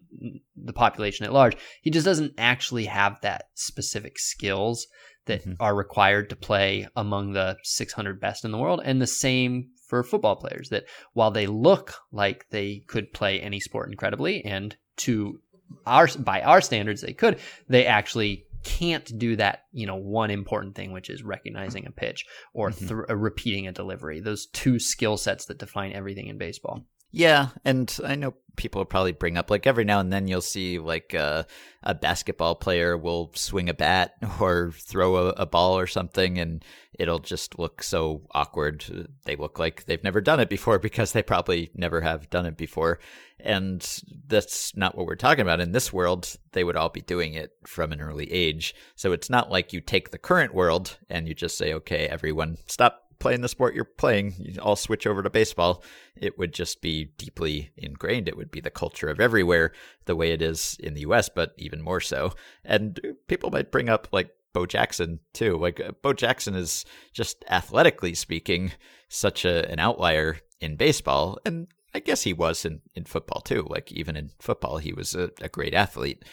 the 0.57 0.73
population 0.73 1.27
at 1.27 1.33
large, 1.33 1.57
he 1.83 1.91
just 1.91 2.07
doesn't 2.07 2.35
actually 2.39 2.87
have 2.87 3.21
that 3.21 3.45
specific 3.55 4.19
skills 4.19 4.87
that 5.27 5.43
mm-hmm. 5.43 5.55
are 5.61 5.75
required 5.75 6.31
to 6.31 6.37
play 6.37 6.89
among 6.97 7.33
the 7.33 7.57
600 7.63 8.21
best 8.21 8.45
in 8.45 8.53
the 8.53 8.59
world. 8.59 8.81
And 8.85 9.01
the 9.01 9.07
same 9.07 9.71
for 9.87 10.03
football 10.03 10.37
players 10.37 10.69
that 10.71 10.85
while 11.13 11.31
they 11.31 11.47
look 11.47 11.95
like 12.11 12.47
they 12.51 12.83
could 12.87 13.13
play 13.13 13.41
any 13.41 13.61
sport 13.61 13.91
incredibly 13.91 14.45
and 14.45 14.77
to 14.97 15.41
our 15.85 16.09
by 16.19 16.41
our 16.43 16.61
standards 16.61 17.01
they 17.01 17.13
could 17.13 17.39
they 17.69 17.87
actually 17.87 18.45
can't 18.65 19.17
do 19.17 19.37
that 19.37 19.63
you 19.73 19.87
know 19.87 19.95
one 19.95 20.31
important 20.31 20.75
thing 20.75 20.91
which 20.91 21.09
is 21.09 21.23
recognizing 21.23 21.87
a 21.87 21.91
pitch 21.91 22.25
or 22.53 22.71
mm-hmm. 22.71 23.13
repeating 23.13 23.69
a 23.69 23.73
delivery 23.73 24.21
those 24.21 24.47
two 24.47 24.79
skill 24.79 25.17
sets 25.17 25.47
that 25.47 25.59
define 25.59 25.93
everything 25.93 26.27
in 26.27 26.37
baseball 26.37 26.85
yeah, 27.17 27.49
and 27.65 27.99
I 28.05 28.15
know 28.15 28.35
people 28.57 28.81
will 28.81 28.87
probably 28.87 29.13
bring 29.13 29.39
up 29.39 29.51
like 29.51 29.67
every 29.67 29.85
now 29.85 30.01
and 30.01 30.13
then 30.13 30.29
you'll 30.29 30.43
see 30.43 30.79
like 30.79 31.15
uh, 31.15 31.45
a 31.83 31.95
basketball 31.95 32.55
player 32.55 32.95
will 32.95 33.31
swing 33.35 33.71
a 33.71 33.75
bat 33.75 34.17
or 34.41 34.73
throw 34.73 35.17
a, 35.17 35.29
a, 35.31 35.47
ball 35.47 35.79
or 35.79 35.87
something, 35.87 36.39
and 36.39 36.63
it'll 36.99 37.19
just 37.19 37.59
look 37.59 37.83
so 37.83 38.21
awkward. 38.33 39.09
They 39.25 39.35
look 39.35 39.59
like 39.59 39.87
they've 39.87 40.05
never 40.05 40.21
done 40.21 40.41
it 40.41 40.51
before 40.51 40.79
because 40.89 41.13
they 41.13 41.23
probably 41.23 41.71
never 41.75 42.03
have 42.03 42.29
done 42.29 42.45
it 42.45 42.59
before, 42.59 42.99
and 43.41 43.81
that's 44.27 44.77
not 44.77 44.95
what 44.95 45.07
we're 45.07 45.15
talking 45.15 45.41
about. 45.41 45.61
In 45.61 45.73
this 45.73 45.95
world, 45.95 46.37
they 46.53 46.65
would 46.65 46.77
all 46.77 46.91
be 46.91 47.01
doing 47.01 47.33
it 47.33 47.53
from 47.67 47.93
an 47.93 48.03
early 48.03 48.31
age, 48.31 48.75
so 48.95 49.13
it's 49.13 49.31
not 49.31 49.51
like 49.51 49.73
you 49.73 49.81
take 49.81 50.11
the 50.11 50.19
current 50.19 50.53
world 50.53 50.99
and 51.09 51.27
you 51.27 51.35
just 51.35 51.57
say, 51.57 51.73
"Okay, 51.73 52.07
everyone, 52.09 52.59
stop 52.67 53.06
playing 53.19 53.41
the 53.41 53.49
sport 53.49 53.75
you're 53.75 53.85
playing, 53.85 54.35
you 54.39 54.61
all 54.61 54.77
switch 54.77 55.07
over 55.07 55.23
to 55.23 55.31
baseball, 55.31 55.83
it 56.17 56.39
would 56.39 56.53
just 56.53 56.81
be 56.81 57.07
deeply 57.17 57.71
ingrained. 57.77 58.29
It 58.29 58.37
would 58.37 58.51
be 58.51 58.61
the 58.61 58.71
culture 58.71 59.09
of 59.09 59.21
everywhere, 59.21 59.73
the 60.05 60.17
way 60.17 60.33
it 60.33 60.43
is 60.43 60.77
in 60.81 60.95
the 60.95 61.01
US, 61.03 61.29
but 61.29 61.55
even 61.57 61.83
more 61.83 62.01
so. 62.01 62.33
And 62.65 63.01
people 63.29 63.51
might 63.51 63.71
bring 63.71 63.89
up 63.89 64.09
like 64.13 64.31
Bo 64.53 64.67
Jackson 64.67 65.21
too. 65.33 65.59
Like 65.59 65.81
uh, 65.81 65.93
Bo 66.03 66.13
Jackson 66.13 66.55
is 66.55 66.85
just 67.13 67.45
athletically 67.51 68.15
speaking 68.15 68.73
such 69.09 69.45
a, 69.45 69.71
an 69.71 69.79
outlier 69.79 70.39
in 70.61 70.77
baseball. 70.77 71.39
And 71.45 71.69
I 71.95 72.01
guess 72.01 72.23
he 72.23 72.33
was 72.33 72.65
in, 72.65 72.81
in 72.95 73.05
football 73.05 73.41
too. 73.41 73.67
Like 73.69 73.93
even 73.93 74.17
in 74.17 74.31
football, 74.39 74.79
he 74.79 74.93
was 74.93 75.15
a, 75.15 75.31
a 75.41 75.49
great 75.49 75.75
athlete. 75.75 76.25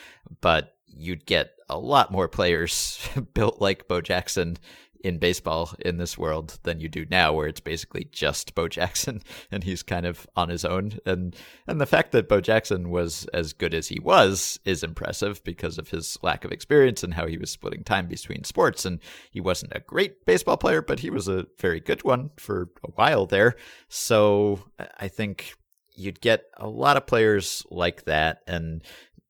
But 0.42 0.76
you'd 0.86 1.26
get 1.26 1.52
a 1.70 1.78
lot 1.78 2.12
more 2.12 2.28
players 2.28 3.00
built 3.34 3.60
like 3.60 3.88
Bo 3.88 4.02
Jackson 4.02 4.58
in 5.04 5.18
baseball 5.18 5.72
in 5.80 5.98
this 5.98 6.18
world 6.18 6.58
than 6.64 6.80
you 6.80 6.88
do 6.88 7.06
now, 7.12 7.34
where 7.34 7.48
it's 7.48 7.60
basically 7.60 8.08
just 8.12 8.56
Bo 8.56 8.68
Jackson 8.68 9.22
and 9.52 9.64
he's 9.64 9.84
kind 9.84 10.06
of 10.06 10.26
on 10.36 10.50
his 10.50 10.64
own. 10.66 11.00
And 11.06 11.36
and 11.68 11.80
the 11.80 11.86
fact 11.86 12.14
that 12.14 12.30
Bo 12.30 12.42
Jackson 12.42 12.90
was 12.90 13.26
as 13.34 13.54
good 13.54 13.74
as 13.74 13.90
he 13.90 14.00
was 14.00 14.60
is 14.66 14.84
impressive 14.84 15.44
because 15.44 15.78
of 15.78 15.90
his 15.90 16.18
lack 16.24 16.46
of 16.46 16.52
experience 16.52 17.04
and 17.04 17.14
how 17.14 17.28
he 17.28 17.38
was 17.38 17.52
splitting 17.52 17.84
time 17.84 18.08
between 18.08 18.44
sports. 18.46 18.86
And 18.86 19.00
he 19.30 19.42
wasn't 19.42 19.76
a 19.76 19.82
great 19.82 20.26
baseball 20.26 20.58
player, 20.58 20.82
but 20.82 21.02
he 21.02 21.10
was 21.10 21.28
a 21.28 21.46
very 21.60 21.82
good 21.82 22.04
one 22.04 22.32
for 22.38 22.70
a 22.84 22.92
while 22.92 23.26
there. 23.26 23.56
So 23.90 24.60
I 25.00 25.10
think 25.10 25.56
you'd 25.96 26.22
get 26.22 26.46
a 26.58 26.68
lot 26.68 26.98
of 26.98 27.06
players 27.06 27.64
like 27.70 28.06
that 28.06 28.40
and 28.48 28.82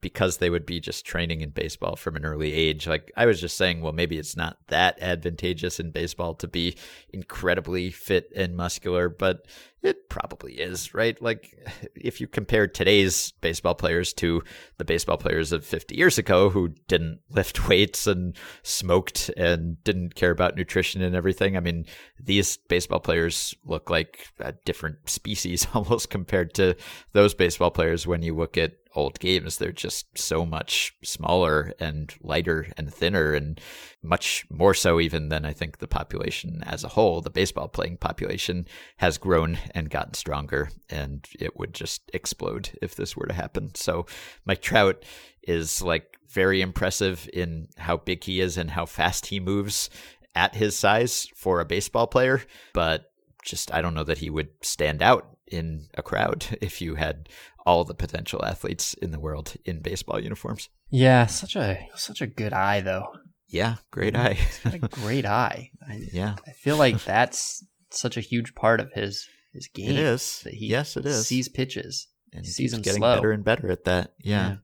because 0.03 0.38
they 0.38 0.51
would 0.51 0.65
be 0.65 0.80
just 0.80 1.05
training 1.05 1.41
in 1.41 1.49
baseball 1.49 1.95
from 1.95 2.15
an 2.15 2.25
early 2.25 2.53
age. 2.53 2.85
Like 2.85 3.11
I 3.17 3.25
was 3.25 3.41
just 3.41 3.57
saying, 3.57 3.81
well, 3.81 3.93
maybe 3.93 4.19
it's 4.19 4.35
not 4.35 4.57
that 4.67 5.01
advantageous 5.01 5.80
in 5.80 5.89
baseball 5.89 6.35
to 6.35 6.47
be 6.47 6.75
incredibly 7.11 7.89
fit 7.89 8.31
and 8.35 8.55
muscular, 8.55 9.09
but 9.09 9.47
it 9.84 10.10
probably 10.10 10.53
is, 10.53 10.93
right? 10.93 11.22
Like 11.22 11.57
if 11.95 12.22
you 12.22 12.27
compare 12.27 12.68
today's 12.68 13.34
baseball 13.41 13.76
players 13.76 14.14
to 14.14 14.41
the 14.77 14.85
baseball 14.85 15.18
players 15.18 15.51
of 15.51 15.65
50 15.65 15.95
years 15.95 16.18
ago 16.18 16.49
who 16.49 16.69
didn't 16.88 17.19
lift 17.30 17.68
weights 17.68 18.07
and 18.07 18.35
smoked 18.64 19.30
and 19.35 19.84
didn't 19.84 20.15
care 20.15 20.31
about 20.31 20.55
nutrition 20.55 21.01
and 21.01 21.15
everything, 21.15 21.57
I 21.57 21.60
mean, 21.60 21.85
these 22.19 22.57
baseball 22.69 22.99
players 22.99 23.53
look 23.65 23.89
like 23.89 24.27
a 24.39 24.53
different 24.65 24.97
species 25.10 25.68
almost 25.73 26.10
compared 26.10 26.53
to 26.55 26.76
those 27.11 27.34
baseball 27.34 27.72
players 27.72 28.07
when 28.07 28.22
you 28.22 28.35
look 28.35 28.57
at 28.57 28.77
old 28.95 29.19
games. 29.19 29.57
They're 29.57 29.72
just 29.72 30.18
so 30.18 30.45
much 30.45 30.95
smaller 31.03 31.73
and 31.80 32.14
lighter 32.22 32.68
and 32.77 32.93
thinner, 32.93 33.34
and 33.34 33.60
much 34.01 34.45
more 34.49 34.73
so 34.73 34.99
even 34.99 35.30
than 35.30 35.45
I 35.45 35.53
think 35.53 35.77
the 35.77 35.88
population 35.88 36.64
as 36.65 36.84
a 36.84 36.89
whole. 36.89 37.22
The 37.22 37.30
baseball 37.30 37.68
playing 37.68 37.97
population 37.97 38.68
has 38.97 39.18
grown 39.18 39.57
and 39.73 39.89
gotten 39.89 40.13
stronger, 40.13 40.69
and 40.89 41.27
it 41.39 41.57
would 41.57 41.73
just 41.73 42.09
explode 42.13 42.69
if 42.81 42.95
this 42.95 43.17
were 43.17 43.25
to 43.25 43.33
happen. 43.33 43.73
So 43.75 44.05
Mike 44.45 44.61
Trout 44.61 45.03
is 45.43 45.81
like 45.81 46.17
very 46.29 46.61
impressive 46.61 47.29
in 47.33 47.67
how 47.77 47.97
big 47.97 48.23
he 48.23 48.39
is 48.39 48.57
and 48.57 48.71
how 48.71 48.85
fast 48.85 49.27
he 49.27 49.39
moves 49.39 49.89
at 50.35 50.55
his 50.55 50.75
size 50.75 51.27
for 51.35 51.59
a 51.59 51.65
baseball 51.65 52.07
player, 52.07 52.41
but 52.73 53.11
just 53.43 53.73
I 53.73 53.81
don't 53.81 53.93
know 53.93 54.03
that 54.03 54.19
he 54.19 54.29
would 54.29 54.49
stand 54.61 55.01
out 55.01 55.37
in 55.47 55.87
a 55.95 56.01
crowd 56.01 56.45
if 56.61 56.81
you 56.81 56.95
had 56.95 57.29
all 57.65 57.83
the 57.83 57.93
potential 57.93 58.43
athletes 58.43 58.93
in 58.95 59.11
the 59.11 59.19
world 59.19 59.53
in 59.65 59.79
baseball 59.79 60.19
uniforms. 60.19 60.69
Yeah, 60.89 61.25
such 61.27 61.55
a 61.55 61.87
such 61.95 62.21
a 62.21 62.27
good 62.27 62.53
eye 62.53 62.81
though. 62.81 63.07
Yeah, 63.47 63.75
great 63.91 64.15
eye. 64.15 64.39
a 64.65 64.79
great 64.79 65.25
eye. 65.45 65.69
I, 65.87 66.01
yeah, 66.11 66.35
I 66.47 66.51
feel 66.51 66.77
like 66.77 67.03
that's 67.03 67.63
such 67.91 68.17
a 68.17 68.21
huge 68.21 68.55
part 68.55 68.79
of 68.79 68.91
his 68.93 69.27
his 69.53 69.67
game. 69.67 69.91
It 69.91 69.97
is. 69.97 70.47
Yes, 70.51 70.97
it 70.97 71.05
is. 71.05 71.27
Sees 71.27 71.49
pitches 71.49 72.07
and 72.34 72.45
he 72.45 72.51
sees 72.51 72.71
them 72.71 72.81
getting 72.81 73.01
slow. 73.01 73.15
better 73.15 73.31
and 73.31 73.43
better 73.43 73.69
at 73.71 73.85
that. 73.85 74.13
Yeah, 74.19 74.47
yeah. 74.47 74.55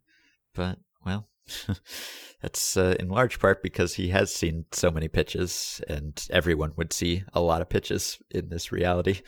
but 0.54 0.80
well. 1.06 1.28
That's 2.42 2.78
uh, 2.78 2.96
in 3.02 3.10
large 3.10 3.38
part 3.38 3.62
because 3.62 3.96
he 3.96 4.10
has 4.10 4.34
seen 4.34 4.64
so 4.72 4.92
many 4.92 5.10
pitches, 5.10 5.82
and 5.90 6.26
everyone 6.30 6.72
would 6.78 6.94
see 6.94 7.24
a 7.34 7.42
lot 7.42 7.62
of 7.62 7.68
pitches 7.68 8.18
in 8.32 8.48
this 8.48 8.72
reality 8.72 9.22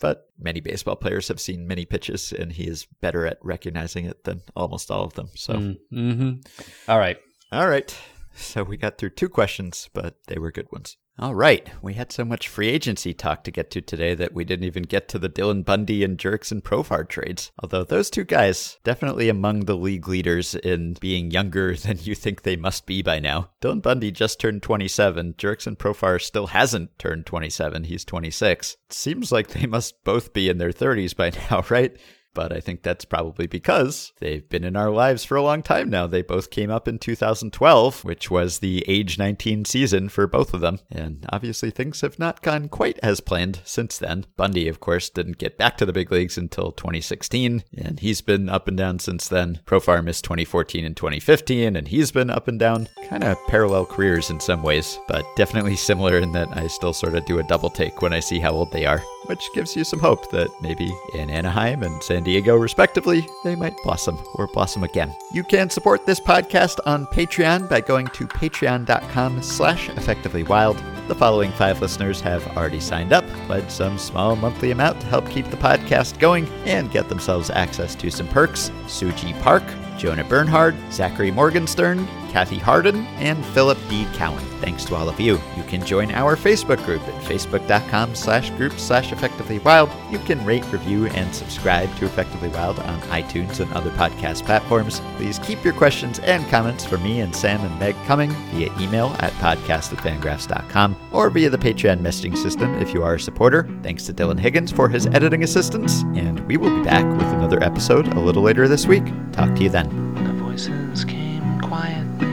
but 0.00 0.28
many 0.38 0.60
baseball 0.60 0.96
players 0.96 1.28
have 1.28 1.40
seen 1.40 1.66
many 1.66 1.84
pitches, 1.84 2.30
and 2.30 2.52
he 2.52 2.64
is 2.64 2.86
better 3.00 3.26
at 3.26 3.38
recognizing 3.42 4.04
it 4.04 4.24
than 4.24 4.42
almost 4.54 4.90
all 4.90 5.04
of 5.04 5.14
them. 5.14 5.30
So, 5.34 5.54
mm-hmm. 5.54 6.40
all 6.88 6.98
right. 6.98 7.16
All 7.52 7.68
right. 7.68 7.96
So 8.36 8.64
we 8.64 8.76
got 8.76 8.98
through 8.98 9.10
two 9.10 9.28
questions, 9.28 9.88
but 9.94 10.16
they 10.26 10.38
were 10.38 10.50
good 10.50 10.70
ones. 10.72 10.96
All 11.16 11.34
right. 11.34 11.70
We 11.80 11.94
had 11.94 12.10
so 12.10 12.24
much 12.24 12.48
free 12.48 12.68
agency 12.68 13.14
talk 13.14 13.44
to 13.44 13.52
get 13.52 13.70
to 13.70 13.80
today 13.80 14.14
that 14.16 14.34
we 14.34 14.44
didn't 14.44 14.66
even 14.66 14.82
get 14.82 15.06
to 15.08 15.18
the 15.18 15.28
Dylan 15.28 15.64
Bundy 15.64 16.02
and 16.02 16.18
Jurickson 16.18 16.60
Profar 16.60 17.08
trades. 17.08 17.52
Although 17.60 17.84
those 17.84 18.10
two 18.10 18.24
guys, 18.24 18.78
definitely 18.82 19.28
among 19.28 19.60
the 19.60 19.76
league 19.76 20.08
leaders 20.08 20.56
in 20.56 20.94
being 20.94 21.30
younger 21.30 21.76
than 21.76 21.98
you 22.00 22.16
think 22.16 22.42
they 22.42 22.56
must 22.56 22.84
be 22.84 23.00
by 23.00 23.20
now. 23.20 23.50
Dylan 23.62 23.80
Bundy 23.80 24.10
just 24.10 24.40
turned 24.40 24.64
27. 24.64 25.34
Jurickson 25.34 25.76
Profar 25.76 26.20
still 26.20 26.48
hasn't 26.48 26.98
turned 26.98 27.26
27. 27.26 27.84
He's 27.84 28.04
26. 28.04 28.72
It 28.72 28.92
seems 28.92 29.30
like 29.30 29.48
they 29.48 29.66
must 29.66 30.02
both 30.02 30.32
be 30.32 30.48
in 30.48 30.58
their 30.58 30.72
30s 30.72 31.14
by 31.14 31.30
now, 31.50 31.64
right? 31.70 31.96
But 32.34 32.52
I 32.52 32.60
think 32.60 32.82
that's 32.82 33.04
probably 33.04 33.46
because 33.46 34.12
they've 34.20 34.46
been 34.48 34.64
in 34.64 34.76
our 34.76 34.90
lives 34.90 35.24
for 35.24 35.36
a 35.36 35.42
long 35.42 35.62
time 35.62 35.88
now. 35.88 36.06
They 36.06 36.22
both 36.22 36.50
came 36.50 36.70
up 36.70 36.88
in 36.88 36.98
2012, 36.98 38.04
which 38.04 38.30
was 38.30 38.58
the 38.58 38.84
age 38.86 39.18
19 39.18 39.64
season 39.64 40.08
for 40.08 40.26
both 40.26 40.52
of 40.52 40.60
them. 40.60 40.80
And 40.90 41.24
obviously, 41.30 41.70
things 41.70 42.00
have 42.00 42.18
not 42.18 42.42
gone 42.42 42.68
quite 42.68 42.98
as 43.02 43.20
planned 43.20 43.60
since 43.64 43.98
then. 43.98 44.26
Bundy, 44.36 44.68
of 44.68 44.80
course, 44.80 45.08
didn't 45.08 45.38
get 45.38 45.56
back 45.56 45.78
to 45.78 45.86
the 45.86 45.92
big 45.92 46.10
leagues 46.10 46.36
until 46.36 46.72
2016, 46.72 47.64
and 47.76 48.00
he's 48.00 48.20
been 48.20 48.48
up 48.48 48.68
and 48.68 48.76
down 48.76 48.98
since 48.98 49.28
then. 49.28 49.60
Profar 49.64 50.02
missed 50.02 50.24
2014 50.24 50.84
and 50.84 50.96
2015, 50.96 51.76
and 51.76 51.88
he's 51.88 52.10
been 52.10 52.30
up 52.30 52.48
and 52.48 52.58
down. 52.58 52.88
Kind 53.08 53.24
of 53.24 53.38
parallel 53.46 53.86
careers 53.86 54.30
in 54.30 54.40
some 54.40 54.62
ways, 54.62 54.98
but 55.08 55.24
definitely 55.36 55.76
similar 55.76 56.18
in 56.18 56.32
that 56.32 56.48
I 56.56 56.66
still 56.66 56.92
sort 56.92 57.14
of 57.14 57.24
do 57.26 57.38
a 57.38 57.44
double 57.44 57.70
take 57.70 58.02
when 58.02 58.12
I 58.12 58.20
see 58.20 58.38
how 58.38 58.50
old 58.50 58.72
they 58.72 58.86
are 58.86 59.02
which 59.26 59.52
gives 59.52 59.74
you 59.76 59.84
some 59.84 60.00
hope 60.00 60.30
that 60.30 60.50
maybe 60.60 60.94
in 61.14 61.30
Anaheim 61.30 61.82
and 61.82 62.02
San 62.02 62.23
Diego, 62.24 62.56
respectively, 62.56 63.28
they 63.44 63.54
might 63.54 63.76
blossom 63.82 64.18
or 64.34 64.46
blossom 64.48 64.82
again. 64.82 65.14
You 65.32 65.44
can 65.44 65.70
support 65.70 66.06
this 66.06 66.18
podcast 66.18 66.80
on 66.86 67.06
Patreon 67.06 67.68
by 67.68 67.80
going 67.80 68.06
to 68.08 68.26
patreon.com 68.26 69.42
slash 69.42 69.88
effectivelywild. 69.90 71.06
The 71.06 71.14
following 71.14 71.52
five 71.52 71.80
listeners 71.80 72.20
have 72.22 72.44
already 72.56 72.80
signed 72.80 73.12
up, 73.12 73.26
pledged 73.46 73.70
some 73.70 73.98
small 73.98 74.34
monthly 74.36 74.70
amount 74.70 75.00
to 75.00 75.06
help 75.06 75.28
keep 75.28 75.46
the 75.50 75.56
podcast 75.56 76.18
going, 76.18 76.48
and 76.64 76.90
get 76.90 77.08
themselves 77.08 77.50
access 77.50 77.94
to 77.96 78.10
some 78.10 78.28
perks. 78.28 78.70
Suji 78.86 79.38
Park, 79.42 79.62
Jonah 79.98 80.24
Bernhard, 80.24 80.74
Zachary 80.90 81.30
Morgenstern, 81.30 82.08
Kathy 82.34 82.58
Harden, 82.58 83.06
and 83.20 83.46
Philip 83.46 83.78
D. 83.88 84.08
Cowan. 84.14 84.42
Thanks 84.60 84.84
to 84.86 84.96
all 84.96 85.08
of 85.08 85.20
you. 85.20 85.34
You 85.56 85.62
can 85.68 85.86
join 85.86 86.10
our 86.10 86.34
Facebook 86.34 86.84
group 86.84 87.00
at 87.02 87.22
facebook.com 87.22 88.16
slash 88.16 88.50
group 88.50 88.72
slash 88.72 89.12
effectively 89.12 89.60
wild. 89.60 89.88
You 90.10 90.18
can 90.18 90.44
rate, 90.44 90.64
review, 90.72 91.06
and 91.06 91.32
subscribe 91.32 91.94
to 91.98 92.06
Effectively 92.06 92.48
Wild 92.48 92.80
on 92.80 93.00
iTunes 93.02 93.60
and 93.60 93.72
other 93.72 93.90
podcast 93.90 94.44
platforms. 94.44 95.00
Please 95.16 95.38
keep 95.38 95.62
your 95.62 95.74
questions 95.74 96.18
and 96.18 96.44
comments 96.48 96.84
for 96.84 96.98
me 96.98 97.20
and 97.20 97.34
Sam 97.36 97.60
and 97.60 97.78
Meg 97.78 97.94
coming 98.04 98.32
via 98.52 98.76
email 98.80 99.14
at 99.20 99.32
podcast 99.34 99.92
at 99.92 100.00
fangraphs.com 100.00 100.96
or 101.12 101.30
via 101.30 101.50
the 101.50 101.58
Patreon 101.58 102.00
messaging 102.00 102.36
system 102.36 102.74
if 102.82 102.92
you 102.92 103.04
are 103.04 103.14
a 103.14 103.20
supporter. 103.20 103.68
Thanks 103.84 104.06
to 104.06 104.12
Dylan 104.12 104.40
Higgins 104.40 104.72
for 104.72 104.88
his 104.88 105.06
editing 105.06 105.44
assistance, 105.44 106.02
and 106.16 106.40
we 106.48 106.56
will 106.56 106.76
be 106.76 106.82
back 106.82 107.04
with 107.12 107.28
another 107.28 107.62
episode 107.62 108.08
a 108.14 108.20
little 108.20 108.42
later 108.42 108.66
this 108.66 108.88
week. 108.88 109.04
Talk 109.30 109.54
to 109.54 109.62
you 109.62 109.68
then. 109.68 109.88
The 110.24 110.32
voices 110.32 111.04
came 111.04 111.60
quietly. 111.60 112.23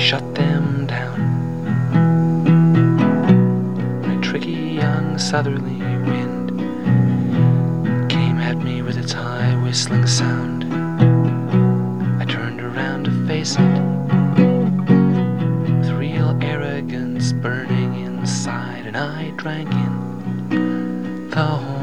Shut 0.00 0.34
them 0.34 0.86
down. 0.86 1.20
A 4.02 4.20
tricky 4.22 4.50
young 4.50 5.18
southerly 5.18 5.76
wind 6.08 6.58
came 8.10 8.38
at 8.38 8.56
me 8.56 8.80
with 8.80 8.96
its 8.96 9.12
high 9.12 9.54
whistling 9.62 10.06
sound. 10.06 10.64
I 12.20 12.24
turned 12.24 12.62
around 12.62 13.04
to 13.04 13.26
face 13.26 13.56
it 13.58 13.82
with 15.78 15.90
real 15.90 16.36
arrogance 16.42 17.32
burning 17.34 18.00
inside, 18.00 18.86
and 18.86 18.96
I 18.96 19.30
drank 19.36 19.70
in 19.70 21.28
the 21.28 21.44
whole. 21.44 21.79